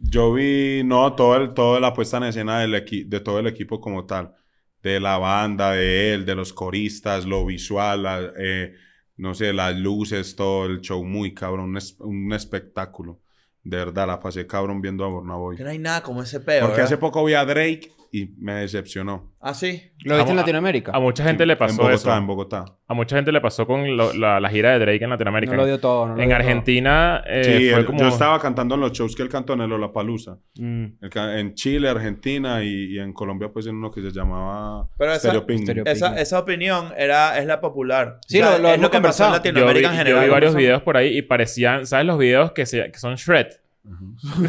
Yo 0.00 0.32
vi, 0.32 0.82
no, 0.84 1.12
todo 1.14 1.36
el, 1.36 1.52
toda 1.54 1.80
la 1.80 1.92
puesta 1.92 2.16
en 2.18 2.24
escena 2.24 2.60
del 2.60 2.70
de 3.08 3.20
todo 3.20 3.38
el 3.40 3.46
equipo 3.46 3.80
como 3.80 4.06
tal. 4.06 4.34
De 4.82 5.00
la 5.00 5.18
banda, 5.18 5.72
de 5.72 6.14
él, 6.14 6.24
de 6.24 6.34
los 6.36 6.52
coristas, 6.52 7.26
lo 7.26 7.44
visual, 7.44 8.04
la- 8.04 8.32
eh, 8.38 8.74
no 9.16 9.34
sé, 9.34 9.52
las 9.52 9.76
luces, 9.76 10.36
todo 10.36 10.66
el 10.66 10.80
show 10.80 11.04
muy 11.04 11.34
cabrón, 11.34 11.70
un, 11.70 11.76
es- 11.76 11.96
un 12.00 12.32
espectáculo. 12.32 13.20
De 13.64 13.76
verdad, 13.76 14.06
la 14.06 14.20
pasé 14.20 14.46
cabrón 14.46 14.80
viendo 14.80 15.04
a 15.04 15.08
Burna 15.08 15.34
Boy. 15.36 15.56
Que 15.56 15.64
no 15.64 15.70
hay 15.70 15.78
nada 15.78 16.02
como 16.02 16.22
ese 16.22 16.40
peo, 16.40 16.60
Porque 16.60 16.72
¿verdad? 16.72 16.86
hace 16.86 16.96
poco 16.98 17.24
vi 17.24 17.34
a 17.34 17.44
Drake 17.44 17.92
y 18.10 18.30
me 18.38 18.54
decepcionó. 18.54 19.32
¿Ah, 19.40 19.54
sí? 19.54 19.92
¿Lo 20.04 20.16
viste 20.16 20.30
en 20.32 20.38
A- 20.38 20.40
Latinoamérica? 20.40 20.92
A 20.94 20.98
mucha 21.00 21.22
gente 21.24 21.44
le 21.46 21.52
en 21.52 21.58
pasó 21.58 21.76
Bogotá, 21.76 21.94
eso. 21.94 22.16
en 22.16 22.26
Bogotá. 22.26 22.64
A 22.88 22.94
mucha 22.94 23.16
gente 23.16 23.30
le 23.32 23.40
pasó 23.40 23.66
con 23.66 23.96
lo- 23.96 24.12
la, 24.14 24.40
la 24.40 24.48
gira 24.50 24.72
de 24.72 24.78
Drake 24.78 25.04
en 25.04 25.10
Latinoamérica. 25.10 25.52
No 25.52 25.58
lo 25.58 25.66
dio 25.66 25.78
todo. 25.78 26.06
No 26.08 26.16
lo 26.16 26.22
en 26.22 26.28
dio 26.28 26.36
todo. 26.38 26.46
Argentina 26.48 27.22
eh, 27.26 27.44
sí, 27.44 27.70
fue 27.70 27.80
él- 27.80 27.86
como... 27.86 28.00
yo 28.00 28.08
estaba 28.08 28.40
cantando 28.40 28.74
en 28.76 28.80
los 28.80 28.92
shows 28.92 29.14
que 29.14 29.22
él 29.22 29.28
cantó 29.28 29.52
en 29.52 29.60
el 29.60 29.70
Lollapalooza. 29.70 30.38
Mm. 30.58 30.84
En 31.14 31.54
Chile, 31.54 31.88
Argentina 31.88 32.64
y, 32.64 32.94
y 32.94 32.98
en 32.98 33.12
Colombia, 33.12 33.50
pues 33.52 33.66
en 33.66 33.76
uno 33.76 33.90
que 33.90 34.00
se 34.00 34.10
llamaba 34.10 34.88
Pero 34.98 35.10
esa- 35.12 35.20
Stereo 35.20 35.46
Picnic. 35.46 35.66
Stereo- 35.68 35.86
Esa, 35.86 36.18
esa 36.20 36.38
opinión 36.38 36.92
era, 36.96 37.38
es 37.38 37.46
la 37.46 37.60
popular. 37.60 38.18
Sí, 38.26 38.40
lo- 38.40 38.58
lo 38.58 38.68
es 38.70 38.80
lo 38.80 38.90
que 38.90 39.00
pasó 39.00 39.24
en. 39.26 39.30
Yo 39.32 39.32
vi, 39.32 39.38
Latinoamérica 39.50 39.88
en 39.88 39.92
yo 39.94 39.98
general. 39.98 40.24
vi 40.24 40.30
varios 40.30 40.54
videos 40.54 40.82
por 40.82 40.96
ahí 40.96 41.16
y 41.18 41.22
parecían... 41.22 41.86
¿Sabes 41.86 42.06
los 42.06 42.18
videos 42.18 42.52
que, 42.52 42.66
se, 42.66 42.90
que 42.90 42.98
son 42.98 43.14
shred? 43.16 43.46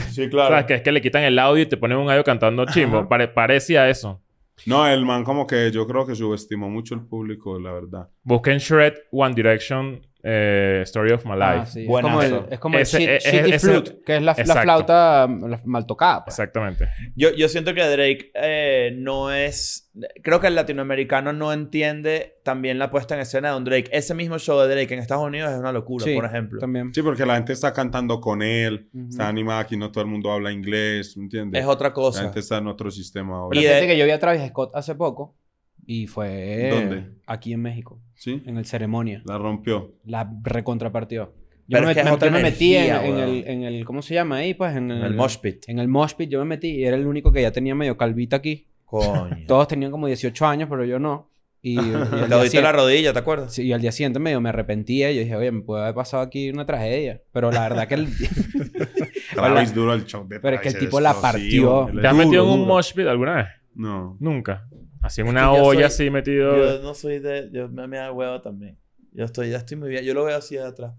Sí, 0.09 0.27
claro. 0.29 0.49
¿Sabes? 0.49 0.65
Que 0.65 0.73
es 0.75 0.81
que 0.81 0.91
le 0.91 1.01
quitan 1.01 1.23
el 1.23 1.37
audio 1.39 1.63
y 1.63 1.65
te 1.65 1.77
ponen 1.77 1.97
un 1.97 2.09
audio 2.09 2.23
cantando 2.23 2.65
chimbo. 2.65 3.07
Pare- 3.07 3.27
parecía 3.27 3.89
eso. 3.89 4.21
No, 4.65 4.85
el 4.87 5.05
man 5.05 5.23
como 5.23 5.47
que 5.47 5.71
yo 5.71 5.87
creo 5.87 6.05
que 6.05 6.15
subestimó 6.15 6.69
mucho 6.69 6.93
el 6.93 7.01
público, 7.05 7.57
la 7.59 7.71
verdad. 7.71 8.09
Busquen 8.23 8.57
Shred 8.57 8.93
One 9.11 9.33
Direction 9.33 10.01
eh, 10.23 10.81
Story 10.83 11.11
of 11.11 11.25
My 11.25 11.33
Life. 11.33 11.43
Ah, 11.45 11.65
sí. 11.65 11.81
Es 11.83 11.87
como 12.01 12.21
el, 12.21 12.41
es 12.49 12.59
como 12.59 12.75
el 12.77 12.81
Ese- 12.81 12.99
shit- 12.99 13.07
e- 13.09 13.15
e- 13.15 13.19
shitty 13.19 13.51
ese- 13.53 13.69
flute, 13.71 13.99
que 14.05 14.15
es 14.17 14.21
la, 14.21 14.35
la 14.45 14.61
flauta 14.61 15.27
la- 15.27 15.61
mal 15.65 15.85
tocada. 15.85 16.25
pues. 16.25 16.37
Exactamente. 16.37 16.87
Yo, 17.15 17.31
yo 17.35 17.47
siento 17.47 17.73
que 17.73 17.81
Drake 17.83 18.31
eh, 18.35 18.93
no 18.97 19.31
es... 19.31 19.85
Creo 20.23 20.39
que 20.39 20.47
el 20.47 20.55
latinoamericano 20.55 21.33
no 21.33 21.51
entiende 21.51 22.37
también 22.43 22.79
la 22.79 22.89
puesta 22.89 23.15
en 23.15 23.21
escena 23.21 23.51
de 23.51 23.57
un 23.57 23.63
Drake. 23.65 23.89
Ese 23.91 24.13
mismo 24.13 24.37
show 24.39 24.59
de 24.61 24.73
Drake 24.73 24.93
en 24.93 24.99
Estados 25.01 25.25
Unidos 25.25 25.51
es 25.51 25.59
una 25.59 25.71
locura, 25.73 26.05
Sí, 26.05 26.15
por 26.15 26.25
ejemplo. 26.25 26.59
También. 26.59 26.93
Sí, 26.93 27.01
porque 27.01 27.25
la 27.25 27.35
gente 27.35 27.51
está 27.53 27.73
cantando 27.73 28.21
con 28.21 28.41
él, 28.41 28.89
Ujú. 28.93 29.09
está 29.09 29.27
animada, 29.27 29.59
aquí 29.61 29.75
no 29.77 29.91
todo 29.91 30.03
el 30.03 30.09
mundo 30.09 30.31
habla 30.31 30.51
inglés, 30.51 31.17
¿me 31.17 31.23
entiendes? 31.23 31.61
Es 31.61 31.67
otra 31.67 31.89
La 31.89 31.93
cosa. 31.93 32.21
gente 32.23 32.39
está 32.39 32.57
en 32.57 32.67
otro 32.67 32.91
sistema 32.91 33.37
ahora. 33.37 33.49
Pero 33.59 33.61
Y 33.61 33.65
de- 33.81 33.87
que 33.87 33.97
yo 33.97 34.05
vi 34.05 34.11
a 34.11 34.19
Travis 34.19 34.41
Scott 34.49 34.71
hace 34.73 34.95
poco 34.95 35.35
y 35.91 36.05
fue 36.05 36.69
¿Dónde? 36.71 37.03
aquí 37.25 37.51
en 37.51 37.63
México, 37.63 37.99
Sí, 38.13 38.43
en 38.45 38.57
el 38.57 38.65
ceremonia. 38.65 39.23
la 39.25 39.39
rompió. 39.39 39.95
La 40.05 40.31
recontrapartió. 40.43 41.33
Yo 41.67 41.77
Pero 41.77 41.85
me, 41.85 41.91
es 41.91 41.95
que 41.95 42.01
es 42.01 42.05
me- 42.05 42.11
otra 42.11 42.27
yo 42.27 42.33
me 42.33 42.41
metí 42.43 42.75
en, 42.75 43.17
el, 43.17 43.43
en 43.47 43.63
el... 43.63 43.85
¿Cómo 43.85 44.03
se 44.03 44.13
llama 44.13 44.37
ahí? 44.37 44.53
Pues 44.53 44.75
en 44.75 44.91
En 44.91 45.01
el 45.03 45.15
mosh 45.15 45.37
pit. 45.37 45.63
En 45.67 45.79
el 45.79 45.87
mosh 45.87 46.13
pit 46.13 46.29
yo 46.29 46.37
me 46.39 46.45
metí 46.45 46.67
y 46.69 46.83
era 46.83 46.95
el 46.95 47.07
único 47.07 47.31
que 47.31 47.41
ya 47.41 47.51
tenía 47.51 47.73
medio 47.73 47.97
calvita 47.97 48.35
aquí. 48.35 48.67
Coño. 48.85 49.35
Todos 49.47 49.67
tenían 49.67 49.89
como 49.89 50.05
18 50.05 50.45
años, 50.45 50.67
pero 50.69 50.85
yo 50.85 50.99
no. 50.99 51.31
Y, 51.61 51.79
y 51.79 51.81
diste 52.43 52.61
la 52.61 52.71
rodilla, 52.71 53.11
¿te 53.11 53.19
acuerdas? 53.19 53.53
sí, 53.53 53.63
y 53.63 53.73
al 53.73 53.81
día 53.81 53.91
siguiente 53.91 54.19
medio 54.19 54.39
me 54.41 54.49
arrepentía 54.49 55.11
y 55.11 55.15
yo 55.15 55.21
dije, 55.23 55.35
oye, 55.35 55.51
me 55.51 55.61
puede 55.61 55.81
haber 55.83 55.95
pasado 55.95 56.21
aquí 56.21 56.51
una 56.51 56.65
tragedia. 56.67 57.21
Pero 57.33 57.51
la 57.51 57.61
verdad 57.67 57.87
que 57.87 57.95
el... 57.95 58.07
Travis 59.33 59.73
duro 59.73 59.93
el 59.95 60.05
show 60.05 60.27
de 60.27 60.39
Pero 60.39 60.55
es 60.55 60.61
que 60.61 60.69
el 60.69 60.77
tipo 60.79 60.99
la 60.99 61.13
partió. 61.19 61.89
¿Te 61.99 62.07
has 62.07 62.15
metido 62.15 62.43
en 62.45 62.59
un 62.61 62.67
mosh 62.67 62.93
pit 62.93 63.07
alguna 63.07 63.35
vez? 63.35 63.45
No. 63.75 64.17
Nunca. 64.19 64.67
Así 65.01 65.21
en 65.21 65.27
una 65.27 65.43
yo 65.43 65.53
olla 65.63 65.89
soy- 65.89 66.05
así 66.05 66.09
metido... 66.09 66.57
Yo 66.77 66.81
no 66.83 66.93
soy 66.93 67.19
de... 67.19 67.49
Yo 67.51 67.69
me, 67.69 67.87
me 67.87 67.97
da 67.97 68.11
huevo 68.11 68.41
también. 68.41 68.77
Yo 69.13 69.25
estoy, 69.25 69.49
ya 69.49 69.57
estoy 69.57 69.77
muy 69.77 69.89
bien. 69.89 70.03
Yo 70.03 70.13
lo 70.13 70.25
veo 70.25 70.37
así 70.37 70.55
de 70.55 70.63
atrás. 70.65 70.93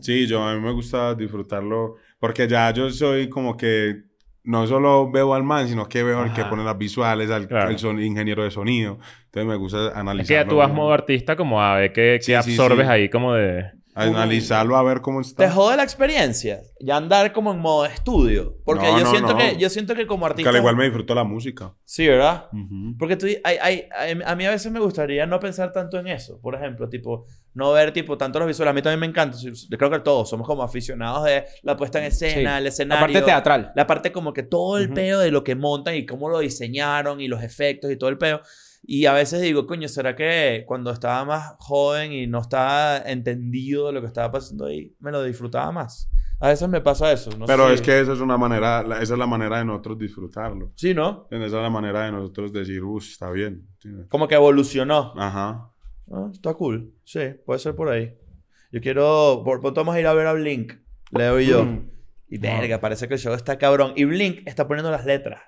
Sí, 0.00 0.26
yo 0.26 0.42
a 0.42 0.54
mí 0.54 0.60
me 0.60 0.72
gusta 0.72 1.14
disfrutarlo 1.14 1.96
porque 2.18 2.48
ya 2.48 2.70
yo 2.72 2.88
soy 2.90 3.28
como 3.28 3.56
que 3.56 4.04
no 4.42 4.66
solo 4.66 5.10
veo 5.10 5.34
al 5.34 5.42
man, 5.42 5.68
sino 5.68 5.86
que 5.88 6.02
veo 6.02 6.20
al 6.20 6.32
que 6.32 6.40
Ajá. 6.40 6.50
pone 6.50 6.64
las 6.64 6.76
visuales, 6.78 7.30
al 7.30 7.48
Claro. 7.48 7.70
el 7.70 7.78
son, 7.78 8.00
ingeniero 8.02 8.44
de 8.44 8.50
sonido. 8.50 8.98
Entonces 9.26 9.46
me 9.46 9.56
gusta 9.56 9.78
analizarlo. 9.98 10.20
Es 10.22 10.28
que 10.28 10.34
ya 10.34 10.46
tú 10.48 10.56
vas 10.56 10.72
modo 10.72 10.92
artista 10.92 11.36
como 11.36 11.62
a 11.62 11.76
ver 11.76 11.92
qué, 11.92 12.18
qué 12.18 12.22
Sí, 12.22 12.32
sí, 12.32 12.34
absorbes 12.34 12.86
sí. 12.86 12.92
ahí 12.92 13.08
como 13.08 13.34
de... 13.34 13.72
Analizarlo 13.94 14.76
a 14.76 14.82
ver 14.82 15.00
cómo 15.00 15.20
está. 15.20 15.44
Te 15.44 15.50
jode 15.50 15.76
la 15.76 15.82
experiencia. 15.84 16.60
Ya 16.80 16.96
andar 16.96 17.32
como 17.32 17.52
en 17.52 17.60
modo 17.60 17.86
estudio. 17.86 18.56
Porque 18.64 18.84
No, 18.86 18.98
yo, 18.98 19.04
no, 19.04 19.10
siento 19.10 19.32
no. 19.32 19.38
que, 19.38 19.56
yo 19.56 19.70
siento 19.70 19.94
que 19.94 20.06
como 20.06 20.26
artista... 20.26 20.50
al 20.50 20.56
igual 20.56 20.76
me 20.76 20.84
disfruto 20.84 21.14
la 21.14 21.24
música. 21.24 21.74
Sí, 21.84 22.06
¿verdad? 22.08 22.48
Ujú. 22.52 22.96
Porque 22.98 23.16
tú, 23.16 23.26
hay, 23.26 23.56
hay, 23.60 23.88
hay- 23.96 24.18
a 24.24 24.34
mí 24.34 24.44
a 24.46 24.50
veces 24.50 24.70
me 24.72 24.80
gustaría 24.80 25.26
no 25.26 25.38
pensar 25.40 25.72
tanto 25.72 25.98
en 25.98 26.08
eso. 26.08 26.40
Por 26.40 26.54
ejemplo, 26.56 26.88
tipo, 26.88 27.24
no 27.54 27.72
ver 27.72 27.92
tipo 27.92 28.18
tanto 28.18 28.38
los 28.40 28.48
visuales. 28.48 28.70
A 28.70 28.74
mí 28.74 28.82
también 28.82 29.00
me 29.00 29.06
encanta. 29.06 29.38
Yo 29.40 29.78
creo 29.78 29.90
que 29.90 30.00
todos 30.00 30.28
somos 30.28 30.46
como 30.46 30.62
aficionados 30.62 31.24
de 31.24 31.44
la 31.62 31.76
puesta 31.76 31.98
en 32.00 32.06
escena, 32.06 32.32
Sí. 32.52 32.56
el 32.58 32.64
La 32.64 32.68
escenario. 32.68 33.06
parte 33.06 33.22
teatral. 33.22 33.72
La 33.76 33.86
parte 33.86 34.10
como 34.12 34.32
que 34.32 34.42
todo 34.42 34.78
el 34.78 34.86
Ujú. 34.86 34.94
peo 34.94 35.18
de 35.20 35.30
lo 35.30 35.44
que 35.44 35.54
montan 35.54 35.94
y 35.94 36.04
cómo 36.04 36.28
lo 36.28 36.40
diseñaron 36.40 37.20
y 37.20 37.28
los 37.28 37.42
efectos 37.42 37.90
y 37.92 37.96
todo 37.96 38.10
el 38.10 38.18
peo. 38.18 38.40
Y 38.86 39.06
a 39.06 39.14
veces 39.14 39.40
digo, 39.40 39.66
coño, 39.66 39.88
¿será 39.88 40.14
que 40.14 40.64
cuando 40.66 40.90
estaba 40.90 41.24
más 41.24 41.54
joven 41.58 42.12
y 42.12 42.26
no 42.26 42.40
estaba 42.40 42.98
entendido 42.98 43.86
de 43.86 43.94
lo 43.94 44.00
que 44.02 44.08
estaba 44.08 44.30
pasando 44.30 44.66
ahí, 44.66 44.94
me 45.00 45.10
lo 45.10 45.22
disfrutaba 45.22 45.72
más? 45.72 46.10
A 46.38 46.48
veces 46.48 46.68
me 46.68 46.82
pasa 46.82 47.10
eso. 47.10 47.30
No 47.38 47.46
Pero 47.46 47.68
sé 47.68 47.74
es 47.74 47.82
que 47.82 48.00
esa 48.00 48.12
es 48.12 48.20
una 48.20 48.36
manera, 48.36 48.84
esa 49.00 49.14
es 49.14 49.18
la 49.18 49.26
manera 49.26 49.58
de 49.58 49.64
nosotros 49.64 49.98
disfrutarlo. 49.98 50.72
Sí, 50.74 50.92
¿no? 50.92 51.26
Esa 51.30 51.46
es 51.46 51.52
la 51.52 51.70
manera 51.70 52.04
de 52.04 52.12
nosotros 52.12 52.52
decir, 52.52 52.82
uff, 52.82 53.08
está 53.08 53.30
bien. 53.30 53.66
Como 54.10 54.28
que 54.28 54.34
evolucionó. 54.34 55.14
Ajá. 55.16 55.70
Ah, 56.12 56.28
está 56.30 56.52
cool. 56.52 56.92
Sí, 57.04 57.20
puede 57.46 57.60
ser 57.60 57.74
por 57.74 57.88
ahí. 57.88 58.14
Yo 58.70 58.80
quiero... 58.82 59.42
Por 59.44 59.60
pronto 59.60 59.80
vamos 59.80 59.94
a 59.94 60.00
ir 60.00 60.06
a 60.06 60.12
ver 60.12 60.26
a 60.26 60.34
Blink. 60.34 60.74
Leo 61.10 61.40
y 61.40 61.46
yo. 61.46 61.64
Mm. 61.64 61.88
Y 62.28 62.38
verga, 62.38 62.80
parece 62.80 63.08
que 63.08 63.14
el 63.14 63.20
show 63.20 63.32
está 63.32 63.56
cabrón. 63.56 63.92
Y 63.96 64.04
Blink 64.04 64.46
está 64.46 64.66
poniendo 64.66 64.90
las 64.90 65.06
letras. 65.06 65.40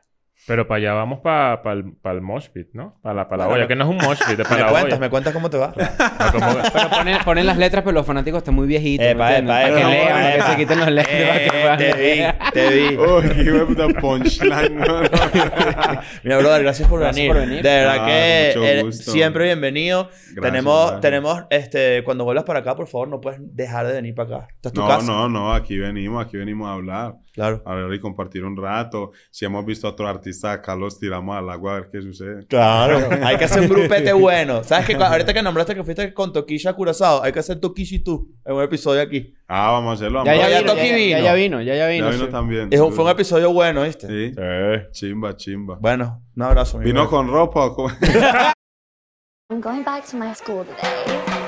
Pero 0.46 0.68
para 0.68 0.78
allá 0.78 0.92
vamos 0.94 1.18
para 1.20 1.60
el, 1.72 1.92
pa 2.00 2.12
el 2.12 2.20
mosh 2.20 2.48
pit, 2.50 2.68
¿no? 2.72 2.98
Para 3.02 3.14
la, 3.16 3.28
pa 3.28 3.36
la 3.36 3.46
Bueno, 3.46 3.54
olla. 3.56 3.64
me- 3.64 3.68
Que 3.68 3.74
no 3.76 3.84
es 3.84 3.90
un 3.90 3.96
mosh 3.96 4.18
pit, 4.20 4.30
es 4.30 4.38
Me 4.38 4.44
para 4.44 4.60
la 4.60 4.68
cuentas, 4.70 4.92
olla. 4.92 5.00
me 5.00 5.10
cuentas 5.10 5.32
cómo 5.32 5.50
te 5.50 5.58
va. 5.58 5.74
Ah, 5.98 6.70
Pero 6.72 6.90
ponen, 6.90 7.18
ponen 7.24 7.46
las 7.46 7.56
letras, 7.58 7.82
pero 7.82 7.94
los 7.94 8.06
fanáticos 8.06 8.38
están 8.38 8.54
muy 8.54 8.66
viejitos. 8.66 9.04
¿me 9.04 9.10
Epa, 9.12 9.36
epa, 9.38 9.46
para 9.48 9.68
que 9.68 9.78
epa, 9.80 9.88
lean, 9.90 10.12
para 10.12 10.34
que 10.36 10.42
se 10.42 10.56
quiten 10.56 10.78
los 10.78 10.86
para 10.86 11.02
que 11.04 11.46
Eh, 11.46 11.48
puedan 11.50 11.78
te 11.78 11.92
vi, 11.94 12.52
te 12.52 12.70
vi. 12.70 12.96
Uy, 12.96 13.28
qué 13.34 13.42
hijo 13.42 13.56
de 13.58 13.66
puta 13.66 13.88
punchline. 14.00 14.76
no, 14.76 15.02
no. 15.02 15.08
Mira, 16.24 16.38
brother, 16.38 16.62
gracias 16.62 16.88
por 16.88 17.00
Gracias 17.00 17.16
venir. 17.16 17.32
por 17.32 17.40
venir. 17.48 17.62
De 17.62 17.68
verdad 17.68 17.96
Ah, 18.00 18.06
que 18.06 18.82
gusto. 18.84 19.10
siempre 19.10 19.44
bienvenido. 19.44 20.04
Gracias, 20.04 20.42
tenemos, 20.42 20.80
gracias. 20.82 21.00
tenemos, 21.00 21.44
este, 21.50 22.04
cuando 22.04 22.24
vuelvas 22.24 22.44
para 22.44 22.60
acá, 22.60 22.74
por 22.76 22.86
favor, 22.86 23.08
no 23.08 23.20
puedes 23.20 23.40
dejar 23.42 23.86
de 23.86 23.94
venir 23.94 24.14
para 24.14 24.36
acá. 24.36 24.48
Esta 24.54 24.68
es 24.68 24.72
tu 24.74 24.80
No, 24.80 24.88
casa. 24.88 25.06
no, 25.06 25.28
no, 25.28 25.52
aquí 25.52 25.76
venimos, 25.78 26.24
aquí 26.24 26.36
venimos 26.36 26.68
a 26.68 26.72
hablar, 26.74 27.14
Claro. 27.34 27.62
a 27.66 27.74
ver 27.74 27.92
y 27.92 28.00
compartir 28.00 28.44
un 28.44 28.56
rato. 28.56 29.12
Si 29.30 29.44
hemos 29.44 29.64
visto 29.64 29.86
a 29.86 29.90
otro 29.90 30.06
artista 30.08 30.35
acá, 30.44 30.76
los 30.76 30.98
tiramos 30.98 31.36
al 31.36 31.48
agua 31.50 31.72
a 31.76 31.80
ver 31.80 31.90
qué 31.90 32.00
sucede. 32.02 32.46
Claro. 32.46 33.08
hay 33.22 33.36
que 33.36 33.44
hacer 33.44 33.62
un 33.62 33.68
grupete 33.68 34.12
bueno. 34.14 34.62
¿Sabes 34.64 34.86
que 34.86 34.94
Ahorita 34.94 35.32
que 35.32 35.42
nombraste 35.42 35.74
que 35.74 35.82
fuiste 35.84 36.12
con 36.14 36.32
Toquilla 36.32 36.72
Curazao, 36.72 37.22
hay 37.22 37.32
que 37.32 37.38
hacer 37.38 37.60
Toquishi 37.60 38.00
tú 38.00 38.34
en 38.44 38.54
un 38.54 38.62
episodio 38.62 39.00
aquí. 39.02 39.34
Ah, 39.48 39.70
vamos 39.72 39.90
a 39.90 39.94
hacerlo. 39.94 40.24
Ya, 40.24 40.32
vamos 40.32 40.50
ya, 40.50 40.58
vino, 40.60 40.72
Toki 40.72 40.88
ya, 40.88 40.94
vino. 40.96 41.08
ya, 41.18 41.20
ya 41.24 41.34
vino, 41.34 41.62
ya, 41.62 41.74
ya 41.74 41.86
vino. 41.88 42.04
Ya 42.06 42.12
vino 42.12 42.24
sí. 42.26 42.30
también. 42.32 42.68
Es 42.70 42.80
un- 42.80 42.92
fue 42.92 43.04
un 43.04 43.10
episodio 43.10 43.52
bueno, 43.52 43.82
¿viste? 43.84 44.06
Sí. 44.06 44.34
Sí. 44.34 45.06
Chimba, 45.08 45.36
chimba. 45.36 45.78
Bueno, 45.80 46.22
un 46.34 46.42
abrazo. 46.42 46.78
¿Vino 46.78 47.08
con 47.08 47.28
ropa 47.28 47.64
o 47.66 47.74
con...? 47.74 47.92
I'm 49.50 49.60
going 49.60 49.84
back 49.84 50.04
to 50.10 50.16
my 50.16 50.34
school 50.34 50.64
today. 50.64 51.45